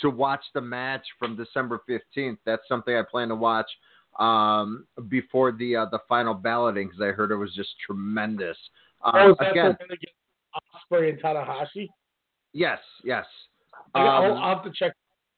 [0.00, 2.38] to watch the match from December 15th.
[2.44, 3.70] That's something I plan to watch
[4.18, 8.56] um, before the uh, the final balloting because I heard it was just tremendous.
[9.04, 11.88] Uh, oh, is that again, the one against Ospreay and Tanahashi?
[12.52, 13.24] yes, yes.
[13.94, 14.94] Um, I'll have to check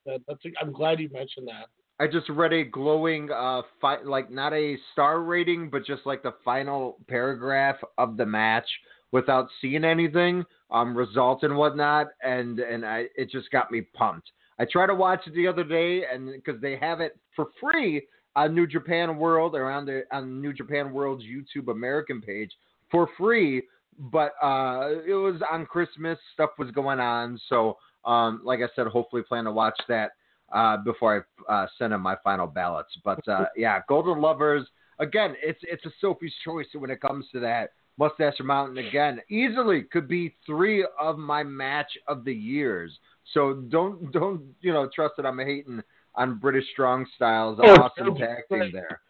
[0.06, 0.20] that.
[0.28, 1.66] That's I'm glad you mentioned that.
[1.98, 6.22] I just read a glowing, uh, fi- like not a star rating, but just like
[6.22, 8.68] the final paragraph of the match
[9.12, 14.30] without seeing anything, um, results and whatnot, and and I it just got me pumped.
[14.58, 18.06] I tried to watch it the other day, and because they have it for free
[18.34, 22.52] on New Japan World or on the on New Japan World's YouTube American page
[22.90, 23.62] for free,
[23.98, 26.18] but uh, it was on Christmas.
[26.34, 30.12] Stuff was going on, so um, like I said, hopefully plan to watch that
[30.52, 32.96] uh, before I uh, send in my final ballots.
[33.04, 34.66] But uh, yeah, Golden Lovers
[34.98, 35.34] again.
[35.42, 37.70] It's it's a Sophie's choice when it comes to that.
[37.98, 42.98] Mustache Mountain again easily could be three of my match of the years.
[43.32, 45.82] So don't don't you know trust that I'm hating
[46.14, 49.00] on British Strong Styles Oh, awesome tag team there.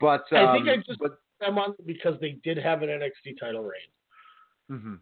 [0.00, 2.88] But um, I think I just but, put them on because they did have an
[2.88, 4.98] NXT title reign, mhm.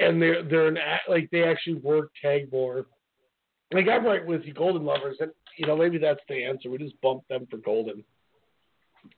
[0.00, 2.86] and they're they're an like they actually work tag more.
[3.72, 6.70] Like I'm right with you, Golden Lovers, and you know maybe that's the answer.
[6.70, 8.04] We just bump them for Golden.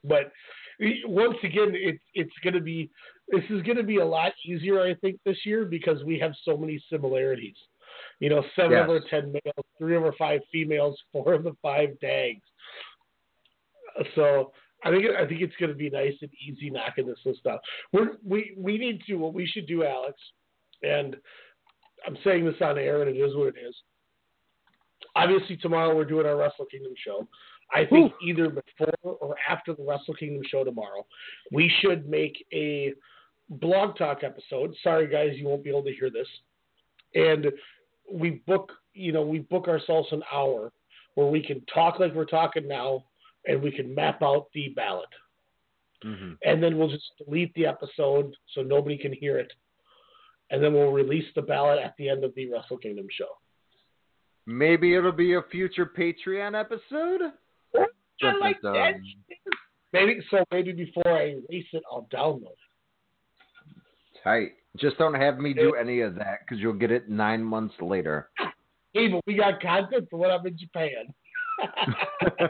[0.03, 0.33] But
[1.07, 2.91] once again, it's it's going to be
[3.29, 6.33] this is going to be a lot easier, I think, this year because we have
[6.45, 7.57] so many similarities.
[8.21, 8.85] You know, seven Yes.
[8.85, 12.43] of our ten males, three of our five females, four of the five tags.
[14.15, 14.53] So
[14.85, 17.61] I think I think it's going to be nice and easy knocking this list out.
[17.93, 20.19] We're, we we need to what we should do, Alex,
[20.83, 21.17] and
[22.07, 23.75] I'm saying this on air, and it is what it is.
[25.17, 27.27] Obviously, tomorrow we're doing our Wrestle Kingdom show.
[27.75, 31.05] I think either before or after the Wrestle Kingdom show tomorrow,
[31.51, 32.95] we should make a
[33.49, 34.75] blog talk episode.
[34.83, 36.29] Sorry, guys, you won't be able to hear this.
[37.15, 37.53] And
[38.11, 40.73] we book, you know, we book ourselves an hour
[41.15, 43.05] where we can talk like we're talking now,
[43.47, 45.09] and we can map out the ballot.
[46.05, 46.39] Mhm.
[46.45, 49.53] And then we'll just delete the episode so nobody can hear it.
[50.51, 53.39] And then we'll release the ballot at the end of the Wrestle Kingdom show.
[54.47, 57.33] maybe it'll be a future Patreon episode.
[58.23, 58.79] I like Dun, that.
[58.93, 59.03] dun, um,
[59.93, 60.45] Maybe so.
[60.51, 62.59] Maybe before I erase it, I'll download it.
[64.25, 64.53] Tight.
[64.77, 68.31] Just don't have me do any of that because you'll get it nine months later.
[68.93, 71.15] Hey, but we got content for when I'm in Japan.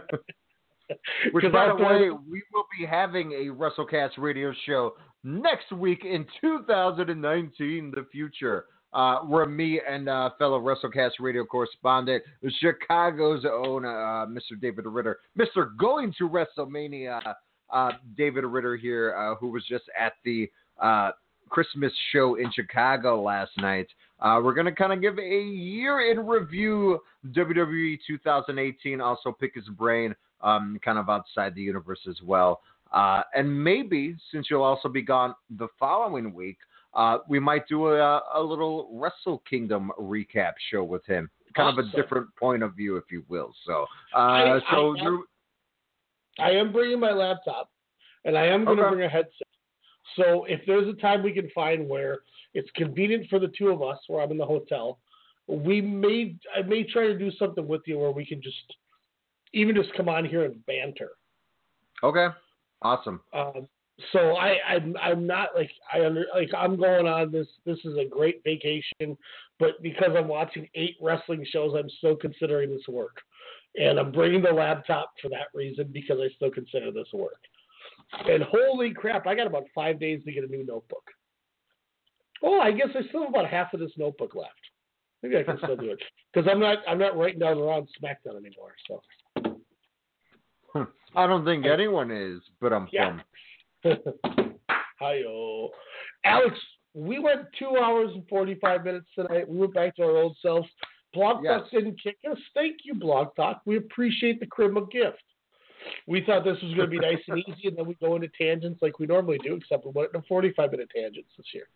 [1.33, 6.05] Which, 'Cause by the way, we will be having a WrestleCast radio show next week
[6.05, 12.23] in 2019, the future, uh, where me and uh, fellow WrestleCast radio correspondent,
[12.60, 14.58] Chicago's own uh, Mr.
[14.60, 15.76] David Ritter, Mr.
[15.76, 17.20] Going to WrestleMania,
[17.73, 20.48] uh, David Ritter here, uh, who was just at the
[20.81, 21.10] uh,
[21.48, 23.89] Christmas show in Chicago last night.
[24.23, 27.00] We're going to kind of give a year in review
[27.32, 32.60] WWE 2018, also pick his brain um, kind of outside the universe as well.
[32.92, 36.58] And maybe, since you'll also be gone the following week,
[36.94, 41.31] uh, we might do a, a little Wrestle Kingdom recap show with him.
[41.55, 43.52] Kind of a different point of view, if you will.
[43.64, 45.18] So, uh, I- so I- there-
[46.40, 47.70] I am bringing my laptop,
[48.24, 48.94] and I am going to Okay.
[48.97, 49.47] bring a headset.
[50.16, 52.18] So if there's a time we can find where
[52.55, 54.98] it's convenient for the two of us, where I'm in the hotel,
[55.47, 58.76] we may I may try to do something with you where we can just
[59.52, 61.10] even just come on here and banter.
[62.02, 62.28] okay,
[62.82, 63.20] awesome.
[63.32, 63.68] Um,
[64.12, 67.47] so I, I'm I'm not like I under like I'm going on this.
[67.64, 69.16] This is a great vacation,
[69.60, 73.18] but because I'm watching eight wrestling shows, I'm still considering this work,
[73.76, 77.39] and I'm bringing the laptop for that reason because I still consider this work.
[78.28, 81.05] And holy crap, I got about five days to get a new notebook.
[82.42, 84.52] Oh, I guess I still have about half of this notebook left.
[85.23, 86.00] Maybe I can still do it
[86.34, 88.74] because I'm not I'm not writing down around SmackDown anymore.
[88.89, 89.02] So
[91.14, 93.20] I don't think anyone is, but I'm Yeah.
[95.01, 95.71] Hi-yo.
[96.25, 96.57] Alex,
[96.95, 99.49] we went two hours and 45 minutes tonight.
[99.49, 100.69] We went back to our old selves.
[101.13, 102.39] Blog Talk didn't kick us.
[102.55, 103.63] Thank you, Blog Talk.
[103.67, 105.23] We appreciate the Crib gift.
[106.07, 108.29] We thought this was going to be nice and easy, and then we go into
[108.29, 111.69] tangents like we normally do, except we went into 45 minute tangents this year,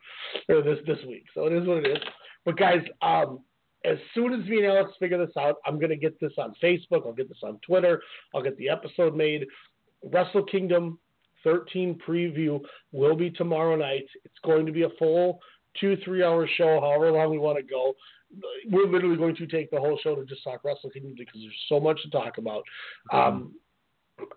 [0.49, 1.25] or this this week.
[1.35, 2.03] So it is what it is.
[2.45, 3.41] But guys, um,
[3.85, 6.55] as soon as me and Alex figure this out, I'm going to get this on
[6.62, 7.07] Facebook.
[7.07, 8.03] I'll get this on Twitter.
[8.35, 9.47] I'll get the episode made.
[10.03, 10.99] Wrestle Kingdom
[11.49, 12.60] 13 preview
[12.93, 14.07] will be tomorrow night.
[14.25, 15.41] It's going to be a full
[15.81, 17.94] two, three hour show, however long we want to go.
[18.70, 21.81] We're literally going to take the whole show to just talk wrestling because there's so
[21.81, 22.62] much to talk about.
[23.12, 23.55] Um,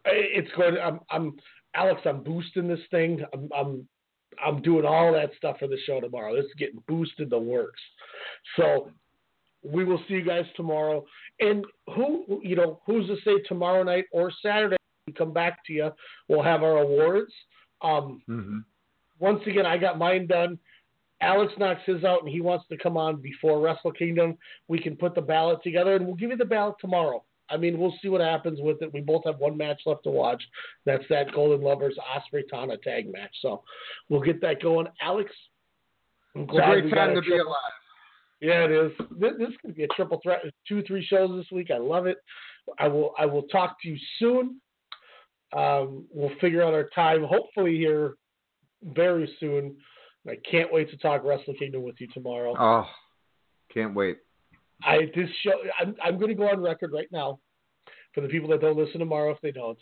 [0.06, 0.76] it's going.
[0.76, 1.36] To, I'm, I'm
[1.76, 2.02] Alex.
[2.06, 3.22] I'm boosting this thing.
[3.34, 3.88] I'm, I'm
[4.44, 6.36] I'm doing all that stuff for the show tomorrow.
[6.36, 7.82] This is getting boosted the works.
[8.56, 8.92] So
[9.64, 11.04] we will see you guys tomorrow.
[11.42, 11.66] And
[11.96, 14.78] who you know who's to say tomorrow night or Saturday
[15.12, 15.92] we come back to you.
[16.28, 17.32] We'll have our awards.
[17.82, 18.60] Um, Mm-hmm.
[19.20, 20.58] once again, I got mine done.
[21.22, 24.38] Alex knocks his out, and he wants to come on before Wrestle Kingdom.
[24.68, 27.24] We can put the ballot together, and we'll give you the ballot tomorrow.
[27.50, 28.94] I mean, we'll see what happens with it.
[28.94, 30.42] We both have one match left to watch.
[30.86, 33.32] That's that Golden Lovers Ospreay Tana tag match.
[33.42, 33.62] So
[34.10, 34.88] we'll get that going.
[35.02, 35.30] Alex,
[36.36, 37.56] I'm It's a glad great time to be alive.
[38.40, 38.92] yeah, it is.
[39.20, 40.42] This, this could be a triple threat.
[40.68, 41.70] Two, three shows this week.
[41.72, 42.18] I love it.
[42.80, 43.14] I will.
[43.20, 44.62] I will talk to you soon.
[45.54, 47.24] Um, we'll figure out our time.
[47.24, 48.16] Hopefully here
[48.84, 49.76] very soon.
[50.28, 52.56] I can't wait to talk Wrestle Kingdom with you tomorrow.
[52.58, 52.86] Oh,
[53.74, 54.18] can't wait.
[54.84, 55.54] I this show.
[55.80, 57.40] I'm I'm going to go on record right now
[58.14, 59.78] for the people that don't listen tomorrow if they don't.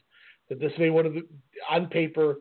[0.49, 1.22] That this may one of the
[1.69, 2.38] on paper.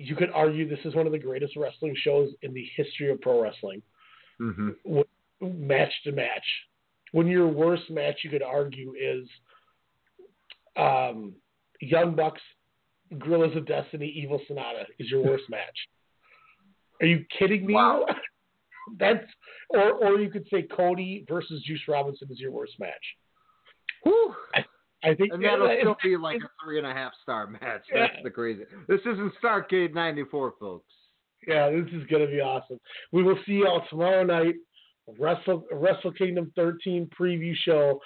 [0.00, 3.20] You could argue this is one of the greatest wrestling shows in the history of
[3.20, 3.82] pro wrestling.
[4.40, 5.00] Mm-hmm.
[5.40, 6.44] match to match.
[7.10, 9.26] When your worst match, you could argue, is
[10.76, 11.32] um,
[11.80, 12.40] Young Bucks,
[13.18, 15.76] Guerrillas of Destiny, Evil Sanada is your worst match.
[17.00, 17.74] Are you kidding me?
[17.74, 18.06] Wow.
[18.98, 19.24] That's
[19.70, 22.92] or or you could say Cody versus Juice Robinson is your worst match.
[24.02, 24.34] Whew.
[24.54, 24.64] I,
[25.04, 27.60] I think And that'll still be like a three and a half star match.
[27.92, 28.22] That's Yeah.
[28.24, 28.64] the crazy.
[28.88, 30.86] This isn't Starrcade '94, folks.
[31.46, 32.80] Yeah, this is to be awesome.
[33.12, 34.54] We will see y'all tomorrow night.
[35.18, 38.00] Wrestle Wrestle Kingdom 13 preview show,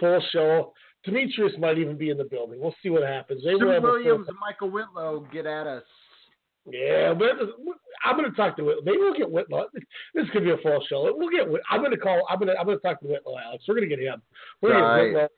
[0.00, 0.72] full show.
[1.06, 2.60] Demetrius might even be in the building.
[2.60, 3.42] We'll see what happens.
[3.44, 5.84] Maybe we'll Sue have a full- Williams and Michael Whitlow get at us.
[6.68, 7.28] Yeah, but
[8.04, 8.82] I'm going to talk to Whitlow.
[8.84, 9.66] Maybe we'll get Whitlow.
[10.14, 11.14] This could be a full show.
[11.16, 11.48] We'll get.
[11.48, 12.20] Whit- I'm going to call.
[12.28, 12.58] I'm going to.
[12.58, 13.64] I'm going to talk to Whitlow, Alex.
[13.68, 14.20] We're going to get him.
[14.60, 15.04] We're going to Right.
[15.04, 15.28] get Whitlow.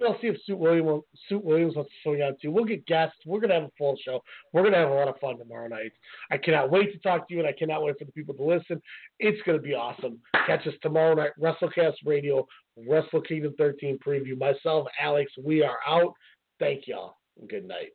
[0.00, 2.50] We'll see if Suit Williams, Suit Williams wants to swing out too.
[2.50, 3.18] We'll get guests.
[3.26, 4.22] We're going to have a full show.
[4.54, 5.92] We're going to have a lot of fun tomorrow night.
[6.30, 8.42] I cannot wait to talk to you, and I cannot wait for the people to
[8.42, 8.80] listen.
[9.18, 10.18] It's going to be awesome.
[10.46, 12.46] Catch us tomorrow night, WrestleCast Radio,
[12.88, 14.38] Wrestle Kingdom 13 preview.
[14.38, 16.12] Myself, Alex, we are out.
[16.58, 17.14] Thank y'all.
[17.48, 17.92] Good night.